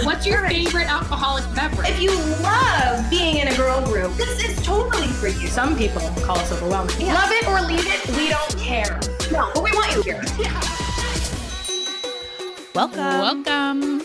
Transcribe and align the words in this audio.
So, 0.00 0.06
what's 0.06 0.24
your 0.26 0.48
favorite 0.48 0.90
alcoholic 0.90 1.44
beverage? 1.54 1.90
If 1.90 2.00
you 2.00 2.10
love 2.42 3.10
being 3.10 3.36
in 3.36 3.48
a 3.48 3.54
girl 3.54 3.84
group, 3.84 4.14
this 4.16 4.42
is 4.42 4.56
totally 4.64 5.08
for 5.08 5.28
you. 5.28 5.46
Some 5.46 5.76
people 5.76 6.00
call 6.22 6.38
us 6.38 6.50
overwhelming. 6.50 6.94
Yeah. 6.98 7.12
Love 7.12 7.30
it 7.30 7.46
or 7.46 7.60
leave 7.60 7.84
it, 7.86 8.08
we 8.16 8.30
don't 8.30 8.56
care. 8.56 8.98
No, 9.30 9.50
but 9.52 9.62
we 9.62 9.70
want 9.72 9.94
you 9.94 10.00
here. 10.02 10.22
Welcome. 12.74 13.44
Welcome 13.44 14.02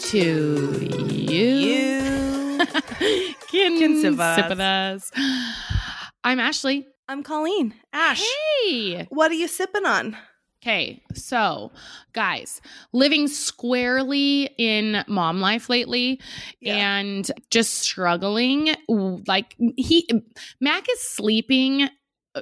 to 0.00 0.18
you. 0.18 1.46
You. 1.46 2.58
Can, 3.48 3.78
Can 3.78 4.00
sip 4.02 4.18
us. 4.20 4.36
sip 4.36 4.50
with 4.50 4.60
us. 4.60 5.10
I'm 6.22 6.40
Ashley. 6.40 6.86
I'm 7.08 7.22
Colleen. 7.22 7.72
Ash. 7.94 8.22
Hey. 8.66 9.06
What 9.08 9.30
are 9.30 9.34
you 9.34 9.48
sipping 9.48 9.86
on? 9.86 10.14
Okay, 10.62 11.02
so 11.14 11.72
guys, 12.12 12.60
living 12.92 13.26
squarely 13.26 14.48
in 14.58 15.04
mom 15.08 15.40
life 15.40 15.68
lately 15.68 16.20
Yeah. 16.60 16.98
and 16.98 17.28
just 17.50 17.74
struggling. 17.78 18.74
Like 18.88 19.56
he, 19.76 20.08
Mac 20.60 20.86
is 20.88 21.00
sleeping. 21.00 21.88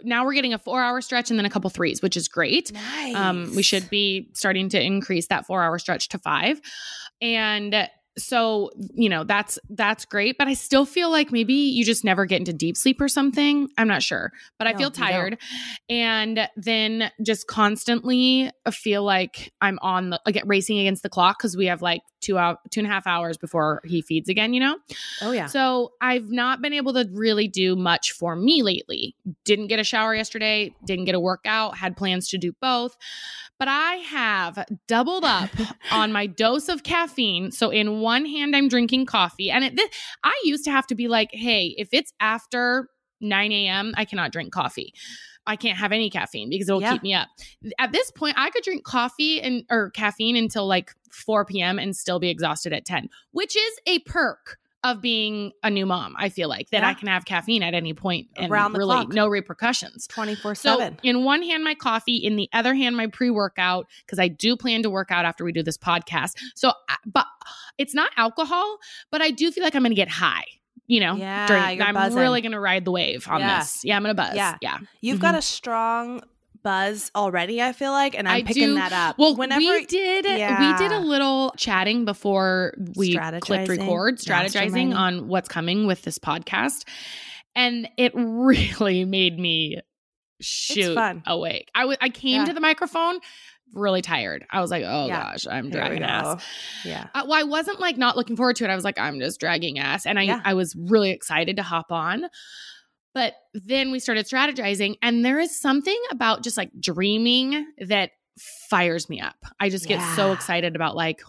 Now 0.05 0.27
we're 0.27 0.35
getting 0.35 0.53
a 0.53 0.59
four 0.59 0.83
hour 0.83 1.01
stretch 1.01 1.31
and 1.31 1.39
then 1.39 1.47
a 1.47 1.51
couple 1.51 1.71
threes, 1.71 2.03
which 2.03 2.17
is 2.17 2.29
great. 2.29 2.71
Nice. 2.73 3.15
Um, 3.17 3.53
we 3.57 3.63
should 3.63 3.89
be 3.89 4.29
starting 4.35 4.69
to 4.69 4.81
increase 4.83 5.29
that 5.29 5.47
four 5.47 5.63
hour 5.63 5.79
stretch 5.79 6.11
to 6.11 6.19
five. 6.19 6.61
And 7.23 7.89
so, 8.21 8.71
you 8.95 9.09
know, 9.09 9.25
that's 9.25 9.59
that's 9.69 10.05
great, 10.05 10.39
but 10.39 10.49
I 10.49 10.55
still 10.55 10.85
feel 10.85 11.11
like 11.11 11.33
maybe 11.33 11.55
you 11.55 11.85
just 11.85 12.05
never 12.05 12.27
get 12.27 12.39
into 12.39 12.53
deep 12.53 12.77
sleep 12.77 13.01
or 13.01 13.09
something. 13.09 13.69
I'm 13.77 13.89
not 13.89 14.03
sure, 14.03 14.33
but 14.59 14.67
I 14.67 14.75
feel 14.75 14.91
tired. 14.91 15.39
And 15.89 16.49
then 16.57 17.11
just 17.23 17.47
constantly 17.47 18.51
feel 18.71 19.03
like 19.03 19.53
I'm 19.61 19.79
on 19.83 20.11
the 20.11 20.21
like 20.27 20.41
racing 20.47 20.79
against 20.79 21.03
the 21.03 21.09
clock 21.09 21.39
because 21.39 21.57
we 21.57 21.67
have 21.67 21.83
like 21.83 22.03
two 22.21 22.39
out 22.39 22.59
two 22.71 22.81
and 22.81 22.87
a 22.87 22.91
half 22.91 23.07
hours 23.07 23.37
before 23.37 23.81
he 23.85 24.03
feeds 24.03 24.29
again, 24.29 24.53
you 24.55 24.61
know? 24.61 24.77
Oh 25.23 25.33
yeah. 25.33 25.47
So 25.47 25.93
I've 26.01 26.31
not 26.31 26.63
been 26.63 26.73
able 26.73 26.93
to 26.95 27.09
really 27.13 27.49
do 27.49 27.77
much 27.77 28.13
for 28.13 28.37
me 28.37 28.63
lately. 28.63 29.15
Didn't 29.45 29.69
get 29.69 29.81
a 29.81 29.85
shower 29.85 30.15
yesterday, 30.15 30.75
didn't 30.85 31.07
get 31.07 31.15
a 31.15 31.21
workout, 31.21 31.77
had 31.77 31.97
plans 31.97 32.29
to 32.29 32.39
do 32.39 32.53
both. 32.61 32.97
But 33.59 33.69
I 33.69 33.97
have 33.97 34.67
doubled 34.87 35.25
up 35.25 35.51
on 35.93 36.13
my 36.13 36.27
dose 36.27 36.69
of 36.69 36.83
caffeine. 36.83 37.51
So 37.53 37.69
in 37.71 38.01
one 38.01 38.10
hand, 38.27 38.55
I'm 38.57 38.69
drinking 38.69 39.07
coffee. 39.07 39.51
And 39.51 39.65
it, 39.65 39.77
this, 39.77 39.89
I 40.25 40.39
used 40.45 40.65
to 40.65 40.71
have 40.71 40.87
to 40.89 40.95
be 40.95 41.09
like, 41.09 41.31
hey, 41.33 41.75
if 41.79 41.89
it's 41.93 42.13
after 42.21 42.89
9 43.21 43.53
a.m., 43.53 43.93
I 43.97 44.05
cannot 44.05 44.33
drink 44.33 44.53
coffee. 44.53 44.93
I 45.47 45.57
can't 45.57 45.79
have 45.79 45.93
any 45.93 46.11
caffeine 46.11 46.51
because 46.51 46.69
it'll 46.69 46.83
Yeah. 46.83 46.93
keep 46.93 47.03
me 47.03 47.15
up. 47.15 47.29
At 47.79 47.93
this 47.93 48.11
point, 48.11 48.37
I 48.39 48.51
could 48.51 48.63
drink 48.63 48.85
coffee 48.85 49.41
and 49.41 49.65
or 49.71 49.91
caffeine 49.91 50.37
until 50.37 50.67
like 50.67 50.93
4 51.13 51.45
p.m. 51.45 51.79
and 51.79 51.97
still 51.97 52.21
be 52.21 52.29
exhausted 52.29 52.73
at 52.73 52.85
10, 52.85 53.09
which 53.33 53.57
is 53.57 53.73
a 53.87 53.99
perk 54.01 54.59
of 54.83 55.03
being 55.03 55.53
a 55.63 55.69
new 55.71 55.85
mom. 55.85 56.15
I 56.19 56.31
feel 56.31 56.49
like 56.49 56.71
that 56.71 56.83
Yeah. 56.83 56.89
I 56.89 56.95
can 56.95 57.09
have 57.09 57.25
caffeine 57.27 57.63
at 57.63 57.75
any 57.75 57.93
point 57.93 58.29
and 58.37 58.51
Around 58.51 58.73
the 58.73 58.79
really 58.79 58.95
clock. 58.95 59.13
no 59.13 59.29
repercussions. 59.29 60.07
24 60.07 60.55
So 60.55 60.79
7. 60.79 60.99
in 61.03 61.23
one 61.25 61.43
hand, 61.43 61.63
my 61.65 61.75
coffee, 61.75 62.17
in 62.17 62.37
the 62.37 62.49
other 62.55 62.75
hand, 62.75 62.97
my 62.97 63.07
pre-workout 63.07 63.87
because 64.07 64.19
I 64.19 64.29
do 64.29 64.57
plan 64.57 64.83
to 64.85 64.91
work 64.91 65.11
out 65.11 65.25
after 65.27 65.45
we 65.45 65.53
do 65.53 65.63
this 65.63 65.77
podcast. 65.77 66.33
So, 66.55 66.73
but 67.05 67.27
it's 67.77 67.95
not 67.95 68.11
alcohol, 68.17 68.79
but 69.11 69.21
I 69.21 69.31
do 69.31 69.51
feel 69.51 69.63
like 69.65 69.75
I'm 69.75 69.83
going 69.83 69.91
to 69.91 69.97
get 69.97 70.09
high. 70.09 70.45
You 70.87 71.01
know, 71.01 71.15
Yeah, 71.15 71.47
during- 71.47 71.83
I'm 71.83 71.95
buzzing. 71.95 72.19
really 72.19 72.41
going 72.41 72.53
to 72.53 72.59
ride 72.61 72.85
the 72.85 72.91
wave 72.91 73.29
on 73.29 73.41
Yeah. 73.41 73.59
this. 73.61 73.85
Yeah, 73.85 73.97
I'm 73.97 74.03
going 74.03 74.17
to 74.17 74.21
buzz. 74.23 74.35
Yeah. 74.35 74.57
Yeah. 74.63 74.79
You've 75.01 75.19
Mhm. 75.19 75.23
got 75.23 75.35
a 75.37 75.43
strong 75.43 76.23
buzz 76.63 77.11
already, 77.15 77.61
I 77.63 77.73
feel 77.73 77.93
like, 77.93 78.17
and 78.17 78.29
I'm 78.29 78.37
I 78.37 78.43
picking 78.43 78.69
do- 78.69 78.75
that 78.75 78.93
up. 78.93 79.19
Well, 79.19 79.37
Whenever 79.37 79.61
we 79.61 79.87
did 79.87 80.25
we 80.25 80.73
did 80.79 80.93
a 80.93 81.01
little 81.01 81.53
chatting 81.57 82.05
before 82.05 82.75
we 82.97 83.17
clicked 83.17 83.69
record, 83.69 84.19
strategizing 84.19 84.95
on 84.95 85.29
what's 85.29 85.49
coming 85.49 85.87
with 85.87 86.03
this 86.03 86.19
podcast, 86.19 86.85
and 87.55 87.89
it 87.97 88.13
really 88.15 89.05
made 89.05 89.39
me 89.39 89.81
shoot 90.41 90.97
awake. 91.27 91.71
I 91.75 91.85
wa- 91.85 91.97
I 92.01 92.09
came 92.09 92.41
Yeah. 92.41 92.45
to 92.47 92.53
the 92.55 92.61
microphone 92.61 93.19
really 93.73 94.03
tired. 94.03 94.45
I 94.51 94.61
was 94.61 94.71
like, 94.71 94.83
oh 94.85 95.07
Yeah. 95.07 95.23
gosh, 95.33 95.47
I'm 95.47 95.71
dragging 95.71 96.03
ass. 96.03 96.43
Yeah. 96.85 97.07
Uh, 97.15 97.23
well, 97.29 97.39
I 97.39 97.45
wasn't 97.45 97.79
like 97.79 97.97
not 97.97 98.17
looking 98.17 98.37
forward 98.37 98.57
to 98.57 98.65
it. 98.65 98.71
I 98.71 98.75
was 98.75 98.83
like, 98.85 98.99
I'm 98.99 99.21
just 99.21 99.39
dragging 99.39 99.79
ass. 99.79 100.07
And 100.07 100.19
I, 100.19 100.23
Yeah. 100.23 100.41
I 100.45 100.55
was 100.55 100.75
really 100.75 101.11
excited 101.11 101.57
to 101.57 101.63
hop 101.63 101.93
on. 101.93 102.25
But 103.15 103.35
then 103.55 103.91
we 103.91 103.99
started 103.99 104.27
strategizing, 104.27 104.97
and 105.03 105.25
there 105.25 105.39
is 105.39 105.59
something 105.59 105.99
about 106.11 106.45
just 106.45 106.57
like 106.57 106.71
dreaming 106.79 107.67
that 107.79 108.13
fires 108.69 109.09
me 109.09 109.21
up. 109.21 109.37
I 109.59 109.69
just 109.69 109.87
get 109.87 110.01
so 110.15 110.33
excited 110.33 110.77
about 110.77 110.97
like, 110.97 111.21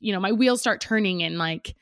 you 0.00 0.12
know, 0.12 0.20
my 0.20 0.32
wheels 0.32 0.60
start 0.60 0.80
turning 0.80 1.22
and 1.22 1.36
like 1.36 1.74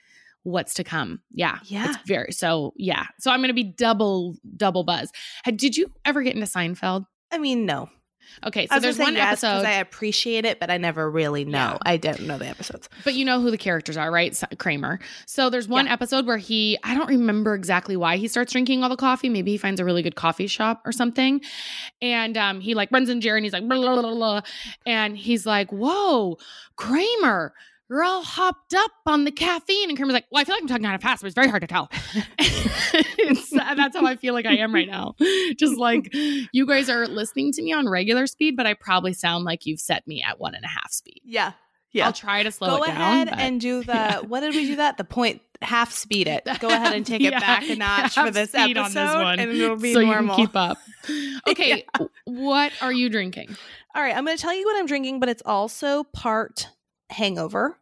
what's 0.43 0.75
to 0.75 0.85
come. 0.85 1.21
Yeah. 1.31 1.59
Yeah. 1.65 1.91
It's 1.91 1.99
very 2.07 2.33
so 2.33 2.73
yeah. 2.77 3.07
So 3.19 3.31
I'm 3.31 3.41
gonna 3.41 3.53
be 3.53 3.65
double, 3.65 4.37
double 4.57 4.83
buzz. 4.83 5.13
Did 5.45 5.77
you 5.77 5.93
ever 6.05 6.23
get 6.23 6.35
into 6.35 6.47
Seinfeld? 6.47 7.07
I 7.31 7.39
mean, 7.39 7.67
no. 7.67 7.91
Okay, 8.47 8.67
so 8.69 8.79
there's 8.79 8.99
one 8.99 9.15
yes, 9.15 9.43
episode. 9.45 9.67
I 9.67 9.75
appreciate 9.75 10.45
it, 10.45 10.61
but 10.61 10.71
I 10.71 10.77
never 10.77 11.11
really 11.11 11.45
know. 11.45 11.59
Yeah. 11.73 11.79
I 11.83 11.97
don't 11.97 12.21
know 12.21 12.39
the 12.39 12.47
episodes. 12.47 12.89
But 13.05 13.15
you 13.15 13.25
know 13.25 13.41
who 13.41 13.51
the 13.51 13.59
characters 13.59 13.97
are, 13.97 14.11
right? 14.13 14.41
Kramer. 14.59 15.01
So 15.27 15.51
there's 15.51 15.67
one 15.67 15.87
Yeah. 15.87 15.95
episode 15.95 16.27
where 16.27 16.39
he, 16.39 16.79
I 16.85 16.95
don't 16.95 17.09
remember 17.09 17.55
exactly 17.55 17.97
why 17.97 18.17
he 18.17 18.29
starts 18.29 18.53
drinking 18.53 18.83
all 18.85 18.89
the 18.91 18.97
coffee. 18.97 19.29
Maybe 19.29 19.51
he 19.53 19.59
finds 19.59 19.81
a 19.81 19.85
really 19.85 20.03
good 20.03 20.15
coffee 20.15 20.47
shop 20.47 20.83
or 20.85 20.93
something. 20.93 21.41
And 22.01 22.37
um, 22.37 22.61
he 22.61 22.75
like 22.75 22.91
runs 22.93 23.09
in 23.09 23.21
Jerry 23.21 23.39
and 23.39 23.45
he's 23.45 23.53
like, 23.53 23.67
blah, 23.67 23.77
blah, 23.79 24.01
blah, 24.01 24.15
blah. 24.15 24.41
and 24.87 25.17
he's 25.17 25.45
like, 25.47 25.73
whoa, 25.73 26.39
Kramer, 26.77 27.55
you're 27.91 28.03
all 28.05 28.23
hopped 28.23 28.75
up 28.75 28.91
on 29.07 29.25
the 29.25 29.31
caffeine. 29.31 29.89
And 29.89 29.97
Kramer's 29.97 30.13
like, 30.15 30.27
well, 30.31 30.41
I 30.41 30.45
feel 30.45 30.55
like 30.55 30.63
I'm 30.63 30.69
talking 30.69 30.85
kind 30.85 30.95
of 30.95 31.03
fast, 31.03 31.23
but 31.23 31.27
it's 31.27 31.35
very 31.35 31.49
hard 31.49 31.63
to 31.63 31.67
tell. 31.69 31.91
It's- 32.93 33.51
that's 33.51 33.97
how 33.97 34.07
I 34.07 34.17
feel 34.17 34.33
like 34.35 34.47
I 34.47 34.57
am 34.57 34.75
right 34.75 34.87
now. 34.89 35.15
Just 35.59 35.77
like 35.77 36.09
you 36.15 36.67
guys 36.67 36.89
are 36.89 37.07
listening 37.07 37.53
to 37.53 37.63
me 37.63 37.73
on 37.73 37.89
regular 37.89 38.27
speed, 38.27 38.57
but 38.57 38.67
I 38.67 38.75
probably 38.75 39.13
sound 39.13 39.45
like 39.45 39.67
you've 39.67 39.81
set 39.81 40.07
me 40.07 40.23
at 40.27 40.41
one 40.41 40.55
and 40.55 40.65
a 40.65 40.69
half 40.69 40.91
speed. 40.93 41.21
Yeah. 41.25 41.53
Yeah. 41.93 42.07
I'll 42.07 42.13
try 42.13 42.43
to 42.43 42.51
slow 42.51 42.79
Go 42.79 42.83
it 42.85 42.87
down. 42.89 42.97
Go 42.97 43.03
ahead 43.03 43.29
but- 43.31 43.39
and 43.39 43.61
do 43.61 43.83
the 43.83 43.93
yeah. 43.95 44.21
what 44.21 44.41
did 44.41 44.55
we 44.55 44.67
do 44.67 44.77
that? 44.77 44.97
The 44.97 45.05
point 45.05 45.43
half 45.63 45.93
speed 45.93 46.29
it. 46.29 46.47
Go 46.61 46.69
ahead 46.69 46.95
and 46.95 47.05
take 47.05 47.21
it 47.23 47.33
back 47.33 47.69
a 47.69 47.77
notch 47.77 48.15
for 48.15 48.31
this 48.31 48.55
episode, 48.55 48.79
on 48.79 48.93
this 48.93 49.15
one, 49.15 49.39
and 49.41 49.51
it'll 49.51 49.77
be 49.77 49.93
so 49.93 50.01
normal. 50.01 50.39
you 50.39 50.47
can 50.47 50.47
keep 50.47 50.57
up. 50.57 50.79
Okay, 51.49 51.85
what 52.25 52.73
are 52.83 52.93
you 52.93 53.09
drinking? 53.09 53.57
All 53.95 54.03
right, 54.03 54.15
I'm 54.15 54.25
going 54.27 54.37
to 54.37 54.41
tell 54.43 54.55
you 54.55 54.67
what 54.67 54.77
I'm 54.77 54.85
drinking, 54.87 55.21
but 55.21 55.29
it's 55.31 55.43
also 55.47 56.05
part 56.05 56.69
hangover. 57.11 57.79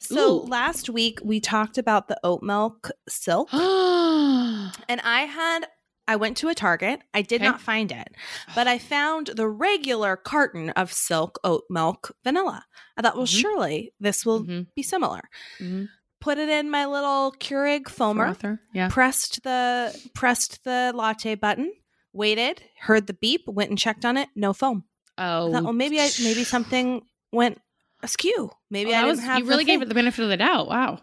So 0.00 0.40
Ooh. 0.42 0.46
last 0.46 0.90
week 0.90 1.20
we 1.22 1.40
talked 1.40 1.78
about 1.78 2.08
the 2.08 2.18
oat 2.24 2.42
milk 2.42 2.90
silk, 3.08 3.48
oh, 3.52 4.72
and 4.88 5.00
I 5.02 5.20
had 5.22 5.66
I 6.06 6.16
went 6.16 6.36
to 6.38 6.48
a 6.48 6.54
Target. 6.54 7.00
I 7.14 7.22
did 7.22 7.40
Okay. 7.40 7.48
not 7.50 7.62
find 7.62 7.90
it, 7.90 8.08
but 8.54 8.66
I 8.68 8.76
found 8.78 9.28
the 9.28 9.48
regular 9.48 10.16
carton 10.16 10.68
of 10.70 10.92
silk 10.92 11.38
oat 11.44 11.64
milk 11.70 12.14
vanilla. 12.22 12.66
I 12.98 13.00
thought, 13.02 13.16
well, 13.16 13.24
Mhm. 13.26 13.40
surely 13.40 13.94
this 14.00 14.26
will 14.26 14.44
Mhm. 14.44 14.66
be 14.76 14.82
similar. 14.82 15.22
Mhm. 15.60 15.88
Put 16.20 16.36
it 16.36 16.50
in 16.50 16.70
my 16.70 16.84
little 16.84 17.32
Keurig 17.40 17.84
foamer. 17.84 18.58
Yeah. 18.74 18.88
pressed 18.90 19.42
the 19.44 19.98
pressed 20.14 20.64
the 20.64 20.92
latte 20.94 21.36
button, 21.36 21.72
waited, 22.12 22.62
heard 22.80 23.06
the 23.06 23.14
beep, 23.14 23.46
went 23.46 23.70
and 23.70 23.78
checked 23.78 24.04
on 24.04 24.18
it, 24.18 24.28
no 24.34 24.52
foam. 24.52 24.84
Oh, 25.16 25.48
I 25.48 25.52
thought, 25.52 25.64
well, 25.64 25.72
maybe 25.72 26.00
I 26.00 26.10
maybe 26.22 26.44
something 26.44 27.00
went 27.32 27.62
askew. 28.04 28.50
Maybe 28.70 28.90
Well, 28.90 28.98
I 28.98 29.02
that 29.02 29.06
didn't 29.08 29.16
was- 29.18 29.24
have. 29.26 29.38
You 29.40 29.44
really 29.46 29.64
gave 29.64 29.80
thing. 29.80 29.86
it 29.86 29.88
the 29.88 29.94
benefit 29.94 30.22
of 30.22 30.28
the 30.28 30.36
doubt. 30.36 30.68
Wow. 30.68 31.00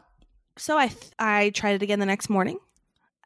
So 0.58 0.78
I 0.78 0.88
th- 0.88 1.12
I 1.20 1.50
tried 1.52 1.76
it 1.76 1.82
again 1.82 2.00
the 2.00 2.06
next 2.06 2.30
morning, 2.30 2.58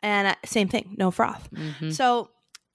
and 0.01 0.27
uh, 0.29 0.35
same 0.45 0.67
thing, 0.67 0.95
no 0.97 1.11
froth. 1.11 1.49
Mhm. 1.51 1.93
So 1.93 2.29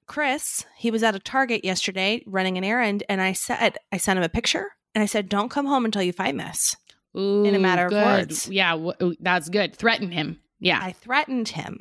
Chris, 0.06 0.64
he 0.76 0.90
was 0.90 1.02
at 1.02 1.14
a 1.14 1.18
Target 1.20 1.64
yesterday 1.64 2.22
running 2.26 2.58
an 2.58 2.64
errand, 2.64 3.02
and 3.08 3.20
I 3.22 3.32
said 3.32 3.78
I 3.92 3.96
sent 3.96 4.18
him 4.18 4.22
a 4.24 4.28
picture, 4.28 4.72
and 4.94 5.02
I 5.02 5.06
said, 5.06 5.28
"Don't 5.28 5.48
come 5.50 5.66
home 5.66 5.84
until 5.84 6.02
you 6.02 6.12
find 6.12 6.38
this." 6.38 6.76
Ooh, 7.16 7.44
a 7.44 7.58
matter 7.58 7.86
of 7.86 7.92
words. 7.92 8.48
Yeah, 8.48 8.72
w- 8.72 9.16
that's 9.20 9.48
good. 9.48 9.74
Threaten 9.74 10.12
him. 10.12 10.40
Yeah. 10.60 10.78
I 10.82 10.92
threatened 10.92 11.48
him. 11.48 11.80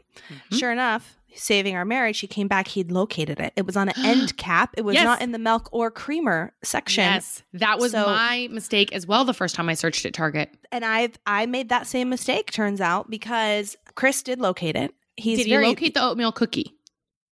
Mhm. 0.51 0.57
Sure 0.59 0.71
enough, 0.71 1.18
saving 1.35 1.75
our 1.75 1.85
marriage, 1.85 2.19
he 2.19 2.27
came 2.27 2.47
back. 2.47 2.67
He'd 2.69 2.91
located 2.91 3.39
it. 3.39 3.53
It 3.55 3.65
was 3.65 3.77
on 3.77 3.89
an 3.89 3.95
end 4.05 4.37
cap. 4.37 4.73
It 4.77 4.83
was 4.83 4.95
Yes. 4.95 5.03
not 5.03 5.21
in 5.21 5.31
the 5.31 5.39
milk 5.39 5.69
or 5.71 5.91
creamer 5.91 6.53
section. 6.63 7.03
Yes, 7.03 7.43
that 7.53 7.79
was 7.79 7.91
So- 7.91 8.05
my 8.05 8.47
mistake 8.51 8.91
as 8.93 9.05
well. 9.07 9.25
The 9.25 9.33
first 9.33 9.55
time 9.55 9.69
I 9.69 9.73
searched 9.73 10.05
at 10.05 10.13
Target, 10.13 10.49
And 10.71 10.83
I 10.85 11.09
I 11.25 11.45
made 11.45 11.69
that 11.69 11.87
same 11.87 12.09
mistake. 12.09 12.51
Turns 12.51 12.81
out 12.81 13.09
because 13.09 13.75
Chris 13.95 14.21
did 14.23 14.39
locate 14.39 14.75
it. 14.75 14.93
He's 15.17 15.37
did 15.39 15.47
he 15.47 15.51
very, 15.53 15.67
locate 15.67 15.93
the 15.93 16.03
oatmeal 16.03 16.31
cookie? 16.31 16.75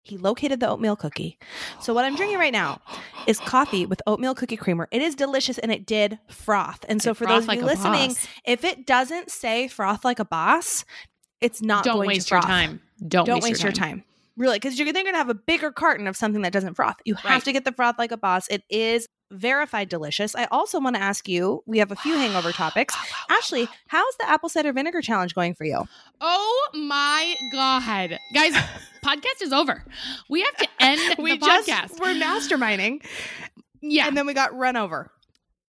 He 0.04 0.18
located 0.18 0.58
the 0.58 0.68
oatmeal 0.68 0.96
cookie. 0.96 1.38
So 1.80 1.94
what 1.94 2.04
I'm 2.04 2.16
drinking 2.16 2.38
right 2.38 2.52
now 2.52 2.80
is 3.28 3.38
coffee 3.38 3.86
with 3.86 4.02
oatmeal 4.06 4.34
cookie 4.34 4.56
creamer. 4.56 4.88
It 4.90 5.00
is 5.00 5.14
delicious 5.14 5.58
and 5.58 5.70
it 5.70 5.86
did 5.86 6.18
froth. 6.28 6.84
And 6.88 7.00
so 7.00 7.12
It 7.12 7.16
for 7.18 7.26
those 7.26 7.44
of 7.44 7.48
like 7.48 7.60
you 7.60 7.64
listening, 7.64 8.08
boss. 8.08 8.26
if 8.44 8.64
it 8.64 8.84
doesn't 8.84 9.30
say 9.30 9.68
froth 9.68 10.04
like 10.04 10.18
a 10.18 10.24
boss, 10.24 10.84
it's 11.42 11.60
not 11.60 11.84
don't 11.84 11.96
going 11.96 12.08
waste 12.08 12.30
your 12.30 12.40
time. 12.40 12.80
Don't, 13.06 13.26
Don't 13.26 13.42
waste 13.42 13.62
your 13.62 13.72
time. 13.72 14.04
Really, 14.36 14.56
because 14.56 14.78
you're 14.78 14.90
then 14.92 15.02
going 15.04 15.12
to 15.14 15.18
have 15.18 15.28
a 15.28 15.34
bigger 15.34 15.70
carton 15.70 16.06
of 16.06 16.16
something 16.16 16.40
that 16.42 16.52
doesn't 16.54 16.74
froth. 16.74 16.96
You 17.04 17.14
have 17.16 17.24
Right. 17.30 17.44
to 17.44 17.52
get 17.52 17.64
the 17.66 17.72
froth 17.72 17.96
like 17.98 18.12
a 18.12 18.16
boss. 18.16 18.48
It 18.48 18.62
is 18.70 19.06
verified 19.30 19.88
delicious. 19.90 20.34
I 20.34 20.44
also 20.46 20.80
want 20.80 20.96
to 20.96 21.02
ask 21.02 21.28
you 21.28 21.62
we 21.66 21.78
have 21.78 21.90
a 21.90 21.96
few 21.96 22.14
hangover 22.14 22.50
topics. 22.52 22.96
Ashley, 23.28 23.68
how's 23.88 24.16
the 24.18 24.28
apple 24.28 24.48
cider 24.48 24.72
vinegar 24.72 25.02
challenge 25.02 25.34
going 25.34 25.54
for 25.54 25.64
you? 25.64 25.86
Oh 26.20 26.68
my 26.74 27.34
god, 27.52 28.18
guys! 28.32 28.54
podcast 29.04 29.42
is 29.42 29.52
over. 29.52 29.84
We 30.30 30.42
have 30.42 30.56
to 30.56 30.68
end 30.80 31.14
we 31.18 31.32
the 31.32 31.38
just 31.44 31.68
podcast. 31.68 32.00
we're 32.00 32.14
masterminding 32.14 33.04
yeah, 33.82 34.06
and 34.06 34.16
then 34.16 34.26
we 34.26 34.32
got 34.32 34.56
run 34.56 34.76
over 34.76 35.10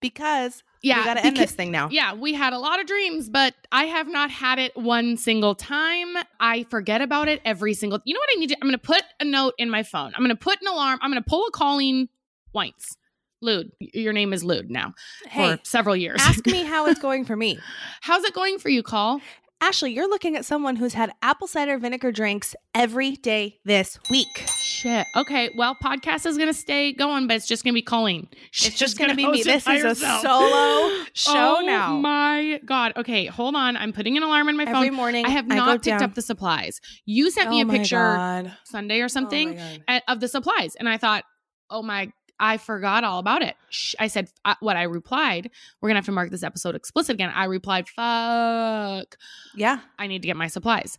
because 0.01 0.63
yeah. 0.81 0.99
we 0.99 1.05
got 1.05 1.13
to 1.15 1.25
end 1.25 1.35
because- 1.35 1.49
this 1.49 1.55
thing 1.55 1.71
now. 1.71 1.89
Yeah, 1.91 2.13
we 2.13 2.33
had 2.33 2.53
a 2.53 2.59
lot 2.59 2.79
of 2.79 2.87
dreams, 2.87 3.29
but 3.29 3.53
I 3.71 3.85
have 3.85 4.07
not 4.07 4.31
had 4.31 4.59
it 4.59 4.75
one 4.75 5.17
single 5.17 5.55
time. 5.55 6.15
I 6.39 6.63
forget 6.69 7.01
about 7.01 7.27
it 7.27 7.41
every 7.45 7.73
single. 7.73 7.99
You 8.03 8.13
know 8.13 8.19
what 8.19 8.29
I 8.35 8.39
need 8.39 8.49
to? 8.49 8.55
I'm 8.55 8.67
going 8.67 8.71
to 8.73 8.77
put 8.77 9.03
a 9.19 9.25
note 9.25 9.53
in 9.57 9.69
my 9.69 9.83
phone. 9.83 10.11
I'm 10.15 10.21
going 10.23 10.29
to 10.29 10.35
put 10.35 10.59
an 10.61 10.67
alarm. 10.67 10.99
I'm 11.01 11.11
going 11.11 11.21
to 11.23 11.29
pull 11.29 11.45
a 11.47 11.51
Colleen 11.51 12.09
Whites. 12.51 12.97
Lude, 13.43 13.71
your 13.79 14.13
name 14.13 14.33
is 14.33 14.43
Lude 14.43 14.69
now 14.69 14.93
Hey, 15.27 15.55
for 15.55 15.59
several 15.63 15.95
years. 15.95 16.19
ask 16.21 16.45
me 16.45 16.63
how 16.65 16.85
it's 16.85 16.99
going 16.99 17.25
for 17.25 17.35
me. 17.35 17.57
How's 18.01 18.23
it 18.23 18.35
going 18.35 18.59
for 18.59 18.69
you, 18.69 18.83
Coll? 18.83 19.19
Ashley, 19.63 19.93
you're 19.93 20.09
looking 20.09 20.35
at 20.35 20.43
someone 20.43 20.75
who's 20.75 20.95
had 20.95 21.11
apple 21.21 21.45
cider 21.47 21.77
vinegar 21.77 22.11
drinks 22.11 22.55
every 22.73 23.11
day 23.11 23.59
this 23.63 23.99
week. 24.09 24.43
Shit. 24.47 25.05
Okay. 25.15 25.51
Well, 25.55 25.75
podcast 25.83 26.25
is 26.25 26.35
gonna 26.35 26.51
stay 26.53 26.93
going, 26.93 27.27
but 27.27 27.35
it's 27.35 27.45
just 27.47 27.63
gonna 27.63 27.75
be 27.75 27.83
Colleen. 27.83 28.27
She's 28.49 28.69
It's 28.69 28.79
just 28.79 28.97
going 28.97 29.11
to 29.11 29.15
be 29.15 29.27
me. 29.27 29.43
This 29.43 29.67
is 29.67 29.83
a 29.83 29.93
solo 29.95 31.03
show 31.13 31.57
oh 31.59 31.63
now. 31.63 31.95
my 31.97 32.59
god. 32.65 32.93
Okay, 32.97 33.25
hold 33.27 33.55
on. 33.55 33.77
I'm 33.77 33.93
putting 33.93 34.17
an 34.17 34.23
alarm 34.23 34.47
on 34.47 34.57
my 34.57 34.63
Every 34.63 34.87
phone. 34.89 34.95
morning, 34.95 35.25
I 35.25 35.29
have 35.29 35.45
not 35.47 35.73
picked 35.83 35.85
down. 35.85 36.01
up 36.01 36.15
the 36.15 36.23
supplies. 36.23 36.81
You 37.05 37.29
sent 37.29 37.51
me 37.51 37.63
Oh 37.63 37.67
a 37.67 37.71
picture 37.71 37.97
God. 37.97 38.53
Sunday 38.63 38.99
or 38.99 39.05
Oh 39.05 39.07
something 39.09 39.59
a- 39.87 40.01
of 40.07 40.19
the 40.21 40.27
supplies, 40.27 40.75
and 40.75 40.89
I 40.89 40.97
thought, 40.97 41.23
oh 41.69 41.83
my. 41.83 42.11
I 42.41 42.57
forgot 42.57 43.03
all 43.05 43.19
about 43.19 43.43
it. 43.43 43.55
I 43.99 44.07
said 44.07 44.29
uh, 44.43 44.55
what 44.59 44.75
I 44.75 44.83
replied. 44.83 45.51
We're 45.79 45.89
gonna 45.89 45.99
have 45.99 46.05
to 46.05 46.11
mark 46.11 46.31
this 46.31 46.43
episode 46.43 46.75
explicit 46.75 47.13
again. 47.13 47.31
I 47.33 47.45
replied, 47.45 47.87
"Fuck, 47.87 49.15
Yeah. 49.55 49.79
I 49.97 50.07
need 50.07 50.23
to 50.23 50.27
get 50.27 50.35
my 50.35 50.47
supplies." 50.47 50.97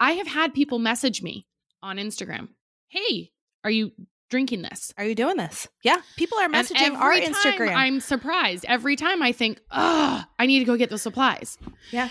I 0.00 0.12
have 0.12 0.28
had 0.28 0.54
people 0.54 0.78
message 0.78 1.22
me 1.22 1.46
on 1.82 1.96
Instagram. 1.96 2.48
Hey, 2.86 3.32
are 3.64 3.70
you 3.70 3.90
drinking 4.30 4.62
this? 4.62 4.92
Are 4.96 5.04
you 5.04 5.14
doing 5.14 5.36
this? 5.36 5.66
Yeah. 5.82 6.00
People 6.16 6.38
are 6.38 6.48
messaging 6.48 6.96
our 6.96 7.12
Instagram. 7.12 7.74
I'm 7.74 7.98
surprised. 8.00 8.64
Every 8.68 8.94
time 8.94 9.22
I 9.22 9.32
think, 9.32 9.60
oh, 9.70 10.22
I 10.38 10.46
need 10.46 10.60
to 10.60 10.64
go 10.64 10.76
get 10.76 10.90
the 10.90 10.98
supplies. 10.98 11.58
Yeah. 11.90 12.10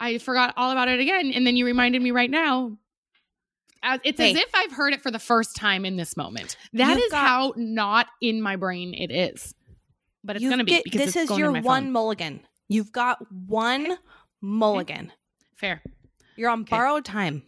I 0.00 0.18
forgot 0.18 0.54
all 0.56 0.70
about 0.72 0.88
it 0.88 0.98
again. 0.98 1.30
And 1.34 1.46
then 1.46 1.56
you 1.56 1.64
reminded 1.66 2.02
me 2.02 2.10
right 2.10 2.30
now. 2.30 2.76
As- 3.82 4.00
It's 4.04 4.20
as 4.20 4.36
if 4.36 4.50
I've 4.54 4.72
heard 4.72 4.92
it 4.92 5.02
for 5.02 5.10
the 5.10 5.18
first 5.18 5.56
time 5.56 5.84
in 5.84 5.96
this 5.96 6.16
moment. 6.16 6.56
That 6.74 6.96
You've 6.96 7.04
is 7.06 7.10
got- 7.12 7.26
how 7.26 7.54
not 7.56 8.06
in 8.20 8.42
my 8.42 8.56
brain 8.56 8.94
it 8.94 9.10
is. 9.10 9.54
But 10.22 10.36
it's 10.36 10.44
going 10.44 10.58
to 10.58 10.64
be 10.64 10.82
because 10.84 10.98
this 11.00 11.08
it's 11.08 11.16
is 11.16 11.28
going 11.30 11.38
your 11.40 11.50
my 11.52 11.60
one 11.60 11.84
phone. 11.84 11.92
mulligan. 11.92 12.40
You've 12.68 12.92
got 12.92 13.18
one 13.32 13.96
mulligan. 14.42 15.12
Fair. 15.56 15.82
You're 16.36 16.50
on 16.50 16.60
Okay. 16.62 16.70
borrowed 16.70 17.04
time. 17.06 17.42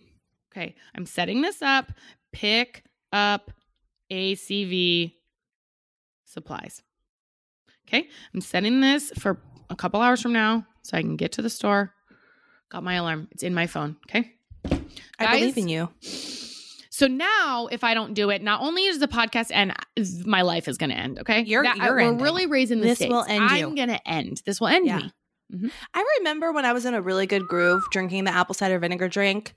Okay. 0.52 0.75
I'm 0.94 1.05
setting 1.06 1.43
this 1.43 1.61
up. 1.61 1.93
Pick 2.32 2.84
up 3.12 3.50
ACV 4.11 5.14
supplies. 6.25 6.82
Okay. 7.87 8.08
I'm 8.34 8.40
setting 8.40 8.81
this 8.81 9.12
for 9.19 9.38
a 9.69 9.76
couple 9.76 10.00
hours 10.00 10.23
from 10.23 10.32
now 10.32 10.67
so 10.82 10.96
I 10.96 11.02
can 11.02 11.17
get 11.17 11.32
to 11.32 11.43
the 11.43 11.50
store. 11.50 11.94
Got 12.70 12.84
my 12.84 12.94
alarm. 12.94 13.29
It's 13.32 13.43
in 13.43 13.52
my 13.55 13.67
phone. 13.67 13.96
Okay. 14.08 14.32
I 15.18 15.24
Guys, 15.24 15.40
believe 15.40 15.58
in 15.58 15.68
you. 15.68 15.88
So 16.90 17.06
now, 17.06 17.68
if 17.72 17.84
I 17.84 17.94
don't 17.94 18.14
do 18.14 18.30
it, 18.30 18.42
not 18.42 18.60
only 18.60 18.84
is 18.84 18.98
the 18.98 19.08
podcast 19.08 19.50
end, 19.50 19.72
my 20.26 20.42
life 20.42 20.68
is 20.68 20.76
going 20.78 20.90
to 20.90 20.96
end. 20.96 21.18
Okay, 21.20 21.42
You're- 21.42 21.66
That- 21.66 21.78
you're 21.78 21.94
we're 21.96 22.12
really 22.12 22.46
raising 22.46 22.80
the 22.80 22.88
This 22.88 22.98
stakes. 22.98 23.10
will 23.12 23.24
end. 23.24 23.44
I'm 23.44 23.74
going 23.74 23.88
to 23.88 24.08
end. 24.08 24.42
This 24.44 24.60
will 24.60 24.68
end 24.68 24.86
Yeah. 24.86 24.98
me. 24.98 25.12
Mm-hmm. 25.54 25.68
I 25.94 26.04
remember 26.18 26.52
when 26.52 26.64
I 26.64 26.72
was 26.72 26.84
in 26.86 26.94
a 26.94 27.02
really 27.02 27.26
good 27.26 27.46
groove 27.48 27.82
drinking 27.90 28.24
the 28.24 28.30
apple 28.30 28.54
cider 28.54 28.78
vinegar 28.78 29.08
drink. 29.08 29.54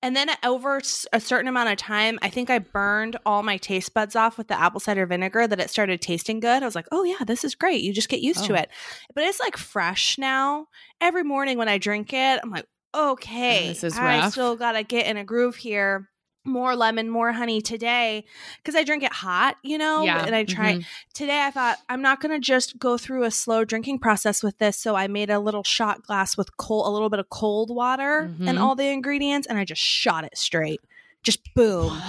And 0.00 0.14
then 0.14 0.30
over 0.44 0.80
a 1.12 1.20
certain 1.20 1.48
amount 1.48 1.70
of 1.70 1.76
time, 1.76 2.20
I 2.22 2.30
think 2.30 2.50
I 2.50 2.60
burned 2.60 3.16
all 3.26 3.42
my 3.42 3.56
taste 3.56 3.92
buds 3.94 4.14
off 4.14 4.38
with 4.38 4.46
the 4.46 4.58
apple 4.58 4.78
cider 4.78 5.04
vinegar 5.06 5.48
that 5.48 5.58
it 5.58 5.70
started 5.70 6.00
tasting 6.00 6.38
good. 6.38 6.62
I 6.62 6.66
was 6.66 6.76
like, 6.76 6.86
oh, 6.92 7.02
yeah, 7.02 7.24
this 7.26 7.42
is 7.42 7.56
great. 7.56 7.82
You 7.82 7.92
just 7.92 8.08
get 8.08 8.20
used 8.20 8.44
to 8.44 8.52
Oh. 8.52 8.56
it. 8.56 8.70
But 9.14 9.24
it's 9.24 9.40
like 9.40 9.56
fresh 9.56 10.16
now. 10.16 10.66
Every 11.00 11.24
morning 11.24 11.58
when 11.58 11.68
I 11.68 11.78
drink 11.78 12.12
it, 12.12 12.40
I'm 12.40 12.50
like, 12.50 12.66
okay, 12.94 13.68
this 13.68 13.84
is 13.84 13.96
I 13.96 14.18
rough. 14.20 14.32
still 14.32 14.56
got 14.56 14.72
to 14.72 14.82
get 14.82 15.06
in 15.06 15.16
a 15.16 15.24
groove 15.24 15.56
here. 15.56 16.08
More 16.44 16.74
lemon, 16.76 17.10
more 17.10 17.32
honey 17.32 17.60
today 17.60 18.24
because 18.56 18.74
I 18.74 18.82
drink 18.82 19.02
it 19.02 19.12
hot, 19.12 19.56
you 19.62 19.76
know? 19.76 20.04
Yeah. 20.04 20.24
And 20.24 20.34
I 20.34 20.44
try 20.44 20.76
Mhm. 20.76 20.84
today 21.12 21.42
I 21.44 21.50
thought 21.50 21.76
I'm 21.90 22.00
not 22.00 22.20
going 22.22 22.32
to 22.32 22.38
just 22.38 22.78
go 22.78 22.96
through 22.96 23.24
a 23.24 23.30
slow 23.30 23.66
drinking 23.66 23.98
process 23.98 24.42
with 24.42 24.56
this. 24.56 24.78
So 24.78 24.94
I 24.94 25.08
made 25.08 25.28
a 25.28 25.40
little 25.40 25.62
shot 25.62 26.04
glass 26.04 26.38
with 26.38 26.56
cold, 26.56 26.86
a 26.86 26.90
little 26.90 27.10
bit 27.10 27.18
of 27.20 27.28
cold 27.28 27.68
water 27.74 28.30
Mhm. 28.40 28.48
and 28.48 28.58
all 28.58 28.74
the 28.76 28.86
ingredients, 28.86 29.46
and 29.46 29.58
I 29.58 29.66
just 29.66 29.82
shot 29.82 30.24
it 30.24 30.38
straight, 30.38 30.80
just 31.22 31.52
boom. 31.54 32.00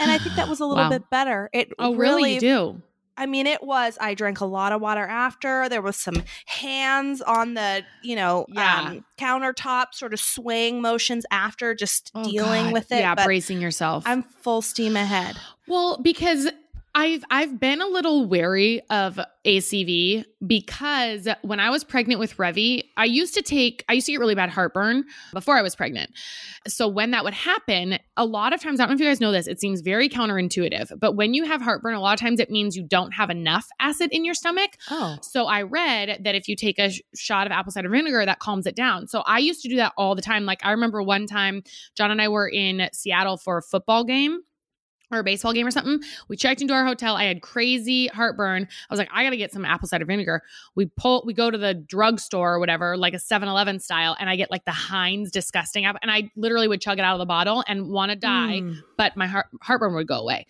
And 0.00 0.10
I 0.10 0.18
think 0.18 0.34
that 0.34 0.48
was 0.48 0.58
a 0.58 0.66
little 0.66 0.84
Wow. 0.84 0.90
bit 0.90 1.08
better. 1.08 1.48
It 1.52 1.72
Oh, 1.78 1.94
really? 1.94 2.34
You 2.34 2.40
do? 2.40 2.82
I 3.16 3.26
mean, 3.26 3.46
it 3.46 3.62
was. 3.62 3.96
I 4.00 4.14
drank 4.14 4.40
a 4.40 4.44
lot 4.44 4.72
of 4.72 4.80
water 4.80 5.04
after. 5.04 5.68
There 5.68 5.82
was 5.82 5.96
some 5.96 6.22
hands 6.44 7.22
on 7.22 7.54
the, 7.54 7.82
you 8.02 8.16
know, 8.16 8.46
Yeah. 8.48 8.80
um, 8.90 9.04
countertop, 9.18 9.94
sort 9.94 10.12
of 10.12 10.20
swaying 10.20 10.80
motions 10.80 11.24
after, 11.30 11.74
just 11.74 12.10
Oh, 12.14 12.24
dealing 12.24 12.64
God. 12.64 12.72
with 12.72 12.92
it. 12.92 13.00
Yeah, 13.00 13.14
but 13.14 13.24
bracing 13.24 13.60
yourself. 13.60 14.04
I'm 14.06 14.22
full 14.22 14.62
steam 14.62 14.96
ahead. 14.96 15.36
Well, 15.66 15.98
because 16.02 16.48
I've 16.96 17.24
I've 17.30 17.60
been 17.60 17.82
a 17.82 17.86
little 17.86 18.24
wary 18.24 18.80
of 18.88 19.20
ACV 19.44 20.24
because 20.46 21.28
when 21.42 21.60
I 21.60 21.68
was 21.68 21.84
pregnant 21.84 22.18
with 22.18 22.38
Revi, 22.38 22.84
I 22.96 23.04
used 23.04 23.34
to 23.34 23.42
take 23.42 23.84
I 23.86 23.92
used 23.92 24.06
to 24.06 24.12
get 24.12 24.18
really 24.18 24.34
bad 24.34 24.48
heartburn 24.48 25.04
before 25.34 25.58
I 25.58 25.62
was 25.62 25.76
pregnant. 25.76 26.10
So 26.66 26.88
when 26.88 27.10
that 27.10 27.22
would 27.22 27.34
happen, 27.34 27.98
a 28.16 28.24
lot 28.24 28.54
of 28.54 28.62
times 28.62 28.80
I 28.80 28.84
don't 28.84 28.92
know 28.92 28.94
if 28.94 29.00
you 29.00 29.06
guys 29.08 29.20
know 29.20 29.30
this, 29.30 29.46
it 29.46 29.60
seems 29.60 29.82
very 29.82 30.08
counterintuitive, 30.08 30.98
but 30.98 31.12
when 31.12 31.34
you 31.34 31.44
have 31.44 31.60
heartburn, 31.60 31.94
a 31.94 32.00
lot 32.00 32.14
of 32.14 32.20
times 32.20 32.40
it 32.40 32.50
means 32.50 32.76
you 32.76 32.82
don't 32.82 33.12
have 33.12 33.28
enough 33.28 33.68
acid 33.78 34.08
in 34.10 34.24
your 34.24 34.34
stomach. 34.34 34.70
Oh. 34.90 35.18
So 35.20 35.44
I 35.44 35.62
read 35.62 36.20
that 36.24 36.34
if 36.34 36.48
you 36.48 36.56
take 36.56 36.78
a 36.78 36.90
sh- 36.90 37.02
shot 37.14 37.46
of 37.46 37.52
apple 37.52 37.72
cider 37.72 37.90
vinegar, 37.90 38.24
that 38.24 38.38
calms 38.38 38.66
it 38.66 38.74
down. 38.74 39.06
So 39.06 39.20
I 39.26 39.38
used 39.40 39.60
to 39.64 39.68
do 39.68 39.76
that 39.76 39.92
all 39.98 40.14
the 40.14 40.22
time. 40.22 40.46
Like 40.46 40.64
I 40.64 40.70
remember 40.70 41.02
one 41.02 41.26
time, 41.26 41.62
John 41.94 42.10
and 42.10 42.22
I 42.22 42.28
were 42.28 42.48
in 42.48 42.88
Seattle 42.94 43.36
for 43.36 43.58
a 43.58 43.62
football 43.62 44.02
game 44.02 44.40
or 45.12 45.20
a 45.20 45.24
baseball 45.24 45.52
game 45.52 45.66
or 45.66 45.70
something. 45.70 46.00
We 46.28 46.36
checked 46.36 46.60
into 46.60 46.74
our 46.74 46.84
hotel. 46.84 47.16
I 47.16 47.24
had 47.24 47.40
crazy 47.42 48.08
heartburn. 48.08 48.64
I 48.64 48.92
was 48.92 48.98
like, 48.98 49.08
I 49.12 49.22
got 49.22 49.30
to 49.30 49.36
get 49.36 49.52
some 49.52 49.64
apple 49.64 49.86
cider 49.86 50.04
vinegar. 50.04 50.42
We 50.74 50.86
pull, 50.86 51.22
we 51.24 51.32
go 51.32 51.50
to 51.50 51.58
the 51.58 51.74
drugstore 51.74 52.54
or 52.54 52.58
whatever, 52.58 52.96
like 52.96 53.14
a 53.14 53.18
7 53.18 53.48
Eleven 53.48 53.78
style, 53.78 54.16
and 54.18 54.28
I 54.28 54.36
get 54.36 54.50
like 54.50 54.64
the 54.64 54.72
Heinz 54.72 55.30
disgusting 55.30 55.84
apple. 55.84 56.00
And 56.02 56.10
I 56.10 56.30
literally 56.36 56.66
would 56.68 56.80
chug 56.80 56.98
it 56.98 57.02
out 57.02 57.14
of 57.14 57.18
the 57.20 57.26
bottle 57.26 57.62
and 57.68 57.88
want 57.88 58.10
to 58.10 58.16
die 58.16 58.60
Mm. 58.60 58.76
but 58.96 59.16
my 59.16 59.26
heart 59.26 59.46
heartburn 59.62 59.94
would 59.94 60.06
go 60.06 60.18
away. 60.20 60.46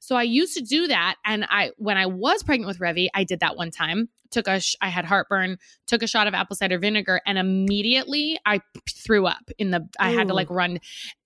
So 0.00 0.16
I 0.16 0.22
used 0.22 0.56
to 0.56 0.62
do 0.62 0.86
that, 0.86 1.16
and 1.24 1.44
I 1.50 1.72
when 1.76 1.96
I 1.98 2.06
was 2.06 2.42
pregnant 2.42 2.66
with 2.68 2.78
Revi, 2.78 3.08
I 3.14 3.24
did 3.24 3.40
that 3.40 3.56
one 3.56 3.70
time. 3.70 4.08
Took 4.30 4.46
a 4.48 4.60
sh- 4.60 4.76
I 4.80 4.88
had 4.88 5.04
heartburn, 5.04 5.58
took 5.86 6.02
a 6.02 6.06
shot 6.06 6.26
of 6.26 6.34
apple 6.34 6.56
cider 6.56 6.78
vinegar, 6.78 7.20
and 7.26 7.38
immediately 7.38 8.38
I 8.44 8.60
threw 8.88 9.26
up 9.26 9.50
in 9.58 9.70
the. 9.70 9.88
I 9.98 10.10
had 10.10 10.28
to 10.28 10.34
like 10.34 10.50
run 10.50 10.80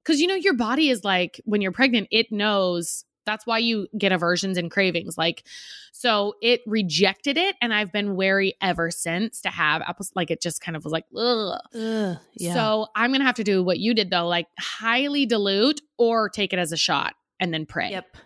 because 0.04 0.20
you 0.20 0.26
know 0.26 0.34
your 0.34 0.54
body 0.54 0.90
is 0.90 1.04
like 1.04 1.40
when 1.44 1.60
you're 1.60 1.72
pregnant, 1.72 2.08
it 2.10 2.30
knows. 2.30 3.04
That's 3.24 3.46
why 3.46 3.58
you 3.58 3.86
get 3.96 4.10
aversions 4.10 4.58
and 4.58 4.68
cravings. 4.68 5.16
Like, 5.16 5.44
so 5.92 6.34
it 6.42 6.60
rejected 6.66 7.36
it, 7.36 7.54
and 7.62 7.72
I've 7.72 7.92
been 7.92 8.16
wary 8.16 8.54
ever 8.60 8.90
since 8.90 9.40
to 9.42 9.48
have 9.48 9.80
apples. 9.82 10.10
Like, 10.16 10.32
it 10.32 10.42
just 10.42 10.60
kind 10.60 10.76
of 10.76 10.82
was 10.82 10.92
like, 10.92 11.04
ugh. 11.16 11.58
Ugh, 11.72 12.18
yeah. 12.34 12.54
So 12.54 12.88
I'm 12.96 13.12
gonna 13.12 13.24
have 13.24 13.36
to 13.36 13.44
do 13.44 13.62
what 13.62 13.78
you 13.78 13.94
did 13.94 14.10
though, 14.10 14.26
like 14.26 14.48
highly 14.58 15.26
dilute 15.26 15.80
or 15.98 16.28
take 16.28 16.52
it 16.52 16.58
as 16.58 16.72
a 16.72 16.76
shot 16.76 17.14
and 17.38 17.54
then 17.54 17.66
pray. 17.66 17.90
Yep. 17.90 18.16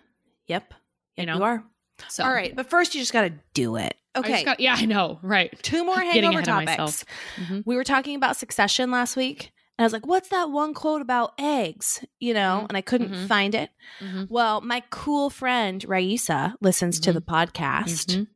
Yep. 0.49 0.75
You 1.17 1.27
know? 1.27 1.37
you 1.37 1.43
are. 1.45 1.65
So 2.09 2.25
All 2.25 2.33
right, 2.33 2.55
but 2.55 2.69
first 2.69 2.95
you 2.95 3.01
just 3.01 3.13
got 3.13 3.23
to 3.23 3.33
do 3.55 3.77
it. 3.77 3.95
I 4.17 4.21
Okay. 4.21 4.45
got- 4.45 4.61
yeah, 4.61 4.75
I 4.79 4.85
know. 4.87 5.19
Right. 5.23 5.57
Two 5.63 5.85
more 5.85 5.99
hangover 6.01 6.43
topics. 6.43 7.05
Mhm. 7.37 7.63
We 7.67 7.77
were 7.77 7.85
talking 7.85 8.17
about 8.17 8.37
Succession 8.37 8.91
last 8.91 9.17
week, 9.17 9.53
and 9.79 9.85
I 9.85 9.87
was 9.87 9.93
like, 9.93 10.07
"What's 10.07 10.29
that 10.31 10.51
one 10.51 10.75
quote 10.75 11.03
about 11.03 11.35
eggs?" 11.39 12.05
You 12.19 12.35
know, 12.35 12.61
Mhm. 12.63 12.69
and 12.69 12.77
I 12.77 12.81
couldn't 12.81 13.13
Mhm. 13.13 13.29
find 13.29 13.55
it. 13.55 13.71
Mhm. 14.01 14.29
Well, 14.31 14.61
my 14.61 14.83
cool 14.91 15.31
friend 15.31 15.85
Raisa 15.87 16.57
listens 16.61 16.99
to 17.01 17.11
Mhm. 17.11 17.15
the 17.15 17.21
podcast, 17.21 18.07
Mhm. 18.17 18.27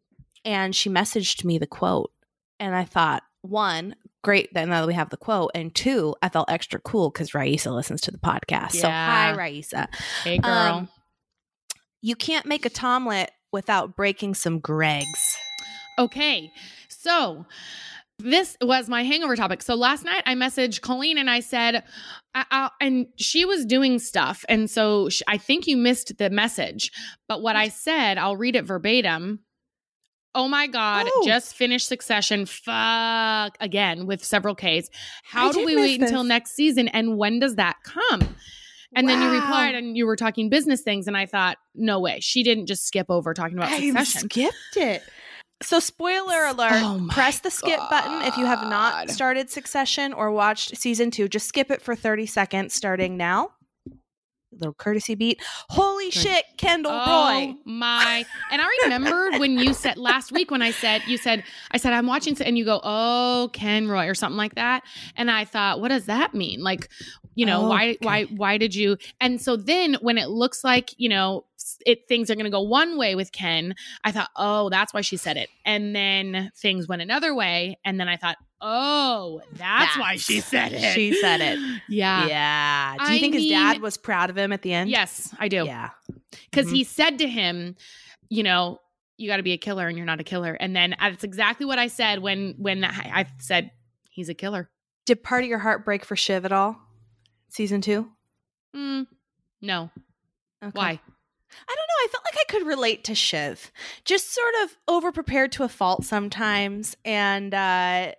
and 0.44 0.76
she 0.76 0.88
messaged 0.90 1.44
me 1.44 1.58
the 1.58 1.66
quote, 1.66 2.12
and 2.58 2.74
I 2.74 2.84
thought, 2.84 3.22
one, 3.42 3.96
great 4.22 4.52
that 4.52 4.68
now 4.68 4.82
that 4.82 4.86
we 4.86 4.92
have 4.92 5.08
the 5.08 5.16
quote, 5.16 5.50
and 5.54 5.74
two, 5.74 6.14
I 6.20 6.28
felt 6.28 6.50
extra 6.50 6.78
cool 6.78 7.08
because 7.10 7.32
Raisa 7.34 7.70
listens 7.72 8.02
to 8.02 8.10
the 8.10 8.18
podcast. 8.18 8.72
So 8.72 8.86
hi, 8.86 9.30
Yeah. 9.30 9.34
Raisa. 9.36 9.88
Hey, 10.24 10.36
girl. 10.36 10.52
Um, 10.52 10.88
you 12.02 12.14
can't 12.16 12.44
make 12.44 12.66
a 12.66 12.70
tomlet 12.70 13.30
without 13.50 13.96
breaking 13.96 14.34
some 14.34 14.60
Gregs. 14.60 15.34
Okay. 16.00 16.52
So 16.88 17.46
this 18.18 18.56
was 18.60 18.88
my 18.88 19.02
hangover 19.02 19.36
topic. 19.36 19.62
So 19.62 19.74
last 19.74 20.04
night 20.04 20.22
I 20.26 20.34
messaged 20.34 20.80
Colleen 20.80 21.18
and 21.18 21.30
I 21.30 21.40
said, 21.40 21.84
I, 22.34 22.44
I, 22.50 22.70
and 22.80 23.06
she 23.16 23.44
was 23.44 23.64
doing 23.64 23.98
stuff. 23.98 24.44
And 24.48 24.70
so 24.70 25.08
sh 25.08 25.22
I 25.28 25.38
think 25.38 25.66
you 25.66 25.76
missed 25.76 26.18
the 26.18 26.30
message. 26.30 26.90
But 27.28 27.42
what 27.42 27.56
I 27.56 27.68
said, 27.68 28.18
I'll 28.18 28.36
read 28.36 28.56
it 28.56 28.64
verbatim. 28.64 29.40
Oh 30.34 30.48
my 30.48 30.66
God. 30.66 31.08
Oh. 31.12 31.26
Just 31.26 31.54
finished 31.54 31.88
Succession. 31.88 32.46
Fuck. 32.46 33.56
Again 33.60 34.06
with 34.06 34.24
several 34.24 34.54
Ks. 34.54 34.88
How 35.24 35.48
I 35.48 35.52
do 35.52 35.64
we 35.64 35.76
wait 35.76 36.00
until 36.00 36.24
next 36.24 36.52
season? 36.52 36.88
And 36.88 37.18
when 37.18 37.40
does 37.40 37.56
that 37.56 37.76
come? 37.84 38.36
And 38.94 39.08
then 39.08 39.22
you 39.22 39.30
replied 39.30 39.76
and 39.76 39.96
you 39.96 40.04
were 40.04 40.16
talking 40.16 40.50
business 40.50 40.82
things. 40.82 41.06
And 41.06 41.16
I 41.16 41.26
thought, 41.26 41.58
no 41.74 42.00
way. 42.00 42.18
She 42.20 42.42
didn't 42.42 42.66
just 42.66 42.86
skip 42.86 43.06
over 43.08 43.34
talking 43.34 43.56
about 43.56 43.70
I 43.70 43.80
Succession. 43.80 44.30
skipped 44.30 44.76
it. 44.76 45.02
So, 45.62 45.78
spoiler 45.78 46.46
alert: 46.46 46.72
Oh 46.72 47.06
press 47.10 47.40
the 47.40 47.50
skip 47.50 47.80
button 47.90 48.22
if 48.22 48.36
you 48.36 48.46
have 48.46 48.62
not 48.68 49.10
started 49.10 49.50
Succession 49.50 50.12
or 50.12 50.30
watched 50.32 50.76
season 50.76 51.10
two. 51.10 51.28
Just 51.28 51.48
skip 51.48 51.70
it 51.70 51.82
for 51.82 51.94
thirty 51.94 52.26
seconds, 52.26 52.74
starting 52.74 53.16
now. 53.16 53.50
Little 54.52 54.74
courtesy 54.74 55.14
beat. 55.14 55.40
Holy 55.68 56.06
Good. 56.06 56.12
shit, 56.14 56.44
Kendall 56.56 56.90
Oh 56.92 57.46
Roy! 57.46 57.54
my! 57.64 58.24
And 58.50 58.60
I 58.60 58.68
remembered 58.84 59.38
when 59.38 59.58
you 59.58 59.72
said 59.72 59.96
last 59.96 60.32
week 60.32 60.50
when 60.50 60.60
I 60.60 60.72
said 60.72 61.02
you 61.06 61.18
said 61.18 61.44
I 61.70 61.76
said 61.76 61.92
I'm 61.92 62.06
watching 62.08 62.36
and 62.42 62.58
you 62.58 62.64
go 62.64 62.80
oh 62.82 63.50
Ken 63.52 63.86
Roy 63.86 64.08
or 64.08 64.14
something 64.14 64.36
like 64.36 64.56
that, 64.56 64.82
and 65.14 65.30
I 65.30 65.44
thought 65.44 65.80
what 65.80 65.88
does 65.88 66.06
that 66.06 66.34
mean? 66.34 66.62
Like, 66.64 66.88
you 67.36 67.46
know 67.46 67.64
Oh, 67.64 67.68
why 67.68 67.90
okay. 67.90 67.98
why 68.00 68.24
why 68.24 68.58
did 68.58 68.74
you? 68.74 68.96
And 69.20 69.40
so 69.40 69.56
then 69.56 69.94
when 70.00 70.18
it 70.18 70.30
looks 70.30 70.64
like 70.64 70.94
you 70.96 71.08
know 71.10 71.44
it 71.86 72.06
things 72.08 72.30
are 72.30 72.34
going 72.34 72.44
to 72.44 72.50
go 72.50 72.60
one 72.62 72.96
way 72.98 73.14
with 73.14 73.32
Ken, 73.32 73.74
I 74.04 74.12
thought 74.12 74.28
oh 74.36 74.68
that's 74.70 74.92
why 74.94 75.00
she 75.00 75.16
said 75.16 75.36
it, 75.36 75.48
and 75.64 75.94
then 75.94 76.50
things 76.56 76.86
went 76.88 77.02
another 77.02 77.34
way, 77.34 77.78
and 77.84 77.98
then 78.00 78.08
I 78.08 78.16
thought 78.16 78.36
oh 78.60 79.40
that's, 79.54 79.96
why 79.98 80.16
she 80.16 80.40
said 80.40 80.72
it. 80.72 80.92
she 80.92 81.14
said 81.14 81.40
it. 81.40 81.58
yeah. 81.88 82.26
Yeah. 82.26 82.96
Do 82.98 83.12
you 83.12 83.16
I 83.18 83.20
think 83.20 83.34
his 83.34 83.46
dad 83.48 83.80
was 83.80 83.96
proud 83.96 84.28
of 84.30 84.36
him 84.36 84.52
at 84.52 84.62
the 84.62 84.72
end? 84.74 84.90
Yes, 84.90 85.34
I 85.38 85.48
do. 85.48 85.64
Yeah. 85.64 85.90
because 86.50 86.66
Mhm. 86.66 86.74
he 86.74 86.84
said 86.84 87.18
to 87.18 87.28
him, 87.28 87.76
you 88.28 88.42
know, 88.42 88.78
you 89.16 89.28
got 89.28 89.38
to 89.38 89.42
be 89.42 89.52
a 89.52 89.58
killer 89.58 89.86
and 89.88 89.96
you're 89.96 90.06
not 90.06 90.20
a 90.20 90.24
killer. 90.24 90.52
And 90.54 90.74
then 90.76 90.94
that's 91.00 91.24
exactly 91.24 91.64
what 91.66 91.78
I 91.78 91.86
said 91.88 92.18
when 92.20 92.54
when 92.58 92.84
I, 92.84 93.26
said 93.38 93.70
he's 94.10 94.28
a 94.28 94.34
killer. 94.34 94.70
Did 95.06 95.22
part 95.22 95.42
of 95.42 95.48
your 95.50 95.58
heart 95.58 95.84
break 95.84 96.04
for 96.04 96.14
Shiv 96.16 96.44
at 96.44 96.52
all? 96.52 96.76
Season 97.48 97.80
two? 97.80 98.08
Mm, 98.76 99.06
no, 99.62 99.90
Okay. 100.62 100.70
why? 100.72 101.00
I 101.68 101.74
don't 101.74 101.86
know. 101.88 102.04
I 102.04 102.08
felt 102.10 102.24
like 102.24 102.36
I 102.40 102.44
could 102.52 102.66
relate 102.66 103.04
to 103.04 103.14
Shiv. 103.14 103.70
Just 104.04 104.34
sort 104.34 104.54
of 104.64 104.76
over 104.88 105.12
prepared 105.12 105.52
to 105.52 105.62
a 105.64 105.68
fault 105.68 106.04
sometimes. 106.04 106.96
And 107.04 107.52
uh 107.54 108.12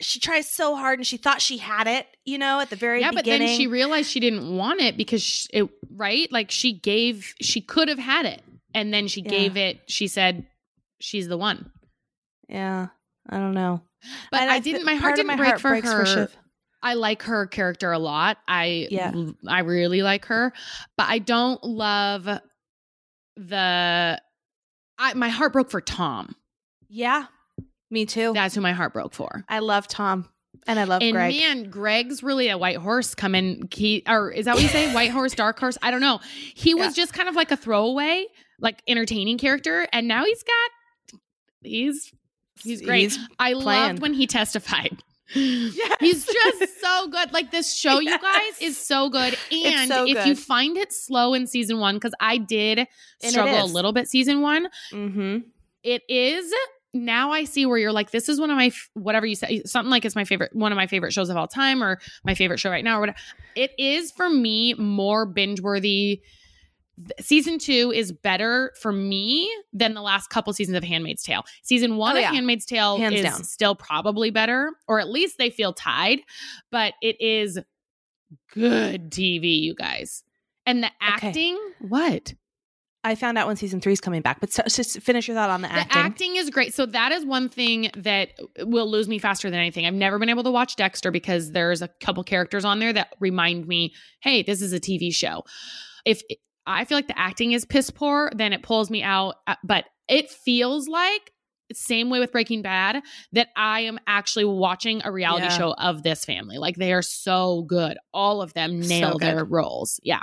she 0.00 0.20
tries 0.20 0.48
so 0.48 0.76
hard 0.76 1.00
and 1.00 1.06
she 1.06 1.16
thought 1.16 1.40
she 1.42 1.58
had 1.58 1.88
it, 1.88 2.06
you 2.24 2.38
know, 2.38 2.60
at 2.60 2.70
the 2.70 2.76
very 2.76 2.98
beginning. 3.00 3.14
yeah, 3.16 3.18
but 3.18 3.24
then 3.24 3.48
she 3.56 3.66
realized 3.66 4.08
she 4.08 4.20
didn't 4.20 4.56
want 4.56 4.80
it 4.80 4.96
because 4.96 5.48
it 5.52 5.68
right, 5.90 6.30
like 6.30 6.52
she 6.52 6.72
gave, 6.72 7.34
she 7.40 7.60
could 7.60 7.88
have 7.88 7.98
had 7.98 8.24
it, 8.24 8.40
and 8.74 8.94
then 8.94 9.08
she 9.08 9.22
Yeah. 9.22 9.28
gave 9.30 9.56
it. 9.56 9.80
She 9.88 10.06
said 10.06 10.46
she's 11.00 11.26
the 11.26 11.36
one. 11.36 11.72
yeah. 12.48 12.88
I 13.28 13.38
don't 13.38 13.54
know. 13.54 13.82
But 14.30 14.40
And 14.42 14.50
I, 14.50 14.60
thi- 14.60 14.72
didn't. 14.72 14.86
My 14.86 14.94
heart 14.94 15.16
didn't 15.16 15.36
break 15.36 15.58
for 15.58 15.70
breaks 15.70 15.90
her. 15.90 16.06
Shiv. 16.06 16.36
I 16.80 16.94
like 16.94 17.22
her 17.24 17.46
character 17.48 17.90
a 17.90 17.98
lot. 17.98 18.38
I 18.46 18.86
Yeah. 18.90 19.12
I 19.48 19.60
really 19.60 20.02
like 20.02 20.26
her, 20.26 20.52
but 20.96 21.08
I 21.08 21.18
don't 21.18 21.62
love 21.64 22.28
the 23.38 24.20
I 24.98 25.14
my 25.14 25.28
heart 25.28 25.52
broke 25.52 25.70
for 25.70 25.80
Tom. 25.80 26.34
Yeah. 26.88 27.26
Me 27.90 28.04
too. 28.04 28.32
That's 28.34 28.54
who 28.54 28.60
my 28.60 28.72
heart 28.72 28.92
broke 28.92 29.14
for. 29.14 29.44
I 29.48 29.60
love 29.60 29.88
Tom. 29.88 30.28
And 30.66 30.78
I 30.78 30.84
love 30.84 31.00
and 31.02 31.12
Greg. 31.12 31.34
man, 31.34 31.70
Greg's 31.70 32.22
really 32.22 32.48
a 32.48 32.58
white 32.58 32.76
horse 32.76 33.14
coming. 33.14 33.68
He 33.72 34.02
or 34.06 34.30
is 34.30 34.44
that 34.44 34.54
what 34.54 34.62
you 34.62 34.68
say? 34.68 34.92
white 34.94 35.10
horse, 35.10 35.34
dark 35.34 35.58
horse? 35.58 35.78
I 35.80 35.90
don't 35.90 36.00
know. 36.00 36.20
He 36.54 36.74
was 36.74 36.94
just 36.94 37.14
kind 37.14 37.28
of 37.28 37.34
like 37.36 37.50
a 37.50 37.56
throwaway, 37.56 38.26
like 38.60 38.82
entertaining 38.86 39.38
character, 39.38 39.86
and 39.92 40.08
now 40.08 40.24
he's 40.24 40.42
got 40.42 41.20
he's 41.62 42.12
he's 42.62 42.82
great. 42.82 43.12
He's 43.12 43.18
I 43.38 43.54
playing. 43.54 43.64
loved 43.64 44.02
when 44.02 44.14
he 44.14 44.26
testified. 44.26 45.02
He's 45.30 46.26
just 46.26 46.80
so 46.80 47.08
good. 47.08 47.32
Like 47.32 47.50
this 47.50 47.74
show, 47.74 47.98
you 48.00 48.18
guys, 48.18 48.60
is 48.60 48.78
so 48.78 49.08
good. 49.10 49.36
And 49.52 49.88
so 49.88 50.06
if 50.06 50.26
you 50.26 50.34
find 50.34 50.76
it 50.76 50.92
slow 50.92 51.34
in 51.34 51.46
season 51.46 51.78
one, 51.78 51.96
because 51.96 52.14
I 52.20 52.38
did 52.38 52.86
struggle 53.22 53.62
a 53.62 53.66
little 53.66 53.92
bit 53.92 54.08
season 54.08 54.40
one, 54.40 54.68
mm-hmm. 54.92 55.38
it 55.82 56.02
is 56.08 56.52
now 56.94 57.32
I 57.32 57.44
see 57.44 57.66
where 57.66 57.78
you're 57.78 57.92
like, 57.92 58.10
this 58.10 58.28
is 58.28 58.40
one 58.40 58.50
of 58.50 58.56
my 58.56 58.66
f- 58.66 58.88
whatever 58.94 59.26
you 59.26 59.34
say, 59.34 59.62
something 59.64 59.90
like 59.90 60.04
it's 60.04 60.16
my 60.16 60.24
favorite, 60.24 60.54
one 60.54 60.72
of 60.72 60.76
my 60.76 60.86
favorite 60.86 61.12
shows 61.12 61.28
of 61.28 61.36
all 61.36 61.46
time, 61.46 61.82
or 61.82 62.00
my 62.24 62.34
favorite 62.34 62.58
show 62.58 62.70
right 62.70 62.84
now, 62.84 62.96
or 62.96 63.00
whatever. 63.00 63.18
It 63.54 63.72
is 63.78 64.10
for 64.10 64.30
me 64.30 64.74
more 64.74 65.26
binge 65.26 65.60
worthy. 65.60 66.22
Season 67.20 67.58
two 67.58 67.92
is 67.94 68.12
better 68.12 68.72
for 68.80 68.92
me 68.92 69.50
than 69.72 69.94
the 69.94 70.02
last 70.02 70.30
couple 70.30 70.52
seasons 70.52 70.76
of 70.76 70.82
Handmaid's 70.84 71.22
Tale. 71.22 71.44
Season 71.62 71.96
one 71.96 72.16
Oh, 72.16 72.18
of. 72.20 72.24
Handmaid's 72.26 72.66
Tale 72.66 72.98
Hands 72.98 73.14
is 73.14 73.22
down. 73.22 73.44
still 73.44 73.74
probably 73.74 74.30
better, 74.30 74.72
or 74.88 74.98
at 75.00 75.08
least 75.08 75.38
they 75.38 75.50
feel 75.50 75.72
tied, 75.72 76.20
but 76.70 76.94
it 77.02 77.20
is 77.20 77.58
good 78.52 79.10
TV, 79.10 79.60
you 79.60 79.74
guys. 79.74 80.22
And 80.66 80.82
the 80.82 80.88
Okay. 80.88 80.94
acting, 81.28 81.58
what? 81.80 82.34
I 83.04 83.14
found 83.14 83.38
out 83.38 83.46
when 83.46 83.56
season 83.56 83.80
three 83.80 83.92
is 83.92 84.00
coming 84.00 84.20
back, 84.22 84.40
but 84.40 84.52
so, 84.52 84.62
just 84.68 85.00
finish 85.00 85.28
your 85.28 85.36
thought 85.36 85.50
on 85.50 85.62
the 85.62 85.72
acting. 85.72 85.88
The 86.02 86.06
acting 86.06 86.36
is 86.36 86.50
great. 86.50 86.74
So 86.74 86.84
that 86.86 87.12
is 87.12 87.24
one 87.24 87.48
thing 87.48 87.90
that 87.96 88.30
will 88.60 88.90
lose 88.90 89.08
me 89.08 89.18
faster 89.18 89.48
than 89.48 89.58
anything. 89.60 89.86
I've 89.86 89.94
never 89.94 90.18
been 90.18 90.28
able 90.28 90.42
to 90.42 90.50
watch 90.50 90.74
Dexter 90.76 91.10
because 91.10 91.52
there's 91.52 91.80
a 91.80 91.88
couple 92.00 92.24
characters 92.24 92.64
on 92.64 92.80
there 92.80 92.92
that 92.92 93.14
remind 93.20 93.66
me, 93.68 93.94
hey, 94.20 94.42
this 94.42 94.60
is 94.60 94.72
a 94.72 94.80
TV 94.80 95.14
show. 95.14 95.44
If 96.04 96.22
I 96.68 96.84
feel 96.84 96.98
like 96.98 97.08
the 97.08 97.18
acting 97.18 97.52
is 97.52 97.64
piss 97.64 97.90
poor, 97.90 98.30
then 98.36 98.52
it 98.52 98.62
pulls 98.62 98.90
me 98.90 99.02
out. 99.02 99.36
Uh, 99.46 99.54
But 99.64 99.86
it 100.08 100.30
feels 100.30 100.86
like 100.88 101.32
same 101.72 102.08
way 102.08 102.18
with 102.18 102.32
Breaking 102.32 102.62
Bad 102.62 103.02
that 103.32 103.48
I 103.56 103.80
am 103.80 103.98
actually 104.06 104.46
watching 104.46 105.02
a 105.04 105.12
reality 105.12 105.44
Yeah. 105.46 105.58
show 105.58 105.72
of 105.74 106.02
this 106.02 106.24
family. 106.24 106.56
Like 106.58 106.76
they 106.76 106.92
are 106.94 107.02
so 107.02 107.62
good. 107.62 107.98
All 108.14 108.40
of 108.40 108.54
them 108.54 108.80
nail 108.80 109.18
good. 109.18 109.20
their 109.28 109.44
roles. 109.44 110.00
Yeah. 110.02 110.22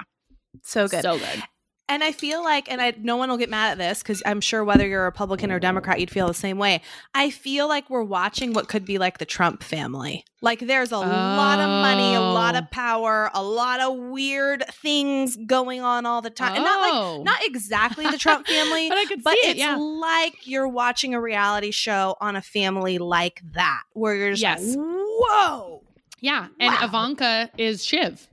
so 0.64 0.88
good. 0.88 1.02
So 1.04 1.20
good. 1.20 1.44
And 1.88 2.04
I 2.04 2.14
feel 2.14 2.44
like, 2.44 2.72
and 2.72 2.82
I 2.82 2.96
no 2.98 3.16
one 3.16 3.30
will 3.30 3.38
get 3.38 3.50
mad 3.50 3.74
at 3.74 3.78
this 3.78 4.02
because 4.02 4.24
I'm 4.26 4.42
sure 4.42 4.64
whether 4.64 4.88
you're 4.88 5.04
a 5.04 5.06
Republican 5.06 5.52
or 5.52 5.60
Democrat, 5.60 6.00
you'd 6.00 6.10
feel 6.10 6.26
the 6.28 6.34
same 6.34 6.58
way. 6.58 6.82
I 7.14 7.30
feel 7.30 7.68
like 7.68 7.92
we're 7.92 8.02
watching 8.04 8.54
what 8.54 8.68
could 8.68 8.86
be 8.86 8.98
like 8.98 9.20
the 9.20 9.26
Trump 9.26 9.62
family. 9.62 10.26
Like 10.42 10.62
there's 10.62 10.92
a 10.92 10.98
lot 10.98 11.60
of 11.60 11.70
money, 11.70 12.16
a 12.16 12.20
lot 12.22 12.56
Oh. 12.56 12.60
of 12.60 12.72
power, 12.72 13.30
a 13.36 13.44
lot 13.44 13.82
of 13.82 13.96
weird 13.98 14.64
things 14.82 15.38
going 15.46 15.82
on 15.82 16.08
all 16.08 16.24
the 16.24 16.32
time. 16.32 16.56
And 16.56 16.64
not 16.64 16.80
like 16.82 16.94
Oh. 16.94 17.22
not 17.24 17.46
exactly 17.46 18.08
the 18.10 18.18
Trump 18.18 18.48
family, 18.48 18.90
but 18.90 18.98
I 18.98 19.06
could 19.06 19.22
but 19.24 19.34
see 19.34 19.50
it's 19.50 19.50
it. 19.52 19.58
Yeah. 19.58 19.76
like 19.76 20.48
you're 20.48 20.68
watching 20.68 21.14
a 21.14 21.22
reality 21.22 21.70
show 21.70 22.16
on 22.20 22.36
a 22.36 22.42
family 22.42 22.98
like 22.98 23.42
that, 23.54 23.84
where 23.94 24.16
you're 24.16 24.32
just 24.32 24.42
Yes. 24.42 24.76
like, 24.76 24.86
whoa, 24.88 25.84
Yeah. 26.20 26.48
And 26.60 26.74
Wow. 26.74 26.86
Ivanka 26.86 27.52
is 27.60 27.86
Shiv. 27.86 28.28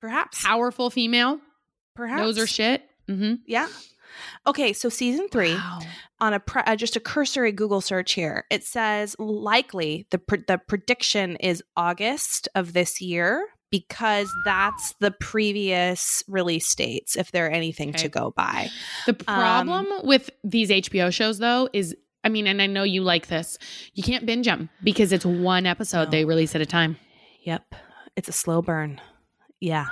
perhaps, 0.00 0.42
Powerful 0.42 0.88
female. 0.88 1.38
perhaps, 1.94 2.22
Knows 2.22 2.38
her 2.38 2.46
shit. 2.46 2.82
Mm-hmm. 3.08 3.34
yeah. 3.46 3.68
Okay, 4.46 4.72
so 4.72 4.88
season 4.88 5.28
three. 5.28 5.54
Wow. 5.54 5.80
on 6.20 6.32
a 6.34 6.40
pre- 6.40 6.62
uh, 6.62 6.76
just 6.76 6.94
a 6.96 7.00
cursory 7.00 7.50
Google 7.52 7.80
search 7.80 8.12
here, 8.12 8.44
it 8.50 8.62
says 8.64 9.16
likely 9.18 10.06
the 10.10 10.18
pr- 10.18 10.36
the 10.46 10.58
prediction 10.58 11.36
is 11.36 11.62
August 11.76 12.48
of 12.54 12.72
this 12.74 13.00
year 13.00 13.46
because 13.70 14.30
that's 14.44 14.94
the 15.00 15.10
previous 15.10 16.22
release 16.28 16.72
dates. 16.76 17.16
If 17.16 17.32
there 17.32 17.46
are 17.46 17.50
anything 17.50 17.88
Okay. 17.90 17.98
to 18.04 18.08
go 18.08 18.30
by, 18.36 18.68
The 19.06 19.14
problem 19.14 19.86
with 20.04 20.30
these 20.44 20.70
HBO 20.70 21.12
shows, 21.12 21.38
though, 21.38 21.68
is 21.72 21.96
I 22.22 22.28
mean, 22.28 22.46
and 22.46 22.62
I 22.62 22.66
know 22.68 22.84
you 22.84 23.02
like 23.02 23.26
this, 23.26 23.58
you 23.94 24.02
can't 24.04 24.24
binge 24.26 24.46
them 24.46 24.70
because 24.84 25.12
it's 25.12 25.26
one 25.26 25.66
episode 25.66 26.04
No. 26.04 26.10
they 26.10 26.24
release 26.24 26.54
at 26.54 26.60
a 26.60 26.66
time. 26.66 26.96
yep, 27.42 27.74
it's 28.16 28.28
a 28.28 28.32
slow 28.32 28.62
burn. 28.62 29.00
Yeah. 29.60 29.86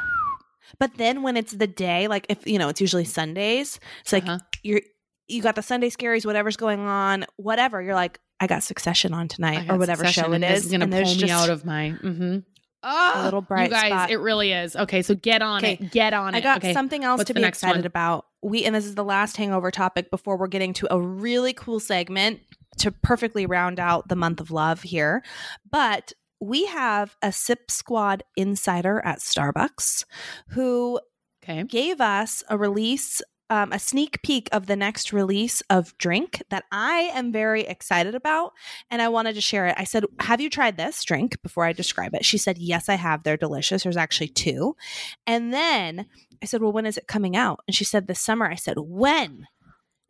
But 0.79 0.97
then 0.97 1.23
when 1.23 1.37
it's 1.37 1.53
the 1.53 1.67
day, 1.67 2.09
like 2.09 2.27
if 2.29 2.47
you 2.47 2.59
know, 2.59 2.69
it's 2.69 2.81
usually 2.81 3.05
Sundays. 3.05 3.79
It's 4.03 4.13
like 4.13 4.25
Uh-huh. 4.25 4.39
you're 4.63 4.81
you 5.29 5.41
got 5.43 5.55
the 5.55 5.63
Sunday 5.63 5.89
scaries, 5.89 6.27
whatever's 6.27 6.57
going 6.57 6.81
on, 6.81 7.25
whatever. 7.37 7.81
You're 7.81 7.95
like, 7.95 8.19
I 8.41 8.47
got 8.47 8.63
Succession 8.63 9.15
on 9.15 9.29
tonight, 9.29 9.71
or 9.71 9.79
whatever 9.79 10.05
show 10.07 10.33
it 10.33 10.43
is. 10.43 10.67
Going 10.67 10.81
to 10.81 10.87
pull 10.89 11.15
me 11.17 11.31
out 11.31 11.49
of 11.49 11.65
my. 11.65 11.95
Mm-hmm. 12.03 12.39
Oh, 12.85 13.21
little 13.25 13.41
bright 13.43 13.71
you 13.71 13.77
guys, 13.77 13.91
spot. 13.93 14.11
it 14.11 14.17
really 14.17 14.51
is. 14.53 14.75
Okay, 14.75 15.03
so 15.03 15.15
get 15.15 15.41
on 15.41 15.59
Okay. 15.65 15.79
it. 15.81 15.93
Get 15.93 16.13
on 16.13 16.35
it. 16.35 16.39
I 16.39 16.41
got 16.41 16.59
okay. 16.59 16.73
something 16.73 17.05
else 17.05 17.19
What's 17.19 17.29
to 17.29 17.35
be 17.35 17.45
excited 17.45 17.79
one? 17.83 17.87
about. 17.87 18.27
We 18.43 18.65
and 18.65 18.75
this 18.75 18.85
is 18.85 18.97
the 18.97 19.05
last 19.05 19.37
hangover 19.37 19.71
topic 19.71 20.11
before 20.11 20.37
we're 20.37 20.49
getting 20.49 20.73
to 20.75 20.93
a 20.93 21.01
really 21.01 21.53
cool 21.53 21.79
segment 21.79 22.41
to 22.79 22.91
perfectly 22.91 23.47
round 23.47 23.79
out 23.79 24.09
the 24.09 24.17
month 24.17 24.41
of 24.41 24.51
love 24.51 24.83
here. 24.83 25.23
But 25.71 26.13
we 26.43 26.67
have 26.67 27.17
a 27.23 27.31
Sip 27.31 27.71
Squad 27.71 28.25
insider 28.37 29.01
at 29.05 29.21
Starbucks 29.21 30.05
who 30.49 31.01
Okay. 31.45 31.65
gave 31.65 32.01
us 32.01 32.43
a 32.49 32.57
release, 32.57 33.21
um, 33.51 33.73
a 33.73 33.79
sneak 33.79 34.23
peek 34.23 34.49
of 34.53 34.67
the 34.67 34.77
next 34.77 35.13
release 35.13 35.61
of 35.71 35.97
drink 35.99 36.41
that 36.51 36.65
I 36.71 37.11
am 37.15 37.33
very 37.33 37.63
excited 37.63 38.15
about. 38.15 38.53
And 38.91 39.03
I 39.03 39.09
wanted 39.09 39.35
to 39.35 39.41
share 39.41 39.67
it. 39.67 39.75
I 39.77 39.85
said, 39.85 40.05
Have 40.21 40.41
you 40.41 40.49
tried 40.49 40.77
this 40.77 41.03
drink 41.05 41.41
before 41.43 41.65
I 41.65 41.73
describe 41.73 42.15
it? 42.15 42.25
She 42.25 42.39
said, 42.39 42.59
Yes, 42.59 42.89
I 42.89 42.95
have. 42.95 43.23
They're 43.23 43.37
delicious. 43.37 43.83
There's 43.83 43.97
actually 43.97 44.29
two. 44.29 44.77
And 45.27 45.53
then 45.53 46.07
I 46.43 46.47
said, 46.47 46.61
Well, 46.63 46.73
when 46.73 46.87
is 46.87 46.97
it 46.97 47.07
coming 47.09 47.37
out? 47.37 47.61
And 47.67 47.75
she 47.75 47.85
said, 47.85 48.07
This 48.07 48.21
summer. 48.21 48.47
I 48.49 48.55
said, 48.57 48.77
When? 48.79 49.47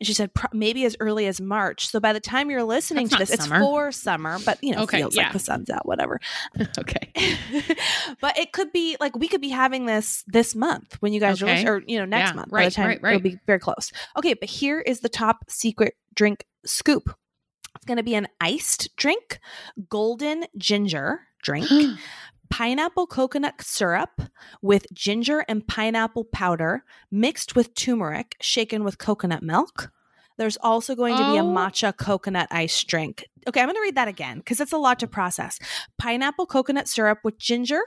And 0.03 0.07
she 0.09 0.15
said, 0.15 0.35
"Pro- 0.35 0.51
maybe 0.53 0.85
as 0.85 0.97
early 0.99 1.27
as 1.29 1.41
March. 1.41 1.87
So 1.87 2.01
by 2.01 2.13
the 2.13 2.19
time 2.19 2.51
you're 2.51 2.65
listening 2.65 3.07
That's 3.07 3.29
to 3.29 3.33
this, 3.37 3.45
summer. 3.45 3.57
it's 3.59 3.65
for 3.65 3.93
summer, 3.93 4.39
but 4.45 4.59
you 4.61 4.75
know, 4.75 4.83
Okay, 4.83 4.99
feels 4.99 5.15
yeah. 5.15 5.23
like 5.27 5.33
the 5.33 5.39
sun's 5.39 5.71
out, 5.71 5.87
whatever. 5.87 6.19
okay. 6.79 7.13
but 8.21 8.37
it 8.37 8.51
could 8.53 8.73
be 8.73 8.97
like 8.99 9.17
we 9.17 9.29
could 9.29 9.41
be 9.41 9.51
having 9.51 9.87
this 9.87 10.25
this 10.27 10.57
month 10.57 10.97
when 10.99 11.13
you 11.13 11.21
guys 11.21 11.41
are 11.41 11.45
Okay. 11.45 11.55
listening, 11.55 11.69
or 11.73 11.83
you 11.87 11.99
know, 12.01 12.05
next 12.05 12.31
Yeah, 12.31 12.35
month. 12.35 12.51
by 12.51 12.57
right, 12.57 12.65
the 12.65 12.71
time 12.75 12.87
right, 13.01 13.15
it'll 13.15 13.21
be 13.21 13.39
very 13.47 13.61
close. 13.61 13.93
Okay, 14.17 14.35
but 14.35 14.49
here 14.49 14.81
is 14.81 14.99
the 15.01 15.09
top 15.09 15.45
secret 15.49 15.95
drink 16.15 16.45
scoop. 16.67 17.15
It's 17.77 17.85
going 17.85 17.97
to 17.99 18.03
be 18.03 18.17
an 18.17 18.27
iced 18.41 18.89
drink, 18.97 19.39
golden 19.89 20.47
ginger 20.59 21.21
drink, 21.45 21.69
pineapple 22.53 23.07
coconut 23.07 23.63
syrup 23.63 24.21
with 24.61 24.87
ginger 24.93 25.43
and 25.49 25.67
pineapple 25.67 26.25
powder 26.25 26.85
mixed 27.11 27.57
with 27.57 27.75
turmeric, 27.75 28.37
shaken 28.43 28.85
with 28.85 28.99
coconut 28.99 29.43
milk. 29.43 29.91
There's 30.37 30.59
also 30.61 30.95
going 30.95 31.17
to 31.17 31.31
be 31.33 31.39
a 31.39 31.43
Oh. 31.43 31.47
matcha 31.47 31.97
coconut 31.97 32.49
ice 32.51 32.85
drink. 32.85 33.27
Okay, 33.49 33.61
I'm 33.61 33.67
going 33.67 33.77
to 33.77 33.81
read 33.81 33.95
that 33.95 34.09
again 34.09 34.39
because 34.39 34.61
it's 34.61 34.73
a 34.73 34.77
lot 34.77 34.99
to 35.01 35.07
process. 35.07 35.59
Pineapple 35.99 36.45
coconut 36.47 36.89
syrup 36.89 37.21
with 37.25 37.39
ginger 37.39 37.81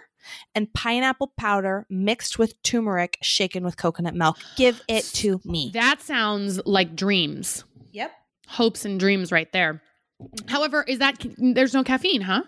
and 0.56 0.74
pineapple 0.74 1.32
powder 1.38 1.86
mixed 1.90 2.40
with 2.40 2.60
turmeric, 2.64 3.18
shaken 3.22 3.64
with 3.64 3.78
coconut 3.78 4.16
milk. 4.16 4.38
Give 4.58 4.82
it 4.88 5.04
to 5.16 5.40
me. 5.46 5.70
That 5.76 6.02
sounds 6.02 6.60
like 6.66 6.96
dreams. 6.96 7.64
Yep. 7.92 8.12
Hopes 8.48 8.84
and 8.84 9.00
dreams 9.00 9.32
right 9.32 9.52
there. 9.52 9.82
Mm-hmm. 10.22 10.48
However, 10.48 10.84
is 10.88 11.00
that 11.00 11.24
there's 11.38 11.74
no 11.76 11.84
caffeine, 11.84 12.22
huh? 12.22 12.44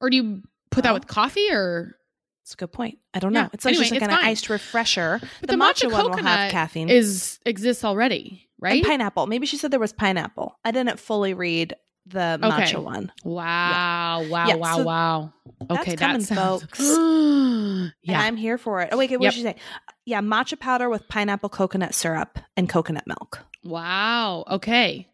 Or 0.00 0.10
do 0.10 0.16
you 0.16 0.42
put 0.70 0.84
that 0.84 0.94
with 0.94 1.06
coffee 1.06 1.48
or 1.52 1.96
It's 2.42 2.54
a 2.54 2.56
good 2.56 2.72
point. 2.72 2.98
I 3.14 3.18
don't 3.18 3.32
know. 3.32 3.40
Yeah, 3.40 3.48
It's 3.52 3.64
like 3.64 3.72
anyway, 3.74 3.88
just 3.88 3.92
like 4.00 4.02
an 4.02 4.10
fine. 4.10 4.24
iced 4.24 4.48
refresher. 4.50 5.18
But 5.20 5.30
the, 5.40 5.46
the 5.48 5.54
matcha, 5.56 5.88
matcha 5.88 5.92
one 5.92 6.10
will 6.10 6.16
have 6.18 6.50
caffeine. 6.50 6.88
is 6.88 7.38
exists 7.46 7.84
already, 7.84 8.48
right? 8.60 8.76
And 8.78 8.84
pineapple. 8.86 9.26
Maybe 9.26 9.46
she 9.46 9.56
said 9.56 9.70
there 9.70 9.80
was 9.80 9.92
pineapple. 9.92 10.56
I 10.64 10.70
didn't 10.70 10.98
fully 10.98 11.34
read 11.34 11.74
the 12.06 12.38
Okay. 12.42 12.48
matcha 12.48 12.82
one. 12.82 13.12
Wow, 13.24 14.24
wow, 14.28 14.46
Yeah, 14.48 14.54
wow, 14.56 14.76
so 14.76 14.84
wow. 14.84 15.32
Okay, 15.70 15.94
that's 15.94 16.00
coming, 16.00 16.18
that 16.20 16.26
sounds 16.26 16.62
folks. 16.62 16.80
And 17.80 17.92
yeah. 18.02 18.20
I'm 18.20 18.36
here 18.36 18.58
for 18.58 18.80
it. 18.82 18.88
Oh, 18.92 18.96
wait, 18.98 19.10
what 19.12 19.20
Yep. 19.22 19.32
did 19.32 19.36
she 19.36 19.42
say? 19.42 19.56
Yeah, 20.04 20.20
matcha 20.20 20.58
powder 20.58 20.88
with 20.90 21.06
pineapple 21.08 21.48
coconut 21.48 21.94
syrup 21.94 22.38
and 22.56 22.68
coconut 22.68 23.06
milk. 23.06 23.40
Wow. 23.64 24.44
Okay. 24.50 25.08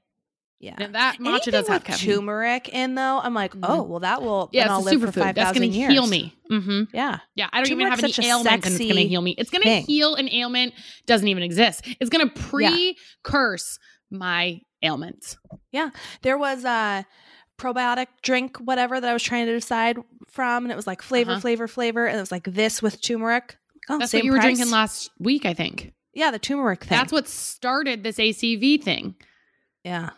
Yeah. 0.59 0.75
Now 0.79 0.87
that 0.89 1.17
matcha 1.19 1.27
Anything 1.33 1.53
does 1.53 1.69
have 1.69 1.85
caffeine. 1.85 2.15
turmeric 2.17 2.69
in 2.71 2.95
though, 2.95 3.21
I'm 3.23 3.35
like, 3.35 3.53
Mhm. 3.55 3.67
oh, 3.69 3.83
well, 3.83 4.01
that 4.01 4.23
will. 4.23 4.49
Yeah, 4.53 4.65
then 4.65 4.71
I'll 4.73 4.89
a 4.89 4.91
superfood. 4.91 5.35
That's 5.35 5.57
going 5.59 5.71
to 5.71 5.77
heal 5.77 6.07
me. 6.07 6.35
Mm-hmm. 6.51 6.97
Yeah, 6.97 7.19
Yeah, 7.35 7.49
I 7.53 7.61
don't 7.63 7.71
even 7.71 7.87
have 7.89 7.99
any 7.99 8.11
such 8.13 8.25
a 8.25 8.29
ailment, 8.29 8.65
and 8.65 8.75
it's 8.75 8.79
going 8.79 8.95
to 8.97 9.07
heal 9.07 9.21
me. 9.21 9.33
It's 9.37 9.51
going 9.51 9.63
to 9.63 9.81
heal 9.81 10.15
an 10.15 10.29
ailment 10.33 10.73
doesn't 11.07 11.29
even 11.29 11.43
exist. 11.43 11.83
It's 12.01 12.09
going 12.09 12.29
to 12.29 12.35
pre-curse 12.41 13.79
my 14.11 14.61
ailments. 14.83 15.37
Yeah. 15.73 15.91
There 16.23 16.39
was 16.39 16.65
a 16.65 17.05
probiotic 17.59 18.07
drink, 18.23 18.57
whatever 18.59 19.01
that 19.01 19.09
I 19.09 19.13
was 19.13 19.23
trying 19.23 19.47
to 19.47 19.53
decide 19.53 19.99
from, 20.29 20.65
and 20.65 20.73
it 20.73 20.77
was 20.77 20.87
like 20.87 21.03
flavor, 21.03 21.33
Uh-huh. 21.33 21.41
flavor, 21.41 21.69
flavor, 21.69 22.07
and 22.07 22.17
it 22.17 22.21
was 22.21 22.33
like 22.33 22.45
this 22.45 22.81
with 22.83 23.01
turmeric. 23.03 23.57
Oh, 23.89 23.99
That's 23.99 24.13
what 24.13 24.25
you 24.25 24.33
were 24.33 24.39
price. 24.39 24.57
drinking 24.57 24.73
last 24.73 25.11
week, 25.19 25.45
I 25.47 25.55
think. 25.55 25.93
Yeah, 26.15 26.31
the 26.31 26.39
turmeric 26.39 26.81
thing. 26.85 26.97
That's 26.97 27.13
what 27.13 27.29
started 27.29 28.03
this 28.03 28.17
ACV 28.19 28.83
thing. 28.83 29.15
Yeah. 29.85 30.11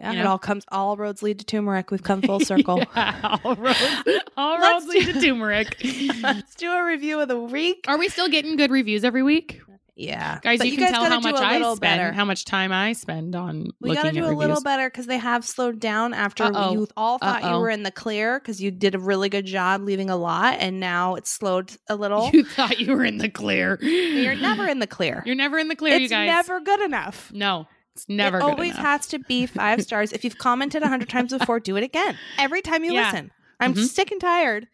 Yeah, 0.00 0.12
You 0.12 0.20
it 0.20 0.26
all 0.26 0.38
comes. 0.38 0.64
All 0.68 0.96
roads 0.96 1.22
lead 1.22 1.38
to 1.40 1.44
turmeric. 1.44 1.90
We've 1.90 2.02
come 2.02 2.22
full 2.22 2.40
circle. 2.52 2.82
Yeah, 2.96 3.36
all 3.44 3.54
roads, 3.54 4.02
all 4.36 4.58
roads 4.58 4.86
lead 4.86 5.06
to 5.12 5.20
turmeric. 5.20 5.76
Let's 6.22 6.54
do 6.54 6.72
a 6.72 6.84
review 6.84 7.20
of 7.20 7.28
the 7.28 7.38
week. 7.38 7.84
Are 7.86 7.98
we 7.98 8.08
still 8.08 8.28
getting 8.28 8.56
good 8.56 8.70
reviews 8.70 9.04
every 9.04 9.22
week? 9.22 9.60
Yeah, 9.96 10.38
Guys, 10.42 10.58
But 10.60 10.68
you, 10.70 10.78
can 10.78 10.90
tell 10.90 11.04
how 11.04 11.20
much 11.20 11.34
I 11.34 11.58
spend, 11.60 11.80
better. 11.80 12.12
how 12.12 12.24
much 12.24 12.46
time 12.46 12.72
I 12.72 12.94
spend 12.94 13.36
on 13.36 13.66
We 13.82 13.90
looking 13.90 14.02
got 14.02 14.08
to 14.14 14.18
do 14.18 14.24
a 14.24 14.32
little 14.32 14.62
better 14.62 14.88
because 14.88 15.06
they 15.06 15.18
have 15.18 15.44
slowed 15.44 15.78
down 15.78 16.14
after 16.14 16.44
Uh-oh. 16.44 16.72
you 16.72 16.88
all 16.96 17.18
thought 17.18 17.42
you 17.42 17.48
Uh-oh. 17.50 17.60
were 17.60 17.68
in 17.68 17.82
the 17.82 17.90
clear 17.90 18.40
because 18.40 18.62
you 18.62 18.70
did 18.70 18.94
a 18.94 18.98
really 18.98 19.28
good 19.28 19.44
job 19.44 19.82
leaving 19.82 20.08
a 20.08 20.16
lot, 20.16 20.56
and 20.58 20.80
now 20.80 21.16
it's 21.16 21.30
slowed 21.30 21.72
a 21.88 21.96
little. 21.96 22.30
You 22.32 22.44
thought 22.44 22.80
you 22.80 22.92
were 22.96 23.04
in 23.04 23.18
the 23.18 23.28
clear. 23.28 23.78
You're 23.82 24.36
never 24.36 24.66
in 24.66 24.78
the 24.78 24.86
clear. 24.86 25.22
You're 25.26 25.34
never 25.34 25.58
in 25.58 25.68
the 25.68 25.76
clear, 25.76 25.92
it's 25.96 26.04
you 26.04 26.08
guys. 26.08 26.28
never 26.28 26.60
good 26.60 26.80
enough. 26.80 27.30
no, 27.34 27.66
it's 27.94 28.08
never 28.08 28.38
it 28.38 28.42
always 28.42 28.72
enough. 28.72 28.84
has 28.84 29.06
to 29.08 29.18
be 29.18 29.46
five 29.46 29.82
stars. 29.86 30.12
If 30.12 30.24
you've 30.24 30.38
commented 30.38 30.82
a 30.82 30.88
hundred 30.88 31.08
times 31.08 31.36
before, 31.36 31.60
do 31.60 31.76
it 31.76 31.82
again 31.82 32.16
every 32.38 32.62
time 32.62 32.84
you 32.84 32.92
Yeah. 32.92 33.10
listen. 33.10 33.30
I'm 33.62 33.74
Mhm. 33.74 33.86
sick 33.86 34.10
and 34.10 34.20
tired 34.20 34.68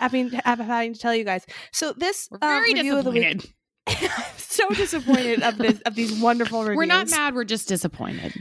of 0.00 0.10
having 0.12 0.92
to 0.94 0.98
tell 0.98 1.14
you 1.14 1.22
guys. 1.24 1.46
So 1.72 1.92
this 1.92 2.28
We're 2.30 2.38
uh, 2.38 2.40
very 2.40 2.74
review 2.74 2.96
of 2.96 3.04
the 3.04 3.10
week. 3.12 3.54
I'm 3.86 3.98
so 4.36 4.68
disappointed 4.70 5.42
of 5.42 5.58
this 5.58 5.80
of 5.82 5.94
these 5.94 6.20
wonderful 6.20 6.62
reviews. 6.62 6.76
We're 6.78 6.86
not 6.86 7.08
mad. 7.10 7.34
We're 7.34 7.44
just 7.44 7.68
disappointed. 7.68 8.34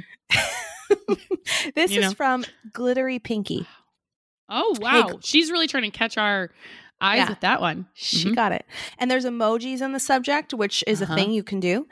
this 1.75 1.91
You 1.91 1.99
is 2.01 2.05
know? 2.07 2.13
from 2.13 2.45
Glittery 2.73 3.19
Pinky. 3.19 3.67
Oh 4.49 4.75
wow, 4.79 5.19
she's 5.21 5.51
really 5.51 5.67
trying 5.67 5.83
to 5.89 5.97
catch 5.97 6.17
our 6.17 6.49
eyes 6.99 7.17
Yeah. 7.19 7.29
with 7.29 7.39
that 7.41 7.61
one. 7.61 7.87
She 7.93 8.29
Mhm. 8.29 8.35
got 8.35 8.51
it. 8.51 8.65
And 8.97 9.09
there's 9.09 9.25
emojis 9.25 9.81
in 9.81 9.91
the 9.93 9.99
subject, 9.99 10.53
which 10.53 10.83
is 10.87 11.01
Uh-huh. 11.01 11.13
a 11.13 11.15
thing 11.15 11.31
you 11.31 11.43
can 11.43 11.59
do. 11.59 11.87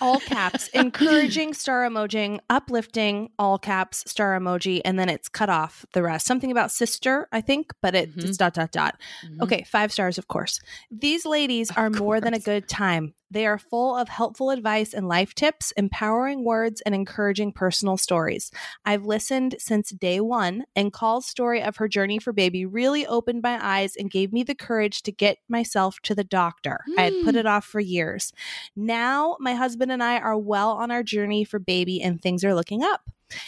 All 0.00 0.20
caps, 0.20 0.68
encouraging 0.68 1.54
star 1.54 1.82
emoji, 1.88 2.38
uplifting, 2.50 3.30
all 3.38 3.58
caps, 3.58 4.04
star 4.10 4.38
emoji, 4.38 4.80
and 4.84 4.98
then 4.98 5.08
it's 5.08 5.28
cut 5.28 5.48
off 5.50 5.84
the 5.92 6.02
rest. 6.02 6.26
Something 6.26 6.50
about 6.50 6.70
sister, 6.70 7.28
I 7.32 7.40
think, 7.40 7.72
but 7.82 7.94
it, 7.94 8.14
Mhm. 8.16 8.24
it's 8.24 8.36
dot, 8.36 8.54
dot, 8.54 8.72
dot. 8.72 9.00
Mhm. 9.26 9.42
Okay, 9.42 9.64
five 9.64 9.92
stars, 9.92 10.18
of 10.18 10.28
course. 10.28 10.60
These 10.90 11.26
ladies 11.26 11.70
are 11.70 11.90
more 11.90 12.20
than 12.20 12.34
a 12.34 12.38
good 12.40 12.68
time. 12.68 13.14
They 13.30 13.46
are 13.46 13.58
full 13.58 13.96
of 13.96 14.08
helpful 14.08 14.50
advice 14.50 14.94
and 14.94 15.08
life 15.08 15.34
tips, 15.34 15.72
empowering 15.76 16.44
words, 16.44 16.80
and 16.82 16.94
encouraging 16.94 17.50
personal 17.52 17.96
stories. 17.96 18.52
I've 18.84 19.04
listened 19.06 19.56
since 19.58 19.90
day 19.90 20.20
one, 20.20 20.64
and 20.76 20.92
Coll's 20.92 21.26
story 21.26 21.60
of 21.60 21.76
her 21.78 21.88
journey 21.88 22.20
for 22.20 22.32
baby 22.32 22.64
really 22.64 23.04
opened 23.04 23.42
my 23.42 23.58
eyes 23.60 23.96
and 23.96 24.08
gave 24.08 24.32
me 24.32 24.44
the 24.44 24.54
courage 24.54 25.02
to 25.02 25.10
get 25.10 25.38
myself 25.48 25.98
to 26.04 26.14
the 26.14 26.22
doctor. 26.22 26.78
I 26.96 27.02
had 27.02 27.14
put 27.24 27.34
Mm. 27.34 27.38
it 27.38 27.46
off 27.46 27.64
for 27.64 27.80
years. 27.80 28.32
Now, 28.76 29.36
my 29.40 29.54
husband 29.64 29.90
and 29.90 30.02
I 30.02 30.18
are 30.18 30.36
well 30.36 30.72
on 30.72 30.90
our 30.90 31.02
journey 31.02 31.42
for 31.42 31.58
baby, 31.58 32.02
and 32.02 32.20
things 32.20 32.44
are 32.44 32.54
looking 32.54 32.82
up. 32.82 33.00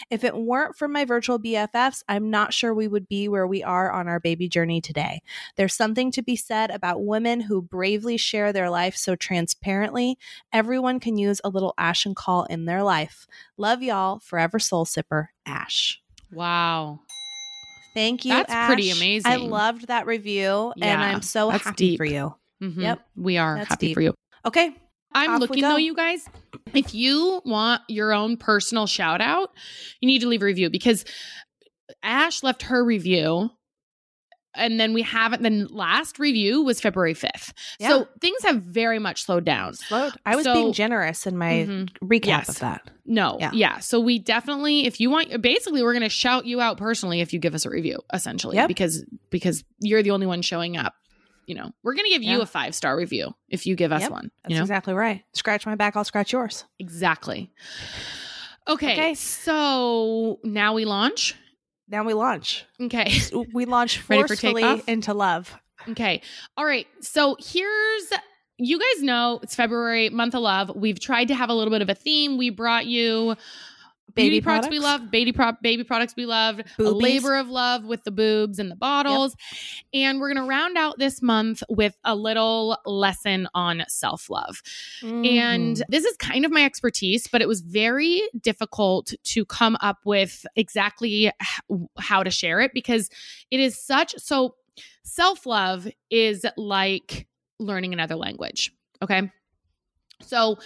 If 0.09 0.23
it 0.23 0.35
weren't 0.35 0.75
for 0.75 0.87
my 0.87 1.05
virtual 1.05 1.37
BFFs, 1.39 2.01
I'm 2.09 2.31
not 2.31 2.53
sure 2.55 2.73
we 2.73 2.87
would 2.87 3.07
be 3.07 3.27
where 3.27 3.45
we 3.45 3.61
are 3.63 3.91
on 3.91 4.07
our 4.07 4.19
baby 4.19 4.49
journey 4.49 4.81
today. 4.81 5.21
There's 5.57 5.75
something 5.75 6.11
to 6.13 6.23
be 6.23 6.35
said 6.35 6.71
about 6.71 7.05
women 7.05 7.41
who 7.41 7.61
bravely 7.61 8.17
share 8.17 8.51
their 8.51 8.71
life 8.71 8.97
so 8.97 9.15
transparently. 9.15 10.17
Everyone 10.51 10.99
can 10.99 11.17
use 11.17 11.39
a 11.43 11.49
little 11.49 11.75
Ash 11.77 12.03
and 12.07 12.15
Coll 12.15 12.45
in 12.45 12.65
their 12.65 12.81
life. 12.81 13.27
Love 13.55 13.83
y'all, 13.83 14.17
forever 14.17 14.57
soul 14.57 14.85
sipper, 14.85 15.27
Ash. 15.45 16.01
Wow. 16.33 17.01
Thank 17.93 18.25
you. 18.25 18.31
That's 18.31 18.67
pretty 18.67 18.89
amazing. 18.89 19.31
I 19.31 19.35
loved 19.35 19.87
that 19.87 20.07
review, 20.07 20.73
and 20.81 21.01
I'm 21.01 21.21
so 21.21 21.51
happy 21.51 21.89
deep. 21.91 21.99
for 21.99 22.05
you. 22.05 22.33
Mhm. 22.61 22.81
Yep. 22.81 23.07
we 23.15 23.37
are 23.37 23.57
That's 23.57 23.69
happy 23.69 23.87
deep. 23.89 23.93
for 23.93 24.01
you. 24.01 24.15
Okay. 24.43 24.75
I'm 25.17 25.39
looking 25.39 25.61
though, 25.61 25.77
you 25.77 25.93
guys. 25.95 26.25
If 26.73 26.93
you 26.93 27.41
want 27.45 27.81
your 27.87 28.13
own 28.13 28.37
personal 28.37 28.87
shout 28.87 29.21
out, 29.21 29.51
you 30.01 30.07
need 30.07 30.19
to 30.19 30.27
leave 30.27 30.41
a 30.41 30.45
review 30.45 30.69
because 30.69 31.05
Ash 32.03 32.43
left 32.43 32.63
her 32.63 32.83
review. 32.83 33.49
And 34.55 34.79
then 34.79 34.93
we 34.93 35.03
haven't. 35.03 35.43
Then 35.43 35.67
last 35.69 36.17
review 36.17 36.63
was 36.63 36.81
February 36.81 37.13
5th. 37.13 37.53
Yeah. 37.79 37.89
So 37.89 38.07
things 38.21 38.41
have 38.41 38.63
very 38.63 38.97
much 38.97 39.21
slowed 39.23 39.45
down. 39.45 39.75
Slowed. 39.75 40.13
I 40.25 40.35
was 40.35 40.45
So- 40.45 40.53
being 40.55 40.73
generous 40.73 41.27
in 41.27 41.37
my 41.37 41.51
Mhm. 41.67 41.89
recap 42.03 42.25
Yes. 42.25 42.49
of 42.49 42.59
that. 42.59 42.89
No. 43.05 43.37
Yeah. 43.39 43.51
Yeah. 43.53 43.77
So 43.79 43.99
we 43.99 44.17
definitely, 44.17 44.87
if 44.87 44.99
you 44.99 45.11
want, 45.11 45.43
basically, 45.43 45.83
we're 45.83 45.93
going 45.93 46.01
to 46.01 46.09
shout 46.09 46.47
you 46.47 46.59
out 46.59 46.77
personally 46.79 47.21
if 47.21 47.33
you 47.33 47.39
give 47.39 47.53
us 47.53 47.65
a 47.65 47.69
review, 47.69 47.99
essentially, 48.11 48.55
Yep. 48.55 48.67
because 48.67 49.05
because 49.29 49.63
you're 49.79 50.01
the 50.01 50.09
only 50.11 50.25
one 50.25 50.41
showing 50.41 50.75
up. 50.75 50.95
You 51.47 51.55
know, 51.55 51.71
we're 51.81 51.93
going 51.95 52.05
to 52.05 52.11
give 52.11 52.23
you 52.23 52.41
a 52.41 52.45
five 52.45 52.75
star 52.75 52.95
review 52.95 53.33
if 53.49 53.65
you 53.65 53.75
give 53.75 53.91
us 53.91 54.01
Yep. 54.01 54.11
one. 54.11 54.31
That's 54.43 54.51
You 54.51 54.57
know, 54.57 54.63
exactly 54.63 54.93
right. 54.93 55.23
Scratch 55.33 55.65
my 55.65 55.75
back, 55.75 55.95
I'll 55.95 56.03
scratch 56.03 56.31
yours. 56.33 56.65
exactly. 56.77 57.49
Okay, 58.67 58.93
Okay. 58.93 59.13
So 59.15 60.39
now 60.43 60.73
we 60.73 60.83
launch. 60.85 61.35
Now 61.87 62.03
we 62.03 62.13
launch. 62.13 62.65
Okay. 62.81 63.13
We 63.53 63.63
launch 63.65 63.97
for 64.01 64.15
forcefully 64.15 64.81
into 64.87 65.13
love. 65.13 65.55
Okay. 65.87 66.21
All 66.57 66.65
right. 66.65 66.85
So 66.99 67.37
here's 67.39 68.11
you 68.57 68.77
guys 68.79 69.03
know 69.03 69.39
it's 69.41 69.55
February, 69.55 70.09
month 70.09 70.35
of 70.35 70.41
love. 70.41 70.71
We've 70.75 70.99
tried 70.99 71.29
to 71.29 71.35
have 71.35 71.49
a 71.49 71.53
little 71.53 71.71
bit 71.71 71.81
of 71.81 71.87
a 71.89 71.95
theme. 71.95 72.37
We 72.37 72.49
brought 72.49 72.87
you 72.87 73.35
Baby 74.17 74.29
beauty 74.29 74.41
products, 74.41 74.69
we 74.69 74.79
love, 74.79 75.09
baby 75.11 75.31
prop 75.31 75.61
baby 75.61 75.83
products 75.83 76.15
we 76.17 76.25
love, 76.25 76.59
a 76.79 76.83
labor 76.83 77.35
of 77.37 77.49
love 77.49 77.85
with 77.85 78.03
the 78.03 78.11
boobs 78.11 78.59
and 78.59 78.69
the 78.69 78.75
bottles. 78.75 79.35
And 79.93 80.19
we're 80.19 80.33
gonna 80.33 80.45
round 80.47 80.77
out 80.77 80.99
this 80.99 81.21
month 81.21 81.63
with 81.69 81.95
a 82.03 82.15
little 82.15 82.77
lesson 82.85 83.47
on 83.53 83.83
self-love. 83.87 84.61
And 85.01 85.77
Mhm. 85.77 85.81
this 85.89 86.03
is 86.03 86.17
kind 86.17 86.45
of 86.45 86.51
my 86.51 86.65
expertise, 86.65 87.27
but 87.27 87.41
it 87.41 87.47
was 87.47 87.61
very 87.61 88.21
difficult 88.41 89.13
to 89.23 89.45
come 89.45 89.77
up 89.81 89.99
with 90.03 90.45
exactly 90.55 91.31
how 91.99 92.23
to 92.23 92.29
share 92.31 92.59
it 92.59 92.71
because 92.73 93.09
it 93.51 93.59
is 93.59 93.77
such 93.81 94.15
so 94.17 94.55
self 95.03 95.45
love 95.45 95.87
is 96.09 96.45
like 96.57 97.27
learning 97.59 97.93
another 97.93 98.15
language. 98.15 98.71
Okay. 99.01 99.31
So, 100.21 100.57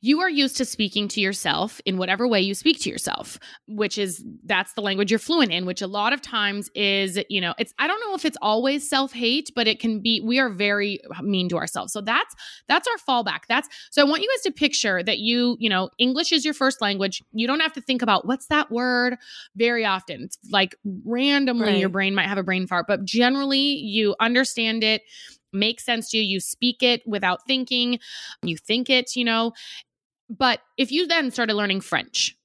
you 0.00 0.20
are 0.20 0.30
used 0.30 0.56
to 0.58 0.64
speaking 0.64 1.08
to 1.08 1.20
yourself 1.20 1.80
in 1.84 1.96
whatever 1.96 2.28
way 2.28 2.40
you 2.40 2.54
speak 2.54 2.78
to 2.82 2.88
yourself, 2.90 3.36
which 3.66 3.98
is 3.98 4.24
that's 4.44 4.74
the 4.74 4.80
language 4.80 5.10
you're 5.10 5.18
fluent 5.18 5.50
in, 5.50 5.66
which 5.66 5.82
a 5.82 5.88
lot 5.88 6.12
of 6.12 6.22
times 6.22 6.70
is, 6.76 7.18
you 7.28 7.40
know, 7.40 7.52
it's 7.58 7.74
I 7.80 7.88
don't 7.88 7.98
know 8.06 8.14
if 8.14 8.24
it's 8.24 8.36
always 8.40 8.88
self-hate, 8.88 9.50
but 9.56 9.66
it 9.66 9.80
can 9.80 10.00
be 10.00 10.20
we 10.24 10.38
are 10.38 10.50
very 10.50 11.00
mean 11.20 11.48
to 11.48 11.56
ourselves. 11.56 11.92
So 11.92 12.00
that's 12.00 12.32
that's 12.68 12.86
our 12.86 12.96
fallback. 12.96 13.40
That's 13.48 13.68
so 13.90 14.00
I 14.02 14.04
want 14.04 14.22
you 14.22 14.28
guys 14.36 14.42
to 14.44 14.52
picture 14.52 15.02
that 15.02 15.18
you, 15.18 15.56
you 15.58 15.68
know, 15.68 15.90
English 15.98 16.30
is 16.30 16.44
your 16.44 16.54
first 16.54 16.80
language. 16.80 17.20
You 17.32 17.48
don't 17.48 17.60
have 17.60 17.72
to 17.72 17.80
think 17.80 18.00
about 18.02 18.24
what's 18.24 18.46
that 18.46 18.70
word 18.70 19.16
very 19.56 19.84
often. 19.84 20.22
It's 20.22 20.38
like 20.52 20.76
randomly 21.04 21.72
Right. 21.72 21.78
your 21.80 21.88
brain 21.88 22.14
might 22.14 22.28
have 22.28 22.38
a 22.38 22.44
brain 22.44 22.68
fart, 22.68 22.86
but 22.86 23.04
generally 23.04 23.58
you 23.58 24.14
understand 24.20 24.84
it 24.84 25.02
makes 25.52 25.84
sense 25.84 26.10
to 26.10 26.18
you. 26.18 26.22
You 26.22 26.40
speak 26.40 26.82
it 26.82 27.02
without 27.06 27.46
thinking, 27.46 27.98
you 28.42 28.56
think 28.56 28.90
it, 28.90 29.16
you 29.16 29.24
know. 29.24 29.52
But 30.30 30.60
if 30.76 30.92
you 30.92 31.06
then 31.06 31.30
started 31.30 31.54
learning 31.54 31.80
French, 31.80 32.36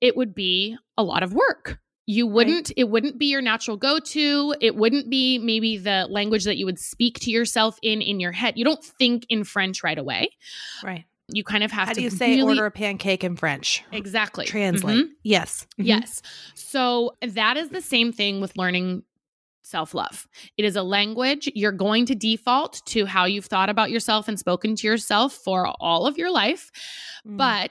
it 0.00 0.16
would 0.16 0.34
be 0.34 0.76
a 0.96 1.02
lot 1.02 1.22
of 1.22 1.32
work. 1.32 1.78
You 2.06 2.26
wouldn't, 2.26 2.72
it 2.76 2.88
wouldn't 2.88 3.18
be 3.18 3.26
your 3.26 3.42
natural 3.42 3.76
go 3.76 3.98
to. 3.98 4.54
It 4.62 4.74
wouldn't 4.76 5.10
be 5.10 5.38
maybe 5.38 5.76
the 5.76 6.06
language 6.08 6.44
that 6.44 6.56
you 6.56 6.64
would 6.64 6.78
speak 6.78 7.18
to 7.20 7.30
yourself 7.30 7.78
in 7.82 8.00
in 8.00 8.18
your 8.18 8.32
head. 8.32 8.54
You 8.56 8.64
don't 8.64 8.82
think 8.82 9.26
in 9.28 9.44
French 9.44 9.84
right 9.84 9.98
away. 9.98 10.30
Right. 10.82 11.04
You 11.30 11.44
kind 11.44 11.62
of 11.62 11.70
have 11.70 11.88
How 11.88 11.92
to 11.92 12.00
do 12.00 12.04
you 12.04 12.10
say 12.10 12.30
really- 12.36 12.42
order 12.54 12.64
a 12.64 12.70
pancake 12.70 13.22
in 13.22 13.36
French? 13.36 13.84
exactly 13.92 14.46
Translate. 14.46 15.04
Mhm. 15.04 15.08
Yes. 15.22 15.66
Mhm. 15.78 15.86
Yes. 15.86 16.22
So 16.54 17.14
that 17.20 17.58
is 17.58 17.68
the 17.68 17.82
same 17.82 18.10
thing 18.12 18.40
with 18.40 18.56
learning 18.56 19.02
self 19.68 19.94
love. 19.94 20.26
It 20.56 20.64
is 20.64 20.76
a 20.76 20.82
language. 20.82 21.50
You're 21.54 21.72
going 21.72 22.06
to 22.06 22.14
default 22.14 22.80
to 22.86 23.04
how 23.06 23.24
you've 23.26 23.46
thought 23.46 23.68
about 23.68 23.90
yourself 23.90 24.28
and 24.28 24.38
spoken 24.38 24.74
to 24.76 24.86
yourself 24.86 25.32
for 25.32 25.72
all 25.80 26.06
of 26.06 26.16
your 26.16 26.30
life, 26.30 26.70
Mm. 27.26 27.36
but 27.36 27.70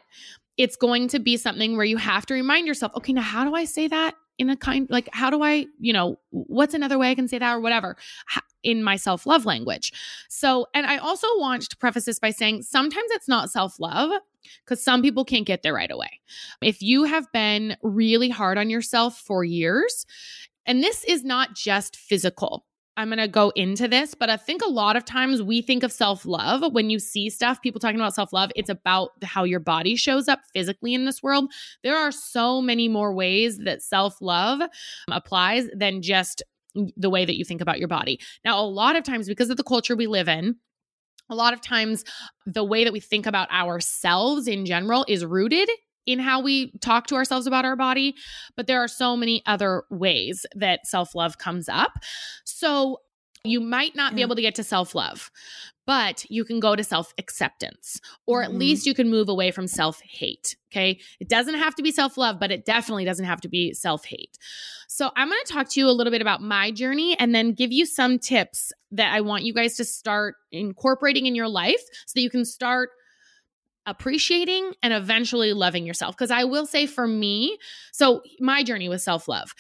it's 0.57 0.75
going 0.75 1.07
to 1.09 1.19
be 1.19 1.37
something 1.37 1.75
where 1.77 1.85
you 1.85 1.97
have 1.97 2.25
to 2.27 2.33
remind 2.33 2.67
yourself, 2.67 2.91
okay, 2.95 3.13
now 3.13 3.21
how 3.21 3.43
do 3.43 3.53
I 3.53 3.65
say 3.65 3.87
that 3.87 4.15
in 4.37 4.49
a 4.49 4.55
kind 4.55 4.87
like 4.89 5.09
how 5.13 5.29
do 5.29 5.41
I, 5.41 5.65
you 5.79 5.93
know, 5.93 6.19
what's 6.29 6.73
another 6.73 6.97
way 6.97 7.09
I 7.09 7.15
can 7.15 7.27
say 7.27 7.39
that 7.39 7.53
or 7.53 7.59
whatever 7.59 7.97
in 8.63 8.83
my 8.83 8.95
self-love 8.95 9.45
language. 9.45 9.93
So, 10.29 10.67
and 10.73 10.85
I 10.85 10.97
also 10.97 11.27
want 11.37 11.69
to 11.69 11.77
preface 11.77 12.05
this 12.05 12.19
by 12.19 12.31
saying 12.31 12.63
sometimes 12.63 13.09
it's 13.11 13.27
not 13.27 13.49
self-love 13.49 14.11
because 14.63 14.83
some 14.83 15.01
people 15.01 15.25
can't 15.25 15.45
get 15.45 15.63
there 15.63 15.73
right 15.73 15.91
away. 15.91 16.19
If 16.61 16.81
you 16.81 17.05
have 17.05 17.31
been 17.31 17.77
really 17.81 18.29
hard 18.29 18.57
on 18.57 18.69
yourself 18.69 19.17
for 19.17 19.43
years, 19.43 20.05
and 20.67 20.83
this 20.83 21.03
is 21.05 21.23
not 21.23 21.55
just 21.55 21.95
physical. 21.95 22.65
I'm 22.97 23.09
going 23.09 23.19
to 23.19 23.27
go 23.27 23.51
into 23.55 23.87
this, 23.87 24.15
but 24.15 24.29
I 24.29 24.37
think 24.37 24.63
a 24.63 24.69
lot 24.69 24.95
of 24.95 25.05
times 25.05 25.41
we 25.41 25.61
think 25.61 25.83
of 25.83 25.91
self 25.91 26.25
love 26.25 26.73
when 26.73 26.89
you 26.89 26.97
see 26.97 27.29
stuff, 27.29 27.61
people 27.61 27.79
talking 27.79 27.99
about 27.99 28.15
self 28.15 28.33
love, 28.33 28.51
it's 28.55 28.69
about 28.69 29.11
how 29.23 29.43
your 29.43 29.59
body 29.59 29.95
shows 29.95 30.27
up 30.27 30.39
physically 30.53 30.95
in 30.95 31.05
this 31.05 31.21
world. 31.21 31.51
There 31.83 31.95
are 31.95 32.11
so 32.11 32.59
many 32.59 32.87
more 32.87 33.13
ways 33.13 33.59
that 33.59 33.83
self 33.83 34.19
love 34.19 34.61
um, 34.61 34.69
applies 35.11 35.69
than 35.75 36.01
just 36.01 36.41
the 36.95 37.09
way 37.09 37.23
that 37.23 37.37
you 37.37 37.45
think 37.45 37.61
about 37.61 37.79
your 37.79 37.87
body. 37.87 38.19
Now, 38.43 38.59
a 38.59 38.65
lot 38.65 38.95
of 38.95 39.03
times, 39.03 39.27
because 39.27 39.49
of 39.51 39.57
the 39.57 39.63
culture 39.63 39.95
we 39.95 40.07
live 40.07 40.27
in, 40.27 40.55
a 41.29 41.35
lot 41.35 41.53
of 41.53 41.61
times 41.61 42.03
the 42.45 42.63
way 42.63 42.83
that 42.83 42.93
we 42.93 42.99
think 42.99 43.25
about 43.25 43.51
ourselves 43.51 44.47
in 44.47 44.65
general 44.65 45.05
is 45.07 45.23
rooted 45.23 45.69
in 46.07 46.17
how 46.17 46.41
we 46.41 46.71
talk 46.79 47.05
to 47.07 47.15
ourselves 47.15 47.45
about 47.45 47.65
our 47.65 47.75
body 47.75 48.15
but 48.55 48.65
there 48.65 48.81
are 48.83 48.87
so 48.87 49.15
many 49.15 49.43
other 49.45 49.83
ways 49.91 50.45
that 50.55 50.87
self-love 50.87 51.37
comes 51.37 51.69
up. 51.69 51.91
So 52.45 53.01
you 53.43 53.59
might 53.61 53.95
not 53.95 54.15
be 54.15 54.21
able 54.23 54.35
to 54.35 54.41
get 54.41 54.55
to 54.55 54.63
self-love 54.63 55.29
but 55.85 56.25
you 56.29 56.43
can 56.43 56.59
go 56.59 56.75
to 56.75 56.83
self-acceptance 56.83 58.01
or 58.25 58.43
at 58.43 58.49
Mhm. 58.49 58.59
least 58.59 58.85
you 58.85 58.93
can 58.93 59.09
move 59.09 59.29
away 59.29 59.51
from 59.51 59.67
self-hate 59.67 60.55
okay? 60.69 60.99
It 61.21 61.29
doesn't 61.29 61.53
have 61.55 61.75
to 61.75 61.83
be 61.83 61.91
self-love 61.91 62.39
but 62.39 62.51
it 62.51 62.65
definitely 62.65 63.05
doesn't 63.05 63.25
have 63.25 63.39
to 63.41 63.47
be 63.47 63.73
self-hate. 63.73 64.37
So 64.89 65.11
i'm 65.15 65.29
going 65.29 65.39
to 65.45 65.53
talk 65.53 65.69
to 65.71 65.79
you 65.79 65.87
a 65.87 65.91
little 65.91 66.11
bit 66.11 66.21
about 66.21 66.41
my 66.41 66.71
journey 66.71 67.17
and 67.19 67.33
then 67.35 67.53
give 67.53 67.71
you 67.71 67.85
some 67.85 68.17
tips 68.19 68.73
that 68.91 69.13
i 69.13 69.21
want 69.21 69.43
you 69.43 69.53
guys 69.53 69.75
to 69.77 69.85
start 69.85 70.35
incorporating 70.51 71.25
in 71.25 71.35
your 71.35 71.47
life 71.47 71.81
so 72.05 72.13
that 72.15 72.21
you 72.21 72.29
can 72.29 72.43
start 72.43 72.89
appreciating 73.87 74.73
and 74.83 74.93
eventually 74.93 75.53
loving 75.53 75.85
yourself. 75.85 76.15
Because 76.15 76.29
I 76.29 76.43
will 76.43 76.67
say 76.67 76.85
for 76.85 77.07
me, 77.07 77.57
so 77.91 78.21
my 78.39 78.61
journey 78.63 78.89
with 78.89 79.01
self 79.01 79.27
love, 79.27 79.55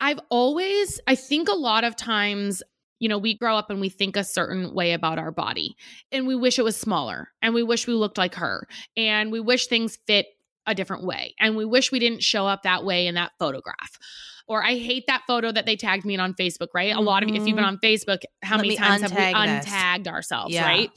I've 0.00 0.20
always, 0.28 1.00
I 1.06 1.14
think 1.14 1.48
a 1.48 1.54
lot 1.54 1.84
of 1.84 1.96
times, 1.96 2.62
you 2.98 3.08
know, 3.08 3.18
we 3.18 3.36
grow 3.36 3.56
up 3.56 3.70
and 3.70 3.80
we 3.80 3.88
think 3.88 4.16
a 4.16 4.24
certain 4.24 4.74
way 4.74 4.92
about 4.92 5.18
our 5.18 5.30
body 5.30 5.76
and 6.12 6.26
we 6.26 6.34
wish 6.34 6.58
it 6.58 6.64
was 6.64 6.76
smaller 6.76 7.28
and 7.40 7.54
we 7.54 7.62
wish 7.62 7.86
we 7.86 7.94
looked 7.94 8.18
like 8.18 8.34
her 8.34 8.66
and 8.96 9.32
we 9.32 9.40
wish 9.40 9.66
things 9.66 9.98
fit 10.06 10.26
a 10.66 10.74
different 10.74 11.04
way 11.04 11.34
and 11.38 11.56
we 11.56 11.64
wish 11.64 11.92
we 11.92 11.98
didn't 11.98 12.22
show 12.22 12.46
up 12.46 12.62
that 12.64 12.84
way 12.84 13.06
in 13.06 13.14
that 13.14 13.32
photograph. 13.38 13.98
Or 14.48 14.62
I 14.62 14.76
hate 14.76 15.06
that 15.08 15.22
photo 15.26 15.50
that 15.50 15.66
they 15.66 15.74
tagged 15.76 16.04
me 16.04 16.14
in 16.14 16.20
on 16.20 16.34
Facebook, 16.34 16.68
right? 16.74 16.94
A 16.94 17.00
lot 17.00 17.22
of 17.22 17.28
you, 17.28 17.34
if 17.34 17.46
you've 17.46 17.56
been 17.56 17.64
on 17.64 17.78
Facebook, 17.78 18.20
how 18.42 18.56
Let 18.56 18.62
many 18.62 18.76
times 18.76 19.02
have 19.02 19.10
we 19.10 19.16
this. 19.16 19.34
untagged 19.34 20.06
ourselves, 20.06 20.54
Yeah. 20.54 20.64
right? 20.66 20.90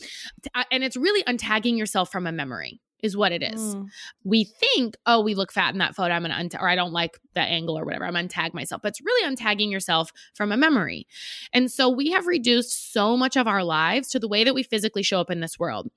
Uh, 0.53 0.63
And 0.71 0.83
it's 0.83 0.95
really 0.95 1.23
untagging 1.23 1.77
yourself 1.77 2.12
from 2.12 2.27
a 2.27 2.31
memory, 2.31 2.79
is 3.01 3.17
what 3.17 3.31
it 3.31 3.41
is. 3.41 3.75
Mm. 3.75 3.88
We 4.23 4.43
think, 4.43 4.97
oh, 5.07 5.21
we 5.21 5.33
look 5.33 5.51
fat 5.51 5.73
in 5.73 5.79
that 5.79 5.95
photo. 5.95 6.13
I'm 6.13 6.21
gonna 6.21 6.35
untag, 6.35 6.62
or 6.62 6.69
I 6.69 6.75
don't 6.75 6.91
like 6.93 7.19
that 7.33 7.47
angle 7.49 7.75
or 7.77 7.85
whatever. 7.85 8.05
I'm 8.05 8.13
untag 8.13 8.53
myself, 8.53 8.81
but 8.83 8.89
it's 8.89 9.01
really 9.01 9.35
untagging 9.35 9.71
yourself 9.71 10.12
from 10.35 10.51
a 10.51 10.57
memory. 10.57 11.07
And 11.51 11.71
so 11.71 11.89
we 11.89 12.12
have 12.12 12.27
reduced 12.27 12.93
so 12.93 13.17
much 13.17 13.35
of 13.35 13.47
our 13.47 13.63
lives 13.63 14.09
to 14.09 14.19
the 14.19 14.27
way 14.27 14.43
that 14.43 14.53
we 14.53 14.62
physically 14.62 15.01
show 15.01 15.19
up 15.19 15.31
in 15.31 15.39
this 15.39 15.57
world. 15.57 15.89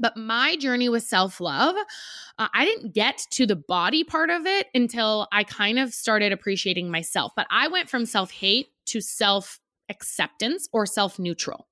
But 0.00 0.16
my 0.16 0.56
journey 0.56 0.88
with 0.88 1.02
self 1.02 1.40
love, 1.40 1.76
uh, 2.38 2.48
I 2.52 2.64
didn't 2.64 2.94
get 2.94 3.26
to 3.32 3.46
the 3.46 3.56
body 3.56 4.02
part 4.02 4.30
of 4.30 4.46
it 4.46 4.66
until 4.74 5.28
I 5.30 5.44
kind 5.44 5.78
of 5.78 5.94
started 5.94 6.32
appreciating 6.32 6.90
myself. 6.90 7.32
But 7.36 7.46
I 7.50 7.68
went 7.68 7.88
from 7.88 8.06
self 8.06 8.30
hate 8.30 8.68
to 8.86 9.00
self 9.00 9.60
acceptance 9.88 10.68
or 10.72 10.86
self 10.86 11.18
neutral 11.18 11.66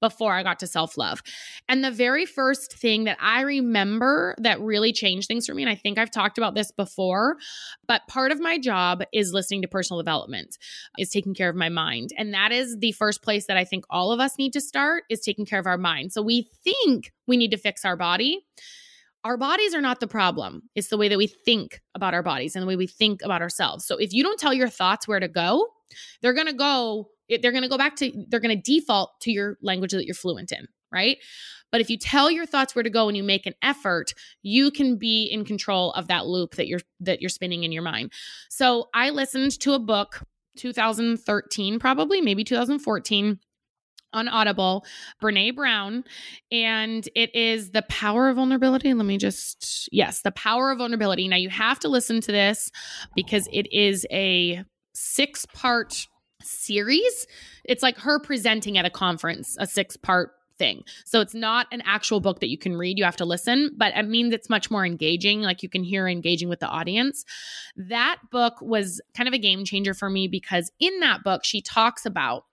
before 0.00 0.34
I 0.34 0.42
got 0.42 0.58
to 0.60 0.66
self 0.66 0.96
love. 0.96 1.22
And 1.68 1.84
the 1.84 1.90
very 1.90 2.26
first 2.26 2.72
thing 2.72 3.04
that 3.04 3.18
I 3.20 3.42
remember 3.42 4.34
that 4.38 4.60
really 4.60 4.92
changed 4.92 5.28
things 5.28 5.46
for 5.46 5.54
me, 5.54 5.62
and 5.62 5.70
I 5.70 5.74
think 5.74 5.98
I've 5.98 6.10
talked 6.10 6.38
about 6.38 6.54
this 6.54 6.70
before, 6.70 7.36
but 7.86 8.06
part 8.08 8.32
of 8.32 8.40
my 8.40 8.58
job 8.58 9.02
is 9.12 9.32
listening 9.32 9.62
to 9.62 9.68
personal 9.68 10.00
development, 10.00 10.58
is 10.98 11.10
taking 11.10 11.34
care 11.34 11.48
of 11.48 11.56
my 11.56 11.68
mind. 11.68 12.10
And 12.16 12.34
that 12.34 12.52
is 12.52 12.76
the 12.78 12.92
first 12.92 13.22
place 13.22 13.46
that 13.46 13.56
I 13.56 13.64
think 13.64 13.84
all 13.90 14.12
of 14.12 14.20
us 14.20 14.38
need 14.38 14.52
to 14.54 14.60
start 14.60 15.04
is 15.08 15.20
taking 15.20 15.46
care 15.46 15.58
of 15.58 15.66
our 15.66 15.78
mind. 15.78 16.12
So 16.12 16.22
we 16.22 16.48
think 16.64 17.12
we 17.26 17.36
need 17.36 17.50
to 17.50 17.56
fix 17.56 17.84
our 17.84 17.96
body. 17.96 18.44
Our 19.24 19.36
bodies 19.36 19.74
are 19.74 19.80
not 19.80 20.00
the 20.00 20.06
problem. 20.06 20.62
It's 20.74 20.88
the 20.88 20.96
way 20.96 21.08
that 21.08 21.18
we 21.18 21.26
think 21.26 21.80
about 21.94 22.14
our 22.14 22.22
bodies 22.22 22.54
and 22.54 22.62
the 22.62 22.66
way 22.66 22.76
we 22.76 22.86
think 22.86 23.22
about 23.22 23.42
ourselves. 23.42 23.84
So 23.84 23.96
if 23.96 24.12
you 24.12 24.22
don't 24.22 24.38
tell 24.38 24.54
your 24.54 24.68
thoughts 24.68 25.08
where 25.08 25.20
to 25.20 25.28
go, 25.28 25.66
they're 26.22 26.34
going 26.34 26.46
to 26.46 26.52
go 26.52 27.10
they're 27.28 27.52
going 27.52 27.62
to 27.62 27.68
go 27.68 27.78
back 27.78 27.96
to 27.96 28.12
they're 28.28 28.40
going 28.40 28.56
to 28.56 28.62
default 28.62 29.20
to 29.20 29.30
your 29.30 29.56
language 29.62 29.92
that 29.92 30.04
you're 30.04 30.14
fluent 30.14 30.52
in 30.52 30.66
right 30.92 31.18
but 31.70 31.80
if 31.80 31.90
you 31.90 31.98
tell 31.98 32.30
your 32.30 32.46
thoughts 32.46 32.74
where 32.74 32.82
to 32.82 32.90
go 32.90 33.08
and 33.08 33.16
you 33.16 33.22
make 33.22 33.46
an 33.46 33.54
effort 33.62 34.14
you 34.42 34.70
can 34.70 34.96
be 34.96 35.24
in 35.24 35.44
control 35.44 35.92
of 35.92 36.08
that 36.08 36.26
loop 36.26 36.54
that 36.56 36.66
you're 36.66 36.80
that 37.00 37.20
you're 37.20 37.28
spinning 37.28 37.64
in 37.64 37.72
your 37.72 37.82
mind 37.82 38.12
so 38.48 38.88
i 38.94 39.10
listened 39.10 39.58
to 39.60 39.72
a 39.72 39.78
book 39.78 40.22
2013 40.56 41.78
probably 41.78 42.20
maybe 42.20 42.44
2014 42.44 43.38
on 44.12 44.28
Audible, 44.28 44.84
Brene 45.22 45.54
Brown, 45.54 46.04
and 46.50 47.06
it 47.14 47.34
is 47.34 47.70
The 47.70 47.82
Power 47.82 48.28
of 48.28 48.36
Vulnerability. 48.36 48.94
Let 48.94 49.06
me 49.06 49.18
just, 49.18 49.88
yes, 49.92 50.22
The 50.22 50.30
Power 50.30 50.70
of 50.70 50.78
Vulnerability. 50.78 51.28
Now, 51.28 51.36
you 51.36 51.50
have 51.50 51.78
to 51.80 51.88
listen 51.88 52.20
to 52.22 52.32
this 52.32 52.70
because 53.14 53.48
it 53.52 53.72
is 53.72 54.06
a 54.10 54.64
six 54.94 55.46
part 55.46 56.06
series. 56.42 57.26
It's 57.64 57.82
like 57.82 57.98
her 57.98 58.18
presenting 58.20 58.78
at 58.78 58.84
a 58.84 58.90
conference, 58.90 59.56
a 59.58 59.66
six 59.66 59.96
part 59.96 60.32
thing. 60.58 60.82
So 61.04 61.20
it's 61.20 61.34
not 61.34 61.66
an 61.70 61.82
actual 61.86 62.20
book 62.20 62.40
that 62.40 62.48
you 62.48 62.58
can 62.58 62.76
read, 62.76 62.98
you 62.98 63.04
have 63.04 63.16
to 63.16 63.24
listen, 63.24 63.70
but 63.76 63.96
it 63.96 64.08
means 64.08 64.34
it's 64.34 64.50
much 64.50 64.70
more 64.70 64.84
engaging. 64.84 65.40
Like 65.40 65.62
you 65.62 65.68
can 65.68 65.84
hear 65.84 66.08
engaging 66.08 66.48
with 66.48 66.60
the 66.60 66.66
audience. 66.66 67.24
That 67.76 68.18
book 68.30 68.54
was 68.60 69.00
kind 69.14 69.28
of 69.28 69.34
a 69.34 69.38
game 69.38 69.64
changer 69.64 69.94
for 69.94 70.10
me 70.10 70.26
because 70.28 70.70
in 70.80 71.00
that 71.00 71.22
book, 71.22 71.44
she 71.44 71.62
talks 71.62 72.04
about 72.04 72.44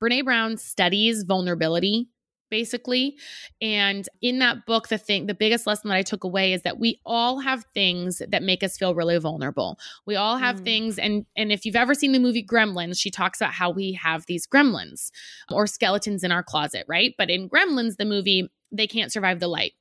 Brene 0.00 0.24
Brown 0.24 0.56
studies 0.56 1.22
vulnerability 1.22 2.08
basically. 2.52 3.16
And 3.62 4.06
in 4.20 4.38
that 4.40 4.66
book 4.66 4.88
the 4.88 4.98
thing 4.98 5.24
the 5.26 5.32
biggest 5.34 5.66
lesson 5.66 5.88
that 5.88 5.96
i 5.96 6.02
took 6.02 6.22
away 6.22 6.52
is 6.52 6.60
that 6.62 6.78
we 6.78 7.00
all 7.06 7.40
have 7.40 7.64
things 7.72 8.20
that 8.28 8.42
make 8.42 8.62
us 8.62 8.76
feel 8.76 8.94
really 8.94 9.18
vulnerable. 9.18 9.78
We 10.06 10.16
all 10.16 10.36
have 10.36 10.56
Mm. 10.60 10.64
things 10.64 10.98
and 10.98 11.24
and 11.34 11.50
if 11.50 11.64
you've 11.64 11.76
ever 11.84 11.94
seen 11.94 12.12
the 12.12 12.18
movie 12.18 12.44
gremlins 12.44 13.00
she 13.00 13.10
talks 13.10 13.40
about 13.40 13.54
how 13.54 13.70
we 13.70 13.92
have 13.94 14.26
these 14.26 14.46
gremlins 14.46 15.10
or 15.50 15.66
skeletons 15.66 16.22
in 16.22 16.30
our 16.30 16.42
closet 16.42 16.84
right? 16.86 17.14
But 17.16 17.30
in 17.30 17.48
gremlins 17.48 17.96
the 17.96 18.04
movie 18.04 18.50
they 18.70 18.86
can't 18.86 19.10
survive 19.10 19.40
the 19.40 19.48
light. 19.48 19.72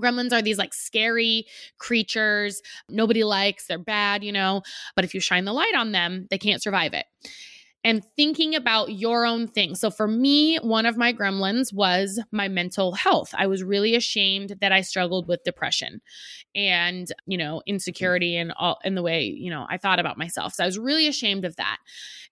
Gremlins 0.00 0.32
are 0.32 0.40
these 0.42 0.58
like 0.58 0.72
scary 0.72 1.44
creatures. 1.78 2.62
Nobody 2.88 3.24
likes, 3.24 3.66
they're 3.66 3.78
bad, 3.78 4.22
you 4.24 4.32
know, 4.32 4.62
but 4.94 5.04
if 5.04 5.12
you 5.12 5.20
shine 5.20 5.44
the 5.44 5.52
light 5.52 5.74
on 5.76 5.92
them, 5.92 6.26
they 6.30 6.38
can't 6.38 6.62
survive 6.62 6.94
it. 6.94 7.06
And 7.84 8.04
thinking 8.16 8.54
about 8.54 8.92
your 8.92 9.24
own 9.24 9.46
thing. 9.46 9.74
So 9.74 9.90
for 9.90 10.08
me, 10.08 10.56
one 10.56 10.86
of 10.86 10.96
my 10.96 11.12
gremlins 11.12 11.72
was 11.72 12.20
my 12.32 12.48
mental 12.48 12.92
health. 12.92 13.34
I 13.36 13.46
was 13.46 13.62
really 13.62 13.94
ashamed 13.94 14.56
that 14.60 14.72
I 14.72 14.80
struggled 14.80 15.28
with 15.28 15.44
depression 15.44 16.00
and, 16.54 17.10
you 17.26 17.38
know, 17.38 17.62
insecurity 17.66 18.36
and 18.36 18.52
all 18.58 18.78
in 18.84 18.94
the 18.94 19.02
way, 19.02 19.22
you 19.22 19.50
know, 19.50 19.66
I 19.68 19.76
thought 19.76 20.00
about 20.00 20.18
myself. 20.18 20.54
So 20.54 20.64
I 20.64 20.66
was 20.66 20.78
really 20.78 21.06
ashamed 21.06 21.44
of 21.44 21.56
that. 21.56 21.78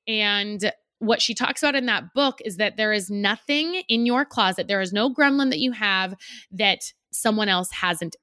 And 0.09 0.73
what 0.99 1.23
she 1.23 1.35
talks 1.35 1.63
about 1.63 1.75
in 1.75 1.87
that 1.87 2.15
book 2.15 2.41
is 2.45 2.57
that 2.57 2.77
there 2.77 2.93
is 2.93 3.11
nothing 3.11 3.83
in 3.89 4.07
your 4.07 4.25
closet, 4.25 4.67
there 4.67 4.81
is 4.81 4.93
no 4.93 5.13
gremlin 5.13 5.51
that 5.51 5.59
you 5.59 5.73
have 5.73 6.15
that 6.51 6.93
someone 7.13 7.49
else 7.49 7.71
hasn't 7.71 8.17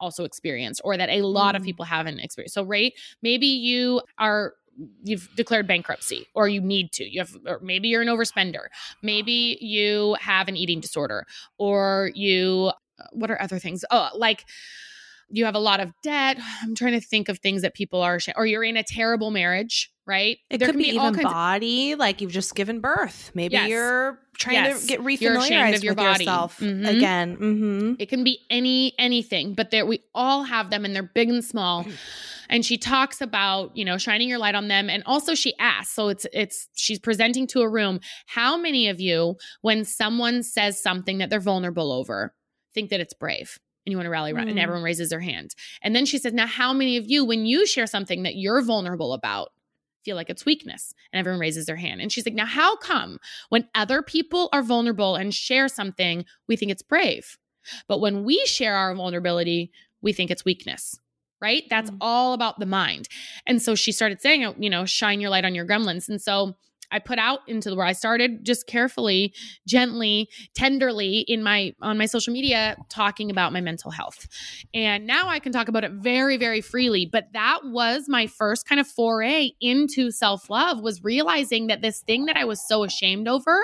also 0.00 0.24
experienced 0.24 0.80
or 0.82 0.96
that 0.96 1.10
a 1.10 1.22
lot 1.22 1.54
mm. 1.54 1.58
of 1.58 1.64
people 1.64 1.84
haven't 1.84 2.20
experienced. 2.20 2.54
So, 2.54 2.64
right, 2.64 2.92
maybe 3.22 3.46
you 3.46 4.00
are 4.18 4.54
you've 5.02 5.28
declared 5.36 5.66
bankruptcy 5.66 6.26
or 6.34 6.48
you 6.48 6.60
need 6.60 6.92
to 6.92 7.04
you 7.04 7.20
have 7.20 7.36
or 7.46 7.60
maybe 7.62 7.88
you're 7.88 8.02
an 8.02 8.08
overspender 8.08 8.66
maybe 9.02 9.58
you 9.60 10.16
have 10.20 10.48
an 10.48 10.56
eating 10.56 10.80
disorder 10.80 11.26
or 11.58 12.10
you 12.14 12.70
uh, 12.98 13.04
what 13.12 13.30
are 13.30 13.40
other 13.40 13.58
things 13.58 13.84
oh 13.90 14.08
like 14.14 14.44
you 15.32 15.44
have 15.44 15.54
a 15.54 15.60
lot 15.60 15.80
of 15.80 15.92
debt 16.02 16.38
i'm 16.62 16.74
trying 16.74 16.98
to 16.98 17.00
think 17.00 17.28
of 17.28 17.38
things 17.38 17.62
that 17.62 17.74
people 17.74 18.02
are 18.02 18.18
or 18.36 18.46
you're 18.46 18.64
in 18.64 18.76
a 18.76 18.82
terrible 18.82 19.30
marriage 19.30 19.92
right 20.06 20.38
it 20.48 20.58
there 20.58 20.68
could 20.68 20.76
be, 20.76 20.90
be 20.90 20.96
even 20.96 21.22
body 21.22 21.92
of, 21.92 21.98
like 21.98 22.20
you've 22.20 22.32
just 22.32 22.54
given 22.54 22.80
birth 22.80 23.30
maybe 23.34 23.54
yes. 23.54 23.68
you're 23.68 24.18
trying 24.38 24.54
yes. 24.54 24.80
to 24.80 24.86
get 24.86 25.00
refamiliarized 25.00 25.76
of 25.76 25.84
your 25.84 25.92
with 25.92 25.98
body. 25.98 26.24
yourself 26.24 26.58
mm-hmm. 26.58 26.86
again 26.86 27.36
mm-hmm. 27.36 27.92
it 27.98 28.08
can 28.08 28.24
be 28.24 28.38
any 28.50 28.92
anything 28.98 29.54
but 29.54 29.70
there 29.70 29.86
we 29.86 30.02
all 30.14 30.44
have 30.44 30.70
them 30.70 30.84
and 30.84 30.94
they're 30.94 31.02
big 31.02 31.28
and 31.28 31.44
small 31.44 31.86
and 32.50 32.66
she 32.66 32.76
talks 32.76 33.22
about 33.22 33.74
you 33.74 33.84
know 33.84 33.96
shining 33.96 34.28
your 34.28 34.38
light 34.38 34.54
on 34.54 34.68
them. 34.68 34.90
And 34.90 35.02
also 35.06 35.34
she 35.34 35.54
asks 35.58 35.94
so 35.94 36.08
it's 36.08 36.26
it's 36.34 36.68
she's 36.74 36.98
presenting 36.98 37.46
to 37.48 37.62
a 37.62 37.68
room 37.68 38.00
how 38.26 38.58
many 38.58 38.88
of 38.88 39.00
you 39.00 39.36
when 39.62 39.84
someone 39.86 40.42
says 40.42 40.82
something 40.82 41.18
that 41.18 41.30
they're 41.30 41.40
vulnerable 41.40 41.92
over 41.92 42.34
think 42.74 42.90
that 42.90 43.00
it's 43.00 43.14
brave? 43.14 43.58
And 43.86 43.92
you 43.92 43.96
want 43.96 44.06
to 44.06 44.10
rally 44.10 44.32
around 44.32 44.48
mm. 44.48 44.50
and 44.50 44.58
everyone 44.58 44.84
raises 44.84 45.08
their 45.08 45.20
hand. 45.20 45.54
And 45.82 45.96
then 45.96 46.04
she 46.04 46.18
says 46.18 46.34
now 46.34 46.46
how 46.46 46.74
many 46.74 46.98
of 46.98 47.06
you 47.06 47.24
when 47.24 47.46
you 47.46 47.66
share 47.66 47.86
something 47.86 48.24
that 48.24 48.36
you're 48.36 48.60
vulnerable 48.60 49.14
about 49.14 49.52
feel 50.04 50.16
like 50.16 50.28
it's 50.28 50.44
weakness? 50.44 50.92
And 51.12 51.20
everyone 51.20 51.40
raises 51.40 51.66
their 51.66 51.76
hand. 51.76 52.00
And 52.00 52.12
she's 52.12 52.26
like 52.26 52.34
now 52.34 52.46
how 52.46 52.76
come 52.76 53.18
when 53.48 53.68
other 53.74 54.02
people 54.02 54.50
are 54.52 54.62
vulnerable 54.62 55.14
and 55.14 55.32
share 55.32 55.68
something 55.68 56.26
we 56.48 56.56
think 56.56 56.72
it's 56.72 56.82
brave? 56.82 57.38
But 57.88 58.00
when 58.00 58.24
we 58.24 58.44
share 58.46 58.74
our 58.74 58.94
vulnerability 58.94 59.70
we 60.02 60.12
think 60.12 60.30
it's 60.30 60.44
weakness 60.44 60.98
right? 61.40 61.64
That's 61.70 61.90
mm 61.90 61.96
all 62.02 62.32
about 62.32 62.58
the 62.58 62.66
mind. 62.66 63.08
And 63.46 63.60
so 63.60 63.74
she 63.74 63.92
started 63.92 64.22
saying, 64.22 64.54
you 64.58 64.70
know, 64.70 64.86
shine 64.86 65.20
your 65.20 65.28
light 65.28 65.44
on 65.44 65.54
your 65.54 65.66
gremlins. 65.66 66.08
And 66.08 66.20
so 66.20 66.54
I 66.90 66.98
put 66.98 67.18
out 67.18 67.40
into 67.46 67.74
where 67.74 67.86
I 67.86 67.92
started 67.92 68.44
just 68.44 68.66
carefully, 68.66 69.34
gently, 69.66 70.28
tenderly 70.54 71.20
in 71.20 71.42
my 71.42 71.74
on 71.80 71.98
my 71.98 72.06
social 72.06 72.32
media 72.32 72.76
talking 72.88 73.30
about 73.30 73.52
my 73.52 73.60
mental 73.60 73.90
health. 73.90 74.26
And 74.74 75.06
now 75.06 75.28
I 75.28 75.38
can 75.38 75.52
talk 75.52 75.68
about 75.68 75.84
it 75.84 75.92
very 75.92 76.36
very 76.36 76.60
freely, 76.60 77.06
but 77.06 77.28
that 77.32 77.60
was 77.64 78.08
my 78.08 78.26
first 78.26 78.68
kind 78.68 78.80
of 78.80 78.86
foray 78.86 79.50
into 79.60 80.10
self-love 80.10 80.80
was 80.80 81.04
realizing 81.04 81.68
that 81.68 81.82
this 81.82 82.00
thing 82.00 82.26
that 82.26 82.36
I 82.36 82.44
was 82.44 82.66
so 82.66 82.84
ashamed 82.84 83.28
over 83.28 83.60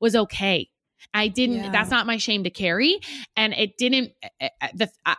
was 0.00 0.14
okay. 0.14 0.68
I 1.12 1.28
didn't 1.28 1.56
yeah. 1.56 1.70
that's 1.70 1.90
not 1.90 2.06
my 2.06 2.18
shame 2.18 2.44
to 2.44 2.50
carry 2.50 3.00
and 3.36 3.52
it 3.54 3.76
didn't 3.78 4.12
eh, 4.22 4.28
eh, 4.40 4.48
eh, 4.60 4.68
the 4.74 4.90
I 5.04 5.16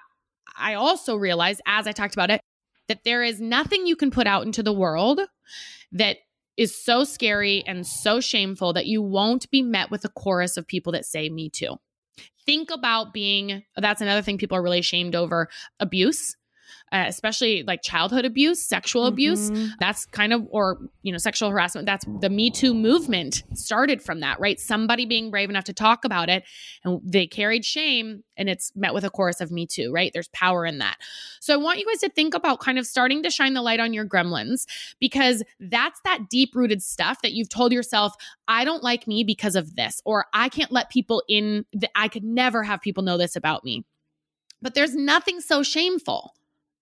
also 0.76 1.16
realized 1.16 1.62
as 1.66 1.88
I 1.88 1.92
talked 1.92 2.14
about 2.14 2.32
it 2.32 2.42
that 2.88 3.04
there 3.04 3.24
is 3.24 3.40
nothing 3.40 3.86
you 3.86 3.96
can 3.96 4.12
put 4.12 4.28
out 4.28 4.46
into 4.46 4.64
the 4.64 4.74
world 4.74 5.22
that 5.92 6.18
is 6.58 6.84
so 6.84 7.04
scary 7.04 7.64
and 7.66 7.88
so 7.88 8.20
shameful 8.20 8.74
that 8.74 8.86
you 8.86 9.02
won't 9.02 9.50
be 9.50 9.62
met 9.62 9.90
with 9.90 10.04
a 10.06 10.10
chorus 10.10 10.58
of 10.58 10.68
people 10.68 10.92
that 10.92 11.06
say 11.06 11.30
me 11.30 11.50
too. 11.50 11.76
Think 12.46 12.70
about 12.72 13.14
being 13.14 13.64
that's 13.78 14.02
another 14.02 14.22
thing 14.22 14.38
people 14.38 14.58
are 14.58 14.64
really 14.64 14.80
ashamed 14.80 15.16
over 15.16 15.48
abuse 15.80 16.36
uh, 16.92 17.06
especially 17.08 17.64
like 17.64 17.82
childhood 17.82 18.26
abuse, 18.26 18.62
sexual 18.62 19.04
mm-hmm. 19.04 19.14
abuse. 19.14 19.52
That's 19.80 20.06
kind 20.06 20.34
of, 20.34 20.48
or, 20.50 20.80
you 21.04 21.12
know, 21.12 21.18
sexual 21.18 21.50
harassment. 21.50 21.86
That's 21.86 22.06
the 22.20 22.30
Me 22.30 22.50
Too 22.50 22.74
movement 22.74 23.44
started 23.54 24.02
from 24.02 24.20
that, 24.22 24.40
right? 24.40 24.60
Somebody 24.60 25.06
being 25.06 25.32
brave 25.32 25.50
enough 25.50 25.66
to 25.66 25.74
talk 25.74 26.06
about 26.06 26.30
it 26.30 26.44
and 26.84 27.00
they 27.04 27.28
carried 27.28 27.66
shame 27.66 28.24
and 28.38 28.50
it's 28.50 28.72
met 28.76 28.94
with 28.94 29.04
a 29.04 29.10
chorus 29.10 29.40
of 29.42 29.52
Me 29.52 29.66
Too, 29.66 29.92
right? 29.92 30.12
There's 30.14 30.30
power 30.30 30.66
in 30.66 30.80
that. 30.80 30.98
So 31.40 31.54
I 31.54 31.58
want 31.58 31.80
you 31.80 31.86
guys 31.86 32.00
to 32.00 32.10
think 32.10 32.34
about 32.34 32.60
kind 32.60 32.80
of 32.80 32.86
starting 32.86 33.24
to 33.24 33.30
shine 33.30 33.54
the 33.54 33.62
light 33.62 33.80
on 33.80 33.94
your 33.94 34.06
gremlins 34.06 34.66
because 35.00 35.44
that's 35.60 36.00
that 36.06 36.30
deep 36.30 36.56
rooted 36.56 36.82
stuff 36.82 37.22
that 37.22 37.34
you've 37.34 37.50
told 37.50 37.72
yourself, 37.72 38.16
I 38.48 38.66
don't 38.66 38.84
like 38.84 39.08
me 39.08 39.24
because 39.24 39.56
of 39.56 39.76
this, 39.76 40.02
or 40.06 40.26
I 40.34 40.50
can't 40.50 40.72
let 40.72 40.90
people 40.90 41.24
in, 41.28 41.66
that 41.74 41.92
I 41.96 42.08
could 42.08 42.24
never 42.24 42.64
have 42.64 42.82
people 42.82 43.04
know 43.04 43.18
this 43.18 43.36
about 43.36 43.64
me. 43.64 43.86
But 44.62 44.76
there's 44.76 44.96
nothing 44.96 45.42
so 45.42 45.64
shameful 45.64 46.34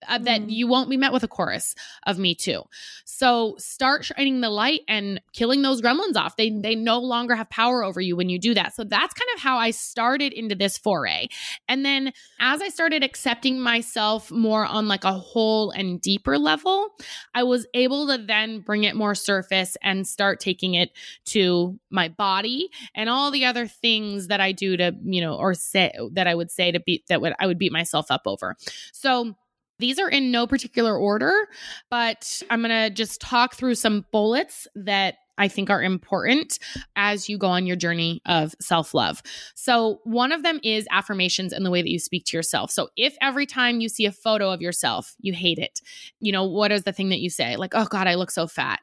uh, 0.07 0.17
that 0.19 0.41
mm. 0.41 0.49
you 0.49 0.67
won't 0.67 0.89
be 0.89 0.97
met 0.97 1.13
with 1.13 1.23
a 1.23 1.27
chorus 1.27 1.75
of 2.05 2.17
me 2.17 2.35
too. 2.35 2.63
So 3.05 3.55
start 3.57 4.05
shining 4.05 4.41
the 4.41 4.49
light 4.49 4.81
and 4.87 5.21
killing 5.33 5.61
those 5.61 5.81
gremlins 5.81 6.15
off. 6.15 6.37
They 6.37 6.49
they 6.49 6.75
no 6.75 6.99
longer 6.99 7.35
have 7.35 7.49
power 7.49 7.83
over 7.83 7.99
you 7.99 8.15
when 8.15 8.29
you 8.29 8.39
do 8.39 8.53
that. 8.53 8.73
So 8.75 8.83
that's 8.83 9.13
kind 9.13 9.29
of 9.35 9.41
how 9.41 9.57
I 9.57 9.71
started 9.71 10.33
into 10.33 10.55
this 10.55 10.77
foray. 10.77 11.27
And 11.67 11.85
then 11.85 12.13
as 12.39 12.61
I 12.61 12.69
started 12.69 13.03
accepting 13.03 13.59
myself 13.59 14.31
more 14.31 14.65
on 14.65 14.87
like 14.87 15.03
a 15.03 15.11
whole 15.11 15.71
and 15.71 15.99
deeper 15.99 16.37
level, 16.37 16.89
I 17.33 17.43
was 17.43 17.67
able 17.73 18.07
to 18.07 18.17
then 18.17 18.61
bring 18.61 18.83
it 18.83 18.95
more 18.95 19.15
surface 19.15 19.75
and 19.81 20.07
start 20.07 20.39
taking 20.39 20.75
it 20.75 20.91
to 21.25 21.79
my 21.89 22.07
body 22.07 22.69
and 22.95 23.09
all 23.09 23.31
the 23.31 23.45
other 23.45 23.67
things 23.67 24.27
that 24.27 24.39
I 24.39 24.51
do 24.51 24.77
to, 24.77 24.95
you 25.03 25.21
know, 25.21 25.35
or 25.35 25.53
say 25.53 25.93
that 26.13 26.27
I 26.27 26.35
would 26.35 26.51
say 26.51 26.71
to 26.71 26.79
beat 26.79 27.07
that 27.07 27.21
would 27.21 27.33
I 27.39 27.47
would 27.47 27.59
beat 27.59 27.71
myself 27.71 28.11
up 28.11 28.21
over. 28.25 28.55
So 28.91 29.35
these 29.79 29.97
are 29.99 30.09
in 30.09 30.31
no 30.31 30.45
particular 30.45 30.95
order, 30.95 31.47
but 31.89 32.41
I'm 32.49 32.61
going 32.61 32.69
to 32.69 32.89
just 32.93 33.21
talk 33.21 33.55
through 33.55 33.75
some 33.75 34.05
bullets 34.11 34.67
that 34.75 35.15
I 35.39 35.47
think 35.47 35.69
are 35.69 35.81
important 35.81 36.59
as 36.97 37.29
you 37.29 37.37
go 37.37 37.47
on 37.47 37.65
your 37.65 37.77
journey 37.77 38.21
of 38.25 38.53
self 38.59 38.93
love. 38.93 39.23
So, 39.55 40.01
one 40.03 40.31
of 40.31 40.43
them 40.43 40.59
is 40.63 40.85
affirmations 40.91 41.53
and 41.53 41.65
the 41.65 41.71
way 41.71 41.81
that 41.81 41.89
you 41.89 41.97
speak 41.97 42.25
to 42.25 42.37
yourself. 42.37 42.69
So, 42.69 42.89
if 42.97 43.15
every 43.21 43.45
time 43.45 43.79
you 43.79 43.89
see 43.89 44.05
a 44.05 44.11
photo 44.11 44.51
of 44.51 44.61
yourself, 44.61 45.15
you 45.21 45.33
hate 45.33 45.57
it, 45.57 45.81
you 46.19 46.31
know, 46.31 46.43
what 46.43 46.71
is 46.71 46.83
the 46.83 46.91
thing 46.91 47.09
that 47.09 47.21
you 47.21 47.29
say? 47.29 47.55
Like, 47.55 47.73
oh 47.73 47.85
God, 47.85 48.05
I 48.05 48.15
look 48.15 48.31
so 48.31 48.45
fat. 48.45 48.81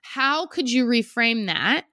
How 0.00 0.46
could 0.46 0.70
you 0.70 0.86
reframe 0.86 1.46
that? 1.46 1.84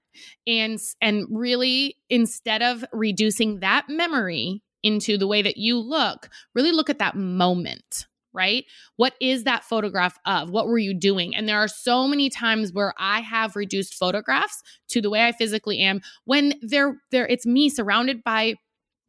And, 0.48 0.80
and 1.02 1.26
really, 1.30 1.98
instead 2.10 2.62
of 2.64 2.84
reducing 2.92 3.60
that 3.60 3.86
memory 3.90 4.64
into 4.82 5.18
the 5.18 5.28
way 5.28 5.42
that 5.42 5.58
you 5.58 5.78
look, 5.78 6.30
really 6.56 6.72
look 6.72 6.90
at 6.90 7.00
that 7.00 7.16
moment 7.16 8.08
right? 8.34 8.66
What 8.96 9.14
is 9.20 9.44
that 9.44 9.64
photograph 9.64 10.18
of? 10.26 10.50
What 10.50 10.68
were 10.68 10.78
you 10.78 10.94
doing? 10.94 11.36
And 11.36 11.48
there 11.48 11.60
are 11.60 11.68
so 11.68 12.08
many 12.08 12.30
times 12.30 12.74
where 12.74 12.94
I 12.98 13.22
have 13.22 13.56
reduced 13.56 13.94
photographs 13.94 14.62
to 14.90 15.02
the 15.02 15.10
way 15.10 15.26
I 15.26 15.32
physically 15.32 15.80
am 15.80 16.02
when 16.26 16.54
they're 16.62 16.98
there 17.12 17.28
it's 17.28 17.46
me 17.46 17.70
surrounded 17.70 18.24
by 18.24 18.56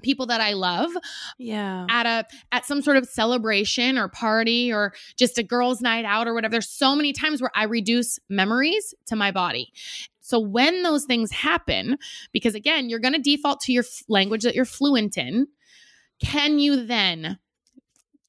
people 0.02 0.26
that 0.26 0.40
I 0.40 0.54
love. 0.54 0.90
Yeah. 1.38 1.87
At 1.88 2.06
a 2.06 2.26
at 2.52 2.64
some 2.64 2.83
sort 2.83 2.96
of 2.96 3.06
celebration 3.06 3.98
or 3.98 4.09
party 4.09 4.72
or 4.72 4.94
just 5.16 5.38
a 5.38 5.42
girls 5.42 5.80
night 5.80 6.04
out 6.04 6.26
or 6.26 6.35
whatever. 6.35 6.52
There's 6.52 6.70
so 6.70 6.96
many 6.96 7.12
times 7.12 7.40
where 7.40 7.52
I 7.54 7.64
reduce 7.64 8.18
memories 8.28 8.94
to 9.06 9.16
my 9.16 9.30
body. 9.30 9.72
So 10.20 10.38
when 10.38 10.83
those 10.83 11.04
things 11.04 11.33
happen 11.33 11.98
because 12.33 12.54
again, 12.54 12.88
you're 12.88 13.00
going 13.00 13.14
to 13.14 13.20
default 13.20 13.61
to 13.62 13.72
your 13.72 13.85
f- 13.85 14.04
language 14.09 14.42
that 14.44 14.54
you're 14.54 14.64
fluent 14.64 15.18
in, 15.18 15.48
can 16.20 16.59
you 16.59 16.87
then 16.87 17.38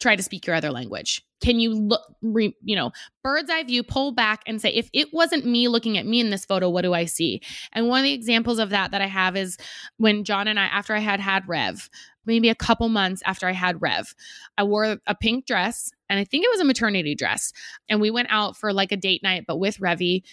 try 0.01 0.15
to 0.15 0.23
speak 0.23 0.45
your 0.45 0.55
other 0.55 0.71
language? 0.71 1.23
Can 1.41 1.59
you 1.59 1.73
look, 1.73 2.01
re, 2.21 2.55
you 2.63 2.75
know, 2.75 2.91
bird's 3.23 3.49
eye 3.49 3.63
view, 3.63 3.83
pull 3.83 4.11
back 4.11 4.41
and 4.45 4.61
say, 4.61 4.69
if 4.69 4.89
it 4.93 5.09
wasn't 5.13 5.45
me 5.45 5.67
looking 5.67 5.97
at 5.97 6.05
me 6.05 6.19
in 6.19 6.29
this 6.29 6.45
photo, 6.45 6.69
what 6.69 6.81
do 6.81 6.93
I 6.93 7.05
see? 7.05 7.41
And 7.73 7.87
one 7.87 7.99
of 7.99 8.03
the 8.03 8.13
examples 8.13 8.59
of 8.59 8.69
that 8.69 8.91
that 8.91 9.01
I 9.01 9.07
have 9.07 9.35
is 9.35 9.57
when 9.97 10.23
John 10.23 10.47
and 10.47 10.59
I, 10.59 10.65
after 10.65 10.93
I 10.93 10.99
had 10.99 11.19
had 11.19 11.47
Rev, 11.47 11.89
maybe 12.25 12.49
a 12.49 12.55
couple 12.55 12.89
months 12.89 13.23
after 13.25 13.47
I 13.47 13.53
had 13.53 13.81
Rev, 13.81 14.13
I 14.57 14.63
wore 14.63 14.97
a 15.07 15.15
pink 15.15 15.45
dress 15.45 15.91
and 16.09 16.19
I 16.19 16.23
think 16.23 16.45
it 16.45 16.51
was 16.51 16.59
a 16.59 16.65
maternity 16.65 17.15
dress. 17.15 17.53
And 17.89 18.01
we 18.01 18.11
went 18.11 18.27
out 18.29 18.57
for 18.57 18.73
like 18.73 18.91
a 18.91 18.97
date 18.97 19.23
night, 19.23 19.45
but 19.47 19.57
with 19.57 19.77
Revy. 19.77 20.23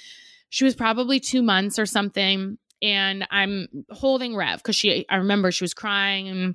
She 0.51 0.65
was 0.65 0.75
probably 0.75 1.21
two 1.21 1.43
months 1.43 1.79
or 1.79 1.87
something. 1.87 2.59
And 2.81 3.27
I'm 3.31 3.69
holding 3.91 4.35
Rev 4.35 4.59
because 4.59 4.77
she, 4.77 5.07
I 5.09 5.17
remember 5.17 5.51
she 5.51 5.65
was 5.65 5.75
crying 5.75 6.29
and 6.29 6.55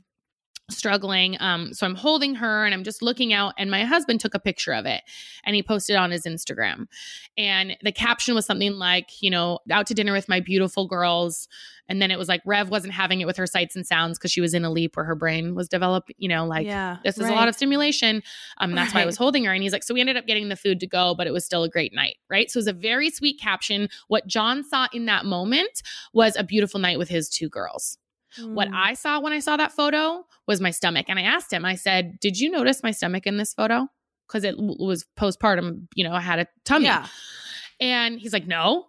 struggling. 0.69 1.35
Um, 1.39 1.73
so 1.73 1.85
I'm 1.85 1.95
holding 1.95 2.35
her 2.35 2.65
and 2.65 2.73
I'm 2.73 2.83
just 2.83 3.01
looking 3.01 3.33
out, 3.33 3.53
and 3.57 3.69
my 3.69 3.83
husband 3.83 4.19
took 4.19 4.33
a 4.33 4.39
picture 4.39 4.73
of 4.73 4.85
it 4.85 5.01
and 5.43 5.55
he 5.55 5.63
posted 5.63 5.95
on 5.95 6.11
his 6.11 6.23
Instagram. 6.25 6.87
And 7.37 7.77
the 7.81 7.91
caption 7.91 8.35
was 8.35 8.45
something 8.45 8.73
like, 8.73 9.21
you 9.21 9.29
know, 9.29 9.59
out 9.71 9.87
to 9.87 9.93
dinner 9.93 10.13
with 10.13 10.29
my 10.29 10.39
beautiful 10.39 10.87
girls. 10.87 11.47
And 11.89 12.01
then 12.01 12.11
it 12.11 12.17
was 12.17 12.29
like 12.29 12.41
Rev 12.45 12.69
wasn't 12.69 12.93
having 12.93 13.19
it 13.19 13.25
with 13.25 13.35
her 13.37 13.45
sights 13.45 13.75
and 13.75 13.85
sounds 13.85 14.17
because 14.17 14.31
she 14.31 14.39
was 14.39 14.53
in 14.53 14.63
a 14.63 14.71
leap 14.71 14.95
where 14.95 15.05
her 15.05 15.15
brain 15.15 15.53
was 15.53 15.67
developed, 15.67 16.13
you 16.17 16.29
know, 16.29 16.45
like 16.45 16.65
yeah, 16.65 16.97
this 17.03 17.17
is 17.17 17.23
right. 17.23 17.33
a 17.33 17.35
lot 17.35 17.49
of 17.49 17.55
stimulation. 17.55 18.23
Um, 18.59 18.73
that's 18.73 18.93
why 18.93 19.01
I 19.01 19.05
was 19.05 19.17
holding 19.17 19.43
her. 19.45 19.53
And 19.53 19.61
he's 19.61 19.73
like, 19.73 19.83
so 19.83 19.93
we 19.93 19.99
ended 19.99 20.15
up 20.15 20.25
getting 20.25 20.47
the 20.47 20.55
food 20.55 20.79
to 20.79 20.87
go, 20.87 21.13
but 21.13 21.27
it 21.27 21.33
was 21.33 21.43
still 21.43 21.63
a 21.63 21.69
great 21.69 21.93
night, 21.93 22.15
right? 22.29 22.49
So 22.49 22.57
it 22.57 22.61
was 22.61 22.67
a 22.67 22.73
very 22.73 23.09
sweet 23.09 23.39
caption. 23.39 23.89
What 24.07 24.27
John 24.27 24.63
saw 24.63 24.87
in 24.93 25.07
that 25.07 25.25
moment 25.25 25.83
was 26.13 26.37
a 26.37 26.43
beautiful 26.43 26.79
night 26.79 26.97
with 26.97 27.09
his 27.09 27.27
two 27.27 27.49
girls. 27.49 27.97
What 28.39 28.67
Mm. 28.69 28.75
I 28.75 28.93
saw 28.93 29.19
when 29.19 29.33
I 29.33 29.39
saw 29.39 29.57
that 29.57 29.71
photo 29.71 30.25
was 30.47 30.59
my 30.61 30.71
stomach. 30.71 31.05
And 31.09 31.19
I 31.19 31.23
asked 31.23 31.51
him, 31.53 31.65
I 31.65 31.75
said, 31.75 32.19
Did 32.19 32.39
you 32.39 32.49
notice 32.51 32.81
my 32.83 32.91
stomach 32.91 33.25
in 33.27 33.37
this 33.37 33.53
photo? 33.53 33.87
Because 34.27 34.43
it 34.43 34.55
was 34.57 35.05
postpartum, 35.19 35.87
you 35.95 36.03
know, 36.03 36.13
I 36.13 36.21
had 36.21 36.39
a 36.39 36.47
tummy. 36.65 36.85
yeah, 36.85 37.07
And 37.79 38.19
he's 38.19 38.33
like, 38.33 38.47
No. 38.47 38.87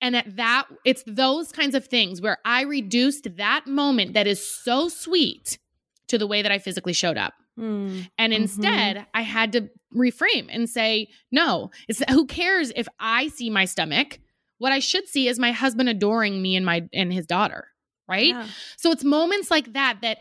And 0.00 0.14
at 0.14 0.36
that, 0.36 0.68
it's 0.84 1.02
those 1.06 1.50
kinds 1.50 1.74
of 1.74 1.84
things 1.86 2.20
where 2.20 2.38
I 2.44 2.62
reduced 2.62 3.36
that 3.36 3.66
moment 3.66 4.14
that 4.14 4.26
is 4.28 4.44
so 4.48 4.88
sweet 4.88 5.58
to 6.06 6.18
the 6.18 6.26
way 6.26 6.40
that 6.40 6.52
I 6.52 6.58
physically 6.60 6.92
showed 6.92 7.18
up. 7.18 7.34
Mm. 7.58 8.08
And 8.16 8.32
Mhm. 8.32 8.36
instead, 8.36 9.06
I 9.12 9.22
had 9.22 9.50
to 9.52 9.68
reframe 9.94 10.46
and 10.50 10.70
say, 10.70 11.08
no, 11.32 11.70
it's 11.88 12.00
who 12.10 12.26
cares 12.26 12.70
if 12.76 12.86
I 13.00 13.26
see 13.28 13.50
my 13.50 13.64
stomach? 13.64 14.20
What 14.58 14.70
I 14.72 14.78
should 14.78 15.08
see 15.08 15.26
is 15.28 15.38
my 15.38 15.50
husband 15.52 15.88
adoring 15.88 16.40
me 16.40 16.54
and 16.56 16.64
my 16.64 16.88
and 16.92 17.12
his 17.12 17.26
daughter, 17.26 17.68
right? 18.08 18.28
Yeah. 18.28 18.46
So 18.76 18.90
it's 18.90 19.04
moments 19.04 19.50
like 19.50 19.72
that 19.74 19.98
that 20.02 20.18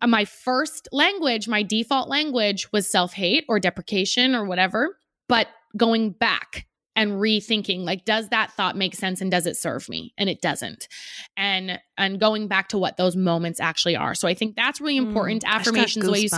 uh, 0.00 0.06
my 0.06 0.24
first 0.24 0.88
language, 0.92 1.48
my 1.48 1.62
default 1.62 2.08
language 2.08 2.70
was 2.72 2.90
self-hate 2.90 3.44
or 3.48 3.58
deprecation 3.60 4.34
or 4.34 4.44
whatever, 4.44 4.96
but 5.28 5.48
going 5.76 6.10
back 6.10 6.66
and 6.96 7.12
rethinking 7.12 7.84
like 7.84 8.04
does 8.04 8.28
that 8.30 8.50
thought 8.52 8.76
make 8.76 8.92
sense 8.92 9.20
and 9.20 9.30
does 9.30 9.46
it 9.46 9.56
serve 9.56 9.88
me 9.88 10.12
and 10.18 10.28
it 10.28 10.40
doesn't 10.40 10.88
and 11.36 11.78
and 11.96 12.18
going 12.18 12.48
back 12.48 12.68
to 12.68 12.76
what 12.78 12.96
those 12.96 13.14
moments 13.14 13.60
actually 13.60 13.94
are 13.94 14.16
so 14.16 14.26
i 14.26 14.34
think 14.34 14.56
that's 14.56 14.80
really 14.80 14.96
important 14.96 15.44
Mm. 15.44 15.48
I 15.48 15.58
just 15.58 15.66
got 15.66 15.78
affirmations 15.78 16.04
the 16.04 16.10
way 16.10 16.20
you 16.20 16.28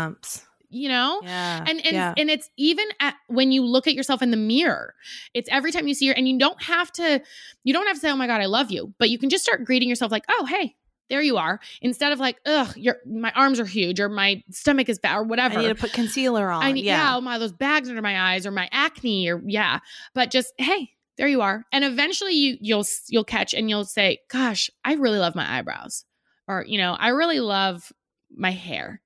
you 0.69 0.89
know 0.89 1.21
Yeah, 1.23 1.65
and 1.67 1.87
and 1.87 1.95
yeah. 1.95 2.15
and 2.17 2.29
it's 2.29 2.51
even 2.59 2.87
at 3.01 3.15
when 3.29 3.53
you 3.53 3.65
look 3.65 3.87
at 3.87 3.95
yourself 3.95 4.21
in 4.21 4.31
the 4.33 4.37
mirror 4.37 4.95
it's 5.33 5.49
every 5.51 5.73
time 5.73 5.89
you 5.89 5.95
see 5.95 6.09
her 6.09 6.15
and 6.15 6.29
you 6.29 6.39
don't 6.39 6.63
have 6.63 6.93
to 6.93 7.23
you 7.65 7.73
don't 7.73 7.87
have 7.87 7.97
to 7.97 8.01
say 8.01 8.11
oh 8.11 8.17
my 8.17 8.27
god 8.27 8.43
i 8.43 8.47
love 8.47 8.71
you 8.71 8.93
but 8.99 9.09
you 9.09 9.19
can 9.19 9.31
just 9.31 9.43
start 9.43 9.65
greeting 9.65 9.89
yourself 9.89 10.13
like 10.13 10.25
oh 10.29 10.45
hey 10.45 10.75
there 11.11 11.21
you 11.21 11.37
are 11.37 11.61
instead 11.83 12.13
of 12.13 12.19
like 12.19 12.39
ugh 12.47 12.75
your 12.77 12.97
my 13.05 13.33
arms 13.33 13.61
are 13.61 13.67
huge 13.67 14.01
or 14.01 14.09
my 14.09 14.43
stomach 14.51 14.89
is 14.89 14.99
bad 14.99 15.19
or 15.19 15.23
whatever 15.25 15.59
I 15.59 15.63
need 15.63 15.69
to 15.69 15.75
put 15.75 15.93
concealer 15.93 16.51
on. 16.51 16.63
I 16.63 16.73
need, 16.73 16.85
yeah. 16.85 16.97
yeah. 16.97 17.17
oh 17.17 17.21
my, 17.21 17.39
those 17.39 17.53
bags 17.53 17.89
under 17.89 18.03
my 18.03 18.33
eyes 18.33 18.47
or 18.47 18.51
my 18.51 18.69
acne 18.73 19.29
or 19.29 19.43
yeah. 19.47 19.81
But 20.15 20.31
just, 20.31 20.53
hey, 20.59 20.91
there 21.17 21.29
you 21.29 21.43
are. 21.43 21.65
And 21.73 21.85
eventually 21.85 22.33
you, 22.33 22.57
you'll, 22.61 22.85
you'll 23.09 23.25
catch 23.25 23.55
and 23.55 23.69
you'll 23.69 23.85
say, 23.85 24.19
gosh, 24.31 24.71
I 24.85 24.95
really 24.95 25.19
love 25.19 25.35
my 25.35 25.59
eyebrows 25.59 26.05
or, 26.49 26.65
you 26.67 26.79
know, 26.79 26.97
I 26.99 27.09
really 27.09 27.41
love 27.41 27.93
my 28.35 28.51
hair. 28.51 29.03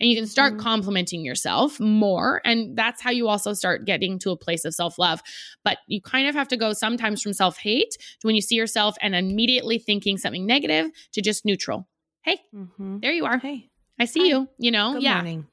And 0.00 0.08
you 0.10 0.16
can 0.16 0.26
start 0.26 0.54
Mhm. 0.54 0.60
complimenting 0.60 1.24
yourself 1.24 1.78
more. 1.80 2.40
And 2.44 2.76
that's 2.76 3.02
how 3.02 3.10
you 3.10 3.28
also 3.28 3.52
start 3.52 3.84
getting 3.84 4.18
to 4.20 4.30
a 4.30 4.36
place 4.36 4.64
of 4.64 4.74
self 4.74 4.98
love. 4.98 5.22
But 5.64 5.78
you 5.86 6.00
kind 6.00 6.28
of 6.28 6.34
have 6.34 6.48
to 6.48 6.56
go 6.56 6.72
sometimes 6.72 7.22
from 7.22 7.32
self 7.32 7.58
hate 7.58 7.90
to 8.20 8.26
when 8.26 8.34
you 8.34 8.40
see 8.42 8.54
yourself 8.56 8.96
and 9.00 9.14
immediately 9.14 9.78
thinking 9.78 10.18
something 10.18 10.46
negative 10.46 10.90
to 11.12 11.20
just 11.20 11.44
neutral. 11.44 11.88
Hey, 12.22 12.40
Mhm. 12.54 13.00
there 13.00 13.12
you 13.12 13.24
are. 13.24 13.38
Hey, 13.38 13.70
I 13.98 14.04
see 14.04 14.20
Hi. 14.20 14.26
you. 14.26 14.48
You 14.58 14.70
know, 14.70 14.94
good 14.94 15.02
yeah 15.02 15.14
morning. 15.16 15.46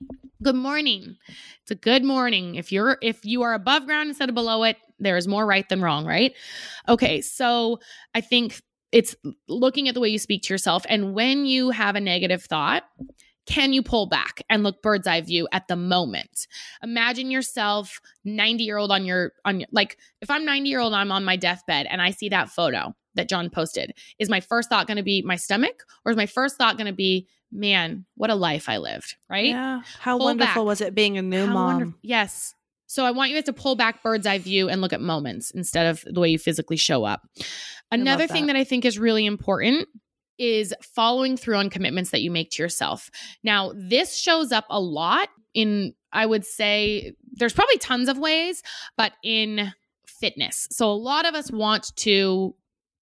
good 0.43 0.55
morning 0.55 1.15
it's 1.61 1.71
a 1.71 1.75
good 1.75 2.03
morning 2.03 2.55
if 2.55 2.71
you're 2.71 2.97
if 3.01 3.23
you 3.23 3.41
are 3.43 3.53
above 3.53 3.85
ground 3.85 4.09
instead 4.09 4.27
of 4.29 4.35
below 4.35 4.63
it 4.63 4.77
there 4.99 5.15
is 5.17 5.27
more 5.27 5.45
right 5.45 5.67
than 5.69 5.81
wrong 5.81 6.05
right 6.05 6.33
okay 6.89 7.21
so 7.21 7.79
i 8.13 8.19
think 8.21 8.61
it's 8.91 9.15
looking 9.47 9.87
at 9.87 9.93
the 9.93 9.99
way 10.01 10.09
you 10.09 10.19
speak 10.19 10.43
to 10.43 10.53
yourself 10.53 10.85
and 10.89 11.13
when 11.15 11.45
you 11.45 11.69
have 11.71 11.95
a 11.95 12.01
negative 12.01 12.43
thought 12.43 12.83
can 13.45 13.73
you 13.73 13.83
pull 13.83 14.05
back 14.07 14.41
and 14.49 14.63
look 14.63 14.81
bird's 14.81 15.07
eye 15.07 15.21
view 15.21 15.47
at 15.51 15.67
the 15.67 15.75
moment 15.75 16.47
imagine 16.83 17.29
yourself 17.31 17.99
90 18.23 18.63
year 18.63 18.77
old 18.77 18.91
on 18.91 19.05
your 19.05 19.33
on 19.45 19.59
your, 19.59 19.67
like 19.71 19.97
if 20.21 20.29
i'm 20.31 20.45
90 20.45 20.69
year 20.69 20.79
old 20.79 20.93
i'm 20.93 21.11
on 21.11 21.23
my 21.23 21.35
deathbed 21.35 21.85
and 21.89 22.01
i 22.01 22.11
see 22.11 22.29
that 22.29 22.49
photo 22.49 22.93
that 23.15 23.29
john 23.29 23.49
posted 23.49 23.93
is 24.19 24.29
my 24.29 24.39
first 24.39 24.69
thought 24.69 24.87
going 24.87 24.97
to 24.97 25.03
be 25.03 25.21
my 25.21 25.35
stomach 25.35 25.83
or 26.05 26.11
is 26.11 26.17
my 26.17 26.25
first 26.25 26.57
thought 26.57 26.77
going 26.77 26.87
to 26.87 26.93
be 26.93 27.27
man 27.51 28.05
what 28.15 28.29
a 28.29 28.35
life 28.35 28.67
i 28.67 28.77
lived 28.77 29.15
right 29.29 29.45
Yeah. 29.47 29.81
How 29.99 30.17
Pull 30.17 30.25
wonderful 30.27 30.63
back. 30.63 30.67
was 30.67 30.81
it 30.81 30.95
being 30.95 31.17
a 31.17 31.21
new 31.21 31.45
how 31.45 31.53
mom? 31.53 31.65
wonderful- 31.73 31.99
Yes. 32.01 32.53
So 32.87 33.03
I 33.03 33.11
want 33.11 33.31
you 33.31 33.35
guys 33.37 33.45
to 33.45 33.53
pull 33.53 33.75
back 33.75 34.03
bird's 34.03 34.27
eye 34.27 34.37
view 34.37 34.69
and 34.69 34.79
look 34.79 34.93
at 34.93 35.01
moments 35.01 35.51
instead 35.51 35.87
of 35.87 36.03
the 36.05 36.19
way 36.19 36.29
you 36.29 36.37
physically 36.37 36.77
show 36.77 37.03
up. 37.03 37.27
Another 37.91 38.27
thing 38.27 38.45
that. 38.47 38.53
that 38.53 38.59
I 38.59 38.63
think 38.63 38.85
is 38.85 38.99
really 38.99 39.25
important 39.25 39.87
is 40.37 40.73
following 40.81 41.37
through 41.37 41.55
on 41.55 41.69
commitments 41.69 42.11
that 42.11 42.21
you 42.21 42.31
make 42.31 42.51
to 42.51 42.63
yourself. 42.63 43.09
Now, 43.43 43.71
this 43.75 44.15
shows 44.15 44.51
up 44.51 44.65
a 44.69 44.79
lot 44.79 45.29
in, 45.53 45.93
I 46.11 46.25
would 46.25 46.45
say, 46.45 47.13
there's 47.33 47.53
probably 47.53 47.77
tons 47.77 48.09
of 48.09 48.17
ways, 48.17 48.61
but 48.97 49.13
in 49.23 49.73
fitness. 50.07 50.67
So 50.71 50.89
a 50.89 50.93
lot 50.93 51.25
of 51.25 51.35
us 51.35 51.51
want 51.51 51.95
to 51.97 52.55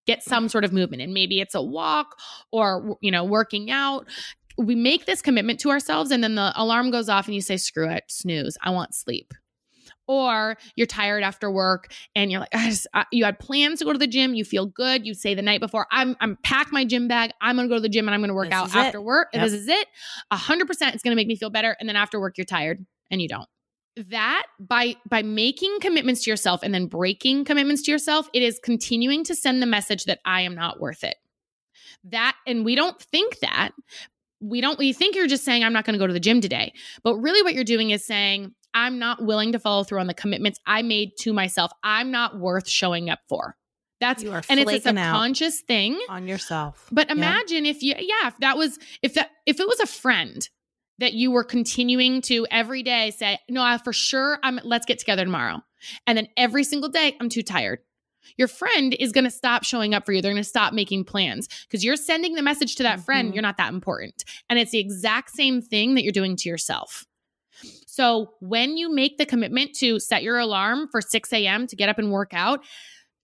get 0.05 0.23
some 0.23 0.49
sort 0.49 0.65
of 0.65 0.73
movement 0.73 1.01
and 1.01 1.13
maybe 1.13 1.39
it's 1.39 1.55
a 1.55 1.61
walk 1.61 2.17
or 2.51 2.97
you 3.01 3.11
know 3.11 3.23
working 3.23 3.71
out 3.71 4.05
we 4.57 4.75
make 4.75 5.05
this 5.05 5.21
commitment 5.21 5.59
to 5.59 5.69
ourselves 5.69 6.11
and 6.11 6.23
then 6.23 6.35
the 6.35 6.51
alarm 6.55 6.91
goes 6.91 7.07
off 7.07 7.25
and 7.25 7.35
you 7.35 7.41
say 7.41 7.55
screw 7.55 7.89
it 7.89 8.03
snooze 8.07 8.57
i 8.61 8.69
want 8.69 8.93
sleep 8.93 9.33
or 10.07 10.57
you're 10.75 10.87
tired 10.87 11.23
after 11.23 11.49
work 11.49 11.93
and 12.15 12.31
you're 12.31 12.39
like 12.41 12.53
I 12.53 12.69
just, 12.69 12.87
you 13.11 13.25
had 13.25 13.39
plans 13.39 13.79
to 13.79 13.85
go 13.85 13.93
to 13.93 13.99
the 13.99 14.07
gym 14.07 14.33
you 14.33 14.43
feel 14.45 14.65
good 14.65 15.05
you 15.05 15.13
say 15.13 15.33
the 15.33 15.41
night 15.41 15.59
before 15.61 15.87
i'm 15.91 16.15
i'm 16.19 16.37
pack 16.43 16.71
my 16.71 16.83
gym 16.85 17.07
bag 17.07 17.31
i'm 17.41 17.55
gonna 17.55 17.67
go 17.69 17.75
to 17.75 17.81
the 17.81 17.89
gym 17.89 18.07
and 18.07 18.13
i'm 18.15 18.21
gonna 18.21 18.33
work 18.33 18.49
This 18.49 18.53
out 18.53 18.67
is 18.67 18.75
it. 18.75 18.79
after 18.79 19.01
work 19.01 19.29
Yep. 19.33 19.43
this 19.43 19.53
is 19.53 19.67
it. 19.67 19.87
100% 20.31 20.93
it's 20.93 21.03
gonna 21.03 21.15
make 21.15 21.27
me 21.27 21.35
feel 21.35 21.49
better 21.49 21.75
and 21.79 21.87
then 21.87 21.95
after 21.95 22.19
work 22.19 22.37
you're 22.37 22.45
tired 22.45 22.85
and 23.11 23.21
you 23.21 23.27
don't. 23.27 23.47
That 24.09 24.43
by 24.59 24.95
by 25.07 25.21
making 25.21 25.77
commitments 25.79 26.23
to 26.23 26.31
yourself 26.31 26.61
and 26.63 26.73
then 26.73 26.87
breaking 26.87 27.45
commitments 27.45 27.83
to 27.83 27.91
yourself 27.91 28.27
it 28.33 28.41
is 28.41 28.59
continuing 28.63 29.23
to 29.25 29.35
send 29.35 29.61
the 29.61 29.67
message 29.67 30.05
that 30.05 30.19
i 30.25 30.41
am 30.41 30.55
not 30.55 30.79
worth 30.79 31.03
it. 31.03 31.15
That 32.05 32.35
and 32.47 32.65
we 32.65 32.75
don't 32.75 32.99
think 33.01 33.39
that. 33.39 33.69
We 34.41 34.59
don't 34.61 34.77
we 34.79 34.91
think 34.93 35.15
you're 35.15 35.27
just 35.27 35.45
saying 35.45 35.63
i'm 35.63 35.71
not 35.73 35.85
going 35.85 35.93
to 35.93 35.99
go 35.99 36.07
to 36.07 36.11
the 36.13 36.19
gym 36.19 36.41
today. 36.41 36.73
But 37.03 37.17
really 37.17 37.41
what 37.43 37.53
you're 37.53 37.63
doing 37.63 37.91
is 37.91 38.03
saying 38.05 38.53
i'm 38.73 38.99
not 38.99 39.23
willing 39.23 39.51
to 39.51 39.59
follow 39.59 39.83
through 39.83 39.99
on 39.99 40.07
the 40.07 40.13
commitments 40.13 40.59
i 40.65 40.81
made 40.81 41.11
to 41.17 41.33
myself 41.33 41.71
i'm 41.83 42.11
not 42.11 42.39
worth 42.39 42.67
showing 42.67 43.09
up 43.09 43.19
for 43.29 43.55
that's 44.01 44.21
You 44.21 44.31
are 44.33 44.43
and 44.49 44.59
it's 44.59 44.71
a 44.71 44.81
subconscious 44.81 45.61
thing 45.61 45.97
on 46.09 46.27
yourself. 46.27 46.89
but 46.91 47.07
Yeah. 47.07 47.13
imagine 47.13 47.65
if 47.65 47.81
you, 47.81 47.93
yeah, 47.97 48.27
if 48.27 48.37
that 48.39 48.57
was, 48.57 48.77
if 49.01 49.13
that, 49.13 49.29
if 49.45 49.61
it 49.61 49.67
was 49.67 49.79
a 49.79 49.85
friend 49.85 50.49
that 50.97 51.13
you 51.13 51.31
were 51.31 51.45
continuing 51.45 52.21
to 52.23 52.45
every 52.51 52.83
day 52.83 53.11
say, 53.11 53.39
no, 53.47 53.61
I 53.63 53.77
for 53.77 53.93
sure, 53.93 54.39
I'm, 54.43 54.59
let's 54.65 54.85
get 54.85 54.99
together 54.99 55.23
tomorrow. 55.23 55.61
And 56.05 56.17
then 56.17 56.27
every 56.35 56.65
single 56.65 56.89
day, 56.89 57.15
I'm 57.21 57.29
too 57.29 57.43
tired. 57.43 57.79
Your 58.37 58.49
friend 58.49 58.93
is 58.99 59.13
going 59.13 59.23
to 59.23 59.31
stop 59.31 59.63
showing 59.63 59.93
up 59.93 60.05
for 60.05 60.11
you. 60.11 60.21
They're 60.21 60.33
going 60.33 60.43
to 60.43 60.49
stop 60.49 60.73
making 60.73 61.05
plans 61.05 61.47
because 61.69 61.85
you're 61.85 61.95
sending 61.95 62.35
the 62.35 62.41
message 62.41 62.75
to 62.75 62.83
that 62.83 62.99
friend, 62.99 63.31
Mhm. 63.31 63.35
you're 63.35 63.41
not 63.41 63.55
that 63.57 63.71
important. 63.71 64.25
And 64.49 64.59
it's 64.59 64.71
the 64.71 64.79
exact 64.79 65.29
same 65.31 65.61
thing 65.61 65.95
that 65.95 66.03
you're 66.03 66.11
doing 66.11 66.35
to 66.37 66.49
yourself. 66.49 67.05
So 67.93 68.31
when 68.39 68.75
you 68.75 68.91
make 68.91 69.19
the 69.19 69.25
commitment 69.27 69.75
to 69.75 69.99
set 69.99 70.23
your 70.23 70.39
alarm 70.39 70.87
for 70.91 70.99
6 70.99 71.31
a.m. 71.31 71.67
to 71.67 71.75
get 71.75 71.89
up 71.89 71.99
and 71.99 72.11
work 72.11 72.33
out, 72.33 72.65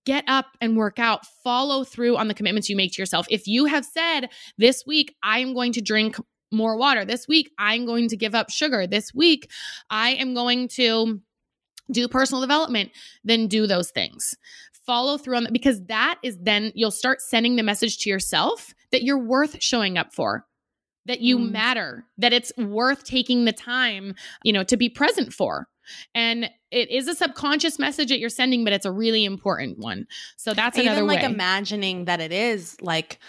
get 0.06 0.24
up 0.28 0.46
and 0.62 0.78
work 0.78 1.00
out. 1.00 1.26
Follow 1.44 1.84
through 1.84 2.18
on 2.18 2.28
the 2.28 2.36
commitments 2.36 2.70
you 2.70 2.76
make 2.76 2.94
to 2.94 3.02
yourself. 3.02 3.26
If 3.32 3.48
you 3.48 3.66
have 3.66 3.84
said 3.84 4.30
this 4.60 4.84
week, 4.86 5.16
I 5.24 5.40
am 5.40 5.56
going 5.56 5.74
to 5.74 5.82
drink 5.82 6.18
more 6.52 6.78
water. 6.78 7.04
This 7.04 7.28
week, 7.28 7.50
I'm 7.58 7.88
going 7.88 8.10
to 8.10 8.16
give 8.16 8.36
up 8.36 8.52
sugar. 8.52 8.86
This 8.86 9.12
week, 9.12 9.50
I 9.90 10.12
am 10.12 10.36
going 10.36 10.68
to 10.76 11.20
do 11.92 12.08
personal 12.08 12.40
development, 12.40 12.92
then 13.24 13.48
do 13.48 13.66
those 13.66 13.90
things. 13.90 14.36
Follow 14.86 15.18
through 15.18 15.38
on 15.38 15.46
that 15.46 15.54
because 15.54 15.84
that 15.86 16.20
is 16.22 16.38
then 16.40 16.72
you'll 16.76 16.92
start 16.92 17.22
sending 17.22 17.56
the 17.56 17.64
message 17.64 17.98
to 18.00 18.10
yourself 18.12 18.76
that 18.92 19.02
you're 19.02 19.18
worth 19.18 19.64
showing 19.64 19.98
up 19.98 20.14
for 20.14 20.46
that 21.10 21.20
you 21.22 21.38
Mm. 21.38 21.52
matter 21.52 22.06
that 22.18 22.32
it's 22.34 22.52
worth 22.58 23.04
taking 23.04 23.46
the 23.46 23.52
time 23.54 24.16
you 24.44 24.54
know 24.54 24.64
to 24.64 24.78
be 24.78 24.88
present 24.90 25.34
for 25.34 25.68
and 26.16 26.50
it 26.72 26.90
is 26.92 27.08
a 27.08 27.16
subconscious 27.16 27.80
message 27.80 28.10
that 28.10 28.20
you're 28.20 28.30
sending 28.30 28.64
but 28.64 28.72
it's 28.74 28.86
a 28.86 28.92
really 28.92 29.26
important 29.26 29.78
one 29.80 30.08
so 30.38 30.54
that's 30.54 30.78
Even 30.78 30.92
another 30.92 31.06
like 31.06 31.20
way 31.22 31.26
imagining 31.26 32.06
that 32.06 32.20
it 32.22 32.32
is 32.32 32.80
like 32.82 33.20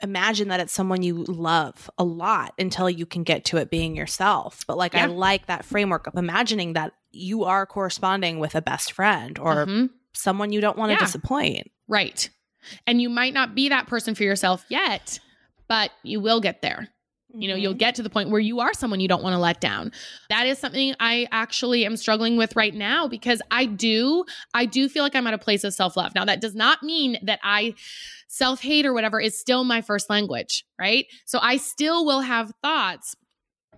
imagine 0.00 0.48
that 0.48 0.60
it's 0.60 0.72
someone 0.72 1.02
you 1.02 1.24
love 1.24 1.88
a 1.98 2.04
lot 2.04 2.52
until 2.58 2.90
you 2.90 3.06
can 3.06 3.22
get 3.22 3.44
to 3.46 3.56
it 3.56 3.70
being 3.70 3.96
yourself. 3.96 4.64
But 4.66 4.76
like 4.76 4.94
I 4.94 5.06
like 5.06 5.46
that 5.46 5.64
framework 5.64 6.06
of 6.06 6.16
imagining 6.16 6.74
that 6.74 6.92
you 7.12 7.44
are 7.44 7.64
corresponding 7.64 8.38
with 8.38 8.54
a 8.54 8.60
best 8.60 8.92
friend 8.92 9.38
or 9.38 9.64
Mhm. 9.64 9.90
someone 10.12 10.52
you 10.52 10.60
don't 10.60 10.76
want 10.76 10.90
to 10.90 10.94
Yeah. 10.94 10.98
disappoint. 11.06 11.70
right 11.88 12.28
and 12.86 13.00
you 13.00 13.08
might 13.10 13.34
not 13.34 13.54
be 13.54 13.68
that 13.68 13.86
person 13.86 14.14
for 14.14 14.22
yourself 14.24 14.64
yet 14.68 15.20
but 15.68 15.90
you 16.02 16.18
will 16.18 16.40
get 16.40 16.60
there 16.62 16.88
You 17.36 17.48
know, 17.48 17.56
you'll 17.56 17.74
Mhm. 17.74 17.78
get 17.78 17.94
to 17.96 18.02
the 18.02 18.10
point 18.10 18.30
where 18.30 18.40
you 18.40 18.60
are 18.60 18.72
someone 18.74 19.00
you 19.00 19.08
don't 19.08 19.22
want 19.22 19.34
to 19.34 19.38
let 19.38 19.60
down. 19.60 19.92
That 20.28 20.46
is 20.46 20.58
something 20.58 20.94
I 21.00 21.26
actually 21.32 21.84
am 21.84 21.96
struggling 21.96 22.36
with 22.36 22.54
right 22.54 22.74
now 22.74 23.08
because 23.08 23.42
I 23.50 23.66
do, 23.66 24.24
I 24.54 24.66
do 24.66 24.88
feel 24.88 25.02
like 25.02 25.16
I'm 25.16 25.26
at 25.26 25.34
a 25.34 25.38
place 25.38 25.64
of 25.64 25.74
self 25.74 25.96
love. 25.96 26.14
Now, 26.14 26.24
that 26.24 26.40
does 26.40 26.54
not 26.54 26.82
mean 26.82 27.18
that 27.22 27.40
I 27.42 27.74
self 28.28 28.60
hate 28.60 28.86
or 28.86 28.92
whatever 28.92 29.20
is 29.20 29.38
still 29.38 29.64
my 29.64 29.80
first 29.80 30.08
language, 30.08 30.64
right? 30.78 31.06
So 31.24 31.38
I 31.42 31.56
still 31.56 32.04
will 32.06 32.20
have 32.20 32.52
thoughts. 32.62 33.16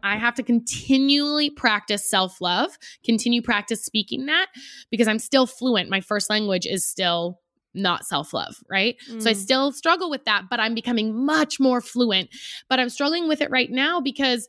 I 0.02 0.16
have 0.16 0.34
to 0.34 0.42
continually 0.42 1.50
practice 1.50 2.08
self 2.08 2.40
love, 2.40 2.78
continue 3.04 3.42
practice 3.42 3.84
speaking 3.84 4.26
that 4.26 4.46
because 4.90 5.08
I'm 5.08 5.18
still 5.18 5.46
fluent. 5.46 5.88
My 5.88 6.00
first 6.00 6.28
language 6.30 6.66
is 6.66 6.86
still 6.86 7.40
not 7.76 8.04
self 8.06 8.32
love, 8.32 8.56
right? 8.70 8.96
So 9.18 9.30
I 9.30 9.34
Mm. 9.34 9.36
still 9.36 9.72
struggle 9.72 10.10
with 10.10 10.24
that, 10.24 10.44
but 10.50 10.60
I'm 10.60 10.74
becoming 10.74 11.24
much 11.24 11.60
more 11.60 11.80
fluent. 11.80 12.30
But 12.68 12.80
I'm 12.80 12.88
struggling 12.90 13.28
with 13.28 13.40
it 13.40 13.50
right 13.50 13.70
now 13.70 14.00
because 14.00 14.48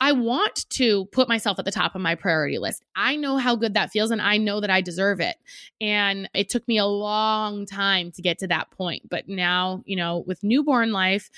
I 0.00 0.12
want 0.12 0.68
to 0.70 1.06
put 1.06 1.28
myself 1.28 1.58
at 1.58 1.64
the 1.64 1.72
top 1.72 1.94
of 1.96 2.00
my 2.00 2.14
priority 2.14 2.58
list. 2.58 2.84
I 2.94 3.16
know 3.16 3.36
how 3.36 3.56
good 3.56 3.74
that 3.74 3.90
feels 3.90 4.12
and 4.12 4.20
I 4.22 4.36
know 4.36 4.60
that 4.60 4.70
I 4.70 4.80
deserve 4.80 5.18
it. 5.20 5.36
And 5.80 6.30
it 6.34 6.48
took 6.50 6.66
me 6.68 6.78
a 6.78 6.86
long 6.86 7.66
time 7.66 8.12
to 8.12 8.22
get 8.22 8.38
to 8.38 8.46
that 8.46 8.70
point. 8.70 9.08
But 9.10 9.28
now, 9.28 9.82
you 9.86 9.96
know, 9.96 10.22
with 10.26 10.44
newborn 10.44 10.92
life, 10.92 11.30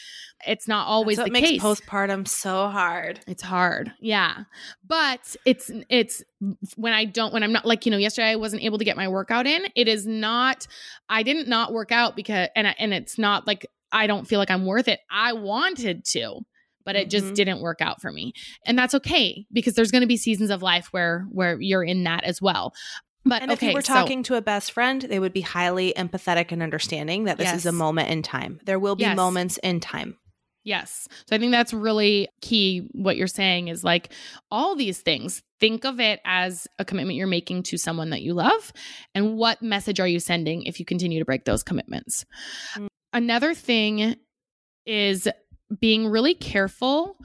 it's 0.47 0.69
not 0.69 0.87
always 0.87 1.17
That's 1.17 1.31
what 1.31 1.35
the 1.35 1.41
makes 1.41 1.49
case. 1.51 1.63
postpartum 1.63 2.29
so 2.29 2.69
hard. 2.69 3.21
It's 3.27 3.43
hard. 3.43 3.93
Yeah. 3.99 4.45
But 4.87 5.37
it's 5.47 5.71
it's 5.89 6.23
when 6.77 6.93
I 6.93 7.07
don't 7.07 7.33
when 7.33 7.43
I'm 7.43 7.53
not 7.53 7.65
like, 7.65 7.87
you 7.87 7.93
know, 7.93 7.99
yesterday 7.99 8.29
I 8.29 8.37
wasn't 8.37 8.63
able 8.63 8.77
to 8.79 8.85
get 8.85 8.97
my 8.97 9.09
workout 9.09 9.47
in. 9.47 9.63
It 9.75 9.89
is 9.89 10.07
not 10.07 10.67
I 11.09 11.23
didn't 11.23 11.49
not 11.49 11.73
work 11.73 11.93
out 11.93 12.15
because 12.15 12.49
and 12.55 12.67
I- 12.67 12.77
and 12.79 12.93
it's 12.93 13.19
not 13.19 13.47
like 13.47 13.67
I 13.93 14.07
don't 14.07 14.27
feel 14.29 14.39
like 14.39 14.51
I'm 14.51 14.67
worth 14.67 14.87
it. 14.87 15.01
I 15.11 15.33
wanted 15.33 16.05
to, 16.11 16.41
but 16.85 16.97
it 16.97 17.11
just 17.11 17.27
Mhm. 17.27 17.35
didn't 17.35 17.61
work 17.61 17.81
out 17.81 18.01
for 18.01 18.11
me. 18.13 18.33
And 18.67 18.79
that's 18.79 18.95
okay 18.95 19.47
because 19.53 19.75
there's 19.75 19.91
going 19.91 20.03
to 20.03 20.07
be 20.07 20.17
seasons 20.17 20.51
of 20.51 20.63
life 20.63 20.89
where 20.93 21.27
where 21.31 21.61
you're 21.61 21.85
in 21.85 22.05
that 22.05 22.25
as 22.25 22.41
well. 22.43 22.73
But 23.25 23.43
And 23.43 23.53
if 23.53 23.59
okay, 23.59 23.69
you 23.69 23.75
were 23.75 23.83
so- 23.83 23.93
talking 23.93 24.23
to 24.25 24.37
a 24.37 24.41
best 24.41 24.73
friend, 24.73 25.03
they 25.03 25.19
would 25.19 25.35
be 25.35 25.43
highly 25.43 25.93
empathetic 25.95 26.53
and 26.53 26.63
understanding 26.63 27.25
that 27.25 27.37
this 27.37 27.53
is 27.53 27.67
a 27.67 27.73
moment 27.73 28.09
in 28.11 28.23
time. 28.23 28.61
There 28.65 28.79
will 28.79 28.97
be 28.97 29.03
Yes. 29.03 29.17
moments 29.17 29.59
in 29.59 29.81
time. 29.81 30.17
Yes. 30.65 31.09
So 31.27 31.35
I 31.37 31.39
think 31.39 31.53
that's 31.53 31.73
really 31.73 32.29
key. 32.43 32.89
What 32.93 33.17
you're 33.17 33.27
saying 33.27 33.69
is 33.69 33.83
like 33.83 34.13
all 34.51 34.77
these 34.77 35.01
things, 35.01 35.43
think 35.59 35.85
of 35.85 36.01
it 36.01 36.21
as 36.25 36.67
a 36.79 36.85
commitment 36.85 37.17
you're 37.17 37.27
making 37.27 37.63
to 37.65 37.79
someone 37.79 38.11
that 38.11 38.21
you 38.23 38.35
love. 38.35 38.73
And 39.15 39.37
what 39.37 39.63
message 39.63 40.01
are 40.01 40.09
you 40.09 40.21
sending 40.21 40.65
if 40.65 40.79
you 40.79 40.85
continue 40.87 41.19
to 41.19 41.25
break 41.25 41.45
those 41.45 41.63
commitments? 41.63 42.25
Mm. 42.75 42.89
Another 43.13 43.55
thing 43.55 44.17
is 44.87 45.29
being 45.79 46.09
really 46.09 46.35
careful 46.35 47.17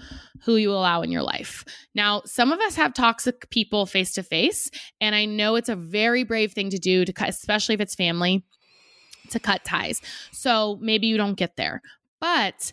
who 0.43 0.58
you 0.58 0.72
allow 0.72 1.02
in 1.02 1.12
your 1.12 1.24
life. 1.24 1.66
Now, 1.96 2.22
some 2.26 2.52
of 2.52 2.60
us 2.60 2.76
have 2.76 2.93
toxic 2.93 3.50
people 3.50 3.86
face 3.86 4.14
to 4.14 4.24
face, 4.24 4.70
and 5.02 5.16
I 5.16 5.26
know 5.26 5.56
it's 5.56 5.70
a 5.70 5.76
very 5.76 6.24
brave 6.24 6.54
thing 6.54 6.70
to 6.70 6.78
do 6.78 7.06
to 7.06 7.14
cut, 7.14 7.30
especially 7.30 7.76
if 7.76 7.82
it's 7.82 7.96
family, 7.96 8.46
to 9.32 9.39
cut 9.39 9.66
ties. 9.66 10.02
So 10.32 10.78
maybe 10.82 11.08
you 11.08 11.18
don't 11.18 11.36
get 11.36 11.56
there. 11.56 11.82
But 12.20 12.72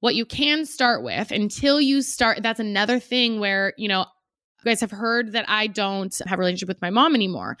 what 0.00 0.14
you 0.14 0.24
can 0.24 0.64
start 0.64 1.02
with 1.02 1.30
until 1.30 1.80
you 1.80 2.02
start 2.02 2.42
that's 2.42 2.60
another 2.60 2.98
thing 2.98 3.40
where 3.40 3.74
you 3.76 3.88
know 3.88 4.00
you 4.00 4.64
guys 4.64 4.80
have 4.80 4.90
heard 4.90 5.32
that 5.32 5.44
i 5.48 5.66
don't 5.66 6.20
have 6.26 6.38
a 6.38 6.40
relationship 6.40 6.68
with 6.68 6.80
my 6.80 6.90
mom 6.90 7.14
anymore 7.14 7.56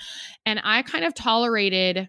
and 0.46 0.60
i 0.64 0.82
kind 0.82 1.04
of 1.04 1.14
tolerated 1.14 2.08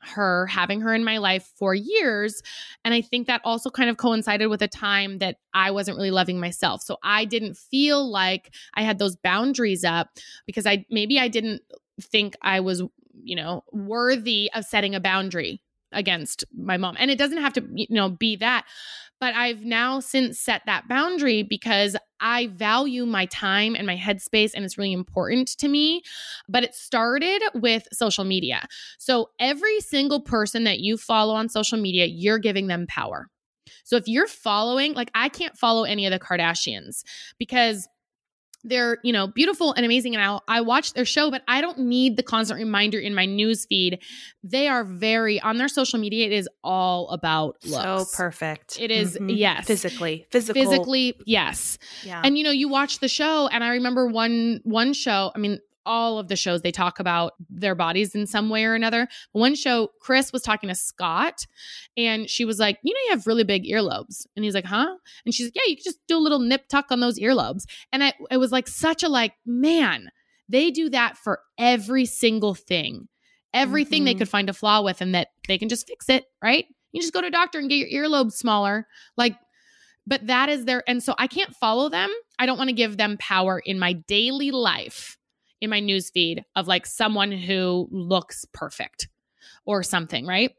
her 0.00 0.46
having 0.46 0.80
her 0.80 0.94
in 0.94 1.04
my 1.04 1.18
life 1.18 1.50
for 1.56 1.74
years 1.74 2.42
and 2.84 2.94
i 2.94 3.00
think 3.00 3.26
that 3.26 3.40
also 3.44 3.70
kind 3.70 3.90
of 3.90 3.96
coincided 3.96 4.48
with 4.48 4.62
a 4.62 4.68
time 4.68 5.18
that 5.18 5.36
i 5.54 5.70
wasn't 5.70 5.96
really 5.96 6.10
loving 6.10 6.38
myself. 6.38 6.82
So 6.82 6.96
i 7.02 7.24
didn't 7.24 7.56
feel 7.56 8.08
like 8.08 8.54
i 8.74 8.82
had 8.82 8.98
those 8.98 9.16
boundaries 9.16 9.84
up 9.84 10.10
because 10.46 10.66
i 10.66 10.84
maybe 10.90 11.18
i 11.18 11.28
didn't 11.28 11.62
think 12.00 12.36
i 12.42 12.60
was 12.60 12.82
you 13.22 13.36
know 13.36 13.64
worthy 13.72 14.50
of 14.54 14.64
setting 14.64 14.94
a 14.94 15.00
boundary 15.00 15.60
against 15.92 16.44
my 16.56 16.76
mom 16.76 16.96
and 16.98 17.10
it 17.10 17.18
doesn't 17.18 17.38
have 17.38 17.52
to 17.52 17.66
you 17.74 17.86
know 17.90 18.08
be 18.08 18.36
that 18.36 18.66
but 19.20 19.34
I've 19.34 19.64
now 19.64 20.00
since 20.00 20.38
set 20.38 20.62
that 20.66 20.88
boundary 20.88 21.42
because 21.42 21.96
I 22.20 22.48
value 22.48 23.04
my 23.04 23.26
time 23.26 23.74
and 23.74 23.86
my 23.86 23.96
headspace 23.96 24.52
and 24.54 24.64
it's 24.64 24.78
really 24.78 24.92
important 24.92 25.48
to 25.58 25.68
me. 25.68 26.02
But 26.48 26.64
it 26.64 26.74
started 26.74 27.42
with 27.54 27.88
social 27.92 28.24
media. 28.24 28.66
So 28.98 29.30
every 29.40 29.80
single 29.80 30.20
person 30.20 30.64
that 30.64 30.80
you 30.80 30.96
follow 30.96 31.34
on 31.34 31.48
social 31.48 31.78
media, 31.78 32.06
you're 32.06 32.38
giving 32.38 32.68
them 32.68 32.86
power. 32.86 33.28
So 33.84 33.96
if 33.96 34.06
you're 34.06 34.26
following, 34.26 34.94
like 34.94 35.10
I 35.14 35.28
can't 35.28 35.56
follow 35.56 35.84
any 35.84 36.06
of 36.06 36.12
the 36.12 36.18
Kardashians 36.18 37.02
because 37.38 37.88
they're 38.68 38.98
you 39.02 39.12
know 39.12 39.26
beautiful 39.26 39.72
and 39.72 39.84
amazing 39.84 40.14
and 40.14 40.22
I'll, 40.22 40.42
i 40.48 40.60
watch 40.60 40.92
their 40.92 41.04
show 41.04 41.30
but 41.30 41.42
i 41.48 41.60
don't 41.60 41.78
need 41.78 42.16
the 42.16 42.22
constant 42.22 42.58
reminder 42.58 42.98
in 42.98 43.14
my 43.14 43.24
news 43.24 43.66
feed 43.66 43.98
they 44.44 44.68
are 44.68 44.84
very 44.84 45.40
on 45.40 45.56
their 45.56 45.68
social 45.68 45.98
media 45.98 46.26
it 46.26 46.32
is 46.32 46.48
all 46.62 47.08
about 47.10 47.56
looks 47.64 48.10
So 48.12 48.16
perfect. 48.16 48.78
It 48.80 48.90
is- 48.90 49.18
Mhm. 49.18 49.36
yes. 49.36 49.66
Physically. 49.66 50.26
Physical. 50.30 50.62
physically 50.62 51.14
yes 51.26 51.78
Yeah. 52.04 52.20
and 52.24 52.36
you 52.38 52.44
know 52.44 52.50
you 52.50 52.68
watch 52.68 52.98
the 53.00 53.08
show 53.08 53.48
and 53.48 53.62
i 53.64 53.70
remember 53.70 54.06
one 54.06 54.60
one 54.64 54.92
show 54.92 55.32
i 55.34 55.38
mean 55.38 55.58
all 55.88 56.18
of 56.18 56.28
the 56.28 56.36
shows 56.36 56.60
they 56.62 56.70
talk 56.70 57.00
about 57.00 57.32
their 57.50 57.74
bodies 57.74 58.14
in 58.14 58.26
some 58.26 58.50
way 58.50 58.64
or 58.64 58.74
another. 58.74 59.08
One 59.32 59.54
show 59.54 59.88
chris 60.00 60.32
was 60.32 60.42
talking 60.42 60.68
to 60.68 60.74
scott 60.74 61.46
and 61.96 62.28
she 62.30 62.44
was 62.44 62.58
like 62.58 62.78
you 62.84 62.92
know 62.94 63.00
you 63.06 63.10
have 63.10 63.26
really 63.26 63.44
big 63.44 63.64
earlobes. 63.64 64.26
And 64.36 64.44
he's 64.44 64.54
like 64.54 64.66
huh? 64.66 64.94
And 65.24 65.34
she's 65.34 65.46
like 65.48 65.56
yeah 65.56 65.62
you 65.66 65.76
can 65.76 65.84
just 65.84 65.98
do 66.06 66.16
a 66.16 66.20
little 66.20 66.38
nip 66.40 66.68
tuck 66.68 66.86
on 66.90 67.00
those 67.00 67.18
earlobes. 67.18 67.64
And 67.92 68.04
I, 68.04 68.12
it 68.30 68.36
was 68.36 68.52
like 68.52 68.68
such 68.68 69.02
a 69.02 69.08
like 69.08 69.32
man 69.46 70.10
they 70.48 70.70
do 70.70 70.88
that 70.90 71.16
for 71.16 71.40
every 71.58 72.04
single 72.06 72.54
thing. 72.54 73.08
Everything 73.54 74.04
they 74.04 74.14
Mhm. 74.14 74.18
could 74.18 74.28
find 74.28 74.48
a 74.48 74.52
flaw 74.54 74.82
with 74.82 75.00
and 75.00 75.14
that 75.14 75.28
they 75.48 75.58
can 75.58 75.68
just 75.68 75.86
fix 75.88 76.08
it 76.08 76.24
right? 76.42 76.66
You 76.92 77.00
just 77.00 77.12
go 77.12 77.20
to 77.20 77.26
a 77.26 77.30
doctor 77.30 77.58
and 77.58 77.68
get 77.68 77.88
your 77.90 78.04
earlobes 78.08 78.32
smaller. 78.32 78.86
Like 79.16 79.36
but 80.06 80.26
that 80.26 80.48
is 80.48 80.64
their 80.64 80.82
and 80.88 81.02
so 81.02 81.14
i 81.18 81.26
can't 81.26 81.54
follow 81.56 81.90
them. 81.90 82.08
I 82.38 82.46
don't 82.46 82.56
want 82.56 82.68
to 82.68 82.74
give 82.74 82.96
them 82.96 83.18
power 83.18 83.58
in 83.58 83.78
my 83.78 83.92
daily 83.92 84.50
life 84.52 85.17
in 85.60 85.70
my 85.70 85.80
news 85.80 86.10
feed 86.10 86.44
of 86.56 86.66
like 86.68 86.86
someone 86.86 87.32
who 87.32 87.88
looks 87.90 88.44
perfect 88.52 89.08
or 89.64 89.82
something 89.82 90.26
right? 90.26 90.52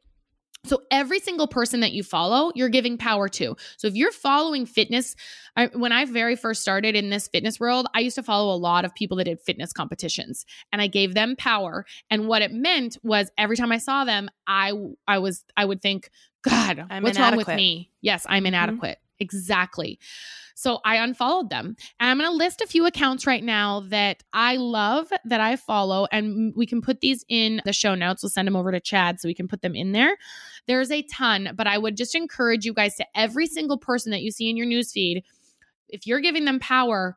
So 0.66 0.82
every 0.92 1.22
single 1.22 1.48
person 1.48 1.80
that 1.80 1.94
you 1.94 2.04
follow 2.04 2.52
you're 2.54 2.68
giving 2.68 2.98
power 2.98 3.30
to. 3.30 3.56
So 3.78 3.88
if 3.88 3.96
you're 3.96 4.12
following 4.12 4.66
fitness 4.66 5.16
I, 5.56 5.68
when 5.68 5.92
i 5.92 6.06
very 6.06 6.36
first 6.36 6.62
started 6.62 6.96
in 6.96 7.10
this 7.10 7.28
fitness 7.28 7.60
world 7.60 7.88
i 7.94 8.02
used 8.02 8.16
to 8.16 8.24
follow 8.24 8.54
a 8.54 8.58
lot 8.58 8.86
of 8.86 8.94
people 8.94 9.18
that 9.18 9.24
did 9.24 9.40
fitness 9.40 9.72
competitions 9.74 10.46
and 10.72 10.82
i 10.82 10.88
gave 10.88 11.14
them 11.14 11.36
power. 11.38 11.86
And 12.12 12.28
what 12.28 12.42
it 12.42 12.52
meant 12.52 12.98
was 13.04 13.32
every 13.38 13.56
time 13.58 13.72
i 13.72 13.78
saw 13.78 14.04
them 14.04 14.30
i 14.48 14.74
i 15.08 15.18
was 15.20 15.44
i 15.58 15.64
would 15.66 15.82
think 15.82 16.10
god 16.44 16.86
I'm 16.90 17.04
what's 17.04 17.18
wrong 17.18 17.36
with 17.38 17.48
me? 17.48 17.92
Yes 18.02 18.26
i'm 18.30 18.44
Mhm. 18.44 18.48
inadequate 18.48 19.00
exactly 19.20 20.00
so 20.60 20.82
I 20.84 20.98
unfollowed 20.98 21.50
them. 21.50 21.78
And 22.02 22.10
I'm 22.10 22.18
going 22.18 22.30
to 22.30 22.36
list 22.36 22.60
a 22.60 22.68
few 22.68 22.86
accounts 22.86 23.26
right 23.26 23.42
now 23.42 23.80
that 23.88 24.24
I 24.34 24.58
love 24.58 25.08
that 25.24 25.40
I 25.40 25.56
follow. 25.56 26.06
And 26.12 26.54
we 26.54 26.66
can 26.66 26.82
put 26.82 27.00
these 27.00 27.24
in 27.30 27.62
the 27.64 27.72
show 27.72 27.96
notes. 27.96 28.22
We'll 28.22 28.30
send 28.30 28.46
them 28.46 28.58
over 28.58 28.70
to 28.70 28.82
Chad 28.82 29.22
so 29.22 29.30
we 29.30 29.34
can 29.34 29.48
put 29.48 29.62
them 29.62 29.74
in 29.74 29.94
there. 29.94 30.18
There's 30.68 30.92
a 30.92 31.02
ton, 31.04 31.52
but 31.56 31.66
I 31.66 31.78
would 31.78 31.96
just 31.96 32.14
encourage 32.14 32.66
you 32.66 32.74
guys 32.74 32.96
to 32.96 33.06
every 33.16 33.48
single 33.48 33.78
person 33.78 34.12
that 34.12 34.22
you 34.22 34.32
see 34.32 34.50
in 34.50 34.58
your 34.58 34.68
newsfeed, 34.68 35.24
if 35.88 36.06
you're 36.06 36.20
giving 36.20 36.44
them 36.44 36.60
power, 36.60 37.16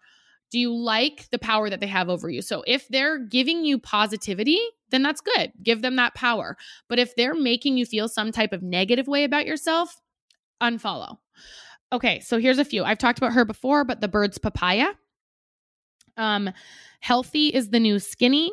do 0.53 0.61
you 0.61 0.73
like 0.73 1.29
the 1.33 1.39
power 1.41 1.69
that 1.69 1.81
they 1.81 1.89
have 1.89 2.09
over 2.09 2.31
you? 2.31 2.43
So 2.43 2.63
if 2.65 2.87
they're 2.87 3.19
giving 3.19 3.65
you 3.65 3.77
positivity, 3.77 4.61
then 4.91 5.03
that's 5.03 5.21
good. 5.21 5.51
Give 5.61 5.83
them 5.83 5.97
that 5.97 6.15
power. 6.15 6.57
But 6.89 7.01
if 7.01 7.17
they're 7.17 7.35
making 7.35 7.77
you 7.77 7.87
feel 7.87 8.09
some 8.09 8.31
type 8.31 8.53
of 8.53 8.63
negative 8.63 9.09
way 9.09 9.25
about 9.25 9.47
yourself, 9.47 10.01
unfollow. 10.63 11.17
Okay, 11.93 12.21
so 12.21 12.39
here's 12.39 12.59
a 12.59 12.65
few. 12.65 12.85
I've 12.85 12.99
talked 12.99 13.19
about 13.19 13.35
her 13.35 13.45
before, 13.45 13.85
but 13.85 14.01
the 14.01 14.09
bird's 14.09 14.39
papaya. 14.39 14.87
Um, 16.17 16.51
healthy 17.01 17.49
is 17.49 17.69
the 17.69 17.81
new 17.81 17.99
skinny. 17.99 18.51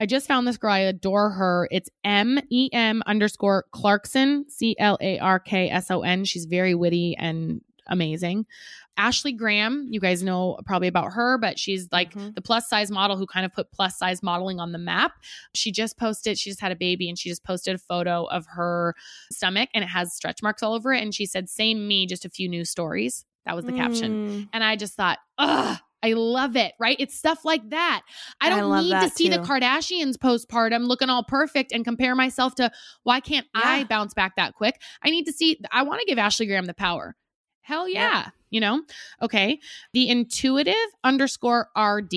I 0.00 0.06
just 0.06 0.26
found 0.26 0.46
this 0.46 0.56
girl. 0.56 0.72
I 0.72 0.78
adore 0.78 1.28
her. 1.30 1.68
It's 1.70 1.90
M 2.02 2.38
E 2.48 2.70
M 2.72 3.02
underscore 3.06 3.66
Clarkson, 3.72 4.46
C 4.48 4.74
L 4.78 4.96
A 5.02 5.18
R 5.18 5.38
K 5.38 5.68
S 5.68 5.90
O 5.90 6.00
N. 6.00 6.24
She's 6.24 6.46
very 6.46 6.74
witty 6.74 7.14
and 7.18 7.60
amazing. 7.86 8.46
Ashley 9.00 9.32
Graham, 9.32 9.88
you 9.90 9.98
guys 9.98 10.22
know 10.22 10.58
probably 10.66 10.86
about 10.88 11.12
her, 11.14 11.38
but 11.38 11.58
she's 11.58 11.88
like 11.90 12.12
Mhm. 12.12 12.34
the 12.34 12.42
plus 12.42 12.68
size 12.68 12.90
model 12.90 13.16
who 13.16 13.26
kind 13.26 13.46
of 13.46 13.52
put 13.52 13.72
plus 13.72 13.96
size 13.98 14.22
modeling 14.22 14.60
on 14.60 14.72
the 14.72 14.78
map. 14.78 15.12
She 15.54 15.72
just 15.72 15.96
posted, 15.98 16.38
she 16.38 16.50
just 16.50 16.60
had 16.60 16.70
a 16.70 16.76
baby 16.76 17.08
and 17.08 17.18
she 17.18 17.30
just 17.30 17.42
posted 17.42 17.74
a 17.74 17.78
photo 17.78 18.24
of 18.26 18.44
her 18.46 18.94
stomach 19.32 19.70
and 19.74 19.82
it 19.82 19.88
has 19.88 20.12
stretch 20.12 20.42
marks 20.42 20.62
all 20.62 20.74
over 20.74 20.92
it. 20.92 21.02
And 21.02 21.14
she 21.14 21.24
said, 21.24 21.48
Same 21.48 21.88
me, 21.88 22.06
just 22.06 22.26
a 22.26 22.28
few 22.28 22.46
new 22.48 22.64
stories. 22.66 23.24
That 23.46 23.56
was 23.56 23.64
the 23.64 23.72
caption. 23.72 24.12
Mm. 24.28 24.48
And 24.52 24.62
I 24.62 24.76
just 24.76 24.94
thought, 24.94 25.18
ugh, 25.38 25.78
I 26.02 26.12
love 26.12 26.56
it, 26.56 26.72
right? 26.78 26.96
It's 26.98 27.16
stuff 27.16 27.44
like 27.44 27.70
that. 27.70 28.02
I 28.40 28.46
I 28.46 28.50
don't 28.50 28.68
love 28.70 28.84
need 28.84 28.90
to 29.00 29.08
see 29.08 29.28
the. 29.30 29.38
Kardashians 29.38 30.16
postpartum 30.16 30.86
looking 30.86 31.08
all 31.08 31.24
perfect 31.24 31.72
and 31.72 31.84
compare 31.84 32.14
myself 32.14 32.54
to 32.56 32.70
why 33.02 33.20
can't 33.20 33.46
I 33.54 33.84
bounce 33.84 34.12
back 34.12 34.36
that 34.36 34.54
quick? 34.54 34.80
I 35.02 35.08
need 35.10 35.24
to 35.24 35.32
see, 35.32 35.58
I 35.72 35.82
want 35.84 36.00
to 36.00 36.06
give 36.06 36.18
Ashley 36.18 36.46
Graham 36.46 36.66
the 36.66 36.74
power. 36.74 37.16
Hell 37.62 37.88
yeah. 37.88 38.28
You 38.50 38.60
know? 38.60 38.82
Okay. 39.22 39.60
The 39.92 40.08
intuitive 40.08 40.74
underscore 41.04 41.68
RD. 41.78 42.14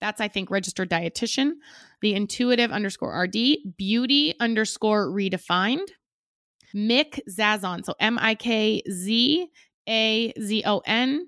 That's, 0.00 0.20
I 0.20 0.28
think, 0.28 0.50
registered 0.50 0.88
dietitian. 0.88 1.52
The 2.00 2.14
intuitive 2.14 2.70
underscore 2.70 3.14
RD. 3.22 3.76
Beauty 3.76 4.34
underscore 4.40 5.08
redefined. 5.08 5.88
Mik 6.72 7.22
Zazon. 7.28 7.84
So 7.84 7.94
M 8.00 8.18
I 8.20 8.34
K 8.34 8.82
Z 8.90 9.48
A 9.88 10.32
Z 10.40 10.62
O 10.66 10.82
N. 10.86 11.26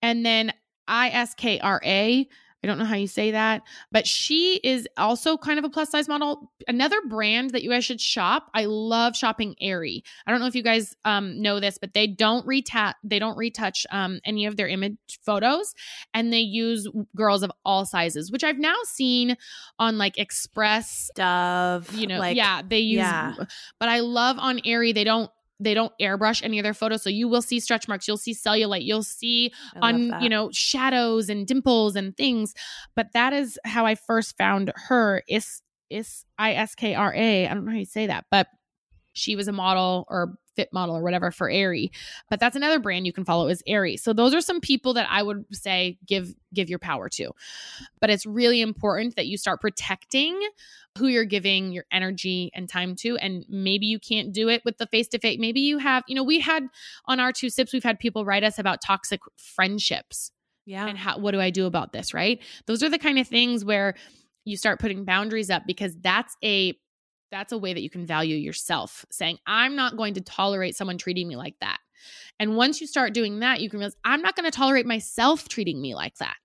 And 0.00 0.24
then 0.24 0.52
I 0.88 1.10
S 1.10 1.34
K 1.34 1.58
R 1.60 1.80
A. 1.84 2.26
I 2.64 2.66
don't 2.66 2.78
know 2.78 2.86
how 2.86 2.94
you 2.96 3.06
say 3.06 3.32
that, 3.32 3.60
but 3.92 4.06
she 4.06 4.58
is 4.64 4.88
also 4.96 5.36
kind 5.36 5.58
of 5.58 5.66
a 5.66 5.68
plus 5.68 5.90
size 5.90 6.08
model. 6.08 6.50
Another 6.66 6.96
brand 7.06 7.50
that 7.50 7.62
you 7.62 7.68
guys 7.68 7.84
should 7.84 8.00
shop. 8.00 8.50
I 8.54 8.64
love 8.64 9.14
shopping 9.14 9.54
Aerie. 9.60 10.02
I 10.26 10.30
don't 10.30 10.40
know 10.40 10.46
if 10.46 10.54
you 10.54 10.62
guys 10.62 10.96
um, 11.04 11.42
know 11.42 11.60
this, 11.60 11.76
but 11.76 11.92
they 11.92 12.06
don't 12.06 12.46
retouch 12.46 12.96
they 13.04 13.18
don't 13.18 13.36
retouch 13.36 13.86
um, 13.92 14.18
any 14.24 14.46
of 14.46 14.56
their 14.56 14.66
image 14.66 14.96
photos, 15.26 15.74
and 16.14 16.32
they 16.32 16.40
use 16.40 16.88
girls 17.14 17.42
of 17.42 17.52
all 17.66 17.84
sizes, 17.84 18.32
which 18.32 18.42
I've 18.42 18.58
now 18.58 18.76
seen 18.84 19.36
on 19.78 19.98
like 19.98 20.16
Express. 20.16 21.10
Dove, 21.14 21.92
You 21.94 22.06
know, 22.06 22.18
like, 22.18 22.34
yeah, 22.34 22.62
they 22.66 22.78
use. 22.78 23.00
yeah. 23.00 23.34
But 23.78 23.90
I 23.90 24.00
love 24.00 24.38
on 24.38 24.60
Aerie 24.64 24.92
they 24.92 25.04
don't 25.04 25.30
they 25.64 25.74
don't 25.74 25.92
airbrush 26.00 26.42
any 26.42 26.58
of 26.58 26.62
their 26.62 26.74
photos, 26.74 27.02
so 27.02 27.10
you 27.10 27.28
will 27.28 27.42
see 27.42 27.58
stretch 27.60 27.88
marks, 27.88 28.06
you'll 28.06 28.16
see 28.16 28.34
cellulite, 28.34 28.84
you'll 28.84 29.02
see 29.02 29.52
on 29.82 30.08
that. 30.08 30.22
you 30.22 30.28
know 30.28 30.50
shadows 30.52 31.28
and 31.28 31.46
dimples 31.46 31.96
and 31.96 32.16
things. 32.16 32.54
But 32.94 33.08
that 33.14 33.32
is 33.32 33.58
how 33.64 33.86
i 33.86 33.94
first 33.94 34.36
found 34.36 34.72
her 34.88 35.22
is 35.28 35.62
is 35.90 36.24
i-s-k-r-a 36.38 37.46
i 37.46 37.54
don't 37.54 37.64
know 37.64 37.72
how 37.72 37.78
you 37.78 37.84
say 37.84 38.06
that 38.06 38.24
but 38.30 38.48
she 39.14 39.36
was 39.36 39.48
a 39.48 39.52
model 39.52 40.06
or 40.08 40.36
fit 40.54 40.72
model 40.72 40.96
or 40.96 41.02
whatever 41.02 41.30
for 41.30 41.50
Aerie. 41.50 41.90
But 42.30 42.40
that's 42.40 42.56
another 42.56 42.78
brand 42.78 43.06
you 43.06 43.12
can 43.12 43.24
follow 43.24 43.48
is 43.48 43.62
Aerie. 43.66 43.96
So 43.96 44.12
those 44.12 44.34
are 44.34 44.40
some 44.40 44.60
people 44.60 44.94
that 44.94 45.08
I 45.10 45.22
would 45.22 45.44
say 45.52 45.98
give 46.06 46.34
give 46.52 46.68
your 46.68 46.78
power 46.78 47.08
to. 47.10 47.30
But 48.00 48.10
it's 48.10 48.26
really 48.26 48.60
important 48.60 49.16
that 49.16 49.26
you 49.26 49.36
start 49.36 49.60
protecting 49.60 50.38
who 50.98 51.08
you're 51.08 51.24
giving 51.24 51.72
your 51.72 51.84
energy 51.90 52.52
and 52.54 52.68
time 52.68 52.94
to 52.94 53.16
and 53.16 53.44
maybe 53.48 53.86
you 53.86 53.98
can't 53.98 54.32
do 54.32 54.48
it 54.48 54.62
with 54.64 54.78
the 54.78 54.86
face 54.86 55.08
to 55.08 55.18
face. 55.18 55.38
Maybe 55.40 55.60
you 55.60 55.78
have, 55.78 56.04
you 56.06 56.14
know, 56.14 56.22
we 56.22 56.38
had 56.38 56.66
on 57.06 57.18
our 57.18 57.32
two 57.32 57.50
sips 57.50 57.72
we've 57.72 57.82
had 57.82 57.98
people 57.98 58.24
write 58.24 58.44
us 58.44 58.58
about 58.58 58.80
toxic 58.80 59.20
friendships 59.36 60.30
yeah. 60.66 60.86
and 60.86 60.96
how 60.96 61.18
what 61.18 61.32
do 61.32 61.40
I 61.40 61.50
do 61.50 61.66
about 61.66 61.92
this, 61.92 62.14
right? 62.14 62.40
Those 62.66 62.82
are 62.82 62.88
the 62.88 62.98
kind 62.98 63.18
of 63.18 63.26
things 63.26 63.64
where 63.64 63.94
you 64.44 64.56
start 64.56 64.78
putting 64.78 65.04
boundaries 65.04 65.50
up 65.50 65.62
because 65.66 65.96
that's 66.00 66.36
a 66.44 66.74
that's 67.30 67.52
a 67.52 67.58
way 67.58 67.72
that 67.72 67.82
you 67.82 67.90
can 67.90 68.06
value 68.06 68.36
yourself 68.36 69.04
saying 69.10 69.38
i'm 69.46 69.76
not 69.76 69.96
going 69.96 70.14
to 70.14 70.20
tolerate 70.20 70.76
someone 70.76 70.98
treating 70.98 71.26
me 71.28 71.36
like 71.36 71.56
that 71.60 71.78
and 72.38 72.56
once 72.56 72.80
you 72.80 72.86
start 72.86 73.14
doing 73.14 73.40
that 73.40 73.60
you 73.60 73.68
can 73.70 73.78
realize 73.78 73.96
i'm 74.04 74.22
not 74.22 74.36
going 74.36 74.44
to 74.50 74.56
tolerate 74.56 74.86
myself 74.86 75.48
treating 75.48 75.80
me 75.80 75.94
like 75.94 76.16
that 76.16 76.36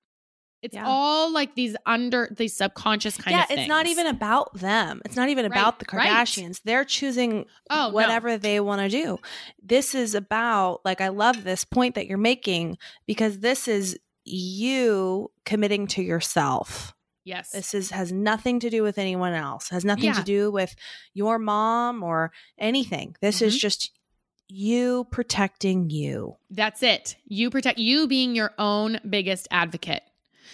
it's 0.62 0.76
Yeah. 0.76 0.86
all 0.86 1.32
like 1.32 1.56
these 1.56 1.76
under 1.86 2.34
these 2.38 2.54
subconscious 2.56 3.16
kind 3.18 3.36
yeah, 3.36 3.44
of 3.44 3.50
Yeah, 3.50 3.60
it's 3.62 3.70
not 3.70 3.88
even 3.88 4.08
about 4.08 4.54
them. 4.56 5.02
It's 5.06 5.16
not 5.16 5.30
even 5.30 5.46
Right, 5.46 5.52
about 5.58 5.80
the 5.80 5.86
right. 5.94 6.10
Kardashians. 6.10 6.60
They're 6.66 6.84
choosing 6.84 7.46
oh 7.70 7.88
no. 7.88 7.90
whatever 7.92 8.38
they 8.38 8.60
want 8.60 8.82
to 8.82 8.90
do. 8.90 9.20
This 9.64 9.96
is 9.96 10.16
about 10.16 10.82
like 10.84 11.00
I 11.00 11.08
love 11.10 11.46
this 11.46 11.64
point 11.64 11.96
that 11.96 12.08
you're 12.08 12.18
making 12.18 12.78
because 13.08 13.40
this 13.40 13.70
is 13.70 13.98
you 14.26 15.32
committing 15.46 15.88
to 15.88 16.04
yourself. 16.04 16.94
Yes 17.24 17.52
This 17.52 17.74
is 17.74 17.92
has 17.92 18.12
nothing 18.12 18.60
to 18.62 18.70
do 18.70 18.84
with 18.84 18.98
anyone 18.98 19.34
else. 19.34 19.70
Has 19.70 19.86
nothing 19.86 20.06
Yeah. 20.06 20.14
to 20.14 20.24
do 20.24 20.52
with 20.52 20.76
your 21.14 21.40
mom 21.40 22.04
or 22.04 22.32
anything. 22.58 23.16
This 23.22 23.42
is 23.42 23.56
Mhm. 23.56 23.60
just 23.60 23.92
you 24.48 25.06
protecting 25.12 25.90
you. 25.92 26.36
That's 26.50 26.82
it. 26.82 27.16
You 27.26 27.50
protect 27.52 27.78
you 27.78 28.08
being 28.08 28.36
your 28.36 28.54
own 28.58 29.00
biggest 29.08 29.48
advocate. 29.52 30.02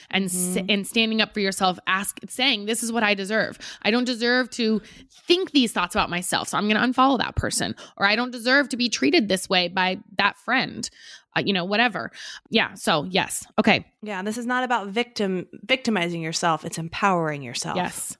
And 0.09 0.25
s- 0.25 0.35
Mhm. 0.57 0.65
and 0.71 0.87
standing 0.87 1.21
up 1.21 1.33
for 1.33 1.39
yourself, 1.39 1.79
ask 1.87 2.19
saying 2.27 2.65
this 2.65 2.83
is 2.83 2.91
what 2.91 3.03
I 3.03 3.13
deserve. 3.13 3.57
I 3.81 3.91
don't 3.91 4.03
deserve 4.03 4.49
to 4.51 4.81
think 5.09 5.51
these 5.51 5.71
thoughts 5.71 5.95
about 5.95 6.09
myself, 6.09 6.49
so 6.49 6.57
I'm 6.57 6.67
going 6.69 6.79
to 6.79 6.85
unfollow 6.87 7.17
that 7.19 7.35
person. 7.35 7.73
Or 7.97 8.05
I 8.05 8.15
don't 8.15 8.31
deserve 8.31 8.69
to 8.69 8.77
be 8.77 8.89
treated 8.89 9.29
this 9.29 9.47
way 9.49 9.67
by 9.69 9.99
that 10.17 10.37
friend. 10.37 10.87
Uh, 11.35 11.41
you 11.45 11.53
know, 11.53 11.65
whatever. 11.65 12.11
Yeah. 12.49 12.73
So 12.75 13.03
yes. 13.03 13.45
Okay. 13.59 13.85
Yeah, 14.01 14.21
this 14.21 14.37
is 14.37 14.45
not 14.45 14.63
about 14.63 14.87
victim 14.87 15.47
victimizing 15.63 16.21
yourself. 16.21 16.65
It's 16.65 16.77
empowering 16.77 17.41
yourself. 17.41 17.75
Yes. 17.75 18.17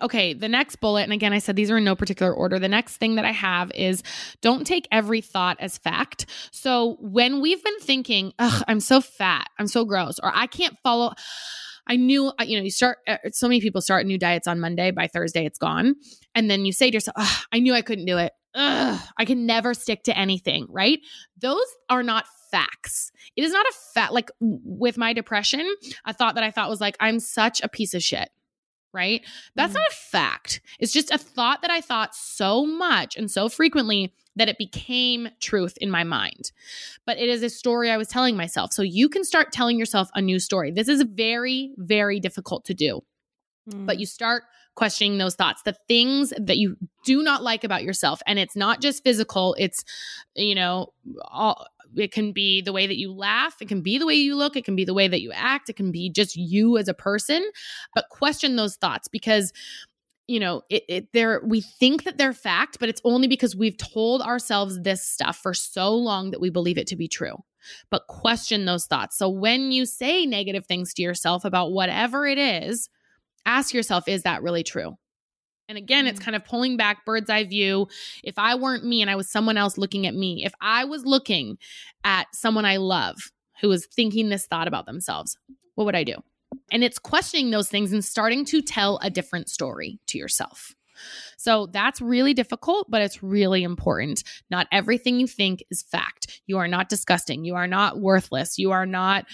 Okay, 0.00 0.34
the 0.34 0.48
next 0.48 0.76
bullet, 0.76 1.02
and 1.02 1.12
again, 1.12 1.32
I 1.32 1.38
said 1.38 1.56
these 1.56 1.70
are 1.70 1.78
in 1.78 1.84
no 1.84 1.96
particular 1.96 2.32
order. 2.32 2.58
The 2.58 2.68
next 2.68 2.98
thing 2.98 3.16
that 3.16 3.24
I 3.24 3.32
have 3.32 3.72
is 3.74 4.02
don't 4.42 4.66
take 4.66 4.86
every 4.92 5.20
thought 5.20 5.56
as 5.58 5.78
fact. 5.78 6.26
So 6.52 6.96
when 7.00 7.40
we've 7.40 7.62
been 7.64 7.80
thinking, 7.80 8.32
ugh, 8.38 8.62
I'm 8.68 8.78
so 8.78 9.00
fat, 9.00 9.48
I'm 9.58 9.66
so 9.66 9.84
gross, 9.84 10.18
or 10.22 10.30
I 10.32 10.46
can't 10.46 10.76
follow. 10.82 11.14
I 11.86 11.96
knew, 11.96 12.28
uh, 12.28 12.44
you 12.44 12.58
know, 12.58 12.62
you 12.62 12.70
start, 12.70 12.98
uh, 13.08 13.16
so 13.32 13.48
many 13.48 13.60
people 13.60 13.80
start 13.80 14.06
new 14.06 14.18
diets 14.18 14.46
on 14.46 14.60
Monday. 14.60 14.90
By 14.90 15.06
Thursday, 15.08 15.46
it's 15.46 15.58
gone. 15.58 15.94
And 16.34 16.50
then 16.50 16.66
you 16.66 16.72
say 16.72 16.90
to 16.90 16.96
yourself, 16.96 17.46
I 17.50 17.58
knew 17.58 17.72
I 17.72 17.82
couldn't 17.82 18.04
do 18.04 18.18
it. 18.18 18.32
Ugh, 18.54 19.00
I 19.16 19.24
can 19.24 19.46
never 19.46 19.72
stick 19.72 20.02
to 20.04 20.16
anything, 20.16 20.66
right? 20.68 20.98
Those 21.40 21.66
are 21.88 22.02
not 22.02 22.26
facts. 22.50 23.12
It 23.36 23.44
is 23.44 23.52
not 23.52 23.66
a 23.66 23.72
fact. 23.94 24.12
Like 24.12 24.30
with 24.40 24.96
my 24.98 25.12
depression, 25.12 25.74
a 26.04 26.12
thought 26.12 26.34
that 26.34 26.44
I 26.44 26.50
thought 26.50 26.68
was 26.70 26.80
like, 26.80 26.96
I'm 27.00 27.20
such 27.20 27.60
a 27.62 27.68
piece 27.68 27.94
of 27.94 28.02
shit 28.02 28.30
right? 28.94 29.22
That's 29.54 29.72
Mhm. 29.72 29.76
not 29.76 29.88
a 29.90 29.94
fact. 29.94 30.62
It's 30.80 30.94
just 30.94 31.10
a 31.10 31.18
thought 31.18 31.60
that 31.60 31.70
I 31.70 31.82
thought 31.82 32.14
so 32.16 32.64
much 32.64 33.16
and 33.16 33.30
so 33.30 33.50
frequently 33.50 34.14
that 34.34 34.48
it 34.48 34.56
became 34.56 35.28
truth 35.40 35.76
in 35.78 35.90
my 35.90 36.04
mind. 36.04 36.52
But 37.04 37.18
it 37.18 37.28
is 37.28 37.42
a 37.42 37.50
story 37.50 37.90
I 37.90 37.98
was 37.98 38.08
telling 38.08 38.34
myself. 38.34 38.72
So 38.72 38.80
you 38.80 39.10
can 39.10 39.24
start 39.24 39.52
telling 39.52 39.78
yourself 39.78 40.08
a 40.14 40.22
new 40.22 40.38
story. 40.40 40.70
This 40.70 40.88
is 40.88 41.02
very, 41.02 41.74
very 41.76 42.18
difficult 42.18 42.64
to 42.64 42.74
do, 42.74 43.04
Mm. 43.68 43.84
but 43.84 44.00
you 44.00 44.06
start 44.06 44.44
questioning 44.74 45.18
those 45.18 45.34
thoughts, 45.34 45.60
the 45.64 45.76
things 45.86 46.32
that 46.38 46.56
you 46.56 46.78
do 47.04 47.22
not 47.22 47.42
like 47.42 47.64
about 47.64 47.82
yourself. 47.82 48.22
And 48.26 48.38
it's 48.38 48.56
not 48.56 48.80
just 48.80 49.04
physical, 49.04 49.54
it's, 49.58 49.84
you 50.34 50.54
know, 50.54 50.94
all, 51.26 51.66
it 51.96 52.12
can 52.12 52.32
be 52.32 52.60
the 52.60 52.72
way 52.72 52.86
that 52.86 52.98
you 52.98 53.12
laugh, 53.12 53.56
it 53.60 53.68
can 53.68 53.82
be 53.82 53.98
the 53.98 54.06
way 54.06 54.14
you 54.14 54.36
look, 54.36 54.56
it 54.56 54.64
can 54.64 54.76
be 54.76 54.84
the 54.84 54.94
way 54.94 55.08
that 55.08 55.20
you 55.20 55.32
act, 55.32 55.68
it 55.68 55.76
can 55.76 55.90
be 55.90 56.10
just 56.10 56.36
you 56.36 56.76
as 56.78 56.88
a 56.88 56.94
person. 56.94 57.50
But 57.94 58.08
question 58.10 58.56
those 58.56 58.76
thoughts 58.76 59.08
because 59.08 59.52
you 60.28 60.38
know 60.38 60.62
it, 60.68 60.84
it 60.88 61.08
they're 61.12 61.40
we 61.44 61.60
think 61.60 62.04
that 62.04 62.18
they're 62.18 62.34
fact 62.34 62.76
but 62.78 62.88
it's 62.88 63.00
only 63.02 63.26
because 63.26 63.56
we've 63.56 63.78
told 63.78 64.20
ourselves 64.20 64.78
this 64.82 65.02
stuff 65.02 65.38
for 65.38 65.54
so 65.54 65.94
long 65.94 66.30
that 66.30 66.40
we 66.40 66.50
believe 66.50 66.78
it 66.78 66.86
to 66.86 66.96
be 66.96 67.08
true 67.08 67.34
but 67.90 68.06
question 68.08 68.66
those 68.66 68.84
thoughts 68.84 69.16
so 69.16 69.28
when 69.28 69.72
you 69.72 69.86
say 69.86 70.26
negative 70.26 70.66
things 70.66 70.92
to 70.92 71.02
yourself 71.02 71.46
about 71.46 71.72
whatever 71.72 72.26
it 72.26 72.36
is 72.36 72.90
ask 73.46 73.72
yourself 73.72 74.06
is 74.06 74.22
that 74.22 74.42
really 74.42 74.62
true 74.62 74.94
and 75.68 75.78
again, 75.78 76.06
it's 76.06 76.18
Mm. 76.20 76.24
kind 76.24 76.36
of 76.36 76.44
pulling 76.44 76.76
back 76.76 77.04
bird's 77.04 77.30
eye 77.30 77.44
view. 77.44 77.88
If 78.24 78.38
I 78.38 78.54
weren't 78.54 78.84
me 78.84 79.02
and 79.02 79.10
I 79.10 79.16
was 79.16 79.30
someone 79.30 79.56
else 79.56 79.78
looking 79.78 80.06
at 80.06 80.14
me, 80.14 80.44
if 80.44 80.54
I 80.60 80.84
was 80.84 81.04
looking 81.04 81.58
at 82.04 82.26
someone 82.34 82.64
I 82.64 82.78
love 82.78 83.16
who 83.60 83.68
was 83.68 83.86
thinking 83.86 84.28
this 84.28 84.46
thought 84.46 84.68
about 84.68 84.86
themselves, 84.86 85.36
what 85.74 85.84
would 85.84 85.96
I 85.96 86.04
do? 86.04 86.14
And 86.72 86.82
it's 86.82 86.98
questioning 86.98 87.50
those 87.50 87.68
things 87.68 87.92
and 87.92 88.04
starting 88.04 88.44
to 88.46 88.62
tell 88.62 88.98
a 89.02 89.10
different 89.10 89.48
story 89.48 89.98
to 90.06 90.18
yourself. 90.18 90.74
So 91.36 91.66
that's 91.66 92.00
really 92.00 92.34
difficult, 92.34 92.90
but 92.90 93.02
it's 93.02 93.22
really 93.22 93.62
important. 93.62 94.24
Not 94.50 94.66
everything 94.72 95.20
you 95.20 95.28
think 95.28 95.62
is 95.70 95.82
fact. 95.82 96.40
You 96.46 96.58
are 96.58 96.66
not 96.66 96.88
disgusting. 96.88 97.44
You 97.44 97.54
are 97.54 97.68
not 97.68 98.00
worthless. 98.00 98.58
You 98.58 98.72
are 98.72 98.86
not, 98.86 99.26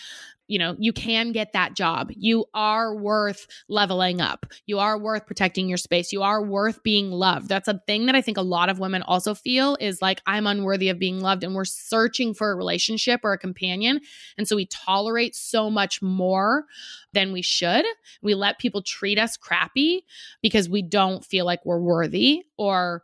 you 0.47 0.59
know, 0.59 0.77
you 0.79 0.93
can 0.93 1.33
get 1.33 1.53
that 1.55 1.75
job. 1.75 2.11
You 2.15 2.45
are 2.53 2.95
worth 2.95 3.47
leveling 3.69 4.21
up. 4.21 4.47
You 4.67 4.79
are 4.79 4.99
worth 4.99 5.27
protecting 5.27 5.69
your 5.69 5.79
space. 5.79 6.13
You 6.13 6.23
are 6.23 6.45
worth 6.45 6.83
being 6.83 7.11
loved. 7.11 7.49
That's 7.49 7.69
a 7.69 7.81
thing 7.87 8.07
that 8.07 8.15
I 8.15 8.21
think 8.21 8.37
a 8.37 8.43
lot 8.43 8.69
of 8.69 8.79
women 8.79 9.03
also 9.03 9.35
feel 9.35 9.77
is 9.81 10.03
like, 10.03 10.21
I'm 10.27 10.47
unworthy 10.47 10.91
of 10.91 10.99
being 10.99 11.21
loved. 11.21 11.45
And 11.45 11.55
we're 11.55 11.65
searching 11.65 12.35
for 12.35 12.51
a 12.51 12.57
relationship 12.57 13.21
or 13.25 13.33
a 13.33 13.39
companion. 13.39 14.01
And 14.37 14.47
so 14.47 14.57
we 14.57 14.67
tolerate 14.67 15.35
so 15.35 15.71
much 15.71 16.03
more 16.03 16.65
than 17.13 17.33
we 17.33 17.43
should. 17.43 17.85
We 18.21 18.35
let 18.35 18.59
people 18.59 18.83
treat 18.83 19.19
us 19.19 19.37
crappy 19.37 20.05
because 20.43 20.69
we 20.69 20.83
don't 20.83 21.25
feel 21.25 21.47
like 21.47 21.65
we're 21.65 21.81
worthy 21.81 22.43
or 22.59 23.03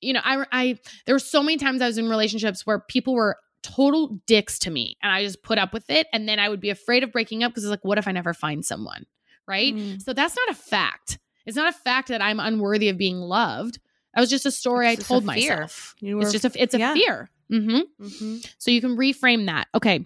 you 0.00 0.12
know 0.12 0.20
I 0.24 0.44
I 0.52 0.78
there 1.06 1.14
were 1.14 1.18
so 1.18 1.42
many 1.42 1.56
times 1.56 1.82
I 1.82 1.86
was 1.86 1.98
in 1.98 2.08
relationships 2.08 2.64
where 2.64 2.78
people 2.78 3.14
were 3.14 3.36
total 3.62 4.20
dicks 4.26 4.58
to 4.60 4.70
me 4.70 4.96
and 5.02 5.10
I 5.12 5.22
just 5.24 5.42
put 5.42 5.58
up 5.58 5.72
with 5.72 5.90
it 5.90 6.06
and 6.12 6.28
then 6.28 6.38
I 6.38 6.48
would 6.48 6.60
be 6.60 6.70
afraid 6.70 7.02
of 7.02 7.12
breaking 7.12 7.42
up 7.42 7.50
because 7.52 7.64
it's 7.64 7.70
like 7.70 7.84
what 7.84 7.98
if 7.98 8.06
I 8.08 8.12
never 8.12 8.32
find 8.34 8.64
someone 8.64 9.04
right 9.46 9.74
Mm. 9.74 10.00
so 10.02 10.12
that's 10.12 10.36
not 10.36 10.50
a 10.50 10.54
fact 10.54 11.18
it's 11.46 11.56
not 11.56 11.68
a 11.68 11.76
fact 11.76 12.08
that 12.08 12.22
I'm 12.22 12.38
unworthy 12.40 12.88
of 12.88 12.98
being 12.98 13.18
loved 13.18 13.78
that 14.14 14.20
was 14.20 14.30
just 14.30 14.46
a 14.46 14.50
story 14.50 14.88
It's 14.88 15.04
I 15.04 15.08
told 15.08 15.24
myself 15.24 15.94
You 16.00 16.18
it's 16.20 16.26
were- 16.26 16.32
just 16.38 16.44
a 16.56 16.62
it's 16.62 16.74
a 16.74 16.78
yeah. 16.78 16.94
fear 16.94 17.30
hmm 17.48 17.80
Mhm. 18.00 18.46
so 18.58 18.70
you 18.70 18.80
can 18.80 18.96
reframe 18.96 19.46
that. 19.46 19.68
Okay. 19.74 20.04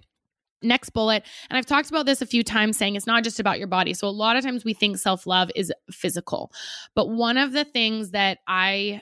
Next 0.65 0.91
bullet. 0.91 1.25
And 1.51 1.59
I've 1.59 1.67
talked 1.67 1.91
about 1.91 2.07
this 2.07 2.23
a 2.23 2.27
few 2.27 2.45
times 2.45 2.77
saying 2.77 2.95
it's 2.95 3.05
not 3.07 3.25
just 3.25 3.41
about 3.41 3.59
your 3.59 3.67
body. 3.67 3.95
So 3.95 4.07
a 4.07 4.11
lot 4.11 4.37
of 4.37 4.45
times 4.45 4.65
we 4.65 4.75
think 4.75 4.97
self 4.97 5.27
love 5.27 5.51
is 5.57 5.73
physical. 5.91 6.53
But 6.95 7.09
one 7.09 7.37
of 7.37 7.51
the 7.51 7.65
things 7.65 8.13
that 8.13 8.39
I 8.47 9.01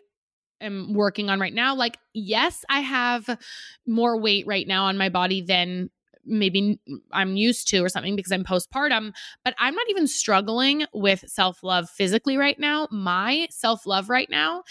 am 0.60 0.94
working 0.94 1.30
on 1.30 1.40
right 1.40 1.54
now. 1.54 1.74
Like, 1.74 1.98
yes, 2.12 2.64
I 2.68 2.80
have 2.80 3.38
more 3.86 4.18
weight 4.18 4.46
right 4.46 4.66
now 4.66 4.84
on 4.84 4.98
my 4.98 5.08
body 5.08 5.42
than 5.42 5.90
maybe 6.24 6.78
I'm 7.12 7.36
used 7.36 7.68
to 7.68 7.78
or 7.78 7.88
something 7.88 8.14
because 8.16 8.32
I'm 8.32 8.44
postpartum, 8.44 9.12
but 9.44 9.54
I'm 9.58 9.74
not 9.74 9.88
even 9.90 10.06
struggling 10.06 10.84
with 10.92 11.24
self 11.26 11.62
love 11.62 11.88
physically 11.88 12.36
right 12.36 12.58
now. 12.58 12.88
My 12.90 13.48
self 13.50 13.86
love 13.86 14.10
right 14.10 14.28
now, 14.30 14.62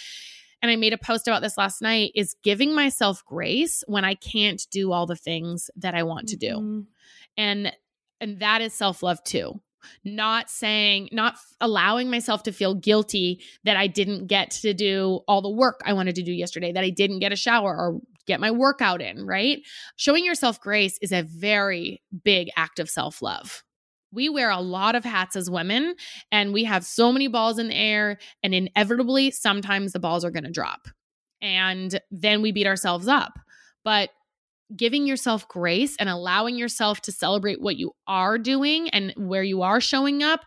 and 0.62 0.72
I 0.72 0.76
made 0.76 0.94
a 0.94 0.98
post 0.98 1.28
about 1.28 1.42
this 1.42 1.58
last 1.58 1.82
night, 1.82 2.12
is 2.16 2.36
giving 2.44 2.76
myself 2.76 3.24
grace 3.26 3.84
when 3.88 4.06
I 4.06 4.14
can't 4.16 4.66
do 4.72 4.92
all 4.92 5.06
the 5.06 5.16
things 5.16 5.70
that 5.76 5.96
I 5.96 6.04
want 6.04 6.30
to 6.30 6.36
do. 6.38 6.58
Mhm. 6.58 6.86
And 7.38 7.74
and 8.22 8.40
that 8.40 8.62
is 8.62 8.74
self-love 8.74 9.24
too. 9.24 9.62
Not 10.04 10.50
saying, 10.50 11.10
not 11.12 11.36
allowing 11.62 12.10
myself 12.10 12.44
to 12.44 12.52
feel 12.52 12.76
guilty 12.76 13.42
that 13.64 13.78
I 13.78 13.88
didn't 13.88 14.28
get 14.28 14.52
to 14.52 14.74
do 14.74 15.22
all 15.28 15.42
the 15.42 15.50
work 15.50 15.82
I 15.86 15.94
wanted 15.94 16.16
to 16.16 16.24
do 16.24 16.32
yesterday, 16.32 16.72
that 16.72 16.84
I 16.84 16.90
didn't 16.90 17.20
get 17.20 17.32
a 17.32 17.38
shower 17.38 17.76
or 17.76 18.00
get 18.26 18.40
my 18.40 18.52
workout 18.52 19.02
in, 19.02 19.26
right? 19.26 19.62
Showing 19.96 20.24
yourself 20.24 20.62
grace 20.62 20.98
is 21.02 21.12
a 21.12 21.24
very 21.24 22.02
big 22.24 22.50
act 22.56 22.80
of 22.80 22.90
self 22.90 23.22
love. 23.22 23.64
We 24.12 24.30
wear 24.30 24.50
a 24.50 24.62
lot 24.62 24.96
of 24.96 25.04
hats 25.04 25.36
as 25.36 25.50
women, 25.50 25.96
and 26.32 26.54
we 26.54 26.64
have 26.64 26.84
so 26.86 27.12
many 27.12 27.28
balls 27.28 27.60
in 27.60 27.68
the 27.68 27.76
air, 27.76 28.18
and 28.42 28.56
inevitably, 28.56 29.32
sometimes 29.32 29.92
the 29.92 30.00
balls 30.00 30.26
are 30.26 30.32
going 30.32 30.46
to 30.46 30.52
drop. 30.52 30.88
And 31.42 32.00
then 32.12 32.42
we 32.42 32.52
beat 32.52 32.68
ourselves 32.68 33.08
up. 33.08 33.34
But 33.84 34.10
giving 34.76 35.06
yourself 35.08 35.48
grace 35.48 35.96
and 35.98 36.10
allowing 36.10 36.58
yourself 36.58 37.02
to 37.02 37.12
celebrate 37.12 37.62
what 37.62 37.78
you 37.78 37.92
are 38.08 38.38
doing 38.38 38.90
and 38.90 39.14
where 39.18 39.44
you 39.44 39.62
are 39.62 39.82
showing 39.82 40.24
up 40.24 40.46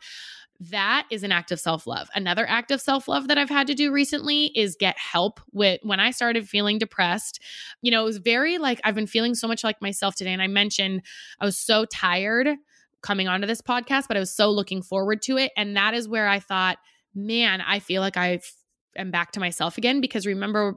that 0.70 1.06
is 1.10 1.24
an 1.24 1.32
act 1.32 1.50
of 1.50 1.58
self 1.58 1.86
love. 1.86 2.08
Another 2.14 2.48
act 2.48 2.70
of 2.70 2.80
self 2.80 3.08
love 3.08 3.28
that 3.28 3.38
I've 3.38 3.48
had 3.48 3.66
to 3.66 3.74
do 3.74 3.90
recently 3.90 4.46
is 4.54 4.76
get 4.78 4.96
help 4.96 5.40
with 5.52 5.80
when 5.82 5.98
I 5.98 6.12
started 6.12 6.48
feeling 6.48 6.78
depressed. 6.78 7.40
You 7.80 7.90
know, 7.90 8.02
it 8.02 8.04
was 8.04 8.18
very 8.18 8.58
like 8.58 8.80
I've 8.84 8.94
been 8.94 9.06
feeling 9.06 9.34
so 9.34 9.48
much 9.48 9.64
like 9.64 9.82
myself 9.82 10.14
today. 10.14 10.32
And 10.32 10.42
I 10.42 10.46
mentioned 10.46 11.02
I 11.40 11.44
was 11.44 11.58
so 11.58 11.84
tired 11.86 12.48
coming 13.02 13.26
onto 13.26 13.46
this 13.46 13.60
podcast, 13.60 14.06
but 14.06 14.16
I 14.16 14.20
was 14.20 14.34
so 14.34 14.50
looking 14.50 14.82
forward 14.82 15.22
to 15.22 15.36
it. 15.36 15.50
And 15.56 15.76
that 15.76 15.94
is 15.94 16.08
where 16.08 16.28
I 16.28 16.38
thought, 16.38 16.78
man, 17.14 17.60
I 17.60 17.80
feel 17.80 18.00
like 18.00 18.16
I 18.16 18.40
am 18.96 19.10
back 19.10 19.32
to 19.32 19.40
myself 19.40 19.78
again 19.78 20.00
because 20.00 20.26
remember 20.26 20.76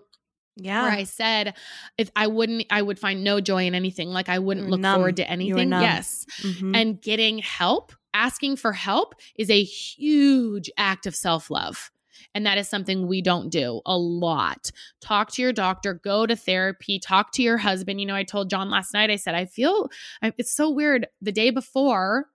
Yeah. 0.57 0.83
where 0.83 0.91
I 0.91 1.03
said 1.03 1.53
if 1.97 2.09
I 2.15 2.27
wouldn't 2.27 2.65
I 2.69 2.81
would 2.81 2.97
find 2.99 3.23
no 3.23 3.41
joy 3.41 3.65
in 3.67 3.75
anything 3.75 4.09
like 4.09 4.29
I 4.29 4.39
wouldn't 4.39 4.69
look 4.69 4.79
numb. 4.79 4.95
forward 4.95 5.17
to 5.17 5.29
anything. 5.29 5.71
yes. 5.71 6.25
Mhm. 6.41 6.75
and 6.75 7.01
getting 7.01 7.39
help 7.39 7.91
asking 8.13 8.55
for 8.55 8.71
help 8.71 9.15
is 9.35 9.49
a 9.49 9.61
huge 9.63 10.71
act 10.77 11.05
of 11.05 11.13
self-love. 11.15 11.91
And 12.33 12.45
that 12.45 12.57
is 12.57 12.67
something 12.69 13.07
we 13.07 13.21
don't 13.21 13.49
do 13.49 13.81
a 13.85 13.97
lot. 13.97 14.71
Talk 15.01 15.31
to 15.33 15.41
your 15.41 15.51
doctor 15.53 15.93
go 15.93 16.25
to 16.25 16.35
therapy 16.35 16.99
talk 16.99 17.31
to 17.33 17.41
your 17.43 17.57
husband. 17.57 17.99
You 17.99 18.05
know 18.07 18.15
I 18.15 18.23
told 18.23 18.49
John 18.49 18.69
last 18.69 18.93
night 18.93 19.09
I 19.09 19.15
said 19.17 19.35
I 19.35 19.45
feel 19.45 19.89
I, 20.21 20.31
it's 20.37 20.51
so 20.55 20.69
weird. 20.69 21.07
The 21.21 21.31
day 21.33 21.49
before 21.49 22.27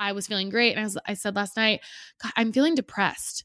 I 0.00 0.12
was 0.12 0.26
feeling 0.26 0.48
great. 0.48 0.72
And 0.72 0.80
I 0.80 0.84
was 0.84 0.98
I 1.06 1.14
said 1.14 1.36
last 1.36 1.56
night 1.56 1.80
God, 2.22 2.32
I'm 2.36 2.52
feeling 2.52 2.74
depressed 2.74 3.44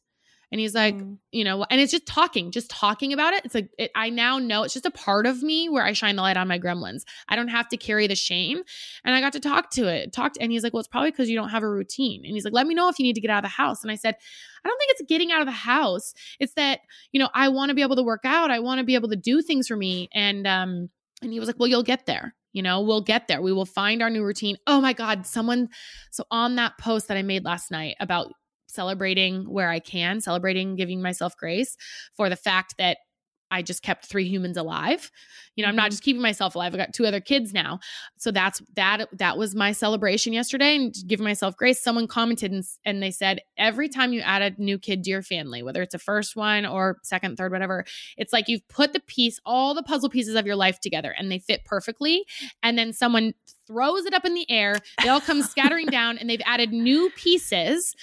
and 0.54 0.60
he's 0.62 0.76
like 0.76 0.94
Mm. 0.96 1.18
you 1.32 1.44
know 1.44 1.66
and 1.72 1.82
it's 1.82 1.92
just 1.92 2.06
talking 2.06 2.52
just 2.52 2.70
talking 2.70 3.12
about 3.12 3.34
it. 3.34 3.44
It's 3.44 3.56
like 3.56 3.70
it, 3.80 3.90
i 3.96 4.10
now 4.10 4.38
know 4.38 4.64
it's 4.64 4.74
just 4.74 4.86
a 4.86 4.92
part 4.92 5.26
of 5.26 5.42
me 5.42 5.68
where 5.68 5.84
i 5.84 5.92
shine 5.94 6.16
the 6.16 6.22
light 6.22 6.38
on 6.38 6.48
my 6.48 6.60
gremlins. 6.60 7.02
I 7.28 7.36
don't 7.36 7.48
have 7.48 7.68
to 7.70 7.78
carry 7.78 8.06
the 8.08 8.16
shame. 8.16 8.62
And 9.04 9.16
i 9.16 9.20
got 9.20 9.34
to 9.34 9.40
talk 9.40 9.72
to 9.72 9.88
it 9.88 10.14
talked 10.14 10.38
and 10.40 10.52
he's 10.52 10.64
like 10.64 10.72
well 10.74 10.80
it's 10.80 10.88
probably 10.88 11.10
because 11.12 11.30
you 11.30 11.36
don't 11.36 11.50
have 11.50 11.64
a 11.64 11.70
routine. 11.70 12.24
And 12.24 12.34
he's 12.36 12.46
like 12.46 12.54
let 12.54 12.68
me 12.68 12.76
know 12.76 12.88
if 12.88 13.00
you 13.00 13.04
need 13.04 13.16
to 13.16 13.22
get 13.22 13.32
out 13.32 13.40
of 13.44 13.50
the 13.50 13.58
house. 13.64 13.82
And 13.84 13.92
i 13.92 13.96
said 13.96 14.16
i 14.64 14.70
don't 14.70 14.78
think 14.78 14.92
it's 14.92 15.10
getting 15.10 15.32
out 15.32 15.42
of 15.42 15.48
the 15.48 15.52
house. 15.74 16.14
It's 16.40 16.54
that 16.54 16.82
you 17.12 17.20
know 17.20 17.30
i 17.34 17.50
want 17.50 17.70
to 17.70 17.76
be 17.76 17.82
able 17.82 17.96
to 17.96 18.04
work 18.04 18.22
out. 18.24 18.52
I 18.52 18.60
want 18.60 18.78
to 18.78 18.86
be 18.86 18.94
able 18.96 19.10
to 19.10 19.16
do 19.18 19.42
things 19.42 19.68
for 19.68 19.76
me. 19.76 20.08
And 20.14 20.46
um 20.46 20.90
and 21.24 21.34
he 21.34 21.40
was 21.40 21.48
like 21.50 21.58
well 21.60 21.68
you'll 21.68 21.84
get 21.84 22.06
there. 22.06 22.36
You 22.52 22.62
know 22.62 22.82
we'll 22.82 23.02
get 23.02 23.28
there. 23.28 23.42
We 23.42 23.54
will 23.54 23.66
find 23.66 24.04
our 24.04 24.12
new 24.12 24.24
routine. 24.24 24.58
Oh 24.68 24.80
my 24.80 24.94
god 24.94 25.26
someone 25.26 25.70
so 26.12 26.26
on 26.30 26.58
that 26.58 26.78
post 26.78 27.08
that 27.08 27.18
i 27.18 27.24
made 27.24 27.44
last 27.44 27.72
night 27.72 27.96
about 28.00 28.32
celebrating 28.74 29.44
where 29.50 29.70
I 29.70 29.80
can, 29.80 30.22
celebrating 30.22 30.76
giving 30.76 31.02
myself 31.02 31.38
grace 31.38 31.78
for 32.16 32.30
the 32.30 32.36
fact 32.36 32.76
that 32.78 32.98
I 33.54 33.62
just 33.62 33.84
kept 33.84 34.06
three 34.08 34.28
humans 34.28 34.58
alive. 34.58 35.12
You 35.56 35.64
know, 35.64 35.70
I'm 35.70 35.76
not 35.76 35.88
Mhm. 35.88 35.92
just 35.92 36.04
keeping 36.04 36.22
myself 36.24 36.56
alive. 36.56 36.74
I 36.74 36.78
got 36.78 36.94
two 36.94 37.06
other 37.06 37.20
kids 37.22 37.54
now. 37.54 37.80
So 38.18 38.32
that's 38.32 38.62
that 38.76 39.08
that 39.14 39.38
was 39.38 39.54
my 39.54 39.72
celebration 39.72 40.34
yesterday 40.34 40.76
and 40.76 40.96
giving 41.06 41.24
myself 41.24 41.56
grace. 41.56 41.80
Someone 41.80 42.08
commented 42.08 42.52
and, 42.52 42.64
and 42.84 43.04
they 43.04 43.12
said 43.12 43.42
every 43.56 43.90
time 43.90 44.12
you 44.12 44.22
add 44.22 44.42
a 44.42 44.62
new 44.62 44.80
kid 44.80 45.04
to 45.04 45.12
your 45.12 45.22
family, 45.22 45.62
whether 45.62 45.84
it's 45.84 45.94
a 45.94 46.00
first 46.00 46.36
one 46.36 46.66
or 46.66 46.98
second, 47.04 47.38
third, 47.38 47.52
whatever, 47.52 47.86
it's 48.18 48.34
like 48.34 48.48
you've 48.48 48.68
put 48.68 48.94
the 48.94 49.00
piece 49.02 49.40
all 49.46 49.76
the 49.76 49.84
puzzle 49.84 50.10
pieces 50.10 50.34
of 50.34 50.48
your 50.48 50.56
life 50.56 50.80
together 50.80 51.14
and 51.16 51.32
they 51.32 51.38
fit 51.38 51.64
perfectly 51.66 52.26
and 52.64 52.76
then 52.78 52.92
someone 52.92 53.34
throws 53.68 54.06
it 54.06 54.14
up 54.16 54.26
in 54.26 54.34
the 54.34 54.50
air, 54.50 54.82
they 55.04 55.10
all 55.10 55.22
come 55.22 55.42
scattering 55.54 55.86
down 55.88 56.18
and 56.18 56.28
they've 56.30 56.42
added 56.46 56.72
new 56.74 57.12
pieces 57.16 57.96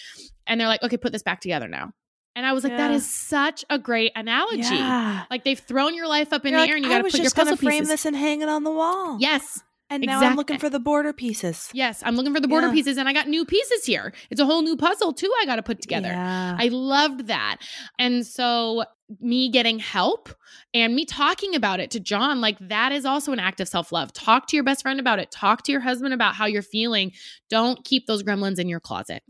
and 0.47 0.61
they're 0.61 0.69
like, 0.69 0.83
"Okay, 0.83 0.97
put 0.97 1.13
this 1.13 1.23
back 1.23 1.41
together 1.41 1.69
now." 1.69 1.93
And 2.37 2.47
I 2.47 2.53
was 2.53 2.65
like, 2.65 2.77
that 2.77 2.91
Yeah. 2.91 2.97
is 2.97 3.13
such 3.13 3.65
a 3.71 3.79
great 3.79 4.13
analogy. 4.15 4.61
Yeah. 4.75 5.25
Like 5.31 5.45
they've 5.45 5.59
thrown 5.59 5.95
your 5.95 6.07
life 6.07 6.33
up 6.33 6.45
in 6.47 6.53
You're 6.53 6.61
the 6.61 6.63
like, 6.63 6.71
air 6.71 6.77
and 6.77 6.85
you 6.85 6.91
got 6.91 6.99
to 6.99 7.05
put 7.05 7.15
your 7.15 7.25
just 7.25 7.37
gonna 7.37 7.57
frame 7.57 7.85
this 7.85 8.07
and 8.07 8.15
hang 8.17 8.41
it 8.41 8.49
on 8.49 8.63
the 8.65 8.71
wall. 8.71 9.19
Yes. 9.21 9.63
And 9.93 10.05
now 10.07 10.21
I'm 10.21 10.37
looking 10.37 10.59
for 10.59 10.71
the 10.71 10.79
border 10.79 11.13
pieces. 11.13 11.69
Yes, 11.73 12.01
I'm 12.07 12.15
looking 12.15 12.33
for 12.33 12.39
the 12.39 12.47
border 12.47 12.69
Yeah. 12.69 12.73
pieces 12.75 12.97
and 12.97 13.09
I 13.09 13.13
got 13.13 13.27
new 13.27 13.45
pieces 13.45 13.85
here. 13.85 14.13
It's 14.31 14.41
a 14.41 14.45
whole 14.47 14.63
new 14.63 14.77
puzzle 14.77 15.13
too 15.13 15.33
I 15.41 15.47
got 15.47 15.57
to 15.57 15.65
put 15.65 15.83
together. 15.83 16.15
I 16.17 16.69
loved 16.71 17.27
that. 17.27 17.57
And 17.99 18.25
so 18.25 18.85
me 19.21 19.51
getting 19.51 19.79
help 19.79 20.29
and 20.75 20.95
me 20.95 21.05
talking 21.05 21.55
about 21.55 21.81
it 21.81 21.91
to 21.93 22.01
John, 22.01 22.41
like 22.41 22.57
that 22.61 22.93
is 22.93 23.05
also 23.05 23.33
an 23.33 23.39
act 23.41 23.61
of 23.61 23.69
self-love. 23.69 24.13
Talk 24.13 24.47
to 24.49 24.57
your 24.57 24.65
best 24.65 24.83
friend 24.83 25.01
about 25.01 25.19
it. 25.19 25.31
Talk 25.31 25.63
to 25.65 25.73
your 25.73 25.81
husband 25.81 26.15
about 26.15 26.35
how 26.35 26.47
you're 26.47 26.63
feeling. 26.63 27.13
Don't 27.49 27.85
keep 27.85 28.07
those 28.07 28.23
gremlins 28.23 28.59
in 28.59 28.69
your 28.69 28.79
closet. 28.81 29.23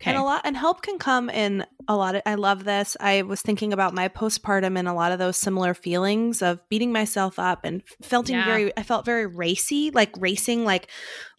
Okay. 0.00 0.10
And 0.10 0.16
a 0.16 0.22
lot 0.22 0.40
and 0.44 0.56
help 0.56 0.82
can 0.82 0.98
come 0.98 1.30
in 1.30 1.64
a 1.86 1.96
lot 1.96 2.14
of 2.16 2.22
I 2.26 2.34
love 2.34 2.64
this. 2.64 2.96
I 3.00 3.22
was 3.22 3.40
thinking 3.40 3.72
about 3.72 3.94
my 3.94 4.08
postpartum 4.08 4.78
and 4.78 4.88
a 4.88 4.92
lot 4.92 5.12
of 5.12 5.18
those 5.18 5.36
similar 5.36 5.74
feelings 5.74 6.42
of 6.42 6.58
beating 6.68 6.92
myself 6.92 7.38
up 7.38 7.64
and 7.64 7.82
feeling 8.02 8.34
Yeah. 8.34 8.44
very 8.44 8.76
I 8.76 8.82
felt 8.82 9.04
very 9.04 9.26
racy, 9.26 9.90
like 9.92 10.10
racing 10.18 10.64
like 10.64 10.88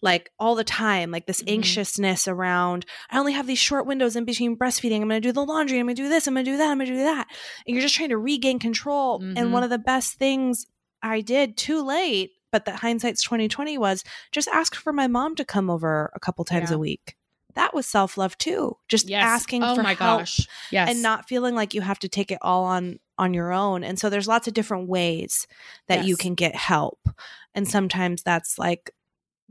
like 0.02 0.30
all 0.38 0.54
the 0.54 0.64
time, 0.64 1.10
like 1.10 1.26
this 1.26 1.42
Mhm. 1.42 1.52
anxiousness 1.54 2.26
around 2.26 2.86
I 3.10 3.18
only 3.18 3.34
have 3.34 3.46
these 3.46 3.58
short 3.58 3.84
windows 3.86 4.16
in 4.16 4.24
between 4.24 4.56
breastfeeding. 4.56 5.02
I'm 5.02 5.08
going 5.08 5.20
to 5.20 5.28
do 5.28 5.32
the 5.32 5.44
laundry, 5.44 5.78
I'm 5.78 5.86
going 5.86 5.96
to 5.96 6.02
do 6.02 6.08
this, 6.08 6.26
I'm 6.26 6.34
going 6.34 6.44
to 6.46 6.50
do 6.50 6.56
that, 6.56 6.70
I'm 6.70 6.78
going 6.78 6.88
to 6.88 6.94
do 6.96 7.04
that. 7.04 7.26
And 7.66 7.74
you're 7.76 7.82
just 7.82 7.89
trying 7.92 8.08
to 8.10 8.18
regain 8.18 8.58
control. 8.58 9.20
Mhm. 9.20 9.34
And 9.36 9.52
one 9.52 9.62
of 9.62 9.70
the 9.70 9.78
best 9.78 10.14
things 10.14 10.66
I 11.02 11.20
did 11.20 11.56
too 11.56 11.82
late, 11.82 12.32
but 12.52 12.64
that 12.66 12.80
hindsight's 12.80 13.22
2020 13.22 13.78
was 13.78 14.04
just 14.32 14.48
ask 14.48 14.74
for 14.74 14.92
my 14.92 15.06
mom 15.06 15.34
to 15.36 15.44
come 15.44 15.70
over 15.70 16.10
a 16.14 16.20
couple 16.20 16.44
times 16.44 16.70
Yeah. 16.70 16.76
a 16.76 16.78
week. 16.78 17.16
That 17.54 17.74
was 17.74 17.86
self 17.86 18.16
love 18.16 18.38
too. 18.38 18.76
Just 18.88 19.08
yes. 19.08 19.24
asking 19.24 19.64
oh 19.64 19.74
for 19.74 19.82
my 19.82 19.94
help 19.94 20.20
gosh. 20.20 20.46
Yes. 20.70 20.88
and 20.90 21.02
not 21.02 21.28
feeling 21.28 21.54
like 21.54 21.74
you 21.74 21.80
have 21.80 21.98
to 22.00 22.08
take 22.08 22.30
it 22.30 22.38
all 22.42 22.64
on 22.64 23.00
on 23.18 23.34
your 23.34 23.52
own. 23.52 23.82
And 23.84 23.98
so 23.98 24.08
there's 24.08 24.28
lots 24.28 24.46
of 24.48 24.54
different 24.54 24.88
ways 24.88 25.46
that 25.88 26.04
you 26.06 26.16
can 26.16 26.34
get 26.34 26.54
help. 26.54 27.00
And 27.54 27.68
sometimes 27.68 28.22
that's 28.22 28.58
like 28.58 28.92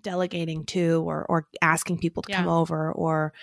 delegating 0.01 0.65
to 0.67 1.03
or 1.05 1.25
or 1.27 1.47
asking 1.61 1.97
people 1.99 2.23
to 2.23 2.31
come 2.31 2.47
over 2.47 2.91
or 2.91 3.33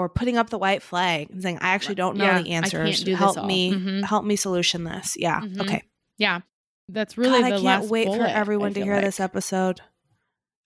or 0.00 0.08
putting 0.08 0.36
up 0.36 0.50
the 0.50 0.58
white 0.58 0.82
flag 0.82 1.28
and 1.30 1.42
saying, 1.42 1.58
I 1.60 1.68
actually 1.70 1.94
don't 1.96 2.16
know 2.16 2.24
Yeah, 2.24 2.42
the 2.42 2.50
answers. 2.52 3.02
help 3.16 3.38
all." 3.38 3.46
me 3.46 3.72
Mhm. 3.72 4.02
help 4.04 4.24
me 4.24 4.36
solution 4.36 4.84
this. 4.84 5.14
Yeah. 5.16 5.40
Mhm. 5.40 5.60
Okay. 5.60 5.82
yeah. 6.18 6.40
That's 6.88 7.16
really 7.16 7.40
God, 7.40 7.42
the 7.42 7.46
I 7.46 7.50
can't 7.50 7.62
last 7.64 7.88
wait 7.90 8.06
for 8.08 8.24
everyone 8.26 8.74
to 8.74 8.82
hear 8.82 8.94
like. 8.94 9.04
this 9.04 9.20
episode. 9.20 9.80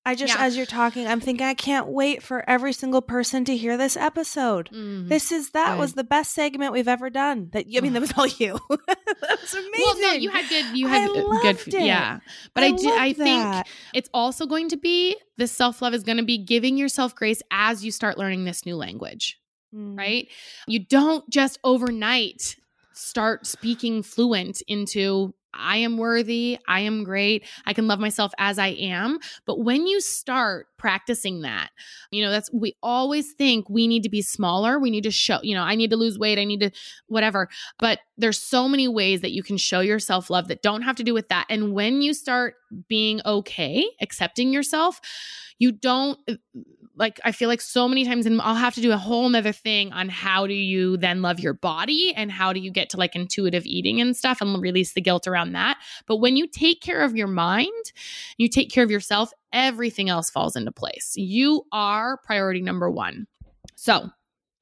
I 0.06 0.14
just, 0.14 0.34
Yeah. 0.34 0.44
as 0.44 0.54
you're 0.56 0.66
talking, 0.66 1.06
I'm 1.06 1.20
thinking 1.20 1.46
I 1.46 1.54
can't 1.54 1.86
wait 1.86 2.22
for 2.22 2.44
every 2.48 2.74
single 2.74 3.00
person 3.00 3.44
to 3.46 3.56
hear 3.56 3.78
this 3.78 3.96
episode. 3.96 4.68
Mhm. 4.70 5.08
This 5.08 5.32
is 5.32 5.50
that 5.50 5.72
Good. 5.74 5.78
was 5.80 5.94
the 5.94 6.04
best 6.04 6.32
segment 6.34 6.72
we've 6.74 6.88
ever 6.88 7.08
done. 7.08 7.48
That 7.52 7.64
I 7.74 7.80
mean, 7.80 7.94
that 7.94 8.00
was 8.00 8.12
all 8.16 8.26
you. 8.26 8.58
that 8.68 9.38
was 9.40 9.54
amazing. 9.54 9.70
Well, 9.78 10.00
no, 10.02 10.12
you 10.12 10.28
had 10.28 10.48
good. 10.48 10.76
You 10.76 10.88
had 10.88 11.08
good. 11.08 11.74
it. 11.74 11.80
Yeah, 11.86 12.20
but 12.52 12.64
I, 12.64 12.72
do. 12.72 12.90
I 12.90 13.06
loved 13.06 13.16
think 13.16 13.42
that. 13.42 13.66
it's 13.94 14.10
also 14.12 14.44
going 14.46 14.68
to 14.68 14.76
be 14.76 15.16
the 15.38 15.46
self 15.46 15.80
love 15.80 15.94
is 15.94 16.02
going 16.02 16.18
to 16.18 16.24
be 16.24 16.36
giving 16.38 16.76
yourself 16.76 17.14
grace 17.14 17.40
as 17.50 17.82
you 17.84 17.90
start 17.90 18.18
learning 18.18 18.44
this 18.44 18.66
new 18.66 18.76
language. 18.76 19.38
Mm. 19.74 19.96
Right? 19.96 20.28
You 20.68 20.80
don't 20.80 21.28
just 21.30 21.58
overnight 21.64 22.56
start 22.92 23.46
speaking 23.46 24.02
fluent 24.02 24.62
into. 24.68 25.34
I 25.56 25.78
am 25.78 25.96
worthy. 25.96 26.58
I 26.68 26.80
am 26.80 27.04
great. 27.04 27.44
I 27.66 27.72
can 27.72 27.86
love 27.86 28.00
myself 28.00 28.32
as 28.38 28.58
I 28.58 28.68
am. 28.68 29.18
But 29.46 29.60
when 29.60 29.86
you 29.86 30.00
start 30.00 30.66
practicing 30.76 31.42
that, 31.42 31.70
you 32.10 32.24
know, 32.24 32.30
that's 32.30 32.50
we 32.52 32.76
always 32.82 33.32
think 33.32 33.68
we 33.68 33.86
need 33.86 34.02
to 34.02 34.08
be 34.08 34.22
smaller. 34.22 34.78
We 34.78 34.90
need 34.90 35.04
to 35.04 35.10
show, 35.10 35.38
you 35.42 35.54
know, 35.54 35.62
I 35.62 35.74
need 35.74 35.90
to 35.90 35.96
lose 35.96 36.18
weight. 36.18 36.38
I 36.38 36.44
need 36.44 36.60
to 36.60 36.70
whatever. 37.06 37.48
But 37.78 38.00
there's 38.16 38.40
so 38.40 38.68
many 38.68 38.88
ways 38.88 39.20
that 39.22 39.32
you 39.32 39.42
can 39.42 39.56
show 39.56 39.80
yourself 39.80 40.30
love 40.30 40.48
that 40.48 40.62
don't 40.62 40.82
have 40.82 40.96
to 40.96 41.04
do 41.04 41.14
with 41.14 41.28
that. 41.28 41.46
And 41.48 41.72
when 41.72 42.02
you 42.02 42.14
start 42.14 42.54
being 42.88 43.20
okay, 43.24 43.84
accepting 44.00 44.52
yourself, 44.52 45.00
you 45.58 45.72
don't 45.72 46.18
like 46.96 47.20
I 47.24 47.32
feel 47.32 47.48
like 47.48 47.60
so 47.60 47.88
many 47.88 48.04
times 48.04 48.24
and 48.26 48.40
I'll 48.40 48.54
have 48.54 48.74
to 48.74 48.80
do 48.80 48.92
a 48.92 48.96
whole 48.96 49.28
nother 49.28 49.52
thing 49.52 49.92
on 49.92 50.08
how 50.08 50.46
do 50.46 50.54
you 50.54 50.96
then 50.96 51.22
love 51.22 51.40
your 51.40 51.54
body 51.54 52.12
and 52.16 52.30
how 52.30 52.52
do 52.52 52.60
you 52.60 52.70
get 52.70 52.90
to 52.90 52.96
like 52.96 53.16
intuitive 53.16 53.66
eating 53.66 54.00
and 54.00 54.16
stuff 54.16 54.40
and 54.40 54.62
release 54.62 54.92
the 54.92 55.00
guilt 55.00 55.26
around 55.26 55.52
that. 55.52 55.78
But 56.06 56.16
when 56.18 56.36
you 56.36 56.46
take 56.46 56.80
care 56.80 57.00
of 57.02 57.16
your 57.16 57.26
mind, 57.26 57.92
you 58.38 58.48
take 58.48 58.70
care 58.70 58.84
of 58.84 58.90
yourself, 58.90 59.32
everything 59.52 60.08
else 60.08 60.30
falls 60.30 60.54
into 60.56 60.70
place. 60.72 61.14
You 61.16 61.64
are 61.72 62.16
priority 62.18 62.62
number 62.62 62.90
one. 62.90 63.26
So 63.74 64.10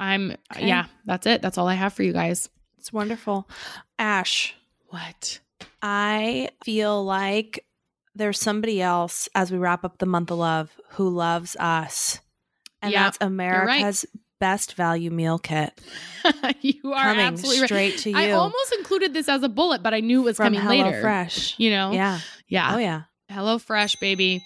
I'm 0.01 0.33
Okay. 0.55 0.66
yeah, 0.66 0.87
that's 1.05 1.26
it. 1.26 1.43
That's 1.43 1.59
all 1.59 1.68
I 1.68 1.74
have 1.74 1.93
for 1.93 2.03
you 2.03 2.12
guys. 2.12 2.49
It's 2.78 2.93
wonderful. 2.93 3.49
Ash, 3.99 4.55
What? 4.89 5.39
I 5.80 6.49
feel 6.64 7.05
like 7.05 7.64
there's 8.14 8.38
somebody 8.40 8.80
else 8.82 9.28
as 9.34 9.50
we 9.50 9.58
wrap 9.58 9.84
up 9.84 9.98
the 9.98 10.06
month 10.06 10.30
of 10.30 10.38
love 10.38 10.70
who 10.90 11.08
loves 11.08 11.56
us. 11.56 12.20
And 12.82 12.92
Yeah, 12.92 13.04
that's 13.04 13.18
America's 13.20 14.04
best 14.40 14.74
value 14.74 15.08
meal 15.12 15.38
kit 15.38 15.80
you 16.62 16.92
are 16.92 17.04
coming 17.04 17.24
absolutely 17.24 17.60
right. 17.60 17.68
straight 17.68 17.98
to 17.98 18.10
you 18.10 18.16
I 18.16 18.32
almost 18.32 18.74
included 18.76 19.14
this 19.14 19.28
as 19.28 19.44
a 19.44 19.48
bullet, 19.48 19.84
but 19.84 19.94
I 19.94 20.00
knew 20.00 20.22
it 20.22 20.24
was 20.24 20.36
from 20.36 20.46
coming 20.54 20.60
Hello 20.60 20.84
later. 20.90 21.00
Fresh. 21.00 21.54
You 21.60 21.70
know? 21.70 21.92
Yeah. 21.92 22.18
Yeah. 22.48 22.74
Oh 22.74 22.78
yeah. 22.78 23.02
Hello 23.28 23.58
Fresh, 23.58 23.96
baby. 24.00 24.42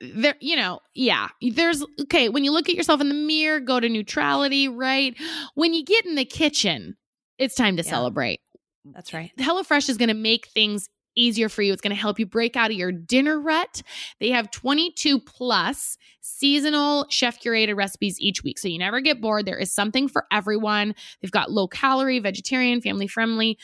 There, 0.00 0.34
you 0.40 0.56
know, 0.56 0.80
yeah. 0.94 1.28
There's 1.40 1.82
okay. 2.02 2.28
When 2.28 2.44
you 2.44 2.52
look 2.52 2.68
at 2.68 2.74
yourself 2.74 3.00
in 3.00 3.08
the 3.08 3.14
mirror, 3.14 3.60
go 3.60 3.80
to 3.80 3.88
neutrality, 3.88 4.68
right? 4.68 5.14
When 5.54 5.72
you 5.74 5.84
get 5.84 6.04
in 6.06 6.14
the 6.16 6.24
kitchen, 6.26 6.96
it's 7.38 7.54
time 7.54 7.76
to 7.78 7.82
Yeah. 7.82 7.90
celebrate. 7.90 8.40
That's 8.84 9.14
right. 9.14 9.30
HelloFresh 9.38 9.88
is 9.88 9.96
going 9.96 10.08
to 10.08 10.14
make 10.14 10.48
things 10.48 10.88
easier 11.16 11.48
for 11.48 11.62
you. 11.62 11.72
It's 11.72 11.82
going 11.82 11.94
to 11.94 12.00
help 12.00 12.18
you 12.18 12.26
break 12.26 12.56
out 12.56 12.70
of 12.70 12.76
your 12.76 12.92
dinner 12.92 13.40
rut. 13.40 13.82
They 14.20 14.30
have 14.30 14.50
22 14.50 15.20
plus 15.20 15.96
seasonal 16.20 17.06
chef 17.10 17.40
curated 17.40 17.76
recipes 17.76 18.18
each 18.20 18.42
week. 18.42 18.58
So 18.58 18.68
you 18.68 18.78
never 18.78 19.00
get 19.00 19.20
bored. 19.20 19.46
There 19.46 19.58
is 19.58 19.72
something 19.72 20.08
for 20.08 20.26
everyone. 20.32 20.94
They've 21.20 21.30
got 21.30 21.50
low 21.50 21.68
calorie, 21.68 22.18
vegetarian, 22.18 22.80
family 22.80 23.06
friendly. 23.06 23.58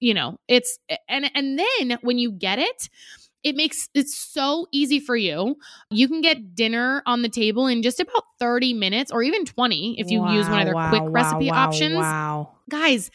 You 0.00 0.14
know, 0.14 0.38
it's 0.48 0.78
and 1.08 1.30
and 1.34 1.58
then 1.58 1.98
when 2.02 2.18
you 2.18 2.32
get 2.32 2.58
it, 2.58 2.88
it 3.42 3.56
makes 3.56 3.88
it 3.94 4.08
so 4.08 4.66
easy 4.72 5.00
for 5.00 5.16
you. 5.16 5.56
You 5.90 6.08
can 6.08 6.20
get 6.20 6.54
dinner 6.54 7.02
on 7.06 7.22
the 7.22 7.28
table 7.28 7.66
in 7.66 7.82
just 7.82 8.00
about 8.00 8.24
30 8.38 8.74
minutes 8.74 9.10
or 9.10 9.22
even 9.22 9.44
20 9.44 10.00
if 10.00 10.10
you 10.10 10.20
use 10.26 10.48
one 10.48 10.60
of 10.60 10.66
their 10.66 10.74
Wow, 10.74 10.88
quick 10.88 11.02
wow, 11.02 11.12
recipe 11.12 11.48
wow, 11.48 11.64
options 11.64 11.94
Wow. 11.96 12.48
guys 12.68 13.10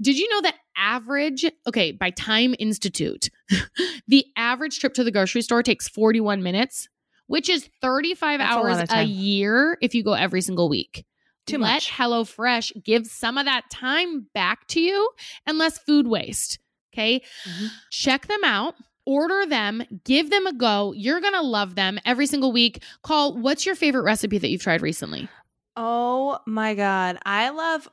did 0.00 0.18
you 0.18 0.28
know 0.30 0.40
that 0.42 0.56
average 0.76 1.44
okay 1.66 1.92
by 1.92 2.10
time 2.10 2.54
institute 2.58 3.30
the 4.08 4.24
average 4.36 4.78
trip 4.80 4.94
to 4.94 5.04
the 5.04 5.10
grocery 5.10 5.42
store 5.42 5.62
takes 5.62 5.88
41 5.88 6.42
minutes 6.42 6.88
which 7.26 7.48
is 7.48 7.68
35 7.80 8.38
That's 8.38 8.54
hours 8.54 8.78
of 8.78 8.90
a 8.90 9.02
year 9.04 9.78
if 9.80 9.94
you 9.94 10.02
go 10.02 10.12
every 10.12 10.40
single 10.42 10.68
week 10.68 11.06
Too 11.46 11.58
let 11.58 11.74
much. 11.74 11.90
HelloFresh 11.90 12.84
give 12.84 13.06
some 13.06 13.38
of 13.38 13.46
that 13.46 13.70
time 13.70 14.26
back 14.34 14.66
to 14.68 14.80
you 14.80 15.10
and 15.46 15.58
less 15.58 15.78
food 15.78 16.06
waste. 16.06 16.58
Okay. 16.92 17.22
Mhm. 17.46 17.68
Check 17.90 18.26
them 18.28 18.44
out. 18.44 18.74
Order 19.06 19.44
them, 19.46 19.82
give 20.04 20.30
them 20.30 20.46
a 20.46 20.54
go. 20.54 20.92
You're 20.96 21.20
going 21.20 21.34
to 21.34 21.42
love 21.42 21.74
them 21.74 21.98
every 22.06 22.26
single 22.26 22.52
week. 22.52 22.82
Coll, 23.02 23.36
what's 23.36 23.66
your 23.66 23.74
favorite 23.74 24.04
recipe 24.04 24.38
that 24.38 24.48
you've 24.48 24.62
tried 24.62 24.80
recently? 24.80 25.28
Oh 25.76 26.38
my 26.46 26.74
God. 26.74 27.18
I 27.26 27.50
love 27.50 27.86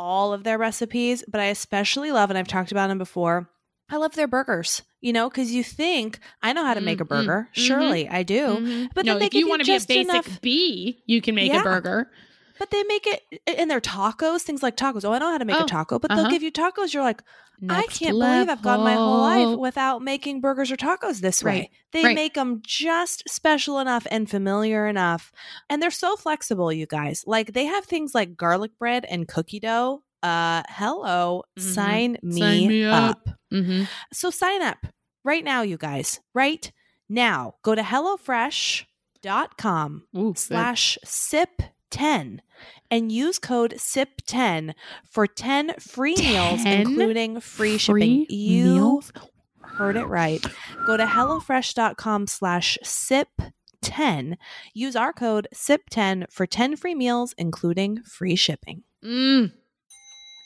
all 0.00 0.32
of 0.32 0.44
their 0.44 0.58
recipes, 0.58 1.22
but 1.28 1.40
I 1.40 1.46
especially 1.46 2.10
love, 2.12 2.30
and 2.30 2.38
I've 2.38 2.48
talked 2.48 2.72
about 2.72 2.88
them 2.88 2.98
before, 2.98 3.50
I 3.88 3.96
love 3.96 4.14
their 4.14 4.28
burgers. 4.28 4.82
You 5.00 5.12
know, 5.12 5.28
because 5.30 5.50
you 5.52 5.64
think, 5.64 6.18
I 6.42 6.52
know 6.52 6.64
how 6.64 6.74
to 6.74 6.80
make 6.80 7.00
a 7.00 7.04
Mm, 7.04 7.06
mm, 7.06 7.08
burger. 7.26 7.48
mhm. 7.56 7.62
Surely 7.66 8.08
I 8.08 8.22
do. 8.22 8.42
Mhm. 8.58 8.88
But 8.94 9.04
no, 9.06 9.12
then 9.12 9.20
they 9.20 9.26
if 9.26 9.34
you 9.34 9.48
want 9.48 9.60
to 9.62 9.66
be 9.66 9.72
a 9.76 9.80
basic 9.80 9.96
enough- 10.10 10.40
B, 10.42 11.02
you 11.06 11.20
can 11.22 11.34
make 11.34 11.50
Yeah. 11.52 11.60
a 11.60 11.64
burger. 11.64 12.10
But 12.60 12.70
they 12.70 12.82
make 12.84 13.06
it 13.08 13.22
in 13.58 13.66
their 13.68 13.80
tacos, 13.80 14.42
things 14.42 14.62
like 14.62 14.76
tacos. 14.76 15.04
Oh, 15.04 15.12
I 15.12 15.18
know 15.18 15.32
how 15.32 15.38
to 15.38 15.44
make 15.44 15.56
Oh, 15.56 15.64
a 15.64 15.66
taco, 15.66 15.98
but 15.98 16.10
uh-huh. 16.12 16.22
they'll 16.22 16.30
give 16.30 16.42
you 16.44 16.52
tacos. 16.52 16.94
You're 16.94 17.02
like, 17.02 17.22
I 17.68 17.82
can't 17.88 18.12
believe 18.12 18.48
I've 18.48 18.62
gone 18.62 18.78
my 18.80 18.94
whole 18.94 19.18
life 19.20 19.58
without 19.58 20.02
making 20.02 20.40
burgers 20.42 20.70
or 20.70 20.76
tacos 20.76 21.20
this 21.20 21.42
way. 21.42 21.70
They 21.92 22.04
right. 22.04 22.14
make 22.14 22.34
them 22.34 22.60
just 22.64 23.28
special 23.28 23.80
enough 23.80 24.06
and 24.10 24.30
familiar 24.30 24.86
enough. 24.86 25.32
And 25.68 25.82
they're 25.82 25.90
so 25.90 26.14
flexible, 26.16 26.72
you 26.72 26.86
guys. 26.86 27.24
Like 27.26 27.52
they 27.54 27.64
have 27.64 27.84
things 27.86 28.14
like 28.14 28.36
garlic 28.36 28.78
bread 28.78 29.04
and 29.06 29.26
cookie 29.26 29.58
dough. 29.60 30.02
Uh 30.22 30.62
hello, 30.68 31.42
Mhm. 31.58 31.62
sign 31.62 32.18
me, 32.22 32.40
Sign 32.40 32.68
me 32.68 32.84
up. 32.84 33.10
up. 33.10 33.28
Mm-hmm. 33.52 33.84
So 34.12 34.30
sign 34.30 34.62
up 34.62 34.86
right 35.24 35.42
now, 35.44 35.62
you 35.62 35.76
guys. 35.78 36.20
Right 36.34 36.70
now. 37.08 37.54
Go 37.62 37.74
to 37.74 37.82
HelloFresh.com 37.82 40.04
Ooh, 40.16 40.34
slash 40.36 40.98
SIP10 41.90 42.40
and 42.90 43.12
use 43.12 43.38
code 43.38 43.74
SIP10 43.76 44.74
for 45.04 45.26
10 45.26 45.74
free 45.78 46.16
meals, 46.16 46.64
including 46.64 47.40
free, 47.40 47.78
free 47.78 47.78
shipping. 47.78 48.26
You 48.28 48.64
meals? 48.74 49.12
heard 49.62 49.96
it 49.96 50.06
right. 50.06 50.44
Go 50.86 50.96
to 50.96 51.04
HelloFresh.com 51.04 52.26
slash 52.26 52.78
SIP10. 52.84 54.36
Use 54.74 54.96
our 54.96 55.12
code 55.12 55.48
SIP10 55.54 56.30
for 56.30 56.46
10 56.46 56.76
free 56.76 56.94
meals, 56.94 57.34
including 57.38 58.02
free 58.02 58.36
shipping. 58.36 58.82
Mm. 59.04 59.52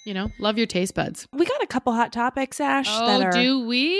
You 0.07 0.13
know, 0.13 0.31
love 0.39 0.59
your 0.59 0.67
taste 0.67 0.95
buds. 0.95 1.27
We 1.33 1.47
got 1.47 1.63
a 1.63 1.67
couple 1.67 1.95
hot 1.95 2.13
topics, 2.13 2.61
Ash, 2.61 2.87
that 2.87 3.21
Oh, 3.23 3.25
are 3.25 3.33
do 3.33 3.67
we? 3.67 3.95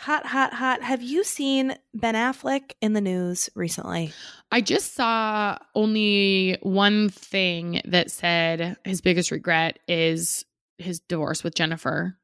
Hot, 0.00 0.26
hot, 0.26 0.52
hot. 0.54 0.82
Have 0.82 1.02
you 1.02 1.24
seen 1.24 1.76
Ben 1.94 2.14
Affleck 2.14 2.72
in 2.80 2.92
the 2.94 3.00
news 3.00 3.50
recently? 3.54 4.12
I 4.50 4.60
just 4.60 4.94
saw 4.94 5.58
only 5.74 6.58
one 6.62 7.08
thing 7.10 7.80
that 7.84 8.10
said 8.10 8.76
his 8.84 9.00
biggest 9.00 9.30
regret 9.30 9.78
is 9.86 10.44
his 10.78 11.00
divorce 11.00 11.44
with 11.44 11.54
Jennifer. 11.54 12.16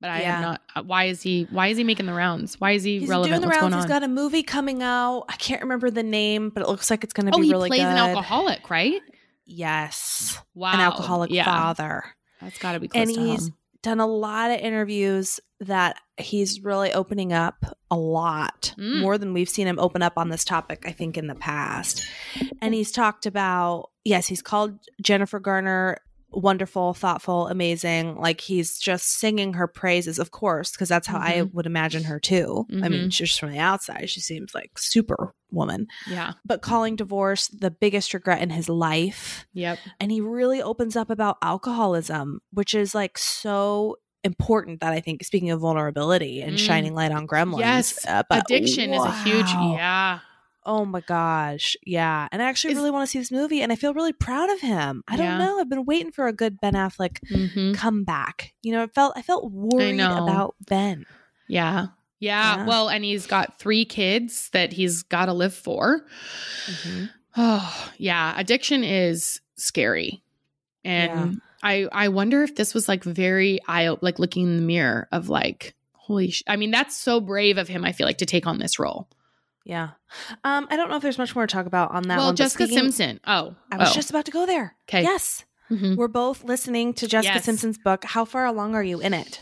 But 0.00 0.10
I 0.10 0.20
Yeah. 0.22 0.32
have 0.32 0.42
not. 0.42 0.62
uh, 0.74 0.82
Why 0.82 1.04
is 1.04 1.22
he? 1.22 1.46
Why 1.50 1.68
is 1.68 1.78
he 1.78 1.84
making 1.84 2.06
the 2.06 2.12
rounds? 2.12 2.60
Why 2.60 2.72
is 2.72 2.82
he 2.82 2.98
He's 2.98 3.08
relevant? 3.08 3.30
doing 3.30 3.40
the 3.40 3.46
What's 3.46 3.60
rounds. 3.60 3.76
He's 3.76 3.84
got 3.86 4.02
a 4.02 4.08
movie 4.08 4.42
coming 4.42 4.82
out. 4.82 5.26
I 5.28 5.36
can't 5.36 5.62
remember 5.62 5.90
the 5.90 6.02
name, 6.02 6.50
but 6.50 6.62
it 6.64 6.68
looks 6.68 6.90
like 6.90 7.04
it's 7.04 7.12
going 7.12 7.26
to 7.26 7.32
oh, 7.36 7.40
be 7.40 7.46
he 7.46 7.54
plays 7.54 7.80
an 7.80 7.96
alcoholic, 7.96 8.68
right? 8.68 9.00
Yes, 9.44 10.38
Wow, 10.54 10.72
an 10.72 10.80
alcoholic 10.80 11.30
yeah, 11.30 11.44
father. 11.44 12.04
That's 12.40 12.58
got 12.58 12.72
to 12.72 12.80
be 12.80 12.88
close 12.88 13.00
And 13.00 13.10
he's 13.10 13.46
home. 13.48 13.54
done 13.82 14.00
a 14.00 14.06
lot 14.06 14.50
of 14.50 14.58
interviews 14.60 15.38
that 15.66 15.96
he's 16.18 16.60
really 16.60 16.92
opening 16.92 17.32
up 17.32 17.64
a 17.90 17.96
lot 17.96 18.74
Mm. 18.78 19.00
more 19.00 19.18
than 19.18 19.32
we've 19.32 19.48
seen 19.48 19.66
him 19.66 19.78
open 19.78 20.02
up 20.02 20.14
on 20.16 20.28
this 20.28 20.44
topic, 20.44 20.84
I 20.86 20.92
think, 20.92 21.16
in 21.16 21.26
the 21.26 21.34
past. 21.34 22.04
And 22.60 22.74
he's 22.74 22.92
talked 22.92 23.26
about, 23.26 23.90
yes, 24.04 24.26
he's 24.26 24.42
called 24.42 24.78
Jennifer 25.00 25.40
Garner 25.40 25.98
wonderful, 26.34 26.94
thoughtful, 26.94 27.46
amazing. 27.48 28.16
Like 28.16 28.40
he's 28.40 28.78
just 28.78 29.18
singing 29.18 29.52
her 29.52 29.66
praises, 29.66 30.18
of 30.18 30.30
course, 30.30 30.70
because 30.70 30.88
that's 30.88 31.06
how 31.06 31.18
I 31.18 31.42
Mhm. 31.42 31.52
would 31.52 31.66
imagine 31.66 32.04
her 32.04 32.18
too. 32.18 32.64
I 32.70 32.88
mean, 32.88 33.04
Mhm. 33.04 33.08
just 33.10 33.38
from 33.38 33.52
the 33.52 33.58
outside, 33.58 34.08
she 34.08 34.20
seems 34.20 34.54
like 34.54 34.78
super 34.78 35.34
woman. 35.50 35.88
Yeah. 36.08 36.32
But 36.46 36.62
calling 36.62 36.96
divorce 36.96 37.48
the 37.48 37.70
biggest 37.70 38.14
regret 38.14 38.40
in 38.40 38.48
his 38.48 38.70
life 38.70 39.46
Yep. 39.52 39.78
and 40.00 40.10
he 40.10 40.22
really 40.22 40.62
opens 40.62 40.96
up 40.96 41.10
about 41.10 41.36
alcoholism 41.42 42.40
which 42.50 42.72
is 42.74 42.94
like 42.94 43.18
so 43.18 43.96
important 44.24 44.80
that 44.80 44.92
i 44.92 45.00
think 45.00 45.24
speaking 45.24 45.50
of 45.50 45.60
vulnerability 45.60 46.40
and 46.42 46.54
Mm. 46.56 46.58
shining 46.58 46.94
light 46.94 47.10
on 47.12 47.26
gremlins 47.26 47.58
Yes. 47.60 48.06
uh, 48.06 48.22
but 48.28 48.42
Addiction 48.44 48.92
is 48.94 49.04
a 49.04 49.10
huge. 49.24 49.52
Yeah. 49.54 50.20
oh 50.64 50.84
my 50.84 51.00
gosh 51.00 51.76
yeah 51.84 52.28
and 52.30 52.40
i 52.40 52.46
actually 52.48 52.74
really 52.74 52.90
want 52.90 53.04
to 53.06 53.10
see 53.10 53.18
this 53.18 53.32
movie 53.32 53.60
and 53.62 53.72
i 53.72 53.76
feel 53.76 53.94
really 53.94 54.12
proud 54.12 54.48
of 54.50 54.60
him 54.60 55.02
i 55.08 55.16
don't 55.16 55.26
Yeah. 55.26 55.38
know 55.38 55.58
i've 55.60 55.68
been 55.68 55.84
waiting 55.84 56.12
for 56.12 56.28
a 56.28 56.32
good 56.32 56.60
ben 56.60 56.74
affleck 56.74 57.18
hmm 57.28 57.72
comeback 57.72 58.52
you 58.62 58.70
know 58.72 58.82
I 58.84 58.86
felt 58.86 59.14
i 59.16 59.22
felt 59.22 59.50
worried 59.50 59.96
know. 59.96 60.16
about 60.16 60.54
ben 60.68 61.04
Yeah. 61.48 61.86
yeah. 62.20 62.58
Yeah. 62.58 62.66
Well, 62.66 62.88
and 62.88 63.02
he's 63.04 63.26
got 63.26 63.58
three 63.58 63.84
kids 63.84 64.48
that 64.52 64.72
he's 64.72 65.02
got 65.02 65.26
to 65.26 65.32
live 65.32 65.52
for. 65.54 66.06
Oh, 67.36 67.90
yeah. 67.98 68.34
Addiction 68.38 68.84
is 68.84 69.40
scary. 69.56 70.22
And 70.84 71.40
I 71.62 71.88
I 71.92 72.08
wonder 72.08 72.42
if 72.42 72.54
this 72.56 72.74
was 72.74 72.88
like 72.88 73.04
very 73.04 73.60
eye 73.68 73.94
like 74.00 74.18
looking 74.18 74.46
in 74.46 74.56
the 74.56 74.62
mirror 74.62 75.08
of 75.12 75.28
like 75.28 75.74
holy 75.94 76.30
sh- 76.30 76.42
I 76.46 76.56
mean 76.56 76.70
that's 76.70 76.96
so 76.96 77.20
brave 77.20 77.58
of 77.58 77.68
him 77.68 77.84
I 77.84 77.92
feel 77.92 78.06
like 78.06 78.18
to 78.18 78.26
take 78.26 78.46
on 78.46 78.58
this 78.58 78.78
role. 78.78 79.08
yeah 79.64 79.90
um 80.42 80.66
i 80.70 80.76
don't 80.76 80.90
know 80.90 80.96
if 80.96 81.02
there's 81.02 81.18
much 81.18 81.34
more 81.36 81.46
to 81.46 81.52
talk 81.52 81.66
about 81.66 81.92
on 81.92 82.02
that 82.08 82.16
well, 82.18 82.26
one 82.26 82.36
Jessica 82.36 82.64
speaking- 82.66 82.90
Simpson. 82.90 83.20
Oh. 83.26 83.54
i 83.70 83.76
was 83.76 83.90
oh. 83.90 83.94
just 83.94 84.10
about 84.10 84.24
to 84.24 84.32
go 84.32 84.44
there. 84.46 84.74
Okay. 84.88 85.02
yes 85.02 85.44
Mhm. 85.70 85.96
we're 85.96 86.08
both 86.08 86.42
listening 86.44 86.92
to 86.94 87.06
jessica 87.06 87.34
Yes. 87.36 87.44
simpson's 87.44 87.78
book 87.78 88.04
how 88.04 88.24
far 88.24 88.44
along 88.44 88.74
are 88.74 88.82
you 88.82 89.00
in 89.00 89.14
it 89.14 89.40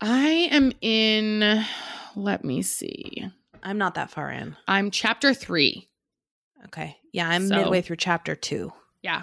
I 0.00 0.48
am 0.50 0.72
in 0.80 1.64
let 2.16 2.44
me 2.44 2.62
see. 2.62 3.24
i'm 3.62 3.78
not 3.78 3.94
that 3.94 4.10
far 4.10 4.30
in 4.32 4.56
I'm 4.66 4.90
chapter 4.90 5.32
3. 5.32 5.88
Okay. 6.66 6.96
Yeah, 7.12 7.28
I'm 7.28 7.46
So- 7.48 7.56
midway 7.56 7.82
through 7.82 7.96
chapter 7.96 8.34
two. 8.34 8.72
Yeah. 9.02 9.22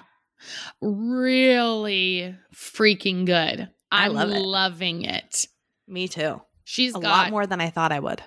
Really 0.82 2.36
freaking 2.56 3.26
good. 3.26 3.70
I 3.92 4.06
I'm 4.06 4.14
love 4.14 4.30
it. 4.30 4.40
loving 4.40 5.04
it. 5.04 5.48
Me 5.88 6.08
too. 6.08 6.42
She's 6.64 6.96
a 6.96 7.00
got 7.00 7.04
lot 7.04 7.32
more 7.32 7.48
than 7.48 7.62
I 7.62 7.70
thought 7.70 7.92
I 7.92 8.00
would. 8.00 8.22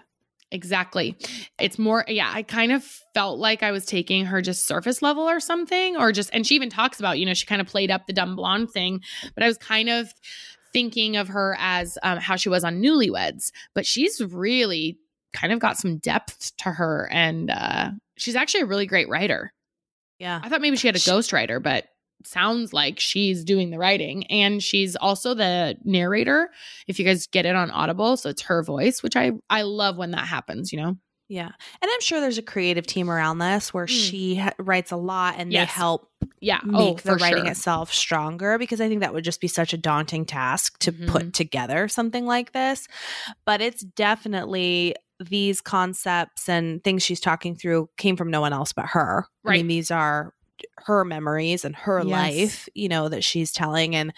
Exactly. 0.51 1.17
It's 1.59 1.79
more, 1.79 2.05
yeah, 2.09 2.31
I 2.33 2.43
kind 2.43 2.73
of 2.73 2.85
felt 3.15 3.39
like 3.39 3.63
I 3.63 3.71
was 3.71 3.87
taking 3.87 4.27
her 4.27 4.43
just 4.43 4.67
surface 4.67 5.01
level 5.01 5.23
or 5.23 5.41
something, 5.41 5.97
or 5.97 6.13
just, 6.13 6.29
and 6.33 6.47
she 6.47 6.55
even 6.57 6.69
talks 6.69 6.99
about, 6.99 7.19
you 7.19 7.25
know, 7.25 7.33
she 7.33 7.47
kind 7.47 7.61
of 7.61 7.67
played 7.67 7.91
up 7.91 8.07
the 8.07 8.13
dumb 8.13 8.37
blonde 8.37 8.71
thing, 8.71 9.01
but 9.35 9.43
I 9.43 9.47
was 9.47 9.57
kind 9.57 9.89
of 9.89 10.13
thinking 10.73 11.17
of 11.17 11.29
her 11.29 11.57
as 11.59 11.97
um, 12.03 12.19
how 12.19 12.37
she 12.37 12.51
was 12.51 12.65
on 12.65 12.83
Newlyweds, 12.83 13.51
but 13.75 13.87
she's 13.87 14.21
really 14.21 14.99
kind 15.33 15.53
of 15.53 15.59
got 15.59 15.79
some 15.79 15.97
depth 15.99 16.55
to 16.59 16.71
her. 16.71 17.09
And 17.11 17.51
uh, 17.51 17.93
she's 18.17 18.37
actually 18.37 18.63
a 18.63 18.67
really 18.67 18.87
great 18.87 19.09
writer. 19.09 19.55
Yeah. 20.19 20.39
I 20.43 20.51
thought 20.51 20.61
maybe 20.61 20.77
she 20.77 20.89
had 20.89 20.97
a 20.97 21.01
ghostwriter, 21.01 21.63
but 21.63 21.87
sounds 22.27 22.73
like 22.73 22.99
she's 23.01 23.45
doing 23.45 23.71
the 23.71 23.79
writing 23.79 24.27
and 24.29 24.63
she's 24.63 24.97
also 24.97 25.35
the 25.35 25.77
narrator 25.85 26.51
if 26.87 26.99
you 26.99 27.05
guys 27.05 27.27
get 27.27 27.47
it 27.47 27.55
on 27.57 27.71
audible 27.71 28.17
so 28.17 28.29
it's 28.31 28.43
her 28.43 28.63
voice 28.63 29.03
which 29.03 29.17
i 29.17 29.33
i 29.51 29.63
love 29.63 29.97
when 29.97 30.11
that 30.13 30.27
happens 30.27 30.73
you 30.73 30.81
know 30.81 30.97
Yeah. 31.29 31.47
And 31.81 31.91
I'm 31.91 32.01
sure 32.03 32.21
there's 32.21 32.37
a 32.37 32.43
creative 32.43 32.87
team 32.87 33.09
around 33.11 33.39
this 33.39 33.73
where 33.73 33.87
Mm. 33.87 33.89
she 34.09 34.35
ha- 34.37 34.53
writes 34.59 34.91
a 34.93 34.97
lot 34.99 35.37
and 35.39 35.51
Yes. 35.51 35.69
they 35.69 35.73
help 35.81 36.09
yeah 36.41 36.61
make 36.65 36.77
oh, 36.77 36.95
the 37.11 37.15
writing 37.17 37.45
sure. 37.45 37.53
itself 37.53 37.93
stronger 37.93 38.59
because 38.59 38.81
I 38.83 38.89
think 38.89 39.01
that 39.01 39.15
would 39.15 39.25
just 39.25 39.41
be 39.41 39.49
such 39.49 39.73
a 39.73 39.79
daunting 39.79 40.27
task 40.27 40.79
to 40.81 40.93
Mhm. 40.93 41.09
put 41.09 41.33
together 41.33 41.89
something 41.89 42.27
like 42.27 42.53
this. 42.53 42.87
But 43.47 43.63
it's 43.63 43.83
definitely 43.83 44.95
these 45.21 45.61
concepts 45.63 46.49
and 46.51 46.83
things 46.85 47.03
she's 47.03 47.21
talking 47.21 47.55
through 47.55 47.89
came 47.97 48.17
from 48.17 48.31
no 48.31 48.41
one 48.43 48.53
else 48.53 48.73
but 48.75 48.87
her. 48.87 49.25
I 49.47 49.49
Right. 49.49 49.57
mean, 49.61 49.69
these 49.69 49.91
are 49.91 50.35
her 50.79 51.05
memories 51.05 51.65
and 51.65 51.75
her 51.77 52.03
Yes. 52.03 52.11
life, 52.11 52.69
you 52.75 52.89
know, 52.89 53.09
that 53.09 53.25
she's 53.25 53.53
telling. 53.53 53.95
And 53.97 54.13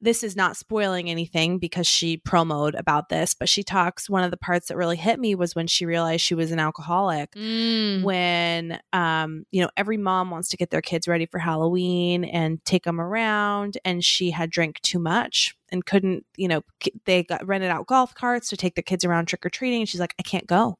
this 0.00 0.22
is 0.22 0.36
not 0.36 0.56
spoiling 0.56 1.10
anything 1.10 1.58
because 1.58 1.86
she 1.86 2.18
promoed 2.18 2.78
about 2.78 3.08
this, 3.08 3.34
but 3.34 3.48
she 3.48 3.62
talks. 3.62 4.08
One 4.10 4.24
of 4.24 4.30
the 4.30 4.36
parts 4.36 4.68
that 4.68 4.76
really 4.76 4.96
hit 4.96 5.18
me 5.20 5.34
was 5.34 5.54
when 5.54 5.66
she 5.66 5.86
realized 5.86 6.22
she 6.22 6.34
was 6.34 6.50
an 6.52 6.58
alcoholic 6.58 7.32
Mm. 7.34 8.02
when 8.02 8.80
um 8.92 9.44
you 9.50 9.62
know 9.62 9.70
every 9.76 9.96
mom 9.96 10.30
wants 10.30 10.48
to 10.50 10.56
get 10.56 10.70
their 10.70 10.82
kids 10.82 11.08
ready 11.08 11.26
for 11.26 11.38
halloween 11.38 12.24
and 12.24 12.64
take 12.64 12.84
them 12.84 13.00
around 13.00 13.78
and 13.84 14.04
she 14.04 14.30
had 14.30 14.50
drank 14.50 14.80
too 14.82 14.98
much 14.98 15.56
and 15.70 15.84
couldn't 15.86 16.24
you 16.36 16.46
know 16.48 16.62
they 17.06 17.22
got 17.24 17.44
rented 17.46 17.70
out 17.70 17.86
golf 17.86 18.14
carts 18.14 18.48
to 18.48 18.56
take 18.56 18.74
the 18.74 18.82
kids 18.82 19.04
around 19.04 19.26
trick-or-treating 19.26 19.80
and 19.80 19.88
she's 19.88 20.00
like 20.00 20.14
i 20.18 20.22
can't 20.22 20.46
go 20.46 20.76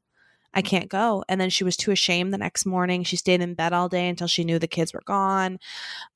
i 0.55 0.61
can't 0.61 0.89
go. 0.89 1.23
And 1.29 1.39
then 1.39 1.49
she 1.49 1.63
was 1.63 1.75
too 1.77 1.91
ashamed 1.91 2.33
the 2.33 2.37
next 2.37 2.65
morning. 2.65 3.03
She 3.03 3.17
stayed 3.17 3.41
in 3.41 3.53
bed 3.53 3.73
all 3.73 3.89
day 3.89 4.07
until 4.07 4.27
she 4.27 4.43
knew 4.43 4.57
the 4.57 4.67
kids 4.67 4.93
were 4.93 5.03
gone. 5.05 5.59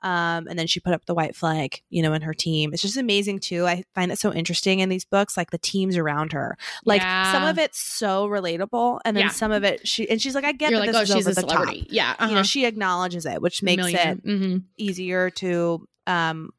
Um, 0.02 0.48
and 0.48 0.58
then 0.58 0.66
she 0.68 0.80
put 0.80 0.94
up 0.94 1.06
the 1.06 1.14
white 1.14 1.36
flag 1.36 1.82
you 1.90 2.02
know 2.02 2.14
in 2.14 2.22
her 2.22 2.34
team. 2.34 2.72
It's 2.74 2.82
just 2.82 2.98
amazing 2.98 3.40
too. 3.40 3.66
I 3.68 3.84
find 3.94 4.12
it 4.12 4.20
so 4.20 4.34
interesting 4.34 4.80
in 4.80 4.90
these 4.90 5.06
books 5.06 5.36
like 5.38 5.52
the 5.52 5.58
teams 5.58 5.98
around 5.98 6.32
her. 6.32 6.58
Like 6.86 7.02
some 7.02 7.44
of 7.44 7.58
it's 7.60 7.80
so 7.80 8.28
relatable 8.28 9.02
and 9.06 9.16
then 9.16 9.26
Yeah. 9.26 9.30
some 9.32 9.52
of 9.52 9.64
it 9.64 9.88
she 9.88 10.10
and 10.10 10.22
she's 10.22 10.36
like 10.36 10.46
i 10.46 10.52
get 10.54 10.72
you're 10.72 10.80
that 10.86 10.94
like 10.94 11.08
this 11.08 11.12
oh 11.12 11.18
is 11.18 11.26
she's 11.26 11.28
over 11.28 11.32
a 11.32 11.36
the 11.36 11.42
top. 11.42 11.52
celebrity. 11.52 11.88
Yeah 11.90 12.16
you 12.22 12.28
know 12.28 12.34
uh-huh. 12.36 12.44
she 12.44 12.66
acknowledges 12.66 13.26
it 13.26 13.42
which 13.42 13.62
makes 13.62 13.86
it 13.88 14.26
Mhm. 14.26 14.64
easier 14.78 15.30
to 15.32 15.86
um 16.08 16.52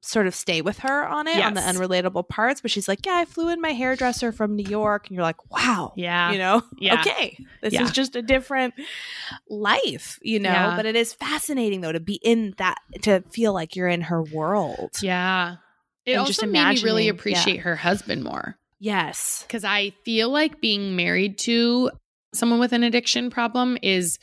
sort 0.00 0.26
of 0.28 0.34
stay 0.34 0.62
with 0.62 0.78
her 0.78 1.06
on 1.06 1.26
it 1.26 1.42
on 1.44 1.54
the 1.54 1.60
unrelatable 1.60 2.26
parts 2.28 2.60
but 2.60 2.70
she's 2.70 2.86
like 2.86 3.04
yeah 3.04 3.16
i 3.16 3.24
flew 3.24 3.48
in 3.48 3.60
my 3.60 3.72
hairdresser 3.72 4.30
from 4.30 4.54
new 4.54 4.62
york. 4.68 5.08
And 5.08 5.14
you're 5.16 5.24
like 5.24 5.50
wow. 5.50 5.92
Yeah. 5.96 6.30
You 6.32 6.38
know? 6.38 6.62
Yeah. 6.78 7.00
okay. 7.00 7.36
This 7.62 7.74
Yeah. 7.74 7.82
is 7.82 7.90
just 7.90 8.14
a 8.14 8.22
different 8.22 8.74
life 9.48 10.18
you 10.22 10.38
know? 10.38 10.50
Yeah. 10.50 10.76
but 10.76 10.86
it 10.86 10.94
is 10.96 11.12
fascinating 11.14 11.80
though 11.80 11.92
to 11.92 12.00
be 12.00 12.14
in 12.22 12.54
that 12.58 12.76
to 13.02 13.22
feel 13.30 13.52
like 13.52 13.74
you're 13.74 13.88
in 13.88 14.02
her 14.02 14.22
world. 14.22 14.90
Yeah. 15.02 15.56
It 16.06 16.12
And 16.12 16.20
also 16.20 16.32
just 16.32 16.46
made 16.46 16.76
me 16.76 16.82
really 16.82 17.08
appreciate 17.08 17.58
her 17.58 17.76
husband 17.76 18.22
more. 18.22 18.56
Yes. 18.78 19.44
Because 19.46 19.64
I 19.64 19.92
feel 20.04 20.30
like 20.30 20.60
being 20.60 20.94
married 20.94 21.38
to 21.40 21.90
someone 22.32 22.60
with 22.60 22.72
an 22.72 22.84
addiction 22.84 23.30
problem 23.30 23.76
is 23.82 24.18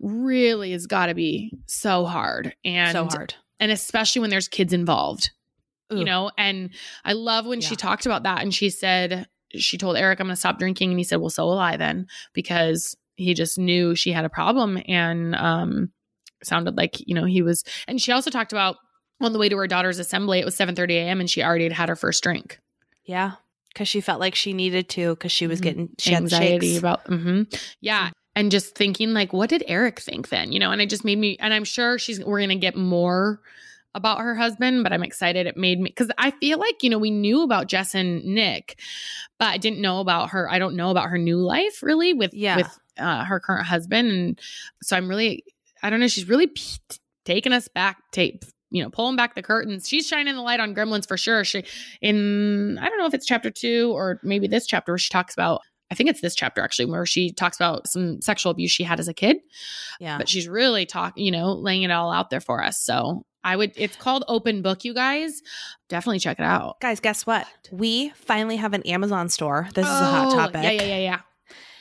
really 0.00 0.72
has 0.72 0.86
got 0.86 1.06
to 1.06 1.14
be 1.14 1.52
so 1.66 2.04
hard. 2.04 2.54
And 2.64 2.92
so 2.92 3.06
hard 3.06 3.34
and 3.62 3.70
especially 3.72 4.20
when 4.20 4.30
there's 4.30 4.48
kids 4.48 4.72
involved 4.72 5.30
you 5.90 6.04
know? 6.06 6.30
And 6.38 6.70
i 7.04 7.12
love 7.12 7.44
when 7.46 7.60
she 7.60 7.76
talked 7.76 8.06
about 8.06 8.22
that 8.22 8.40
and 8.42 8.54
she 8.54 8.70
said 8.70 9.26
she 9.54 9.76
told 9.76 9.96
eric 9.96 10.20
i'm 10.20 10.26
going 10.26 10.32
to 10.34 10.40
stop 10.40 10.58
drinking 10.58 10.90
and 10.90 10.98
he 10.98 11.04
said 11.04 11.16
well 11.20 11.28
so 11.30 11.44
will 11.44 11.58
i 11.58 11.76
then 11.76 12.06
because 12.32 12.96
he 13.16 13.34
just 13.34 13.58
knew 13.58 13.94
she 13.94 14.10
had 14.10 14.24
a 14.24 14.30
problem 14.30 14.78
and 14.88 15.34
um 15.34 15.90
sounded 16.42 16.76
like 16.78 17.06
you 17.06 17.14
know 17.14 17.24
he 17.26 17.42
was 17.42 17.62
and 17.86 18.00
she 18.00 18.10
also 18.10 18.30
talked 18.30 18.52
about 18.52 18.76
on 19.20 19.32
the 19.34 19.38
way 19.38 19.48
to 19.50 19.56
her 19.58 19.66
daughter's 19.66 19.98
assembly 19.98 20.38
it 20.38 20.44
was 20.46 20.56
7 20.56 20.74
a.m 20.90 21.20
and 21.20 21.28
she 21.30 21.42
already 21.42 21.64
had 21.64 21.72
had 21.72 21.88
her 21.90 21.96
first 21.96 22.22
drink. 22.22 22.58
Yeah 23.04 23.32
because 23.74 23.88
she 23.88 24.00
felt 24.00 24.20
like 24.20 24.34
she 24.34 24.52
needed 24.52 24.88
to 24.90 25.14
because 25.14 25.32
she 25.32 25.46
was 25.46 25.60
Mhm. 25.60 25.62
getting 25.62 25.88
she 25.98 26.14
anxiety 26.14 26.76
about 26.76 27.06
hmm 27.06 27.42
yeah 27.80 28.10
and 28.34 28.50
just 28.50 28.74
thinking 28.74 29.12
like 29.12 29.32
what 29.32 29.50
did 29.50 29.62
eric 29.66 30.00
think 30.00 30.28
then 30.30 30.52
you 30.52 30.58
know? 30.58 30.70
And 30.70 30.80
it 30.80 30.88
just 30.90 31.04
made 31.04 31.18
me 31.18 31.36
and 31.40 31.52
i'm 31.52 31.64
sure 31.64 31.98
she's 31.98 32.24
we're 32.24 32.40
gonna 32.40 32.56
get 32.56 32.76
more 32.76 33.40
about 33.94 34.20
her 34.20 34.34
husband 34.34 34.82
but 34.82 34.92
i'm 34.92 35.02
excited 35.02 35.46
it 35.46 35.56
made 35.56 35.78
me 35.78 35.90
because 35.90 36.10
i 36.16 36.30
feel 36.30 36.58
like 36.58 36.82
you 36.82 36.88
know 36.88 36.98
we 36.98 37.10
knew 37.10 37.42
about 37.42 37.66
jess 37.66 37.94
and 37.94 38.24
nick 38.24 38.78
but 39.38 39.48
i 39.48 39.58
didn't 39.58 39.82
know 39.82 40.00
about 40.00 40.30
her 40.30 40.50
i 40.50 40.58
don't 40.58 40.74
know 40.76 40.90
about 40.90 41.10
her 41.10 41.18
new 41.18 41.36
life 41.36 41.82
really 41.82 42.14
with 42.14 42.32
Yeah. 42.32 42.56
with 42.56 42.78
uh, 42.98 43.24
her 43.24 43.40
current 43.40 43.66
husband. 43.66 44.10
And 44.10 44.40
so 44.82 44.96
i'm 44.96 45.08
really 45.08 45.44
i 45.82 45.90
don't 45.90 46.00
know 46.00 46.08
she's 46.08 46.28
really 46.28 46.46
p- 46.46 46.78
taking 47.26 47.52
us 47.52 47.68
back 47.68 47.98
tape 48.12 48.44
you 48.70 48.82
know 48.82 48.88
pulling 48.88 49.16
back 49.16 49.34
the 49.34 49.42
curtains. 49.42 49.86
She's 49.86 50.06
shining 50.08 50.34
the 50.34 50.40
light 50.40 50.58
on 50.58 50.74
gremlins 50.74 51.06
for 51.06 51.18
sure. 51.18 51.44
She 51.44 51.62
in 52.00 52.78
i 52.80 52.88
don't 52.88 52.96
know 52.96 53.04
if 53.04 53.12
it's 53.12 53.26
chapter 53.26 53.50
two 53.50 53.92
or 53.94 54.18
maybe 54.22 54.46
this 54.48 54.66
chapter 54.66 54.92
where 54.92 54.98
she 54.98 55.10
talks 55.10 55.34
about 55.34 55.60
I 55.92 55.94
think 55.94 56.10
it's 56.10 56.20
this 56.22 56.34
chapter 56.34 56.62
actually 56.62 56.86
where 56.86 57.04
she 57.06 57.30
talks 57.32 57.56
about 57.56 57.86
some 57.86 58.20
sexual 58.22 58.50
abuse 58.50 58.70
she 58.70 58.82
had 58.82 58.98
as 58.98 59.08
a 59.08 59.14
kid, 59.14 59.36
yeah 60.00 60.18
but 60.18 60.28
she's 60.28 60.48
really 60.48 60.86
talking, 60.86 61.24
you 61.24 61.30
know, 61.30 61.52
laying 61.52 61.82
it 61.82 61.90
all 61.90 62.10
out 62.10 62.30
there 62.30 62.40
for 62.40 62.62
us. 62.64 62.80
So 62.80 63.24
I 63.44 63.56
would, 63.56 63.72
it's 63.76 63.96
called 63.96 64.24
Open 64.28 64.62
Book, 64.62 64.84
you 64.84 64.94
guys. 64.94 65.42
Definitely 65.88 66.20
check 66.20 66.38
it 66.40 66.44
out. 66.44 66.80
guys 66.80 67.00
guess 67.00 67.26
what 67.26 67.46
we 67.70 68.08
finally 68.10 68.56
have 68.56 68.72
an 68.72 68.82
amazon 68.84 69.28
store 69.28 69.68
this 69.74 69.84
is 69.86 69.92
a 69.92 70.04
hot 70.04 70.28
Oh, 70.28 70.36
topic 70.36 70.62
Yeah, 70.62 70.70
yeah, 70.70 70.82
yeah, 70.82 70.98
yeah. 70.98 71.20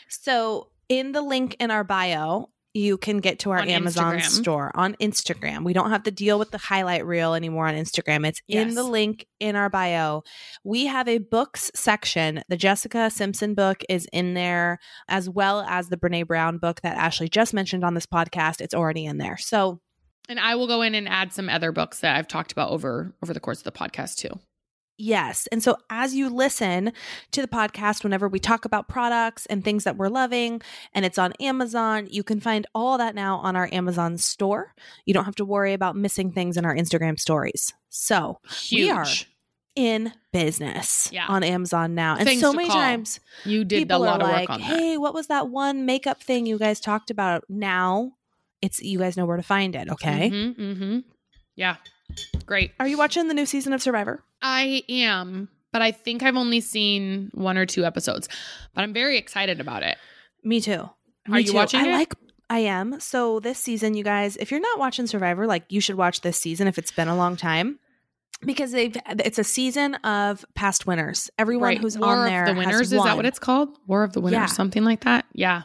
So, 0.10 0.68
in 0.90 1.14
the 1.14 1.22
link 1.22 1.56
in 1.60 1.72
our 1.72 1.86
bio, 1.86 2.50
you 2.74 2.98
can 2.98 3.18
get 3.18 3.40
to 3.40 3.52
our 3.52 3.60
On 3.60 3.68
Amazon 3.68 4.18
Instagram. 4.18 4.24
store 4.24 4.72
on 4.76 4.96
Instagram. 4.96 5.64
We 5.66 5.74
don't 5.74 5.90
have 5.90 6.04
to 6.04 6.12
deal 6.12 6.40
with 6.40 6.52
the 6.52 6.58
highlight 6.58 7.06
reel 7.06 7.34
anymore 7.34 7.68
on 7.68 7.76
Instagram. 7.76 8.26
It's 8.26 8.42
in 8.48 8.76
the 8.76 8.84
link 8.84 9.26
in 9.40 9.56
our 9.56 9.70
bio. 9.70 10.24
We 10.64 10.86
have 10.86 11.08
a 11.08 11.18
books 11.18 11.70
section. 11.76 12.44
The 12.48 12.58
Jessica 12.58 13.10
Simpson 13.10 13.56
book 13.56 13.84
is 13.90 14.08
in 14.14 14.34
there, 14.36 14.80
as 15.10 15.30
well 15.30 15.62
as 15.68 15.90
the 15.90 15.98
Brene 15.98 16.28
Brown 16.28 16.60
book 16.60 16.82
that 16.82 16.98
Ashley 16.98 17.28
just 17.28 17.54
mentioned 17.54 17.84
on 17.84 17.94
this 17.94 18.06
podcast. 18.06 18.62
It's 18.62 18.74
already 18.74 19.06
in 19.06 19.18
there. 19.18 19.38
So, 19.38 19.82
And 20.30 20.40
I 20.40 20.56
will 20.56 20.68
go 20.68 20.82
in 20.82 20.96
and 20.96 21.10
add 21.10 21.34
some 21.34 21.50
other 21.50 21.72
books 21.74 22.00
that 22.00 22.16
I've 22.16 22.28
talked 22.28 22.52
about 22.54 22.70
over 22.72 23.14
over 23.22 23.34
the 23.34 23.40
course 23.42 23.58
of 23.58 23.66
the 23.66 23.72
podcast 23.72 24.16
too. 24.16 24.40
Yes. 25.02 25.48
And 25.52 25.64
so 25.64 25.78
as 25.90 26.14
you 26.14 26.30
listen 26.30 26.94
to 27.32 27.42
the 27.42 27.48
podcast, 27.48 28.04
whenever 28.04 28.28
we 28.28 28.40
talk 28.40 28.66
about 28.66 28.88
products 28.88 29.46
and 29.48 29.64
things 29.64 29.84
that 29.84 29.98
we're 29.98 30.10
loving, 30.10 30.62
and 30.94 31.06
it's 31.06 31.18
on 31.18 31.34
Amazon, 31.40 32.08
you 32.12 32.24
can 32.24 32.40
find 32.40 32.68
all 32.76 32.98
that 33.00 33.16
now 33.16 33.38
on 33.38 33.56
our 33.56 33.68
Amazon 33.72 34.18
store. 34.18 34.74
You 35.06 35.14
don't 35.14 35.26
have 35.26 35.36
to 35.36 35.46
worry 35.46 35.74
about 35.74 35.96
missing 35.96 36.32
things 36.32 36.56
in 36.58 36.66
our 36.66 36.76
Instagram 36.76 37.20
stories. 37.20 37.74
So 37.90 38.38
Huge. 38.50 38.82
We 38.84 38.90
are. 38.92 39.06
in 39.76 40.14
business 40.32 41.10
Yeah. 41.12 41.26
on 41.28 41.44
Amazon 41.44 41.96
now. 41.96 42.16
And 42.18 42.28
Things 42.28 42.42
so 42.42 42.54
many 42.54 42.68
Coll. 42.68 42.78
times 42.78 43.20
You 43.46 43.64
did 43.66 43.78
a 43.78 43.80
people 43.82 44.00
lot 44.02 44.22
are 44.22 44.26
of 44.28 44.32
like, 44.32 44.50
work 44.50 44.56
on 44.56 44.60
that. 44.62 44.66
hey, 44.80 44.98
what 44.98 45.14
was 45.14 45.28
that 45.28 45.50
one 45.50 45.86
makeup 45.86 46.22
thing 46.22 46.46
you 46.46 46.58
guys 46.60 46.80
talked 46.80 47.10
about? 47.10 47.44
Now 47.50 48.12
it's 48.62 48.80
you 48.82 49.00
guys 49.00 49.18
know 49.18 49.26
where 49.26 49.38
to 49.38 49.44
find 49.44 49.76
it. 49.76 49.90
Okay. 49.90 50.30
Mm-hmm, 50.30 50.62
mm-hmm. 50.62 51.00
Yeah. 51.56 51.78
Great. 52.46 52.72
Are 52.80 52.88
you 52.88 52.98
watching 52.98 53.28
the 53.28 53.34
new 53.34 53.46
season 53.46 53.74
of 53.74 53.82
Survivor? 53.82 54.24
I 54.42 54.84
am, 54.90 55.48
but 55.72 55.82
I 55.82 55.92
think 55.92 56.24
I've 56.24 56.36
only 56.36 56.60
seen 56.62 57.32
one 57.34 57.58
or 57.58 57.66
two 57.66 57.86
episodes. 57.86 58.28
But 58.74 58.84
I'm 58.84 58.94
very 58.94 59.18
excited 59.18 59.60
about 59.60 59.84
it. 59.84 59.98
Me 60.44 60.60
too. 60.60 60.90
Are 61.32 61.40
you 61.40 61.54
watching 61.54 61.82
I 61.82 61.88
it? 61.88 61.92
like 61.94 62.14
I 62.50 62.60
am. 62.60 63.00
So 63.00 63.40
this 63.40 63.60
season, 63.60 63.94
you 63.94 64.04
guys, 64.04 64.36
if 64.38 64.52
you're 64.52 64.60
not 64.60 64.80
watching 64.80 65.08
Survivor, 65.08 65.46
like 65.48 65.64
you 65.70 65.80
should 65.80 65.96
watch 65.96 66.22
this 66.22 66.38
season 66.38 66.68
if 66.68 66.78
it's 66.78 66.92
been 66.92 67.08
a 67.08 67.16
long 67.16 67.36
time. 67.38 67.80
Because 68.44 68.72
they've 68.72 68.98
it's 69.20 69.38
a 69.38 69.44
season 69.44 69.94
of 69.96 70.44
past 70.56 70.88
winners. 70.88 71.30
Everyone 71.38 71.68
Right. 71.68 71.78
who's 71.78 71.96
War 71.98 72.10
on 72.16 72.26
of 72.26 72.32
there 72.32 72.46
the 72.48 72.56
winners 72.56 72.92
is 72.92 73.04
that 73.04 73.16
what 73.16 73.26
it's 73.28 73.38
called? 73.38 73.78
War 73.86 74.04
of 74.04 74.14
the 74.14 74.20
winners, 74.22 74.38
Yeah. 74.40 74.46
something 74.48 74.84
like 74.84 75.02
that. 75.02 75.26
Yeah. 75.34 75.62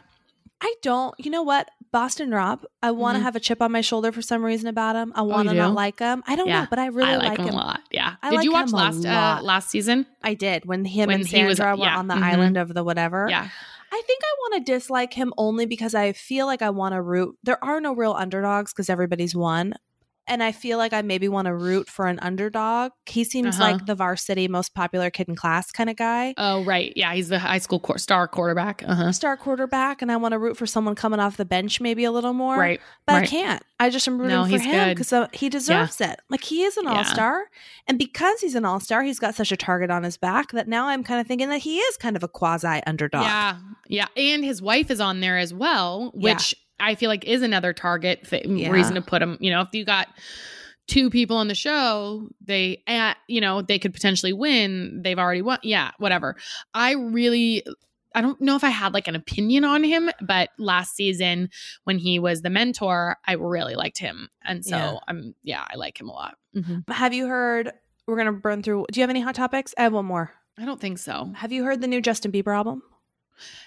I 0.61 0.73
don't. 0.83 1.13
You 1.17 1.31
know 1.31 1.41
what? 1.43 1.69
Boston 1.91 2.31
Rob. 2.31 2.63
I 2.83 2.91
want 2.91 3.15
to 3.15 3.19
Mhm. 3.19 3.23
have 3.23 3.35
a 3.35 3.39
chip 3.39 3.61
on 3.61 3.71
my 3.71 3.81
shoulder 3.81 4.11
for 4.11 4.21
some 4.21 4.43
reason 4.43 4.67
about 4.67 4.95
him. 4.95 5.11
I 5.15 5.21
want 5.21 5.47
to 5.49 5.55
you 5.55 5.61
not 5.61 5.73
like 5.73 5.99
him. 5.99 6.23
I 6.27 6.35
don't 6.35 6.47
Yeah. 6.47 6.61
know, 6.61 6.67
but 6.69 6.79
I 6.79 6.87
really 6.87 7.11
I 7.11 7.17
like, 7.17 7.37
him, 7.39 7.47
him. 7.47 7.53
a 7.53 7.57
lot. 7.57 7.81
Yeah. 7.91 8.15
I 8.21 8.29
Did 8.29 8.35
like 8.37 8.45
you 8.45 8.51
watch 8.51 8.71
last 8.71 9.05
uh, 9.05 9.39
last 9.41 9.69
season? 9.69 10.05
I 10.23 10.33
did 10.33 10.65
when 10.65 10.85
him 10.85 11.07
When 11.07 11.21
and 11.21 11.27
he 11.27 11.43
was- 11.45 11.57
Sandra 11.57 11.75
were 11.77 11.85
yeah. 11.85 11.97
on 11.97 12.07
the 12.07 12.15
Mhm. 12.15 12.23
island 12.23 12.57
of 12.57 12.73
the 12.73 12.83
whatever. 12.83 13.27
Yeah. 13.29 13.47
I 13.89 14.01
think 14.05 14.21
I 14.21 14.35
want 14.41 14.65
to 14.65 14.71
dislike 14.73 15.13
him 15.13 15.33
only 15.37 15.65
because 15.65 15.95
I 15.95 16.11
feel 16.11 16.45
like 16.45 16.61
I 16.61 16.69
want 16.71 16.93
to 16.93 17.01
root. 17.01 17.37
There 17.43 17.63
are 17.63 17.79
no 17.79 17.93
real 17.95 18.11
underdogs 18.11 18.73
because 18.73 18.89
everybody's 18.89 19.33
won. 19.33 19.75
And 20.27 20.43
I 20.43 20.51
feel 20.51 20.77
like 20.77 20.93
I 20.93 21.01
maybe 21.01 21.27
want 21.29 21.45
to 21.47 21.53
root 21.55 21.89
for 21.89 22.07
an 22.07 22.19
underdog. 22.19 22.91
He 23.05 23.23
seems 23.23 23.59
Uh-huh. 23.59 23.71
like 23.71 23.85
the 23.85 23.95
varsity 23.95 24.47
most 24.47 24.73
popular 24.75 25.09
kid 25.09 25.27
in 25.29 25.35
class 25.35 25.71
kind 25.71 25.89
of 25.89 25.95
guy. 25.95 26.33
Oh, 26.37 26.63
right. 26.63 26.93
Yeah, 26.95 27.13
he's 27.13 27.29
the 27.29 27.39
high 27.39 27.57
school 27.59 27.79
quar- 27.79 27.97
star 27.97 28.27
quarterback. 28.27 28.83
Uh 28.87 28.95
huh. 28.95 29.11
Star 29.11 29.37
quarterback, 29.37 30.01
and 30.01 30.11
I 30.11 30.17
want 30.17 30.33
to 30.33 30.39
root 30.39 30.57
for 30.57 30.65
someone 30.65 30.95
coming 30.95 31.19
off 31.19 31.37
the 31.37 31.45
bench 31.45 31.79
maybe 31.81 32.03
a 32.03 32.11
little 32.11 32.33
more. 32.33 32.57
Right. 32.57 32.81
But 33.05 33.15
I 33.23 33.25
can't. 33.25 33.63
I 33.79 33.89
just 33.89 34.07
am 34.07 34.17
rooting 34.19 34.35
No, 34.35 34.45
for 34.45 34.57
him 34.57 34.89
because 34.95 35.13
he 35.33 35.49
deserves 35.49 36.01
it. 36.01 36.19
Like 36.29 36.43
he 36.43 36.63
is 36.63 36.77
an 36.77 36.85
Yeah. 36.85 36.97
all 36.97 37.03
star, 37.05 37.43
and 37.87 37.97
because 37.99 38.41
he's 38.41 38.55
an 38.55 38.65
all 38.65 38.79
star, 38.79 39.03
he's 39.03 39.19
got 39.19 39.35
such 39.35 39.51
a 39.51 39.57
target 39.57 39.91
on 39.91 40.03
his 40.03 40.17
back 40.17 40.51
that 40.51 40.67
now 40.67 40.87
I'm 40.87 41.03
kind 41.03 41.21
of 41.21 41.27
thinking 41.27 41.49
that 41.49 41.59
he 41.59 41.77
is 41.77 41.97
kind 41.97 42.15
of 42.15 42.23
a 42.23 42.27
quasi 42.27 42.81
underdog. 42.87 43.21
Yeah, 43.23 43.57
yeah, 43.87 44.07
and 44.17 44.43
his 44.43 44.61
wife 44.61 44.89
is 44.89 44.99
on 44.99 45.19
there 45.19 45.37
as 45.37 45.53
well, 45.53 46.11
Yeah. 46.15 46.37
Which 46.79 46.87
I 46.87 46.95
feel 46.95 47.09
like 47.09 47.25
is 47.25 47.41
another 47.41 47.73
target 47.73 48.27
th- 48.29 48.45
Yeah. 48.45 48.69
reason 48.69 48.95
to 48.95 49.01
put 49.01 49.19
them. 49.19 49.37
You 49.39 49.51
know, 49.51 49.61
if 49.61 49.69
you 49.73 49.85
got 49.85 50.07
two 50.87 51.09
people 51.09 51.37
on 51.37 51.47
the 51.47 51.55
show, 51.55 52.29
they, 52.45 52.81
uh, 52.87 53.13
you 53.27 53.41
know, 53.41 53.61
they 53.61 53.79
could 53.79 53.93
potentially 53.93 54.33
win. 54.33 55.01
They've 55.03 55.19
already 55.19 55.41
won. 55.41 55.59
Yeah, 55.63 55.91
whatever. 55.97 56.35
I 56.73 56.93
really. 56.93 57.63
I 58.15 58.21
don't 58.21 58.39
know 58.41 58.55
if 58.55 58.63
I 58.63 58.69
had 58.69 58.93
like 58.95 59.07
an 59.07 59.15
opinion 59.15 59.63
on 59.63 59.83
him, 59.83 60.09
but 60.21 60.49
last 60.57 60.95
season 60.95 61.49
when 61.83 61.99
he 61.99 62.17
was 62.17 62.41
the 62.41 62.49
mentor, 62.49 63.17
I 63.27 63.33
really 63.33 63.75
liked 63.75 63.99
him. 63.99 64.29
And 64.43 64.65
so 64.65 64.75
Yeah. 64.75 64.97
I'm, 65.07 65.35
yeah, 65.43 65.63
I 65.69 65.75
like 65.75 65.99
him 65.99 66.09
a 66.09 66.13
lot. 66.13 66.35
Mhm. 66.55 66.89
Have 66.89 67.13
you 67.13 67.27
heard? 67.27 67.71
We're 68.07 68.17
gonna 68.17 68.31
burn 68.31 68.63
through. 68.63 68.85
Do 68.91 68.99
you 68.99 69.03
have 69.03 69.11
any 69.11 69.21
hot 69.21 69.35
topics? 69.35 69.75
I 69.77 69.83
have 69.83 69.93
one 69.93 70.05
more. 70.05 70.31
I 70.57 70.65
don't 70.65 70.79
think 70.81 70.97
so. 70.97 71.31
Have 71.35 71.51
you 71.51 71.63
heard 71.63 71.81
the 71.81 71.87
new 71.87 72.01
Justin 72.01 72.31
Bieber 72.31 72.55
album? 72.55 72.81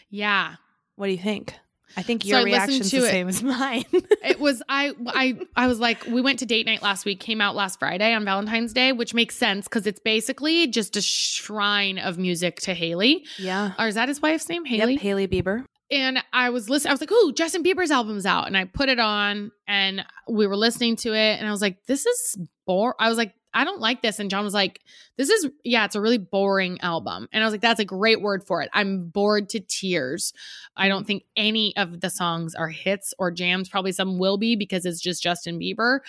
Yeah. 0.08 0.56
What 0.96 1.06
do 1.06 1.12
you 1.12 1.18
think? 1.18 1.54
I 1.96 2.02
think 2.02 2.22
So 2.22 2.28
your 2.28 2.38
listened 2.42 2.52
reaction's 2.54 2.90
to 2.90 3.00
the 3.00 3.06
it. 3.06 3.10
same 3.10 3.28
as 3.28 3.42
mine. 3.42 3.84
it 3.92 4.38
was 4.40 4.62
I 4.68 4.92
I 5.06 5.38
I 5.56 5.66
was 5.66 5.80
like 5.80 6.04
we 6.06 6.20
went 6.20 6.38
to 6.40 6.46
date 6.46 6.66
night 6.66 6.82
last 6.82 7.04
week 7.04 7.20
came 7.20 7.40
out 7.40 7.54
last 7.56 7.78
Friday 7.78 8.12
on 8.14 8.24
Valentine's 8.24 8.72
Day 8.72 8.92
which 8.92 9.12
makes 9.14 9.36
sense 9.36 9.66
cuz 9.68 9.86
it's 9.86 10.00
basically 10.00 10.66
just 10.68 10.96
a 10.96 11.02
shrine 11.02 11.98
of 11.98 12.18
music 12.18 12.60
to 12.60 12.74
Hailey 12.74 13.24
yeah. 13.38 13.72
or 13.78 13.88
is 13.88 13.94
that 13.96 14.08
his 14.08 14.20
wife's 14.22 14.48
name 14.48 14.64
Hailey 14.64 14.92
Yep, 14.94 15.02
Hailey 15.02 15.28
Bieber. 15.28 15.64
and 15.90 16.22
I 16.32 16.50
was 16.50 16.70
listening 16.70 16.90
I 16.90 16.94
was 16.94 17.00
like 17.00 17.10
oh 17.12 17.32
Justin 17.36 17.62
Bieber's 17.62 17.90
album's 17.90 18.26
out 18.26 18.46
and 18.46 18.56
I 18.56 18.64
put 18.66 18.88
it 18.88 18.98
on 19.00 19.50
and 19.66 20.04
we 20.28 20.46
were 20.46 20.56
listening 20.56 20.96
to 20.96 21.12
it 21.12 21.38
and 21.38 21.46
I 21.48 21.50
was 21.50 21.60
like 21.60 21.84
this 21.86 22.06
is 22.06 22.38
bore 22.66 22.94
I 23.00 23.08
was 23.08 23.18
like 23.18 23.34
I 23.52 23.64
don't 23.64 23.80
like 23.80 24.02
this 24.02 24.18
and 24.18 24.30
John 24.30 24.44
was 24.44 24.54
like 24.54 24.80
this 25.16 25.28
is 25.28 25.48
yeah 25.64 25.84
it's 25.84 25.96
a 25.96 26.00
really 26.00 26.18
boring 26.18 26.80
album 26.80 27.28
and 27.32 27.42
I 27.42 27.46
was 27.46 27.52
like 27.52 27.60
that's 27.60 27.80
a 27.80 27.84
great 27.84 28.20
word 28.22 28.46
for 28.46 28.62
it 28.62 28.70
I'm 28.72 29.08
bored 29.08 29.48
to 29.50 29.60
tears 29.60 30.32
I 30.76 30.88
don't 30.88 31.06
think 31.06 31.24
any 31.36 31.76
of 31.76 32.00
the 32.00 32.10
songs 32.10 32.54
are 32.54 32.68
hits 32.68 33.12
or 33.18 33.30
jams. 33.30 33.68
Probably 33.68 33.92
some 33.92 34.18
will 34.18 34.38
be 34.38 34.56
because 34.56 34.86
it's 34.86 35.00
just 35.00 35.22
Justin 35.22 35.58
Bieber, 35.58 36.00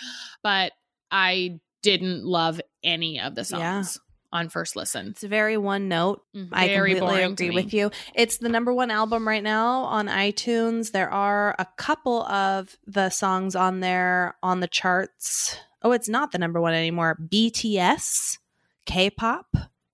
but 0.42 0.72
I 1.10 1.60
didn't 1.82 2.24
love 2.24 2.60
any 2.82 3.20
of 3.20 3.34
the 3.34 3.42
Yeah. 3.42 3.82
songs 3.82 3.98
on 4.32 4.48
first 4.48 4.76
listen. 4.76 5.08
It's 5.08 5.22
very 5.22 5.58
one 5.58 5.88
note. 5.88 6.22
Mm-hmm. 6.34 6.54
I 6.54 6.68
Very 6.68 6.94
completely 6.94 7.22
agree 7.24 7.50
with 7.50 7.74
you. 7.74 7.90
It's 8.14 8.38
the 8.38 8.48
number 8.48 8.72
one 8.72 8.90
album 8.90 9.28
right 9.28 9.42
now 9.42 9.82
on 9.82 10.06
iTunes. 10.06 10.92
There 10.92 11.10
are 11.10 11.54
a 11.58 11.66
couple 11.76 12.22
of 12.22 12.76
the 12.86 13.10
songs 13.10 13.54
on 13.54 13.80
there 13.80 14.36
on 14.42 14.60
the 14.60 14.68
charts. 14.68 15.58
Oh, 15.82 15.92
it's 15.92 16.08
not 16.08 16.32
the 16.32 16.38
number 16.38 16.60
one 16.60 16.74
anymore. 16.74 17.18
BTS, 17.28 18.38
K-pop 18.86 19.46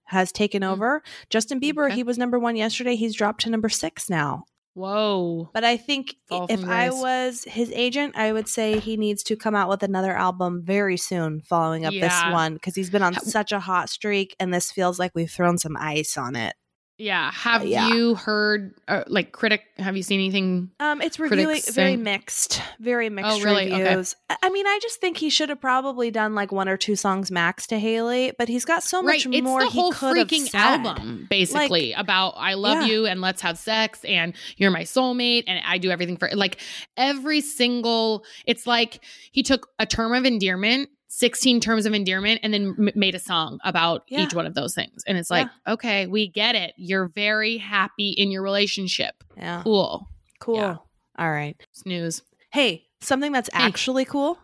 has 0.04 0.32
taken 0.32 0.62
Mm. 0.62 0.70
over. 0.72 1.02
Justin 1.30 1.60
Bieber, 1.60 1.86
Okay. 1.86 1.96
he 1.96 2.02
was 2.02 2.16
number 2.18 2.38
one 2.38 2.56
yesterday. 2.56 2.96
He's 2.96 3.14
dropped 3.14 3.42
to 3.42 3.50
number 3.50 3.68
six 3.68 4.08
now. 4.08 4.44
Whoa. 4.74 5.50
But 5.52 5.64
I 5.64 5.76
think 5.76 6.14
Fall 6.28 6.46
if 6.48 6.64
I 6.64 6.90
was 6.90 7.42
his 7.44 7.72
agent, 7.72 8.16
I 8.16 8.32
would 8.32 8.46
say 8.48 8.78
he 8.78 8.96
needs 8.96 9.22
to 9.24 9.34
come 9.34 9.54
out 9.56 9.68
with 9.68 9.82
another 9.82 10.16
album 10.16 10.62
very 10.62 10.96
soon 10.96 11.40
following 11.40 11.84
up 11.84 11.92
this 11.92 12.22
one 12.30 12.54
because 12.54 12.76
he's 12.76 12.88
been 12.90 13.02
on 13.02 13.14
such 13.14 13.50
a 13.50 13.58
hot 13.58 13.90
streak 13.90 14.36
and 14.38 14.54
this 14.54 14.70
feels 14.70 14.98
like 15.00 15.10
we've 15.16 15.30
thrown 15.30 15.58
some 15.58 15.76
ice 15.76 16.16
on 16.16 16.36
it. 16.36 16.54
Yeah. 16.98 17.30
Have 17.32 17.64
yeah. 17.64 17.88
you 17.88 18.16
heard, 18.16 18.74
uh, 18.88 19.04
like, 19.06 19.30
critic, 19.32 19.62
have 19.78 19.96
you 19.96 20.02
seen 20.02 20.18
anything? 20.18 20.70
Um, 20.80 21.00
it's 21.00 21.18
really 21.20 21.60
very 21.72 21.96
mixed, 21.96 22.60
very 22.80 23.08
mixed 23.08 23.30
Oh, 23.30 23.40
really? 23.44 23.70
Reviews. 23.72 24.16
I- 24.28 24.36
I 24.42 24.50
mean, 24.50 24.66
I 24.66 24.78
just 24.82 25.00
think 25.00 25.16
he 25.16 25.30
should 25.30 25.48
have 25.48 25.60
probably 25.60 26.10
done 26.10 26.34
like 26.34 26.50
one 26.50 26.68
or 26.68 26.76
two 26.76 26.96
songs 26.96 27.30
max 27.30 27.66
to 27.68 27.78
Hailey, 27.78 28.32
but 28.36 28.48
he's 28.48 28.64
got 28.64 28.82
so 28.82 29.00
much 29.02 29.26
right. 29.26 29.34
It's 29.34 29.44
more 29.44 29.60
the 29.60 29.70
whole 29.70 29.92
he 29.92 29.98
could 29.98 30.28
freaking 30.28 30.54
album, 30.54 31.26
basically, 31.30 31.92
about 31.92 32.34
I 32.36 32.54
love 32.54 32.82
Yeah. 32.82 32.86
you 32.88 33.06
and 33.06 33.20
let's 33.20 33.42
have 33.42 33.58
sex 33.58 34.04
and 34.04 34.34
you're 34.56 34.70
my 34.70 34.82
soulmate 34.82 35.44
and 35.46 35.60
I 35.64 35.78
do 35.78 35.90
everything 35.90 36.16
for 36.16 36.28
like 36.34 36.60
every 36.96 37.40
single. 37.42 38.24
It's 38.46 38.66
like 38.66 39.04
he 39.30 39.42
took 39.42 39.68
a 39.78 39.86
term 39.86 40.14
of 40.14 40.24
endearment, 40.24 40.88
16 41.08 41.60
terms 41.60 41.86
of 41.86 41.94
endearment, 41.94 42.40
and 42.42 42.52
then 42.54 42.74
m- 42.78 42.90
made 42.94 43.14
a 43.14 43.18
song 43.18 43.58
about 43.64 44.02
Yeah. 44.08 44.20
each 44.22 44.34
one 44.34 44.46
of 44.46 44.54
those 44.54 44.74
things. 44.74 45.02
And 45.06 45.16
it's 45.18 45.30
like, 45.30 45.48
okay, 45.66 46.06
we 46.06 46.28
get 46.28 46.54
it. 46.54 46.74
You're 46.76 47.08
very 47.08 47.56
happy 47.56 48.10
in 48.10 48.30
your 48.30 48.42
relationship. 48.42 49.14
Yeah, 49.36 49.62
Cool. 49.64 50.06
cool. 50.40 50.56
Yeah. 50.56 50.76
All 51.18 51.30
right. 51.30 51.56
Snooze. 51.72 52.22
Hey, 52.52 52.84
something 53.00 53.32
that's 53.32 53.48
Hey. 53.52 53.62
actually 53.62 54.04
cool. 54.04 54.38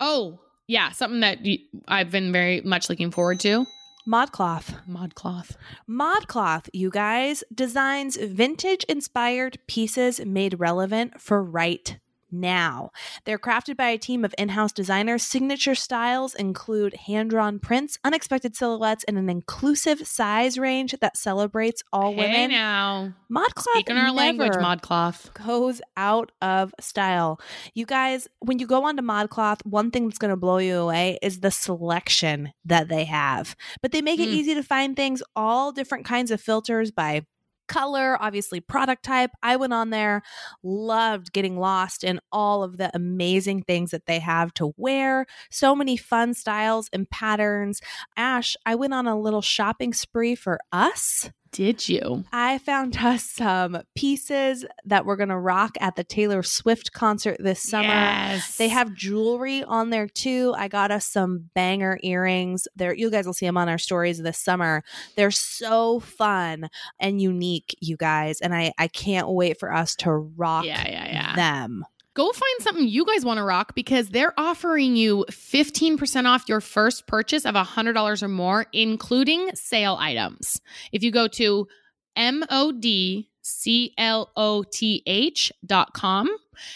Oh, 0.00 0.40
yeah. 0.66 0.90
Something 0.90 1.20
that 1.20 1.38
y- 1.44 1.58
I've 1.86 2.10
been 2.10 2.32
very 2.32 2.60
much 2.60 2.88
looking 2.90 3.10
forward 3.10 3.40
to. 3.40 3.64
ModCloth. 4.06 4.74
Modcloth. 4.88 5.56
ModCloth, 5.88 6.68
you 6.72 6.90
guys, 6.90 7.44
designs 7.54 8.16
vintage 8.16 8.84
inspired 8.84 9.58
pieces 9.66 10.20
made 10.24 10.58
relevant 10.58 11.20
for 11.20 11.42
right 11.42 11.98
now. 12.30 12.90
They're 13.24 13.38
crafted 13.38 13.76
by 13.76 13.88
a 13.90 13.98
team 13.98 14.24
of 14.24 14.34
in 14.38 14.50
house 14.50 14.72
designers. 14.72 15.22
Signature 15.22 15.74
styles 15.74 16.34
include 16.34 16.94
hand 16.94 17.30
drawn 17.30 17.58
prints, 17.58 17.98
unexpected 18.04 18.56
silhouettes, 18.56 19.04
and 19.04 19.18
an 19.18 19.28
inclusive 19.28 20.06
size 20.06 20.58
range 20.58 20.94
that 21.00 21.16
celebrates 21.16 21.82
all 21.92 22.12
Hey 22.12 22.18
women. 22.18 22.50
now. 22.50 23.12
ModCloth 23.30 23.72
Speaking 23.74 23.96
our 23.96 24.12
language, 24.12 24.52
Modcloth. 24.54 25.32
goes 25.34 25.80
out 25.96 26.32
of 26.40 26.74
style. 26.80 27.40
You 27.74 27.84
guys, 27.86 28.26
when 28.40 28.58
you 28.58 28.66
go 28.66 28.84
onto 28.84 29.02
ModCloth, 29.02 29.64
one 29.66 29.90
thing 29.90 30.06
that's 30.08 30.18
going 30.18 30.30
to 30.30 30.36
blow 30.36 30.58
you 30.58 30.76
away 30.78 31.18
is 31.22 31.40
the 31.40 31.50
selection 31.50 32.52
that 32.64 32.88
they 32.88 33.04
have. 33.04 33.54
But 33.82 33.92
they 33.92 34.02
make 34.02 34.18
it 34.20 34.28
Mm. 34.28 34.32
easy 34.32 34.54
to 34.54 34.62
find 34.62 34.96
things, 34.96 35.22
all 35.36 35.72
different 35.72 36.04
kinds 36.04 36.30
of 36.30 36.40
filters 36.40 36.90
by 36.90 37.26
color, 37.68 38.16
obviously 38.20 38.60
product 38.60 39.04
type. 39.04 39.30
I 39.42 39.56
went 39.56 39.72
on 39.72 39.90
there, 39.90 40.22
loved 40.62 41.32
getting 41.32 41.58
lost 41.58 42.02
in 42.02 42.20
all 42.32 42.62
of 42.62 42.76
the 42.76 42.90
amazing 42.94 43.62
things 43.62 43.90
that 43.92 44.06
they 44.06 44.18
have 44.18 44.52
to 44.54 44.74
wear. 44.76 45.26
So 45.50 45.76
many 45.76 45.96
fun 45.96 46.34
styles 46.34 46.88
and 46.92 47.08
patterns. 47.08 47.80
Ash, 48.16 48.56
I 48.66 48.74
went 48.74 48.94
on 48.94 49.06
a 49.06 49.18
little 49.18 49.42
shopping 49.42 49.92
spree 49.92 50.34
for 50.34 50.58
us. 50.72 51.30
Did 51.52 51.88
you? 51.88 52.24
I 52.32 52.58
found 52.58 52.96
us 52.98 53.24
some 53.24 53.78
pieces 53.94 54.64
that 54.84 55.04
we're 55.06 55.16
going 55.16 55.28
to 55.30 55.38
rock 55.38 55.76
at 55.80 55.96
the 55.96 56.04
Taylor 56.04 56.42
Swift 56.42 56.92
concert 56.92 57.36
this 57.40 57.62
summer. 57.62 57.88
Yes. 57.88 58.56
They 58.56 58.68
have 58.68 58.94
jewelry 58.94 59.62
on 59.64 59.90
there 59.90 60.08
too. 60.08 60.54
I 60.56 60.68
got 60.68 60.90
us 60.90 61.06
some 61.06 61.50
banger 61.54 61.98
earrings. 62.02 62.68
There, 62.76 62.94
you 62.94 63.10
guys 63.10 63.26
will 63.26 63.32
see 63.32 63.46
them 63.46 63.56
on 63.56 63.68
our 63.68 63.78
stories 63.78 64.18
this 64.22 64.38
summer. 64.38 64.82
They're 65.16 65.30
so 65.30 66.00
fun 66.00 66.68
and 67.00 67.20
unique, 67.20 67.76
you 67.80 67.96
guys, 67.96 68.40
and 68.40 68.54
I 68.54 68.72
I 68.78 68.88
can't 68.88 69.28
wait 69.28 69.58
for 69.58 69.72
us 69.72 69.94
to 69.96 70.12
rock 70.12 70.64
Yeah, 70.64 70.86
yeah, 70.88 71.06
yeah. 71.06 71.36
them. 71.36 71.84
Go 72.18 72.32
find 72.32 72.62
something 72.62 72.88
you 72.88 73.04
guys 73.04 73.24
want 73.24 73.38
to 73.38 73.44
rock 73.44 73.76
because 73.76 74.08
they're 74.08 74.34
offering 74.36 74.96
you 74.96 75.24
15% 75.30 76.24
off 76.24 76.48
your 76.48 76.60
first 76.60 77.06
purchase 77.06 77.46
of 77.46 77.54
$100 77.54 78.22
or 78.24 78.28
more, 78.28 78.66
including 78.72 79.54
sale 79.54 79.96
items. 80.00 80.60
If 80.90 81.04
you 81.04 81.12
go 81.12 81.28
to 81.28 81.68
M 82.16 82.42
O 82.50 82.72
D 82.72 83.28
C 83.42 83.94
L 83.96 84.32
O 84.36 84.64
T 84.64 85.04
H 85.06 85.52
dot 85.64 85.94
com 85.94 86.28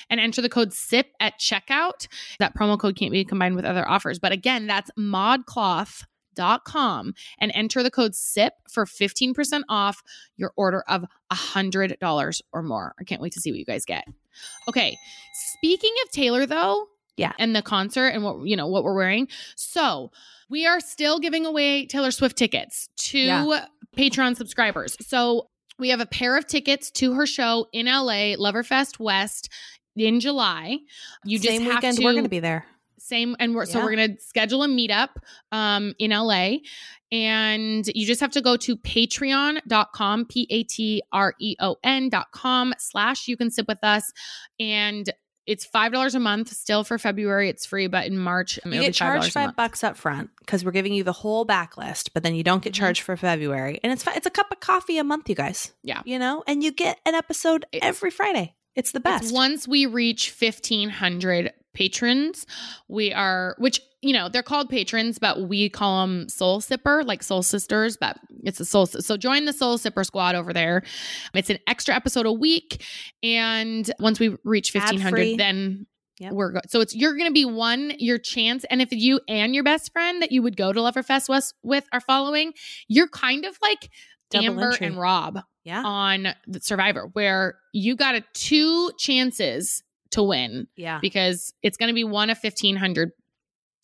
and 0.09 0.21
enter 0.21 0.41
the 0.41 0.49
code 0.49 0.73
SIP 0.73 1.09
at 1.19 1.41
checkout, 1.41 2.07
that 2.39 2.57
promo 2.57 2.79
code 2.79 2.95
can't 2.95 3.11
be 3.11 3.25
combined 3.25 3.57
with 3.57 3.65
other 3.65 3.89
offers. 3.89 4.21
But 4.21 4.31
again, 4.31 4.69
that's 4.69 4.93
modcloth 4.97 6.05
dot 6.37 6.65
com 6.65 7.15
and 7.41 7.51
enter 7.53 7.83
the 7.83 7.91
code 7.91 8.15
SIP 8.15 8.53
for 8.71 8.87
15% 8.87 9.63
off 9.69 10.05
your 10.37 10.53
order 10.55 10.85
of 10.87 11.05
$100 11.33 12.41
or 12.53 12.63
more. 12.63 12.95
I 13.01 13.03
can't 13.03 13.21
wait 13.21 13.33
to 13.33 13.41
see 13.41 13.51
what 13.51 13.59
you 13.59 13.65
guys 13.65 13.85
get. 13.85 14.05
Okay. 14.69 14.97
Speaking 15.35 15.93
of 16.05 16.11
Taylor 16.11 16.47
though, 16.47 16.87
Yeah. 17.17 17.33
and 17.39 17.55
the 17.55 17.63
concert 17.63 18.09
and 18.09 18.23
what 18.25 18.47
you 18.47 18.57
know 18.57 18.67
what 18.67 18.85
we're 18.85 18.95
wearing. 18.97 19.29
So, 19.57 20.11
we 20.51 20.67
are 20.67 20.81
still 20.81 21.19
giving 21.19 21.47
away 21.47 21.87
Taylor 21.87 22.11
Swift 22.11 22.37
tickets 22.37 22.89
to 22.97 23.19
Yeah. 23.19 23.65
Patreon 23.97 24.37
subscribers. 24.37 24.97
So, 25.07 25.49
we 25.79 25.89
have 25.89 26.01
a 26.01 26.07
pair 26.07 26.37
of 26.37 26.47
tickets 26.47 26.91
to 26.93 27.15
her 27.15 27.27
show 27.27 27.67
in 27.73 27.87
LA, 27.87 28.37
Loverfest 28.37 28.99
West 28.99 29.49
in 29.97 30.21
July. 30.21 30.79
You 31.25 31.39
just 31.39 31.49
Same 31.49 31.63
have 31.63 31.77
weekend 31.77 31.97
to 31.99 32.05
we're 32.05 32.13
going 32.13 32.25
to 32.25 32.31
be 32.31 32.41
there. 32.41 32.67
Same 33.05 33.35
and 33.41 33.55
we're 33.55 33.67
so 33.67 33.81
we're 33.83 33.91
gonna 33.91 34.17
schedule 34.21 34.63
a 34.63 34.69
meetup 34.69 35.09
um 35.51 35.95
in 35.99 36.13
LA 36.13 36.59
and 37.11 37.87
you 37.95 38.07
just 38.07 38.21
have 38.21 38.31
to 38.33 38.41
go 38.41 38.57
to 38.57 38.77
patreon.com 38.77 40.27
p-a-t-r-e-o-n 40.27 42.09
dot 42.09 42.27
com 42.33 42.73
slash 42.79 43.29
you 43.29 43.37
can 43.37 43.51
sip 43.51 43.67
with 43.69 43.83
us 43.83 44.13
and 44.61 45.11
it's 45.45 45.65
five 45.65 45.91
dollars 45.91 46.15
a 46.15 46.21
month 46.21 46.51
still 46.53 46.85
for 46.85 46.99
February. 46.99 47.49
It's 47.49 47.67
free, 47.67 47.89
but 47.89 48.07
in 48.07 48.17
March 48.17 48.61
um, 48.65 48.73
You 48.73 48.81
get 48.81 48.87
be 48.87 48.93
five 48.93 49.15
dollars 49.15 49.25
charged 49.25 49.37
a 49.37 49.41
five 49.49 49.57
bucks 49.57 49.83
up 49.83 49.97
front 49.97 50.31
because 50.39 50.65
we're 50.65 50.71
giving 50.71 50.93
you 50.95 51.03
the 51.03 51.13
whole 51.13 51.45
backlist, 51.45 52.11
but 52.15 52.23
then 52.23 52.37
you 52.37 52.45
don't 52.45 52.63
get 52.63 52.73
Mhm. 52.73 52.77
charged 52.77 53.01
for 53.03 53.17
February, 53.17 53.81
and 53.83 53.93
it's 53.93 54.07
it's 54.07 54.27
a 54.27 54.31
cup 54.31 54.53
of 54.53 54.61
coffee 54.61 54.99
a 54.99 55.05
month, 55.05 55.29
you 55.29 55.35
guys. 55.35 55.73
Yeah. 55.83 56.03
you 56.05 56.21
know, 56.21 56.45
and 56.47 56.63
you 56.63 56.71
get 56.71 57.01
an 57.05 57.15
episode 57.17 57.67
every 57.73 58.13
Friday. 58.13 58.55
It's 58.77 58.93
the 58.93 59.01
best. 59.01 59.25
It's 59.25 59.33
once 59.33 59.67
we 59.67 59.85
reach 59.87 60.31
fifteen 60.31 60.89
hundred 60.91 61.53
patrons, 61.75 62.47
we 62.89 63.13
are 63.13 63.55
which 63.59 63.81
you 64.01 64.13
know 64.13 64.29
they're 64.29 64.43
called 64.43 64.69
patrons, 64.69 65.19
but 65.19 65.49
we 65.49 65.69
call 65.69 66.07
them 66.07 66.29
Soul 66.29 66.61
Sipper, 66.61 67.05
like 67.07 67.23
Soul 67.23 67.43
Sisters. 67.43 67.97
But 67.97 68.19
it's 68.43 68.61
a 68.61 68.65
Soul. 68.65 68.87
So 68.87 69.17
join 69.17 69.45
the 69.45 69.53
Soul 69.53 69.79
Sipper 69.79 70.05
squad 70.05 70.35
over 70.35 70.53
there. 70.53 70.83
It's 71.35 71.51
an 71.51 71.59
extra 71.67 71.95
episode 71.95 72.27
a 72.27 72.33
week, 72.33 72.85
and 73.23 73.91
once 73.99 74.21
we 74.21 74.37
reach 74.45 74.75
1500, 74.75 75.39
then. 75.39 75.87
Yep. 76.19 76.33
We're 76.35 76.53
good. 76.53 76.71
So 76.71 76.81
it's 76.81 76.95
you're 76.95 77.17
going 77.17 77.31
to 77.31 77.33
be 77.33 77.47
one 77.47 77.95
your 77.99 78.19
chance, 78.19 78.65
and 78.71 78.81
if 78.81 78.93
you 78.93 79.19
and 79.27 79.55
your 79.55 79.65
best 79.65 79.93
friend 79.93 80.23
that 80.23 80.31
you 80.31 80.41
would 80.43 80.57
go 80.57 80.73
to 80.73 80.79
Loverfest 80.79 81.29
West 81.29 81.55
with 81.65 81.85
are 81.91 82.01
following, 82.01 82.53
you're 82.87 83.09
kind 83.09 83.45
of 83.45 83.57
like 83.61 83.91
Double 84.31 84.47
Amber 84.47 84.71
entry. 84.71 84.87
and 84.87 84.97
Rob 84.99 85.41
yeah, 85.65 85.83
on 85.85 86.29
the 86.47 86.61
Survivor, 86.61 87.09
where 87.15 87.57
you 87.73 87.97
got 87.97 88.15
a 88.15 88.23
two 88.35 88.93
chances 88.99 89.83
to 90.13 90.23
win 90.23 90.69
yeah. 90.77 90.99
because 91.01 91.53
it's 91.63 91.77
going 91.77 91.89
to 91.89 91.95
be 91.95 92.05
one 92.05 92.31
of 92.31 92.39
fifteen 92.39 92.77
hundred. 92.77 93.13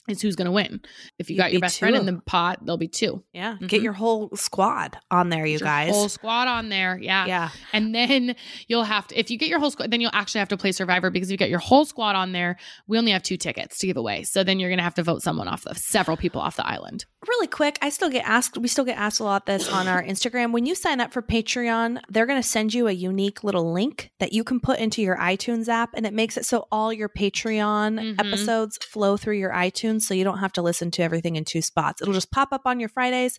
Is 0.09 0.23
who's 0.23 0.37
going 0.37 0.47
to 0.47 0.53
win? 0.53 0.81
If 1.19 1.29
you 1.31 1.35
You'd 1.37 1.43
got 1.43 1.53
your 1.53 1.59
be 1.61 1.63
best 1.67 1.79
friend 1.79 1.95
in 1.97 2.07
the 2.07 2.21
pot, 2.25 2.61
there'll 2.65 2.79
be 2.79 2.89
two. 2.89 3.23
Yeah, 3.33 3.57
Mhm. 3.61 3.69
get 3.69 3.83
your 3.83 3.93
whole 3.93 4.31
squad 4.35 4.97
on 5.11 5.29
there, 5.29 5.45
you 5.47 5.59
guys. 5.59 5.91
whole 5.91 6.09
squad 6.09 6.49
on 6.49 6.69
there, 6.71 6.99
yeah. 7.01 7.27
yeah, 7.27 7.49
And 7.73 7.95
then 7.95 8.35
you'll 8.67 8.85
have 8.85 9.07
to, 9.09 9.19
if 9.19 9.31
you 9.31 9.37
get 9.39 9.49
your 9.49 9.59
whole 9.61 9.71
squad, 9.71 9.91
then 9.91 10.01
you'll 10.01 10.11
actually 10.15 10.39
have 10.41 10.49
to 10.49 10.57
play 10.57 10.73
Survivor 10.73 11.11
because 11.11 11.29
if 11.29 11.33
you 11.33 11.37
get 11.39 11.51
your 11.51 11.59
whole 11.59 11.85
squad 11.85 12.17
on 12.17 12.33
there, 12.33 12.57
we 12.87 12.99
only 12.99 13.13
have 13.13 13.23
two 13.23 13.37
tickets 13.37 13.79
to 13.79 13.87
give 13.87 13.97
away. 13.97 14.23
So 14.25 14.43
then 14.45 14.59
you're 14.59 14.71
going 14.71 14.79
to 14.79 14.85
have 14.85 14.95
to 14.95 15.03
vote 15.03 15.23
someone 15.23 15.47
off 15.49 15.65
the 15.65 15.75
several 15.75 16.17
people 16.17 16.41
off 16.41 16.57
the 16.57 16.67
island. 16.67 17.05
really 17.27 17.47
quick. 17.49 17.79
I 17.83 17.91
still 17.91 18.09
get 18.09 18.25
asked. 18.27 18.57
We 18.57 18.69
still 18.69 18.85
get 18.87 18.97
asked 18.97 19.21
a 19.21 19.25
lot 19.25 19.45
this 19.45 19.69
on 19.69 19.87
our 19.89 20.03
Instagram. 20.03 20.53
When 20.53 20.65
you 20.65 20.75
sign 20.75 20.99
up 21.01 21.13
for 21.13 21.21
Patreon, 21.21 22.01
they're 22.09 22.25
going 22.27 22.41
to 22.41 22.49
send 22.49 22.73
you 22.73 22.87
a 22.89 22.93
unique 22.93 23.45
little 23.45 23.71
link 23.73 24.11
that 24.19 24.33
you 24.33 24.45
can 24.45 24.61
put 24.61 24.79
into 24.79 25.03
your 25.03 25.17
iTunes 25.17 25.69
app, 25.69 25.91
and 25.95 26.07
it 26.07 26.15
makes 26.15 26.37
it 26.39 26.47
so 26.47 26.67
all 26.73 26.91
your 26.93 27.09
Patreon 27.11 28.15
Mhm. 28.15 28.19
episodes 28.27 28.79
flow 28.79 29.17
through 29.17 29.37
your 29.39 29.51
iTunes, 29.51 29.98
so 30.01 30.15
you 30.15 30.25
don't 30.25 30.39
have 30.39 30.53
to 30.55 30.63
listen 30.63 30.91
to 30.93 31.03
everything 31.03 31.37
in 31.37 31.45
two 31.45 31.63
spots. 31.63 32.01
It'll 32.03 32.15
just 32.15 32.31
pop 32.31 32.53
up 32.53 32.63
on 32.67 32.81
your 32.81 32.89
Fridays, 32.89 33.39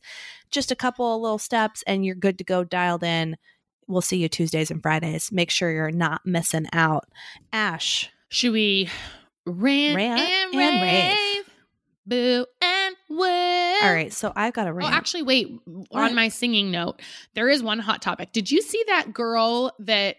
just 0.52 0.72
a 0.72 0.76
couple 0.76 1.16
of 1.16 1.22
little 1.22 1.38
steps, 1.40 1.84
and 1.88 2.06
you're 2.06 2.16
good 2.16 2.38
to 2.38 2.44
go, 2.44 2.64
dialed 2.64 3.04
in. 3.04 3.38
We'll 3.88 4.02
see 4.02 4.18
you 4.18 4.30
Tuesdays 4.30 4.70
and 4.72 4.82
Fridays. 4.82 5.32
Make 5.32 5.50
sure 5.50 5.72
you're 5.72 5.92
not 5.92 6.22
missing 6.26 6.68
out. 6.74 7.06
Ash, 7.52 8.10
Should 8.30 8.54
we 8.54 8.90
rant, 9.46 9.96
Rant 9.96 10.20
and, 10.22 10.56
and 10.56 10.82
rave? 10.82 11.18
rave. 11.18 11.46
Boo 12.06 12.46
and 12.62 12.96
wave. 13.10 13.84
all 13.84 13.94
right. 13.94 14.12
So 14.14 14.32
I've 14.36 14.54
got 14.54 14.68
a 14.68 14.72
Oh, 14.72 14.74
rant. 14.74 14.94
actually, 14.94 15.24
wait. 15.24 15.48
What? 15.66 16.10
On 16.10 16.16
my 16.16 16.30
singing 16.30 16.72
note, 16.72 17.02
there 17.36 17.50
is 17.50 17.62
one 17.64 17.80
hot 17.80 18.02
topic. 18.02 18.32
Did 18.32 18.50
you 18.52 18.62
see 18.62 18.84
that 18.88 19.14
girl 19.14 19.72
that 19.80 20.18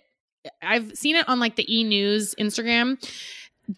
I've 0.63 0.93
seen 0.97 1.17
it 1.17 1.29
on 1.29 1.39
like 1.41 1.57
the 1.57 1.73
e 1.73 1.83
news 1.85 2.35
Instagram? 2.41 2.97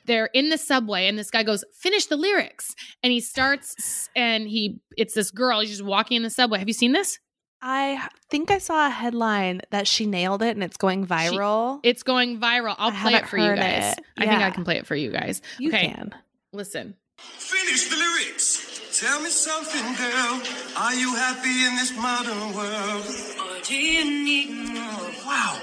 They're 0.07 0.31
in 0.33 0.49
the 0.49 0.59
subway, 0.59 1.09
and 1.09 1.19
this 1.19 1.31
guy 1.31 1.43
goes, 1.43 1.65
"Finish 1.75 2.07
the 2.07 2.17
lyrics," 2.17 2.75
and 3.03 3.13
he 3.13 3.21
starts, 3.21 4.09
and 4.17 4.49
he, 4.49 4.81
it's 4.97 5.15
this 5.15 5.31
girl. 5.31 5.61
He's 5.61 5.71
just 5.71 5.85
walking 5.85 6.17
in 6.17 6.23
the 6.23 6.31
subway. 6.31 6.59
Have 6.59 6.69
you 6.69 6.75
seen 6.75 6.93
this? 6.93 7.19
I 7.65 8.09
think 8.29 8.51
I 8.51 8.59
saw 8.59 8.89
a 8.89 8.91
headline 8.91 9.61
that 9.71 9.87
she 9.87 10.05
nailed 10.05 10.43
it 10.43 10.57
and 10.57 10.65
it's 10.65 10.77
going 10.77 11.07
viral. 11.07 11.79
It's 11.85 12.03
going 12.03 12.41
viral. 12.41 12.75
I'll 12.77 12.91
I 12.91 13.01
play 13.01 13.15
it 13.15 13.29
for 13.29 13.39
you 13.39 13.55
guys. 13.55 13.93
it. 13.93 14.05
I 14.19 14.27
think 14.27 14.43
I 14.43 14.51
can 14.51 14.65
play 14.65 14.79
it 14.79 14.87
for 14.87 14.97
you 14.97 15.13
guys. 15.13 15.41
you 15.61 15.69
okay, 15.69 15.87
can. 15.87 16.13
listen. 16.53 16.97
Finish 17.19 17.89
the 17.89 17.97
lyrics. 17.97 18.99
Tell 19.01 19.21
me 19.23 19.31
something, 19.31 19.95
girl. 19.95 20.43
Are 20.77 20.95
you 20.95 21.15
happy 21.15 21.65
in 21.65 21.77
this 21.77 21.97
modern 21.97 22.53
world? 22.55 23.05
Or 23.39 23.63
do 23.63 23.77
you 23.77 24.25
need 24.25 24.51
more? 24.75 25.11
Wow. 25.25 25.61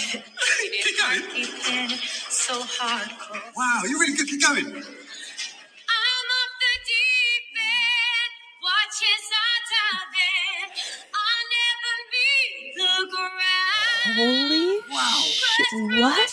Keep 0.00 0.98
going. 0.98 1.22
Keeping 1.34 1.98
so 2.30 2.54
hardcore. 2.62 3.42
Wow, 3.56 3.82
you 3.86 3.98
really 4.00 4.16
good. 4.16 4.28
Keep 4.28 4.42
going. 4.42 4.66
I'm 4.66 6.28
off 6.38 6.54
the 6.62 6.74
deep 6.86 7.48
end. 7.58 8.32
Watch 8.62 8.98
as 9.14 9.26
I 9.32 9.52
dive 9.72 10.16
in. 10.30 10.70
I'll 11.14 11.46
never 11.58 11.94
leave 12.14 12.74
the 12.76 13.16
ground. 13.16 14.16
Holy 14.18 14.80
Wow. 14.90 15.22
sh- 15.22 15.74
what? 16.02 16.30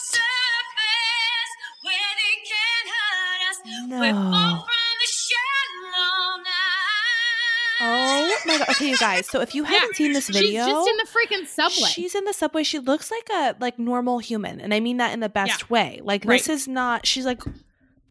Okay, 8.78 8.90
you 8.90 8.98
guys. 8.98 9.28
So 9.28 9.42
if 9.42 9.54
you 9.56 9.64
haven't 9.64 9.96
seen 9.96 10.14
this 10.14 10.28
video, 10.30 10.66
She's 10.66 10.74
just 10.74 10.90
in 10.90 10.98
the 10.98 11.08
freaking 11.08 11.48
subway. 11.48 11.90
She's 11.90 12.16
in 12.16 12.24
the 12.26 12.34
subway. 12.34 12.64
She 12.64 12.80
looks 12.80 13.12
like 13.12 13.30
a 13.30 13.56
like 13.60 13.78
normal 13.80 14.20
human, 14.20 14.62
and 14.62 14.74
I 14.74 14.80
mean 14.80 14.98
that 14.98 15.14
in 15.14 15.20
the 15.20 15.30
best 15.30 15.70
way. 15.70 16.00
Like 16.04 16.24
this 16.24 16.48
is 16.50 16.68
not. 16.68 17.06
She's 17.06 17.26
like 17.26 17.42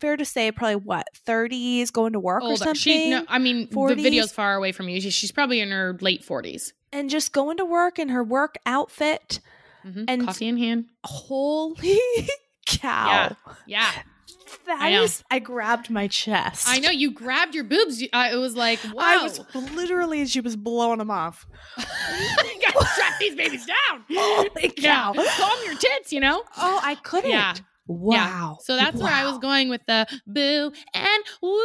fair 0.01 0.17
to 0.17 0.25
say, 0.27 0.53
probably 0.53 0.77
what 0.77 1.07
thirties, 1.15 1.91
going 1.91 2.13
to 2.13 2.21
work 2.21 2.43
or 2.43 2.57
something, 2.57 2.75
She, 2.75 3.09
no, 3.11 3.25
I 3.29 3.39
mean, 3.39 3.67
40s? 3.69 3.97
the 3.97 4.03
video's 4.03 4.31
far 4.33 4.55
away 4.55 4.71
from 4.73 4.91
you. 4.91 5.01
She, 5.01 5.09
she's 5.11 5.33
probably 5.33 5.61
in 5.61 5.71
her 5.71 5.97
late 6.03 6.23
40s. 6.23 6.73
and 6.93 7.09
just 7.09 7.33
going 7.33 7.57
to 7.57 7.65
work 7.65 7.99
in 7.99 8.11
her 8.11 8.23
work 8.23 8.59
outfit. 8.67 9.41
Mhm. 9.87 10.05
And- 10.09 10.25
Coffee 10.27 10.49
in 10.49 10.59
hand. 10.59 10.87
Holy 11.05 11.99
cow! 12.67 13.35
Yeah. 13.67 13.91
That 13.91 14.05
I 14.69 14.91
is- 15.03 15.23
I 15.31 15.39
grabbed 15.39 15.91
my 15.91 16.09
chest. 16.09 16.67
I 16.69 16.79
know 16.79 16.91
you 16.91 17.11
grabbed 17.11 17.55
your 17.55 17.65
boobs. 17.65 18.01
You- 18.01 18.09
Uh, 18.13 18.29
it 18.33 18.37
was 18.37 18.57
like, 18.57 18.81
wow. 18.85 18.93
I 18.99 19.23
was 19.23 19.41
literally 19.55 20.27
she 20.27 20.41
was 20.41 20.57
blowing 20.57 20.99
them 20.99 21.11
off. 21.11 21.47
you 21.79 21.85
gotta 22.73 22.87
strap 22.87 23.19
these 23.21 23.35
babies 23.35 23.67
down. 23.67 24.05
Holy 24.15 24.73
Yeah. 24.77 25.13
Calm 25.15 25.59
your 25.65 25.75
tits, 25.77 26.13
you 26.13 26.21
know? 26.21 26.43
Oh, 26.57 26.81
I 26.83 26.95
couldn't. 26.97 27.31
Yeah. 27.31 27.55
Wow. 27.89 28.15
Yeah. 28.17 28.55
So 28.65 28.75
that's 28.77 29.01
where 29.01 29.13
I 29.13 29.25
was 29.31 29.39
going 29.39 29.69
with 29.69 29.81
the 29.87 30.09
boo 30.27 30.73
and 30.93 31.23
woo. 31.41 31.51
You 31.51 31.57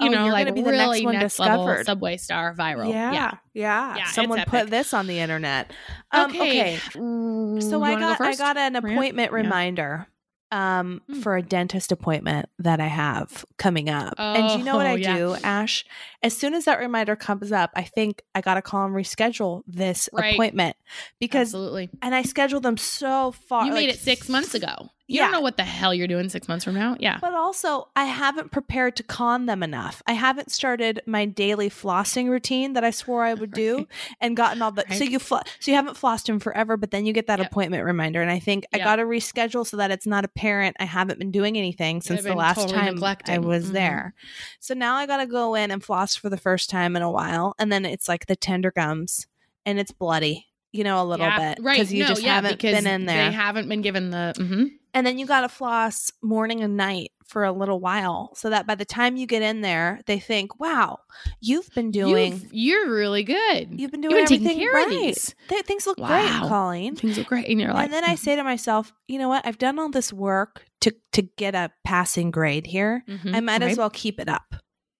Oh, 0.00 0.08
know, 0.08 0.24
you're 0.24 0.32
like 0.32 0.46
be 0.54 0.62
the 0.62 0.72
next 0.72 0.86
really 0.86 1.04
one 1.04 1.14
next 1.14 1.38
level 1.38 1.84
subway 1.84 2.16
star 2.16 2.54
viral. 2.54 2.90
Yeah, 2.90 3.12
Yeah. 3.12 3.34
yeah, 3.52 3.96
Yeah, 3.96 4.04
Someone 4.06 4.42
put 4.46 4.70
this 4.70 4.94
on 4.94 5.06
the 5.06 5.18
internet. 5.18 5.72
Um, 6.10 6.30
okay. 6.30 6.78
Mm, 6.94 7.62
So 7.62 7.78
you 7.78 7.84
I 7.84 8.00
got 8.00 8.20
I 8.20 8.34
got 8.34 8.56
an 8.56 8.76
appointment 8.76 9.30
Yeah. 9.30 9.36
reminder 9.36 10.06
um 10.52 11.02
Hmm. 11.08 11.20
for 11.20 11.36
a 11.36 11.42
dentist 11.42 11.90
appointment 11.92 12.48
that 12.58 12.80
I 12.80 12.86
have 12.86 13.44
coming 13.58 13.90
up. 13.90 14.14
and 14.18 14.48
do 14.48 14.58
you 14.58 14.64
know 14.64 14.76
what 14.76 14.86
Oh, 14.86 14.90
I 14.90 14.94
yeah. 14.94 15.16
do, 15.16 15.36
Ash? 15.42 15.84
As 16.22 16.36
soon 16.36 16.54
as 16.54 16.66
that 16.66 16.78
reminder 16.78 17.16
comes 17.16 17.50
up, 17.52 17.70
I 17.74 17.82
think 17.82 18.22
I 18.34 18.40
got 18.40 18.54
to 18.54 18.62
call 18.62 18.84
and 18.86 18.94
reschedule 18.94 19.62
this 19.66 20.08
Right. 20.12 20.34
appointment 20.34 20.76
because 21.18 21.48
Absolutely. 21.48 21.90
and 22.00 22.14
I 22.14 22.22
scheduled 22.22 22.62
them 22.62 22.76
so 22.76 23.32
far. 23.32 23.66
You 23.66 23.72
made 23.72 23.88
it 23.88 23.98
six 23.98 24.28
months 24.28 24.54
ago. 24.54 24.90
You 25.08 25.18
Yeah. 25.20 25.26
don't 25.26 25.32
know 25.32 25.40
what 25.40 25.56
the 25.56 25.62
hell 25.62 25.94
you're 25.94 26.08
doing 26.08 26.28
six 26.28 26.48
months 26.48 26.64
from 26.64 26.74
now. 26.74 26.96
Yeah. 26.98 27.18
But 27.20 27.32
also, 27.32 27.88
I 27.94 28.06
haven't 28.06 28.50
prepared 28.50 28.96
to 28.96 29.04
con 29.04 29.46
them 29.46 29.62
enough. 29.62 30.02
I 30.06 30.14
haven't 30.14 30.50
started 30.50 31.00
my 31.06 31.26
daily 31.26 31.70
flossing 31.70 32.28
routine 32.28 32.72
that 32.72 32.82
I 32.82 32.90
swore 32.90 33.22
I 33.22 33.34
would 33.34 33.52
do, 33.64 33.86
and 34.20 34.36
gotten 34.36 34.62
all 34.62 34.72
the. 34.72 34.84
So 34.94 35.04
you 35.04 35.20
fl- 35.20 35.36
so 35.60 35.70
you 35.70 35.74
haven't 35.76 35.96
flossed 35.96 36.28
in 36.28 36.40
forever, 36.40 36.76
but 36.76 36.90
then 36.90 37.06
you 37.06 37.12
get 37.12 37.28
that 37.28 37.38
Yep. 37.38 37.52
appointment 37.52 37.84
reminder, 37.84 38.20
and 38.20 38.30
I 38.32 38.40
think 38.40 38.66
I 38.72 38.78
got 38.78 38.96
to 38.96 39.04
reschedule 39.04 39.64
so 39.64 39.76
that 39.76 39.92
it's 39.92 40.06
not 40.08 40.24
apparent 40.24 40.76
I 40.80 40.84
haven't 40.86 41.20
been 41.20 41.30
doing 41.30 41.56
anything 41.56 42.00
since 42.02 42.24
the 42.24 42.34
last 42.34 42.56
totally 42.56 42.74
time 42.74 42.86
I 42.86 42.90
neglecting. 42.90 43.42
was 43.42 43.70
Mhm. 43.70 43.72
there. 43.74 44.14
So 44.58 44.74
now 44.74 44.96
I 44.96 45.06
got 45.06 45.18
to 45.18 45.26
go 45.26 45.54
in 45.54 45.70
and 45.70 45.84
floss 45.84 46.16
for 46.16 46.28
the 46.30 46.36
first 46.36 46.68
time 46.68 46.96
in 46.96 47.02
a 47.02 47.10
while, 47.10 47.54
and 47.60 47.70
then 47.70 47.84
it's 47.84 48.08
like 48.08 48.26
the 48.26 48.34
tender 48.34 48.72
gums, 48.72 49.28
and 49.64 49.78
it's 49.78 49.92
bloody. 49.92 50.48
You 50.76 50.84
know, 50.84 51.02
a 51.02 51.06
little 51.06 51.26
Yeah, 51.26 51.54
bit 51.54 51.64
Right. 51.64 51.74
Because 51.78 51.92
you 51.92 52.02
no, 52.02 52.08
just 52.10 52.22
yeah, 52.22 52.34
haven't 52.34 52.52
because 52.52 52.72
been 52.82 52.86
in 52.86 53.06
there. 53.06 53.26
They 53.30 53.32
haven't 53.34 53.68
been 53.68 53.82
given 53.82 54.10
the. 54.10 54.34
mhm. 54.36 54.68
And 54.94 55.06
then 55.06 55.18
you 55.18 55.26
got 55.26 55.42
to 55.42 55.48
floss 55.50 56.10
morning 56.22 56.62
and 56.62 56.76
night 56.76 57.10
for 57.26 57.44
a 57.44 57.52
little 57.52 57.80
while 57.80 58.30
so 58.34 58.48
that 58.48 58.66
by 58.66 58.74
the 58.76 58.84
time 58.86 59.16
you 59.16 59.26
get 59.26 59.42
in 59.42 59.60
there, 59.60 60.00
they 60.06 60.18
think, 60.18 60.58
wow, 60.58 61.00
you've 61.40 61.68
been 61.74 61.90
doing, 61.90 62.32
You've- 62.32 62.48
you're 62.52 62.90
really 62.90 63.22
good. 63.24 63.78
you've 63.78 63.90
been 63.90 64.00
doing 64.00 64.14
been 64.14 64.24
taking 64.26 64.46
everything 64.46 64.60
care 64.60 64.80
of 64.84 64.86
right. 64.86 65.00
these. 65.14 65.34
Th- 65.48 65.64
things 65.66 65.86
look 65.86 65.98
Wow. 65.98 66.08
great, 66.08 66.48
Colleen. 66.48 66.96
Things 66.96 67.18
look 67.18 67.26
great, 67.26 67.44
in 67.46 67.58
your 67.58 67.74
life. 67.74 67.84
and 67.84 67.92
then 67.92 68.04
I 68.04 68.14
say 68.14 68.36
to 68.36 68.44
myself, 68.44 68.92
you 69.06 69.18
know 69.18 69.28
what? 69.28 69.46
I've 69.46 69.58
done 69.58 69.78
all 69.78 69.90
this 69.90 70.12
work 70.14 70.64
to, 70.82 70.94
to 71.12 71.22
get 71.22 71.54
a 71.54 71.70
passing 71.84 72.30
grade 72.30 72.66
here. 72.66 73.04
mhm, 73.06 73.34
I 73.34 73.40
might 73.40 73.60
as 73.62 73.76
well 73.76 73.90
keep 73.90 74.18
it 74.18 74.28
up. 74.30 74.54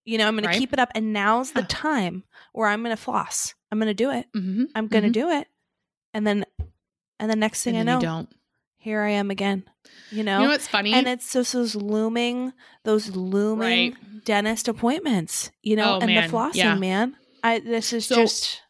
You 0.05 0.19
know, 0.19 0.28
I'm 0.28 0.35
going 0.35 0.44
Right. 0.44 0.53
to 0.55 0.59
keep 0.59 0.73
it 0.74 0.78
up. 0.78 0.90
And 0.94 1.12
now's 1.15 1.53
the 1.53 1.62
time 1.62 2.24
where 2.53 2.69
I'm 2.69 2.82
going 2.82 2.94
to 2.94 3.01
floss. 3.03 3.55
I'm 3.73 3.78
going 3.78 3.89
to 3.89 3.94
do 3.94 4.11
it. 4.11 4.27
Mhm, 4.36 4.66
I'm 4.74 4.89
going 4.89 5.05
to 5.05 5.11
mhm. 5.11 5.15
do 5.15 5.31
it. 5.31 5.48
And 6.16 6.26
then, 6.26 6.44
and 7.20 7.30
the 7.30 7.36
next 7.36 7.62
thing 7.62 7.76
And 7.76 7.90
I 7.90 7.94
know, 7.94 8.01
don't. 8.01 8.28
here 8.78 9.02
I 9.02 9.10
am 9.10 9.30
again. 9.30 9.64
You 10.10 10.22
know? 10.24 10.38
You 10.38 10.44
know 10.44 10.51
what's 10.51 10.66
funny? 10.66 10.93
and 10.94 11.06
it's 11.06 11.30
just 11.32 11.52
those 11.52 11.74
looming 11.76 12.52
those 12.84 13.14
looming 13.14 13.59
Right. 13.93 14.24
dentist 14.24 14.66
appointments 14.68 15.51
you 15.62 15.76
know 15.76 15.94
Oh, 15.97 15.98
and 16.01 16.06
man. 16.06 16.28
the 16.30 16.36
flossing 16.36 16.55
Yeah. 16.55 16.74
man 16.76 17.16
i 17.44 17.59
this 17.60 17.93
is 17.93 18.06
So- 18.06 18.16
just 18.16 18.62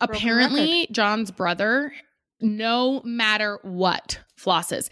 apparently 0.00 0.86
John's 0.90 1.30
brother, 1.30 1.92
no 2.40 3.00
matter 3.04 3.58
what, 3.62 4.20
flosses. 4.38 4.88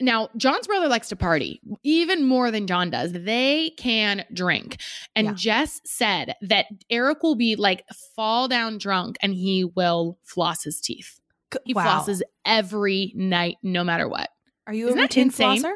Now 0.00 0.28
John's 0.36 0.66
brother 0.66 0.88
likes 0.88 1.08
to 1.08 1.16
party 1.16 1.60
even 1.82 2.24
more 2.24 2.50
than 2.50 2.66
John 2.66 2.90
does. 2.90 3.12
They 3.12 3.70
can 3.78 4.24
drink. 4.32 4.78
And 5.14 5.28
Yeah. 5.28 5.34
Jess 5.34 5.80
said 5.84 6.34
that 6.42 6.66
Eric 6.90 7.22
will 7.22 7.36
be 7.36 7.56
like 7.56 7.84
fall 8.14 8.48
down 8.48 8.78
drunk 8.78 9.16
and 9.20 9.34
he 9.34 9.64
will 9.64 10.18
floss 10.22 10.62
his 10.62 10.80
teeth. 10.80 11.18
He 11.64 11.74
wow. 11.74 11.84
flosses 11.84 12.20
every 12.44 13.12
night, 13.14 13.56
no 13.62 13.84
matter 13.84 14.08
what. 14.08 14.30
Are 14.66 14.74
you 14.74 14.88
Isn't 14.88 14.98
a 14.98 15.02
routine 15.02 15.30
flosser? 15.30 15.74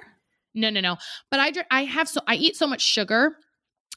No, 0.54 0.68
no, 0.68 0.80
no. 0.80 0.96
But 1.30 1.40
I 1.40 1.52
I 1.70 1.84
have 1.84 2.08
so 2.08 2.20
I 2.26 2.34
eat 2.34 2.56
so 2.56 2.66
much 2.66 2.82
sugar 2.82 3.36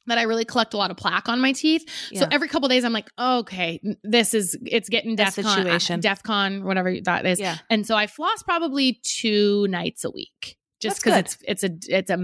that 0.07 0.17
I 0.17 0.23
really 0.23 0.45
collect 0.45 0.73
a 0.73 0.77
lot 0.77 0.91
of 0.91 0.97
plaque 0.97 1.29
on 1.29 1.39
my 1.39 1.51
teeth. 1.53 1.87
So 2.13 2.27
every 2.31 2.47
couple 2.47 2.67
days 2.69 2.83
I'm 2.83 2.93
like, 2.93 3.09
okay, 3.17 3.79
this 4.03 4.33
is 4.33 4.57
it's 4.65 4.89
getting 4.89 5.13
A 5.13 5.23
DEFCON, 5.23 5.55
situation. 5.55 6.01
DEFCON, 6.01 6.63
whatever 6.63 6.93
that 7.05 7.25
is. 7.25 7.39
Yeah. 7.39 7.57
And 7.69 7.85
so 7.87 7.95
I 7.95 8.07
floss 8.07 8.43
probably 8.43 8.99
two 9.03 9.67
nights 9.69 10.03
a 10.03 10.11
week. 10.11 10.57
Just 10.79 11.01
because 11.01 11.17
it's 11.19 11.37
it's 11.47 11.63
a 11.63 11.97
it's 11.97 12.09
a 12.11 12.17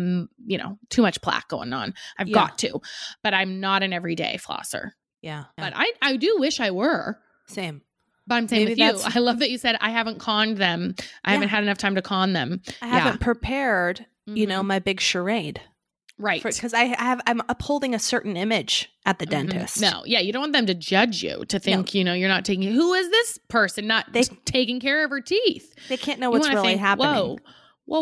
you 0.45 0.57
know 0.57 0.77
too 0.89 1.01
much 1.01 1.21
plaque 1.21 1.47
going 1.47 1.71
on. 1.71 1.93
I've 2.17 2.27
Yeah. 2.27 2.33
got 2.33 2.57
to, 2.59 2.81
but 3.23 3.33
I'm 3.33 3.61
not 3.61 3.83
an 3.83 3.93
everyday 3.93 4.37
flosser. 4.37 4.91
Yeah. 5.21 5.45
But 5.57 5.71
I 5.75 5.93
I 6.01 6.17
do 6.17 6.35
wish 6.39 6.59
I 6.59 6.71
were. 6.71 7.19
Same. 7.47 7.81
But 8.27 8.35
I'm 8.35 8.47
saying 8.49 8.65
Maybe 8.65 8.83
with 8.83 9.01
you, 9.05 9.11
I 9.15 9.19
love 9.19 9.39
that 9.39 9.49
you 9.49 9.57
said 9.57 9.77
I 9.79 9.89
haven't 9.91 10.19
conned 10.19 10.57
them. 10.57 10.93
I 11.23 11.29
Yeah. 11.29 11.33
haven't 11.35 11.49
had 11.49 11.63
enough 11.63 11.77
time 11.77 11.95
to 11.95 12.01
con 12.01 12.33
them. 12.33 12.61
I 12.81 12.87
Yeah. 12.87 12.99
haven't 12.99 13.21
prepared, 13.21 14.05
you 14.27 14.45
know, 14.45 14.61
Mhm. 14.61 14.65
my 14.67 14.79
big 14.79 14.99
charade. 14.99 15.61
Right? 16.19 16.43
Because 16.43 16.73
I 16.75 16.83
have, 16.83 17.21
I'm 17.25 17.41
upholding 17.49 17.95
a 17.95 17.99
certain 17.99 18.37
image 18.37 18.89
at 19.05 19.17
the 19.17 19.25
Mhm. 19.25 19.29
dentist. 19.49 19.81
No, 19.81 20.03
yeah, 20.05 20.19
you 20.19 20.31
don't 20.31 20.41
want 20.41 20.53
them 20.53 20.67
to 20.67 20.75
judge 20.75 21.23
you 21.23 21.43
to 21.45 21.57
think 21.59 21.95
you 21.95 22.03
know 22.03 22.13
you're 22.13 22.29
not 22.29 22.45
taking. 22.45 22.71
Who 22.71 22.93
is 22.93 23.09
this 23.09 23.39
person 23.47 23.87
not 23.87 24.13
They- 24.13 24.23
taking 24.45 24.79
care 24.79 25.03
of 25.03 25.09
her 25.09 25.21
teeth? 25.21 25.73
They 25.87 25.97
can't 25.97 26.19
know 26.19 26.27
You 26.27 26.31
what's 26.39 26.47
really 26.49 26.61
think, 26.67 26.81
happening. 26.81 27.07
Whoa, 27.09 27.37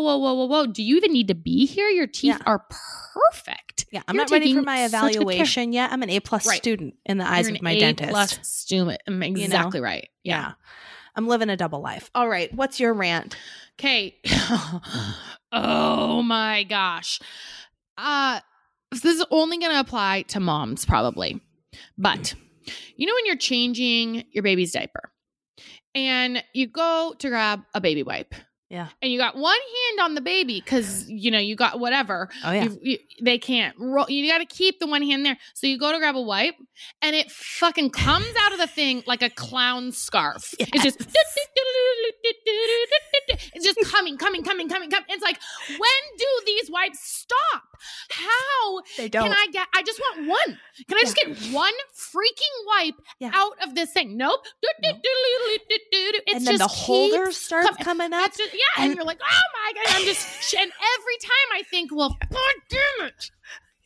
whoa, 0.00 0.16
whoa, 0.18 0.34
whoa, 0.34 0.44
whoa! 0.46 0.66
Do 0.66 0.82
you 0.82 0.96
even 0.98 1.12
need 1.14 1.28
to 1.28 1.34
be 1.34 1.64
here? 1.64 1.88
Your 1.88 2.06
teeth 2.06 2.36
Yeah. 2.36 2.42
are 2.44 2.66
perfect. 2.68 3.86
Yeah, 3.90 4.02
I'm 4.06 4.16
You're 4.16 4.24
not 4.24 4.30
ready 4.30 4.52
for 4.52 4.60
my 4.60 4.86
such 4.86 4.92
good 4.92 5.00
care. 5.12 5.22
evaluation 5.22 5.72
yet. 5.72 5.90
I'm 5.92 6.02
an 6.02 6.10
A 6.10 6.20
plus 6.20 6.46
Right. 6.46 6.58
student 6.58 6.94
in 7.06 7.16
the 7.16 7.26
eyes 7.26 7.48
You're 7.48 7.56
of 7.56 7.62
my 7.62 7.70
A 7.72 7.80
dentist. 7.80 8.10
plus 8.10 8.38
student. 8.46 9.00
Mm, 9.08 9.38
Exactly 9.44 9.80
right. 9.80 10.08
yeah. 10.24 10.40
Yeah. 10.40 10.52
I'm 11.16 11.26
living 11.26 11.48
a 11.48 11.56
double 11.56 11.80
life. 11.80 12.10
All 12.14 12.28
right. 12.28 12.52
What's 12.54 12.78
your 12.78 12.92
rant? 12.92 13.34
Okay. 13.78 14.16
oh 15.52 16.22
my 16.22 16.64
gosh. 16.64 17.20
Uh 17.98 18.40
this 18.90 19.04
is 19.04 19.24
only 19.30 19.58
going 19.58 19.72
to 19.72 19.80
apply 19.80 20.22
to 20.22 20.40
moms 20.40 20.86
probably. 20.86 21.40
But 21.98 22.34
you 22.96 23.06
know 23.06 23.14
when 23.14 23.26
you're 23.26 23.36
changing 23.36 24.24
your 24.32 24.42
baby's 24.42 24.72
diaper 24.72 25.12
and 25.94 26.42
you 26.54 26.66
go 26.68 27.14
to 27.18 27.28
grab 27.28 27.62
a 27.74 27.80
baby 27.80 28.02
wipe. 28.02 28.34
Yeah. 28.70 28.88
And 29.00 29.10
you 29.10 29.18
got 29.18 29.34
one 29.34 29.56
hand 29.56 30.00
on 30.04 30.14
the 30.14 30.20
baby 30.20 30.60
cuz 30.60 31.08
you 31.08 31.30
know 31.30 31.38
you 31.38 31.56
got 31.56 31.80
whatever. 31.80 32.28
Oh 32.44 32.52
yeah. 32.52 32.64
You, 32.64 32.78
you, 32.82 32.98
they 33.22 33.38
can't 33.38 33.74
roll. 33.78 34.08
You 34.10 34.30
got 34.30 34.38
to 34.38 34.44
keep 34.46 34.78
the 34.78 34.86
one 34.86 35.02
hand 35.02 35.24
there. 35.24 35.38
So 35.54 35.66
you 35.66 35.78
go 35.78 35.90
to 35.90 35.98
grab 35.98 36.16
a 36.16 36.20
wipe, 36.20 36.54
and 37.00 37.16
it 37.16 37.30
fucking 37.30 37.90
comes 37.90 38.28
out 38.40 38.52
of 38.52 38.58
the 38.58 38.66
thing 38.66 39.02
like 39.06 39.22
a 39.22 39.30
clown 39.30 39.92
scarf. 39.92 40.54
It's 40.60 40.82
just 40.82 41.00
it's 43.54 43.64
just 43.64 43.78
coming, 43.90 44.16
coming, 44.18 44.42
coming, 44.42 44.68
coming, 44.68 44.90
coming. 44.90 45.06
It's 45.08 45.22
like 45.22 45.38
when 45.68 46.02
do 46.18 46.26
these 46.46 46.70
wipes 46.70 47.00
stop? 47.00 47.62
How 48.10 48.80
They 48.96 49.08
can 49.08 49.32
I 49.32 49.46
get? 49.52 49.66
I 49.74 49.82
just 49.82 50.00
want 50.00 50.28
one. 50.28 50.58
Can 50.88 50.98
I 50.98 51.02
just 51.02 51.16
get 51.16 51.28
one 51.52 51.72
freaking 51.96 52.66
wipe 52.66 52.94
Yeah. 53.20 53.30
out 53.34 53.52
of 53.62 53.74
this 53.74 53.92
thing? 53.92 54.16
Nope. 54.16 54.40
Nope. 54.82 54.96
It's 56.30 56.36
and 56.38 56.46
then 56.46 56.58
the 56.58 56.66
holder 56.68 57.32
starts 57.32 57.68
coming. 57.68 58.10
coming 58.10 58.12
up. 58.12 58.32
Yeah, 58.58 58.82
and, 58.82 58.90
And- 58.90 58.96
you're 58.96 59.04
like, 59.06 59.20
oh 59.22 59.42
my 59.54 59.72
god! 59.74 59.94
I'm 59.96 60.04
just, 60.04 60.54
and 60.54 60.70
every 60.70 61.16
time 61.22 61.48
I 61.54 61.62
think, 61.70 61.90
well, 61.94 62.16
god 62.30 62.54
damn 62.68 63.08
it! 63.08 63.30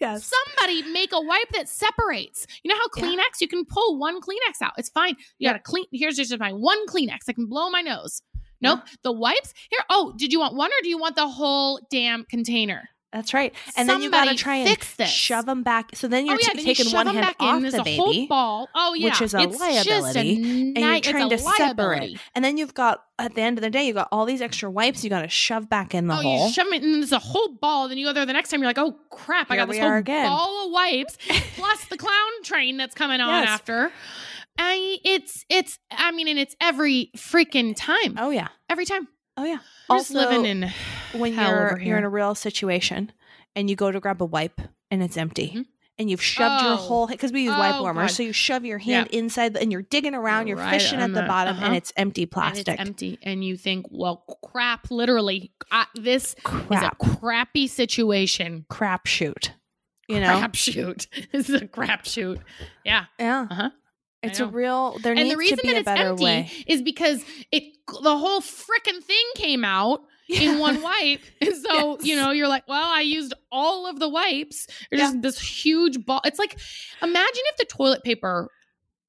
Yes. 0.00 0.32
Somebody 0.56 0.82
make 0.90 1.12
a 1.12 1.20
wipe 1.20 1.50
that 1.52 1.68
separates. 1.68 2.46
You 2.64 2.70
know 2.70 2.76
how 2.76 2.88
Yeah. 2.96 3.04
Kleenex? 3.04 3.40
You 3.40 3.46
can 3.46 3.64
pull 3.64 3.98
one 3.98 4.20
Kleenex 4.20 4.60
out. 4.60 4.72
It's 4.76 4.88
fine. 4.88 5.14
You 5.38 5.48
got 5.48 5.52
to 5.52 5.58
clean. 5.60 5.84
Here's 5.92 6.16
just 6.16 6.36
my 6.40 6.52
one 6.52 6.86
Kleenex. 6.88 7.18
I 7.28 7.32
can 7.34 7.46
blow 7.46 7.70
my 7.70 7.82
nose. 7.82 8.20
Nope. 8.60 8.80
The 9.04 9.12
wipes 9.12 9.54
here. 9.70 9.80
Oh, 9.90 10.12
did 10.16 10.32
you 10.32 10.40
want 10.40 10.56
one 10.56 10.70
or 10.70 10.82
do 10.82 10.88
you 10.88 10.98
want 10.98 11.14
the 11.14 11.28
whole 11.28 11.80
damn 11.90 12.24
container? 12.24 12.88
That's 13.12 13.34
right. 13.34 13.52
And 13.76 13.88
then 13.88 14.00
you 14.00 14.10
got 14.10 14.24
to 14.24 14.34
try 14.34 14.56
and 14.56 14.76
this. 14.96 15.10
shove 15.10 15.44
them 15.44 15.62
back. 15.62 15.90
So 15.94 16.08
then 16.08 16.24
you're 16.24 16.36
oh 16.36 16.38
yeah, 16.40 16.48
t- 16.48 16.56
then 16.56 16.64
taking 16.64 16.86
shove 16.86 17.06
one 17.06 17.14
hand 17.14 17.34
off 17.38 17.56
in. 17.56 17.62
There's 17.62 17.74
the 17.74 17.80
a 17.82 17.84
baby. 17.84 17.96
whole 17.98 18.26
ball. 18.26 18.68
Oh 18.74 18.94
yeah, 18.94 19.10
which 19.10 19.20
is 19.20 19.34
a 19.34 19.40
it's 19.40 19.60
liability, 19.60 20.30
a 20.30 20.34
and 20.42 20.78
you're 20.78 21.00
trying 21.00 21.28
to 21.28 21.38
separate. 21.38 22.18
And 22.34 22.42
then 22.42 22.56
you've 22.56 22.72
got 22.72 23.04
at 23.18 23.34
the 23.34 23.42
end 23.42 23.58
of 23.58 23.62
the 23.62 23.68
day, 23.70 23.86
you 23.86 23.92
got 23.92 24.08
all 24.10 24.24
these 24.24 24.40
extra 24.40 24.70
wipes 24.70 25.04
you 25.04 25.10
got 25.10 25.22
to 25.22 25.28
shove 25.28 25.68
back 25.68 25.94
in 25.94 26.06
the 26.06 26.14
oh, 26.14 26.22
hole. 26.22 26.46
you 26.46 26.52
shove 26.52 26.68
it, 26.68 26.82
and 26.82 26.94
there's 26.96 27.12
a 27.12 27.18
whole 27.18 27.48
ball. 27.60 27.88
Then 27.88 27.98
you 27.98 28.06
go 28.06 28.14
there 28.14 28.24
the 28.24 28.32
next 28.32 28.48
time. 28.48 28.60
You're 28.60 28.68
like, 28.70 28.78
oh 28.78 28.96
crap, 29.10 29.50
I 29.50 29.56
got 29.56 29.68
this 29.68 29.78
whole 29.78 29.92
again. 29.92 30.26
ball 30.26 30.66
of 30.66 30.72
wipes 30.72 31.18
plus 31.56 31.84
the 31.86 31.98
clown 31.98 32.42
train 32.44 32.78
that's 32.78 32.94
coming 32.94 33.20
on 33.20 33.42
Yes. 33.42 33.48
after. 33.48 33.92
I 34.58 34.98
it's 35.04 35.44
it's 35.48 35.78
I 35.90 36.12
mean, 36.12 36.28
and 36.28 36.38
it's 36.38 36.56
every 36.60 37.10
freaking 37.16 37.74
time. 37.76 38.16
oh 38.18 38.30
yeah. 38.30 38.48
Every 38.70 38.86
time. 38.86 39.06
Oh 39.36 39.44
yeah. 39.44 39.58
We're 39.88 39.98
just 39.98 40.14
Also, 40.14 40.28
living 40.30 40.44
in 40.46 40.70
when 41.18 41.34
you're 41.34 41.78
you're 41.80 41.98
in 41.98 42.04
a 42.04 42.08
real 42.08 42.34
situation 42.34 43.12
and 43.56 43.68
you 43.70 43.76
go 43.76 43.90
to 43.90 44.00
grab 44.00 44.20
a 44.22 44.24
wipe 44.26 44.60
and 44.90 45.02
it's 45.02 45.16
empty. 45.16 45.52
Mhm. 45.56 45.66
And 45.98 46.10
you've 46.10 46.22
shoved 46.22 46.62
your 46.62 46.72
Oh. 46.72 46.76
whole 46.76 47.06
because 47.06 47.32
we 47.32 47.42
use 47.42 47.54
wipe 47.56 47.74
Oh, 47.76 47.82
warmers, 47.82 48.12
God. 48.12 48.16
so 48.16 48.22
you 48.22 48.32
shove 48.32 48.64
your 48.64 48.78
hand 48.78 49.08
inside 49.08 49.56
and 49.58 49.70
you're 49.70 49.82
digging 49.82 50.14
around, 50.14 50.46
you're 50.48 50.56
Right 50.56 50.70
fishing 50.80 50.98
at 50.98 51.12
the 51.12 51.20
the- 51.20 51.26
bottom, 51.28 51.56
and 51.56 51.66
uh-huh. 51.66 51.74
it's 51.74 51.92
empty 51.96 52.22
and 52.22 52.30
plastic. 52.30 52.66
it's 52.68 52.80
empty, 52.80 53.18
and 53.22 53.44
you 53.44 53.56
think, 53.58 53.86
well, 53.90 54.24
crap. 54.42 54.90
Literally, 54.90 55.52
this 55.94 56.34
Crap, 56.42 56.72
is 56.72 56.82
a 56.82 57.18
crappy 57.18 57.66
situation. 57.66 58.64
crap 58.70 59.06
shoot. 59.06 59.52
You 60.08 60.18
know, 60.20 60.38
Crap 60.38 60.54
shoot. 60.54 61.06
this 61.32 61.48
is 61.50 61.60
a 61.62 61.66
crapshoot. 61.68 62.40
Yeah. 62.84 63.04
yeah, 63.20 63.46
Uh 63.50 63.54
huh. 63.54 63.70
It's 64.22 64.40
a 64.40 64.46
real. 64.46 64.98
There 64.98 65.12
and 65.12 65.20
needs 65.22 65.30
the 65.32 65.36
reason 65.36 65.56
to 65.58 65.62
be 65.62 65.68
that 65.68 65.74
a 65.76 65.78
it's 65.80 65.84
better 65.84 66.08
empty 66.10 66.24
way. 66.24 66.50
is 66.66 66.82
because 66.82 67.24
it 67.50 67.64
the 68.02 68.16
whole 68.16 68.40
freaking 68.40 69.02
thing 69.02 69.24
came 69.36 69.64
out 69.64 70.00
in 70.28 70.58
one 70.58 70.80
wipe. 70.80 71.20
And 71.40 71.54
so, 71.56 71.96
Yes. 71.98 72.06
you 72.06 72.16
know, 72.16 72.30
you're 72.30 72.48
like, 72.48 72.66
well, 72.68 72.88
I 72.88 73.00
used 73.00 73.34
all 73.50 73.86
of 73.86 73.98
the 73.98 74.08
wipes. 74.08 74.66
There's 74.90 75.00
Yeah. 75.00 75.06
just 75.08 75.22
this 75.22 75.40
huge 75.64 76.04
ball. 76.06 76.20
It's 76.24 76.38
like 76.38 76.58
imagine 77.02 77.42
if 77.50 77.56
the 77.58 77.64
toilet 77.66 78.02
paper 78.04 78.48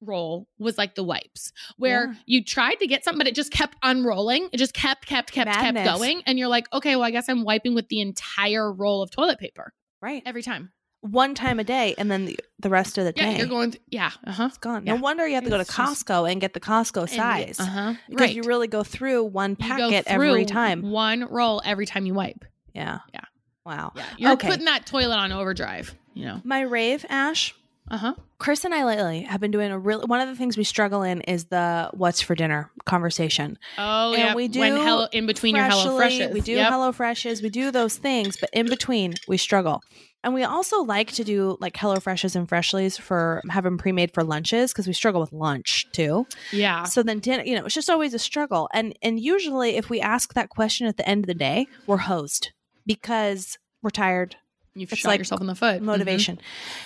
roll 0.00 0.46
was 0.58 0.76
like 0.76 0.96
the 0.96 1.04
wipes 1.04 1.50
where 1.78 2.08
Yeah. 2.08 2.14
you 2.26 2.44
tried 2.44 2.74
to 2.74 2.86
get 2.86 3.04
something 3.04 3.16
but 3.20 3.26
it 3.26 3.34
just 3.34 3.50
kept 3.50 3.74
unrolling 3.82 4.50
it 4.52 4.58
just 4.58 4.74
kept 4.74 5.06
kept 5.06 5.32
kept 5.32 5.48
Madness. 5.48 5.84
kept 5.86 5.98
going 5.98 6.22
and 6.26 6.38
you're 6.38 6.48
like 6.48 6.70
okay 6.74 6.94
well 6.94 7.06
i 7.06 7.10
guess 7.10 7.26
i'm 7.26 7.42
wiping 7.42 7.74
with 7.74 7.88
the 7.88 8.02
entire 8.02 8.70
roll 8.70 9.00
of 9.00 9.10
toilet 9.10 9.38
paper 9.38 9.72
Right, 10.02 10.22
every 10.26 10.42
time 10.42 10.72
one 11.10 11.34
time 11.34 11.60
a 11.60 11.64
day, 11.64 11.94
and 11.98 12.10
then 12.10 12.24
the, 12.24 12.38
the 12.58 12.70
rest 12.70 12.96
of 12.98 13.04
the 13.04 13.12
yeah 13.16 13.32
day 13.32 13.38
you're 13.38 13.46
going 13.46 13.70
th- 13.72 13.82
yeah 13.90 14.10
uh-huh 14.26 14.46
it's 14.46 14.58
gone. 14.58 14.86
yeah. 14.86 14.94
No 14.94 15.00
wonder 15.00 15.26
you 15.28 15.34
have 15.34 15.44
to 15.44 15.50
go 15.50 15.58
to 15.58 15.64
Costco 15.64 16.30
and 16.30 16.40
get 16.40 16.54
the 16.54 16.60
Costco 16.60 17.08
size 17.08 17.60
uh-huh 17.60 17.94
because 18.08 18.20
right 18.28 18.34
you 18.34 18.42
really 18.44 18.68
go 18.68 18.82
through 18.82 19.24
one 19.24 19.54
packet 19.54 20.06
through 20.06 20.14
every 20.30 20.44
time. 20.46 20.82
one 20.82 21.24
roll 21.30 21.60
every 21.64 21.84
time 21.86 22.06
you 22.06 22.14
wipe 22.14 22.44
Yeah, 22.74 23.00
Yeah. 23.12 23.20
Wow. 23.66 23.92
Yeah, 23.94 24.04
you're 24.18 24.32
Okay. 24.32 24.48
putting 24.48 24.64
that 24.66 24.84
toilet 24.86 25.16
on 25.16 25.32
overdrive. 25.32 25.94
You 26.14 26.26
know. 26.26 26.40
My 26.44 26.60
rave, 26.60 27.04
Ash. 27.08 27.54
Uh 27.90 27.96
huh. 27.98 28.14
Chris 28.38 28.64
and 28.64 28.74
I 28.74 28.84
lately 28.84 29.22
have 29.22 29.40
been 29.40 29.50
doing 29.50 29.70
a 29.70 29.78
really 29.78 30.04
One 30.06 30.20
of 30.20 30.28
the 30.28 30.36
things 30.36 30.56
we 30.56 30.64
struggle 30.64 31.02
in 31.02 31.20
is 31.22 31.46
the 31.46 31.90
"What's 31.92 32.20
for 32.22 32.34
dinner" 32.34 32.70
conversation. 32.86 33.58
Oh 33.78 34.10
And 34.14 34.18
yeah. 34.18 34.34
we 34.34 34.48
do 34.48 34.60
when 34.60 34.72
hello 34.76 35.06
in 35.12 35.26
between 35.26 35.56
your 35.56 35.64
Hello 35.66 35.96
Freshly, 35.96 36.18
Freshes. 36.18 36.34
We 36.34 36.40
do 36.40 36.52
Yep. 36.52 36.72
Hello 36.72 36.92
Freshes. 36.92 37.42
We 37.42 37.50
do 37.50 37.70
those 37.70 37.96
things, 37.96 38.36
but 38.38 38.48
in 38.52 38.66
between, 38.66 39.14
we 39.28 39.36
struggle. 39.38 39.82
And 40.24 40.34
we 40.34 40.42
also 40.42 40.82
like 40.82 41.12
to 41.12 41.22
do 41.22 41.56
like 41.60 41.76
Hello 41.76 41.96
Freshes 41.96 42.34
and 42.34 42.48
Freshlies 42.48 42.98
for 42.98 43.42
have 43.50 43.62
them 43.62 43.78
pre-made 43.78 44.12
for 44.12 44.24
lunches 44.24 44.72
because 44.72 44.86
we 44.86 44.94
struggle 44.94 45.20
with 45.20 45.32
lunch 45.32 45.86
too. 45.92 46.26
Yeah. 46.50 46.84
So 46.84 47.02
then 47.02 47.20
dinner, 47.20 47.44
you 47.44 47.54
know, 47.54 47.66
it's 47.66 47.74
just 47.74 47.90
always 47.90 48.14
a 48.14 48.18
struggle. 48.18 48.68
And 48.72 48.98
and 49.02 49.20
usually, 49.20 49.76
if 49.76 49.90
we 49.90 50.00
ask 50.00 50.34
that 50.34 50.48
question 50.48 50.86
at 50.86 50.96
the 50.96 51.08
end 51.08 51.24
of 51.24 51.26
the 51.26 51.34
day, 51.34 51.68
we're 51.86 51.98
hosed 51.98 52.52
because 52.86 53.58
we're 53.82 53.90
tired, 53.90 54.36
You've 54.74 54.90
it's 54.92 55.02
shot 55.02 55.10
like 55.10 55.18
yourself 55.18 55.40
in 55.40 55.46
the 55.46 55.54
foot. 55.54 55.76
Mm-hmm. 55.76 55.84
motivation. 55.84 56.40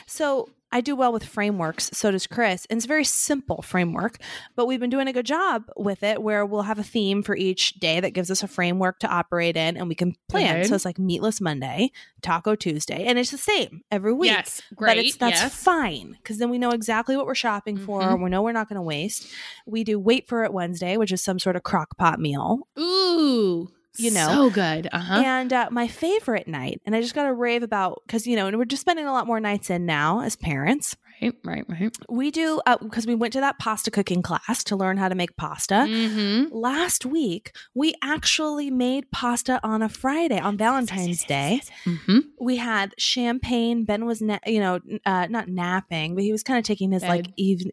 So 0.07 0.49
I 0.71 0.81
do 0.81 0.95
well 0.95 1.13
with 1.13 1.25
frameworks. 1.25 1.91
So 1.95 2.11
does 2.11 2.27
Chris. 2.27 2.67
And 2.69 2.77
it's 2.77 2.85
a 2.85 2.89
very 2.89 3.05
simple 3.05 3.63
framework, 3.63 4.19
but 4.55 4.67
we've 4.67 4.81
been 4.81 4.91
doing 4.91 5.09
a 5.09 5.13
good 5.13 5.27
job 5.27 5.65
with 5.77 6.03
it 6.03 6.23
where 6.23 6.45
we'll 6.45 6.63
have 6.63 6.79
a 6.79 6.83
theme 6.83 7.23
for 7.23 7.35
each 7.35 7.75
day 7.75 8.01
that 8.01 8.11
gives 8.11 8.31
us 8.31 8.43
a 8.43 8.49
framework 8.49 8.99
to 9.01 9.09
operate 9.09 9.57
in 9.57 9.77
and 9.77 9.89
we 9.89 9.95
can 9.95 10.15
plan. 10.29 10.61
Good. 10.61 10.69
So 10.69 10.75
it's 10.75 10.85
like 10.85 10.99
Meatless 10.99 11.41
Monday, 11.41 11.91
Taco 12.21 12.55
Tuesday, 12.55 13.05
and 13.07 13.19
it's 13.19 13.31
the 13.31 13.39
same 13.39 13.83
every 13.91 14.13
week. 14.13 14.31
Yes. 14.31 14.61
Great. 14.75 14.91
But 14.91 14.99
it's 14.99 15.17
that's 15.17 15.41
yes. 15.41 15.63
fine 15.63 16.17
because 16.23 16.39
then 16.39 16.51
we 16.51 16.59
know 16.59 16.71
exactly 16.71 17.17
what 17.17 17.27
we're 17.27 17.35
shopping 17.35 17.79
for. 17.79 18.03
Mhm. 18.03 18.25
We 18.25 18.31
know 18.31 18.43
we're 18.43 18.53
not 18.53 18.69
going 18.69 18.77
to 18.77 18.83
waste. 18.83 19.27
We 19.67 19.85
do 19.85 19.99
wait 19.99 20.29
for 20.29 20.45
it 20.45 20.53
Wednesday, 20.53 20.97
which 20.97 21.13
is 21.13 21.23
some 21.23 21.39
sort 21.39 21.57
of 21.57 21.63
crock 21.63 21.97
pot 21.97 22.21
meal. 22.21 22.69
Ooh. 22.79 23.71
You 23.99 24.11
know. 24.13 24.29
So 24.29 24.51
good. 24.51 24.89
Uh 24.93 24.99
huh. 24.99 25.23
And 25.25 25.53
uh, 25.53 25.69
my 25.71 25.89
favorite 25.89 26.49
night, 26.49 26.81
and 26.87 26.95
I 26.95 27.01
just 27.01 27.15
got 27.15 27.25
to 27.25 27.33
rave 27.33 27.63
about 27.63 28.03
because 28.07 28.27
you 28.27 28.37
know, 28.37 28.47
and 28.47 28.57
we're 28.59 28.65
just 28.65 28.81
spending 28.81 29.07
a 29.07 29.13
lot 29.13 29.27
more 29.27 29.41
nights 29.41 29.71
in 29.71 29.87
now 29.87 30.21
as 30.21 30.37
parents. 30.37 30.97
Right, 31.21 31.35
right, 31.45 31.65
right. 31.69 31.97
We 32.09 32.31
do 32.31 32.61
because 32.81 33.07
we 33.07 33.15
went 33.17 33.33
to 33.33 33.41
that 33.41 33.59
pasta 33.59 33.91
cooking 33.91 34.23
class 34.23 34.63
to 34.65 34.77
learn 34.77 34.99
how 34.99 35.09
to 35.09 35.15
make 35.15 35.37
pasta. 35.37 35.75
Mm-hmm. 35.75 36.55
Last 36.55 37.05
week, 37.05 37.57
we 37.75 37.95
actually 38.03 38.71
made 38.71 39.11
pasta 39.11 39.59
on 39.65 39.83
a 39.83 39.89
Friday 39.89 40.39
on 40.39 40.57
Valentine's 40.57 41.25
Day. 41.25 41.61
Mm-hmm. 41.85 42.19
We 42.41 42.57
had 42.57 42.95
champagne. 42.99 43.85
Ben 43.85 44.07
was, 44.07 44.23
na- 44.23 44.39
you 44.47 44.61
know, 44.61 44.79
uh, 45.05 45.27
not 45.29 45.49
napping, 45.49 46.15
but 46.15 46.23
he 46.23 46.31
was 46.31 46.45
kind 46.45 46.59
of 46.59 46.65
taking 46.65 46.93
his 46.93 47.03
like 47.03 47.27
even. 47.37 47.73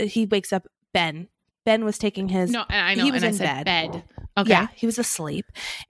He 0.00 0.24
wakes 0.24 0.52
up. 0.52 0.66
Ben. 0.94 1.28
Ben 1.66 1.84
was 1.84 1.98
taking 1.98 2.28
his. 2.28 2.50
No, 2.50 2.64
I 2.70 2.94
know. 2.94 3.04
He 3.04 3.12
was 3.12 3.22
I 3.22 3.26
in 3.26 3.34
said 3.34 3.64
bed. 3.66 3.92
bed. 3.92 4.04
Okay. 4.38 4.50
Yeah, 4.50 4.68
he 4.74 4.86
was 4.86 4.98
asleep. 4.98 5.46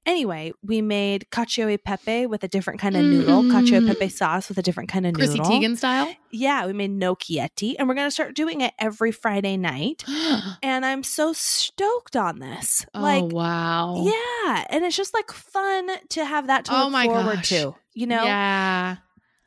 Anyway, 0.07 0.53
we 0.63 0.81
made 0.83 1.27
cacio 1.31 1.71
e 1.73 1.77
pepe 1.79 2.27
with 2.27 2.43
a 2.45 2.49
different 2.49 2.81
kind 2.81 2.97
of 2.97 3.05
noodle, 3.05 3.43
cacio 3.45 3.77
e 3.77 3.81
Mm. 3.81 3.87
pepe 3.89 4.09
sauce 4.09 4.49
with 4.49 4.59
a 4.59 4.63
different 4.63 4.89
kind 4.89 5.07
of 5.07 5.13
Chrissy 5.15 5.39
noodle. 5.39 5.53
Teigen 5.61 5.77
style. 5.77 6.15
Yeah, 6.31 6.67
we 6.67 6.73
made 6.73 6.91
gnocchietti, 6.99 7.77
and 7.79 7.89
we're 7.89 7.95
gonna 7.95 8.11
start 8.11 8.35
doing 8.35 8.61
it 8.61 8.73
every 8.79 9.13
Friday 9.13 9.57
night. 9.57 10.05
And 10.63 10.85
I'm 10.85 11.03
so 11.03 11.33
stoked 11.33 12.17
on 12.17 12.39
this. 12.39 12.85
oh 12.95 13.01
like, 13.01 13.25
wow. 13.33 14.03
yeah, 14.05 14.65
and 14.71 14.85
it's 14.85 14.97
just 14.97 15.15
like 15.15 15.31
fun 15.31 15.89
to 16.11 16.25
have 16.25 16.47
that 16.49 16.65
to 16.67 16.73
Oh 16.75 16.89
look 16.89 17.03
forward 17.05 17.37
gosh. 17.37 17.49
to. 17.51 17.75
You 17.95 18.07
know, 18.07 18.25
Yeah. 18.25 18.97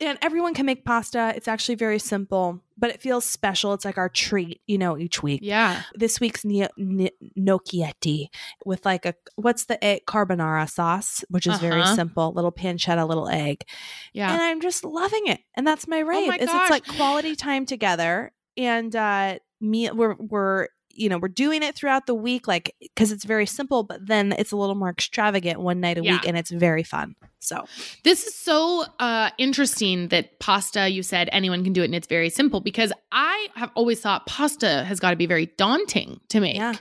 And 0.02 0.18
everyone 0.20 0.52
can 0.54 0.66
make 0.66 0.84
pasta. 0.84 1.32
It's 1.36 1.48
actually 1.48 1.76
very 1.76 1.98
simple, 1.98 2.60
but 2.76 2.90
it 2.90 3.00
feels 3.00 3.24
special. 3.24 3.72
It's 3.72 3.84
like 3.84 3.96
our 3.98 4.08
treat, 4.08 4.60
you 4.66 4.76
know, 4.76 4.98
each 4.98 5.22
week. 5.22 5.40
Yeah. 5.42 5.82
This 5.94 6.18
week's 6.20 6.42
gn- 6.44 7.08
gnocchietti 7.38 8.26
with 8.64 8.84
like 8.84 9.06
a 9.06 9.14
what's 9.36 9.64
the 9.66 9.82
egg 9.84 10.02
carbonara 10.06 10.68
sauce, 10.70 11.24
which 11.28 11.46
is 11.46 11.58
very 11.58 11.80
Uh-huh. 11.82 11.94
simple, 11.94 12.32
little 12.32 12.52
pancetta, 12.52 13.06
little 13.06 13.28
egg, 13.28 13.64
Yeah. 14.12 14.32
and 14.32 14.42
I'm 14.42 14.60
just 14.60 14.84
loving 14.84 15.26
it. 15.26 15.40
And 15.54 15.66
that's 15.66 15.86
my 15.88 16.00
rave. 16.00 16.28
my 16.28 16.36
is 16.36 16.46
gosh. 16.46 16.62
it's 16.62 16.70
like 16.70 16.86
quality 16.96 17.36
time 17.36 17.66
together, 17.66 18.32
and 18.56 18.94
uh, 18.94 19.38
me 19.60 19.90
we're 19.90 20.16
we're 20.18 20.68
you 20.94 21.08
know 21.08 21.18
we're 21.18 21.28
doing 21.28 21.62
it 21.62 21.74
throughout 21.74 22.06
the 22.06 22.14
week, 22.14 22.46
like 22.48 22.74
because 22.80 23.12
it's 23.12 23.24
very 23.24 23.46
simple, 23.46 23.82
but 23.82 24.06
then 24.06 24.32
it's 24.32 24.52
a 24.52 24.56
little 24.56 24.74
more 24.74 24.90
extravagant 24.90 25.60
one 25.60 25.80
night 25.80 25.98
a 25.98 26.02
Yeah. 26.04 26.12
week, 26.14 26.26
and 26.28 26.36
it's 26.36 26.50
very 26.50 26.82
fun. 26.82 27.14
So 27.40 27.64
This 28.04 28.24
is 28.24 28.34
so 28.36 28.84
uh, 29.00 29.30
interesting 29.38 30.08
that 30.08 30.38
pasta, 30.38 30.88
you 30.88 31.02
said 31.02 31.28
anyone 31.32 31.64
can 31.64 31.72
do 31.72 31.82
it 31.82 31.86
and 31.86 31.94
it's 31.94 32.06
very 32.06 32.30
simple 32.30 32.60
because 32.60 32.92
I 33.10 33.48
have 33.56 33.70
always 33.74 34.00
thought 34.00 34.26
pasta 34.26 34.84
has 34.84 35.00
got 35.00 35.10
to 35.10 35.16
be 35.16 35.26
very 35.26 35.46
daunting 35.58 36.20
to 36.28 36.38
make. 36.40 36.54
yeah, 36.54 36.74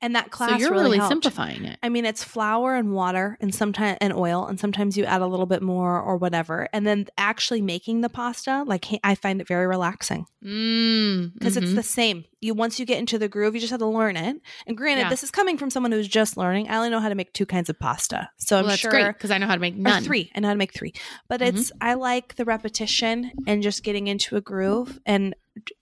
and 0.00 0.14
that 0.14 0.30
class 0.30 0.50
So 0.50 0.56
you're 0.58 0.70
really, 0.70 0.98
really, 0.98 1.08
simplifying 1.08 1.64
it. 1.64 1.78
I 1.82 1.88
mean, 1.88 2.04
it's 2.06 2.22
flour 2.22 2.76
and 2.76 2.92
water 2.92 3.36
and 3.40 3.52
sometimes 3.52 3.98
and 4.00 4.12
oil, 4.12 4.46
and 4.46 4.58
sometimes 4.60 4.96
you 4.96 5.04
add 5.04 5.20
a 5.20 5.26
little 5.26 5.46
bit 5.46 5.62
more 5.62 6.00
or 6.00 6.16
whatever. 6.16 6.68
And 6.72 6.86
then 6.86 7.06
actually 7.18 7.60
making 7.60 8.00
the 8.02 8.08
pasta, 8.08 8.62
like 8.66 8.86
I 9.02 9.16
find 9.16 9.40
it 9.40 9.48
very 9.48 9.66
relaxing 9.66 10.26
Mm, 10.44 11.32
because 11.34 11.56
mhm. 11.56 11.62
it's 11.62 11.74
the 11.74 11.82
same. 11.82 12.24
You 12.40 12.54
once 12.54 12.78
you 12.78 12.86
get 12.86 12.98
into 12.98 13.18
the 13.18 13.28
groove, 13.28 13.54
you 13.54 13.60
just 13.60 13.70
have 13.72 13.80
to 13.80 13.86
learn 13.86 14.16
it. 14.16 14.36
And 14.66 14.76
granted, 14.76 15.02
Yeah. 15.02 15.08
this 15.10 15.22
is 15.24 15.30
coming 15.30 15.58
from 15.58 15.70
someone 15.70 15.90
who's 15.92 16.06
just 16.08 16.36
learning. 16.36 16.68
I 16.68 16.76
only 16.76 16.90
know 16.90 17.00
how 17.00 17.08
to 17.08 17.14
make 17.14 17.32
two 17.32 17.46
kinds 17.46 17.68
of 17.68 17.78
pasta, 17.78 18.30
so 18.38 18.56
well, 18.56 18.64
I'm 18.64 18.68
that's 18.70 18.80
sure. 18.80 19.12
because 19.12 19.30
I 19.30 19.38
know 19.38 19.46
how 19.46 19.54
to 19.54 19.60
make 19.60 19.76
none. 19.76 20.04
three. 20.04 20.30
I 20.34 20.40
know 20.40 20.48
how 20.48 20.54
to 20.54 20.58
make 20.58 20.72
three. 20.72 20.92
But 21.28 21.40
Mhm. 21.40 21.46
it's 21.48 21.72
I 21.80 21.94
like 21.94 22.36
the 22.36 22.44
repetition 22.44 23.32
and 23.46 23.62
just 23.62 23.82
getting 23.82 24.06
into 24.06 24.36
a 24.36 24.40
groove 24.40 24.98
and 25.04 25.34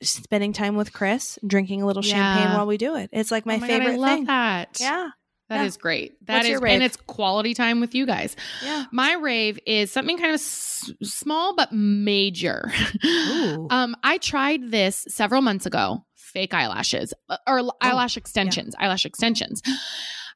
spending 0.03 0.55
time 0.55 0.77
with 0.77 0.93
Chris, 0.95 1.39
drinking 1.47 1.83
a 1.83 1.87
little 1.87 2.01
champagne 2.03 2.49
Yeah. 2.49 2.57
while 2.57 2.67
we 2.67 2.79
do 2.79 2.97
it. 2.97 3.11
It's 3.13 3.31
like 3.31 3.45
my, 3.45 3.57
oh 3.57 3.59
my 3.59 3.67
favorite 3.67 3.85
God, 3.87 3.95
I 3.95 3.97
love 3.99 4.17
thing. 4.17 4.25
that. 4.27 4.79
Yeah. 4.81 5.09
That 5.49 5.57
Yeah. 5.61 5.65
is 5.67 5.77
great. 5.77 6.15
That 6.27 6.37
What's 6.39 6.45
is, 6.47 6.51
your 6.53 6.61
rave? 6.61 6.73
and 6.75 6.83
it's 6.83 6.97
quality 6.97 7.53
time 7.55 7.81
with 7.81 7.95
you 7.95 8.07
guys. 8.07 8.35
Yeah. 8.65 8.87
My 8.91 9.13
rave 9.13 9.59
is 9.67 9.93
something 9.93 10.17
kind 10.17 10.31
of 10.31 10.41
s- 10.41 10.91
small 11.03 11.55
but 11.55 11.73
major. 11.73 12.73
Ooh. 13.05 13.67
um, 13.71 13.95
I 14.03 14.19
tried 14.19 14.71
this 14.71 15.05
several 15.09 15.43
months 15.43 15.67
ago. 15.67 16.06
Fake 16.37 16.53
eyelashes 16.53 17.15
uh, 17.31 17.39
or 17.47 17.61
l- 17.61 17.77
eyelash 17.81 18.19
extensions. 18.19 18.75
Eyelash 18.79 19.07
extensions. 19.07 19.63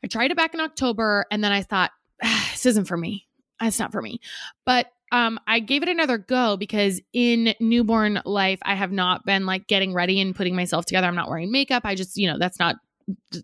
I 0.02 0.06
tried 0.06 0.30
it 0.30 0.36
back 0.38 0.54
in 0.54 0.60
October, 0.60 1.26
and 1.30 1.44
then 1.44 1.52
I 1.52 1.60
thought 1.60 1.90
"Ah, 2.24 2.48
this 2.52 2.64
isn't 2.64 2.86
for 2.86 2.96
me. 2.96 3.26
It's 3.60 3.78
not 3.78 3.92
for 3.92 4.00
me. 4.00 4.18
But 4.64 4.86
um, 5.12 5.38
I 5.46 5.60
gave 5.60 5.82
it 5.82 5.90
another 5.90 6.16
go 6.16 6.56
because 6.56 7.02
in 7.12 7.54
newborn 7.60 8.22
life, 8.24 8.60
I 8.62 8.76
have 8.76 8.92
not 8.92 9.26
been 9.26 9.44
like 9.44 9.66
getting 9.66 9.92
ready 9.92 10.22
and 10.22 10.34
putting 10.34 10.56
myself 10.56 10.86
together. 10.86 11.06
I'm 11.06 11.14
not 11.14 11.28
wearing 11.28 11.52
makeup. 11.52 11.82
I 11.84 11.94
just, 11.94 12.16
you 12.16 12.32
know, 12.32 12.38
that's 12.38 12.58
not. 12.58 12.76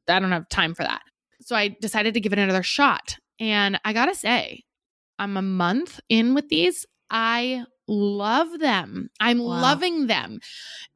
I 0.09 0.19
don't 0.19 0.33
have 0.33 0.49
time 0.49 0.75
for 0.75 0.85
that. 0.85 1.03
So 1.43 1.55
I 1.55 1.77
decided 1.79 2.15
to 2.15 2.21
give 2.21 2.33
it 2.33 2.39
another 2.39 2.63
shot. 2.63 3.19
And 3.39 3.79
I 3.85 3.93
gotta 3.93 4.15
say, 4.15 4.65
I'm 5.19 5.37
a 5.37 5.43
month 5.43 6.01
in 6.09 6.33
with 6.33 6.49
these. 6.49 6.87
I 7.11 7.67
love 7.89 8.59
them. 8.59 9.09
I'm 9.21 9.39
Wow. 9.39 9.61
loving 9.61 10.07
them. 10.07 10.41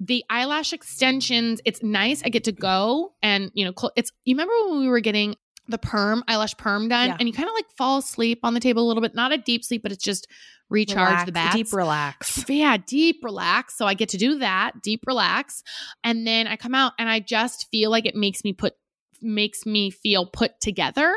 The 0.00 0.24
eyelash 0.30 0.72
extensions, 0.72 1.60
it's 1.64 1.82
nice. 1.82 2.22
I 2.24 2.28
get 2.30 2.44
to 2.44 2.52
go 2.52 3.12
and, 3.22 3.50
you 3.54 3.64
know, 3.64 3.72
it's, 3.96 4.10
you 4.24 4.34
remember 4.34 4.52
when 4.70 4.80
we 4.80 4.88
were 4.88 5.00
getting 5.00 5.36
the 5.68 5.78
perm, 5.78 6.24
eyelash 6.26 6.56
perm 6.56 6.88
done, 6.88 7.10
Yeah. 7.10 7.16
and 7.20 7.28
you 7.28 7.32
kind 7.32 7.48
of 7.48 7.54
like 7.54 7.66
fall 7.78 7.98
asleep 7.98 8.40
on 8.42 8.54
the 8.54 8.60
table 8.60 8.82
a 8.84 8.88
little 8.88 9.02
bit, 9.02 9.14
not 9.14 9.32
a 9.32 9.38
deep 9.38 9.64
sleep, 9.64 9.82
but 9.84 9.92
it's 9.92 10.02
just 10.02 10.26
recharge 10.68 11.26
the 11.26 11.30
Relax, 11.30 11.30
bats. 11.32 11.54
deep 11.56 11.72
relax. 11.72 12.44
Yeah, 12.48 12.76
deep 12.76 13.20
relax. 13.22 13.76
So 13.78 13.86
I 13.86 13.94
get 13.94 14.08
to 14.10 14.16
do 14.18 14.38
that, 14.38 14.82
deep 14.82 15.02
relax. 15.06 15.62
And 16.02 16.26
then 16.26 16.48
I 16.48 16.56
come 16.56 16.74
out 16.74 16.92
and 16.98 17.08
I 17.08 17.20
just 17.20 17.68
feel 17.70 17.90
like 17.90 18.06
it 18.06 18.16
makes 18.16 18.42
me 18.42 18.52
put 18.52 18.74
makes 19.22 19.66
me 19.66 19.90
feel 19.90 20.26
put 20.26 20.60
together 20.60 21.14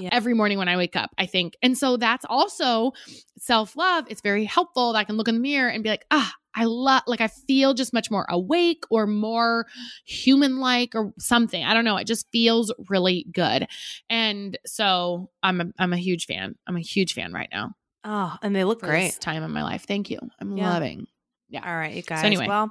Yeah. 0.00 0.10
every 0.12 0.34
morning 0.34 0.58
when 0.58 0.68
I 0.68 0.76
wake 0.76 0.96
up, 0.96 1.10
I 1.18 1.26
think. 1.26 1.56
And 1.62 1.76
so 1.78 1.96
that's 1.96 2.24
also 2.28 2.92
self-love. 3.38 4.06
It's 4.08 4.20
very 4.20 4.44
helpful 4.44 4.92
that 4.92 4.98
I 4.98 5.04
can 5.04 5.16
look 5.16 5.28
in 5.28 5.34
the 5.34 5.40
mirror 5.40 5.68
and 5.68 5.82
be 5.82 5.88
like, 5.90 6.04
"Ah, 6.10 6.32
I 6.54 6.64
love 6.64 7.02
like 7.06 7.20
I 7.20 7.28
feel 7.28 7.74
just 7.74 7.92
much 7.92 8.10
more 8.10 8.26
awake 8.28 8.84
or 8.90 9.06
more 9.06 9.66
human 10.04 10.58
like 10.60 10.94
or 10.94 11.12
something. 11.18 11.64
I 11.64 11.74
don't 11.74 11.84
know. 11.84 11.96
It 11.96 12.06
just 12.06 12.26
feels 12.30 12.72
really 12.88 13.26
good. 13.32 13.66
And 14.08 14.56
so 14.64 15.30
I'm 15.42 15.60
a, 15.60 15.64
I'm 15.78 15.92
a 15.92 15.96
huge 15.98 16.26
fan. 16.26 16.54
I'm 16.66 16.76
a 16.76 16.80
huge 16.80 17.14
fan 17.14 17.32
right 17.32 17.48
now 17.52 17.72
Oh, 18.04 18.36
and 18.42 18.54
they 18.54 18.62
look 18.64 18.80
great. 18.82 19.06
this 19.06 19.18
time 19.18 19.42
in 19.42 19.50
my 19.50 19.62
life. 19.64 19.84
Thank 19.86 20.10
you. 20.10 20.18
I'm 20.40 20.56
Yeah. 20.56 20.70
loving. 20.70 21.06
Yeah. 21.48 21.68
All 21.68 21.76
right, 21.76 21.94
you 21.94 22.02
guys. 22.02 22.24
anyway. 22.24 22.46
well, 22.48 22.70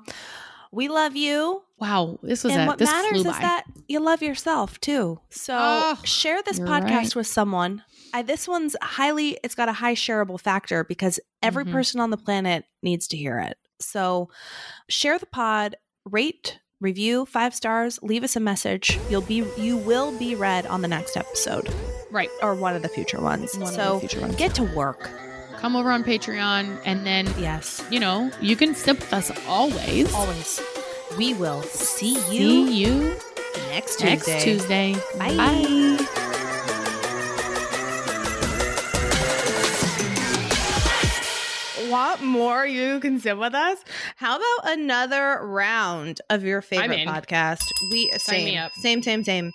we 0.73 0.87
love 0.89 1.15
you. 1.15 1.61
Wow, 1.79 2.17
this 2.23 2.43
was 2.43 2.53
and 2.53 2.63
a 2.63 2.65
what 2.67 2.79
matters 2.79 3.19
is 3.19 3.23
by. 3.25 3.39
that 3.39 3.65
you 3.87 3.99
love 3.99 4.21
yourself 4.21 4.79
too. 4.79 5.19
So 5.29 5.55
Oh, 5.57 5.97
share 6.03 6.41
this 6.43 6.59
podcast 6.59 6.89
right. 6.91 7.15
with 7.15 7.27
someone. 7.27 7.83
I, 8.13 8.21
this 8.21 8.47
one's 8.47 8.75
highly, 8.81 9.37
it's 9.43 9.55
got 9.55 9.69
a 9.69 9.73
high 9.73 9.95
shareable 9.95 10.39
factor 10.39 10.83
because 10.83 11.19
every 11.41 11.65
Mhm. 11.65 11.71
person 11.71 11.99
on 11.99 12.09
the 12.09 12.17
planet 12.17 12.65
needs 12.81 13.07
to 13.09 13.17
hear 13.17 13.39
it. 13.39 13.57
So 13.79 14.29
share 14.89 15.19
the 15.19 15.25
pod, 15.25 15.75
rate, 16.05 16.59
review 16.79 17.25
five 17.25 17.53
stars, 17.55 17.99
leave 18.01 18.23
us 18.23 18.35
a 18.35 18.39
message. 18.39 18.97
You'll 19.09 19.21
be, 19.21 19.43
you 19.57 19.77
will 19.77 20.17
be 20.17 20.35
read 20.35 20.65
on 20.67 20.81
the 20.81 20.87
next 20.87 21.17
episode 21.17 21.69
right. 22.11 22.29
or 22.41 22.55
one 22.55 22.75
of 22.75 22.81
the 22.81 22.89
future 22.89 23.19
ones. 23.21 23.57
One 23.57 23.73
so 23.73 23.99
future 23.99 24.21
ones. 24.21 24.35
get 24.35 24.53
to 24.55 24.63
work. 24.75 25.09
Come 25.63 25.77
over 25.77 25.91
on 25.91 26.03
Patreon 26.03 26.81
and 26.83 27.05
then 27.05 27.25
Yes, 27.39 27.81
you 27.89 27.97
know 27.97 28.29
you 28.41 28.57
can 28.57 28.75
sip 28.75 28.99
with 28.99 29.13
us 29.13 29.31
always. 29.47 30.13
always. 30.13 30.59
We 31.17 31.33
will 31.35 31.61
see 31.63 32.15
you 32.15 32.67
See 32.67 32.83
you 32.83 33.15
next 33.69 33.97
Tuesday. 33.97 34.09
next 34.33 34.43
Tuesday. 34.43 34.95
Bye. 35.17 35.99
Want 41.89 42.23
more? 42.23 42.65
You 42.65 42.99
can 42.99 43.19
sit 43.19 43.37
with 43.37 43.53
us. 43.53 43.77
How 44.15 44.37
about 44.37 44.73
another 44.79 45.39
round 45.43 46.21
of 46.29 46.43
your 46.43 46.61
favorite 46.61 47.07
podcast? 47.07 47.61
We 47.91 48.09
same, 48.17 48.45
me 48.45 48.57
up. 48.57 48.71
same, 48.81 49.03
same, 49.03 49.23
same. 49.23 49.51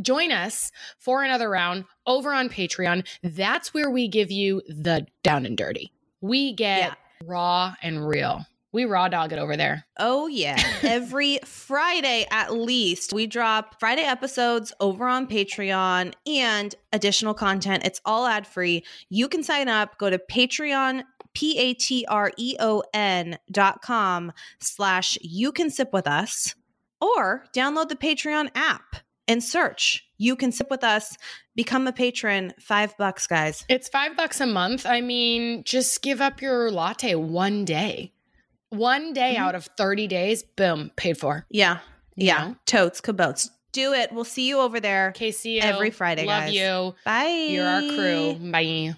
Join 0.00 0.30
us 0.30 0.70
for 0.98 1.24
another 1.24 1.48
round 1.50 1.86
over 2.10 2.32
on 2.32 2.48
Patreon. 2.48 3.06
That's 3.22 3.72
where 3.72 3.90
we 3.90 4.08
give 4.08 4.30
you 4.30 4.62
the 4.68 5.06
down 5.22 5.46
and 5.46 5.56
dirty. 5.56 5.92
We 6.20 6.52
get 6.52 6.78
Yeah. 6.80 6.94
raw 7.24 7.74
and 7.82 8.06
real. 8.06 8.44
We 8.72 8.84
raw 8.84 9.08
dog 9.08 9.32
it 9.32 9.38
over 9.40 9.56
there. 9.56 9.84
Oh 9.98 10.26
yeah, 10.28 10.56
every 10.82 11.38
Friday 11.44 12.26
at 12.30 12.52
least 12.54 13.12
we 13.12 13.26
drop 13.26 13.80
Friday 13.80 14.02
episodes 14.02 14.72
over 14.78 15.08
on 15.08 15.26
Patreon 15.26 16.12
and 16.26 16.74
additional 16.92 17.34
content. 17.34 17.84
It's 17.84 18.00
all 18.04 18.26
ad 18.26 18.46
free. 18.46 18.84
You 19.08 19.28
can 19.28 19.42
sign 19.42 19.68
up. 19.68 19.98
Go 19.98 20.10
to 20.10 20.18
Patreon. 20.18 21.02
P 21.32 21.56
A 21.58 21.74
T 21.74 22.04
R 22.08 22.32
E 22.36 22.56
O 22.58 22.82
N 22.92 23.38
dot 23.52 23.82
com 23.82 24.32
slash 24.58 25.16
you 25.22 25.52
can 25.52 25.70
sip 25.70 25.92
with 25.92 26.08
us 26.08 26.56
or 27.00 27.44
download 27.54 27.88
the 27.88 27.94
Patreon 27.94 28.50
app 28.56 28.96
and 29.28 29.42
search 29.42 30.04
you 30.22 30.36
can 30.36 30.52
sip 30.52 30.68
with 30.70 30.84
us 30.84 31.16
become 31.56 31.86
a 31.86 31.92
patron 31.92 32.52
five 32.60 32.94
bucks 32.98 33.26
guys 33.26 33.64
It's 33.68 33.88
five 33.88 34.16
bucks 34.16 34.40
a 34.40 34.46
month. 34.46 34.84
I 34.86 35.00
mean, 35.00 35.64
just 35.64 36.02
give 36.02 36.20
up 36.20 36.42
your 36.42 36.70
latte 36.70 37.14
one 37.14 37.64
day. 37.64 38.12
One 38.68 39.12
day 39.14 39.34
Mhm. 39.36 39.40
out 39.40 39.54
of 39.54 39.64
30 39.76 40.06
days, 40.06 40.42
boom, 40.42 40.90
paid 40.96 41.16
for. 41.18 41.46
yeah 41.50 41.78
You 42.16 42.26
yeah 42.28 42.48
know? 42.48 42.56
totes 42.66 43.00
cabotes 43.00 43.48
do 43.72 43.92
it 43.92 44.10
we'll 44.12 44.24
see 44.24 44.48
you 44.48 44.58
over 44.60 44.80
there 44.80 45.12
KCO. 45.16 45.60
Every 45.62 45.90
Friday, 45.90 46.24
Love 46.26 46.44
guys. 46.44 46.54
you. 46.54 46.94
bye 47.04 47.46
You're 47.50 47.66
our 47.68 47.80
crew. 47.82 48.34
Bye. 48.52 48.94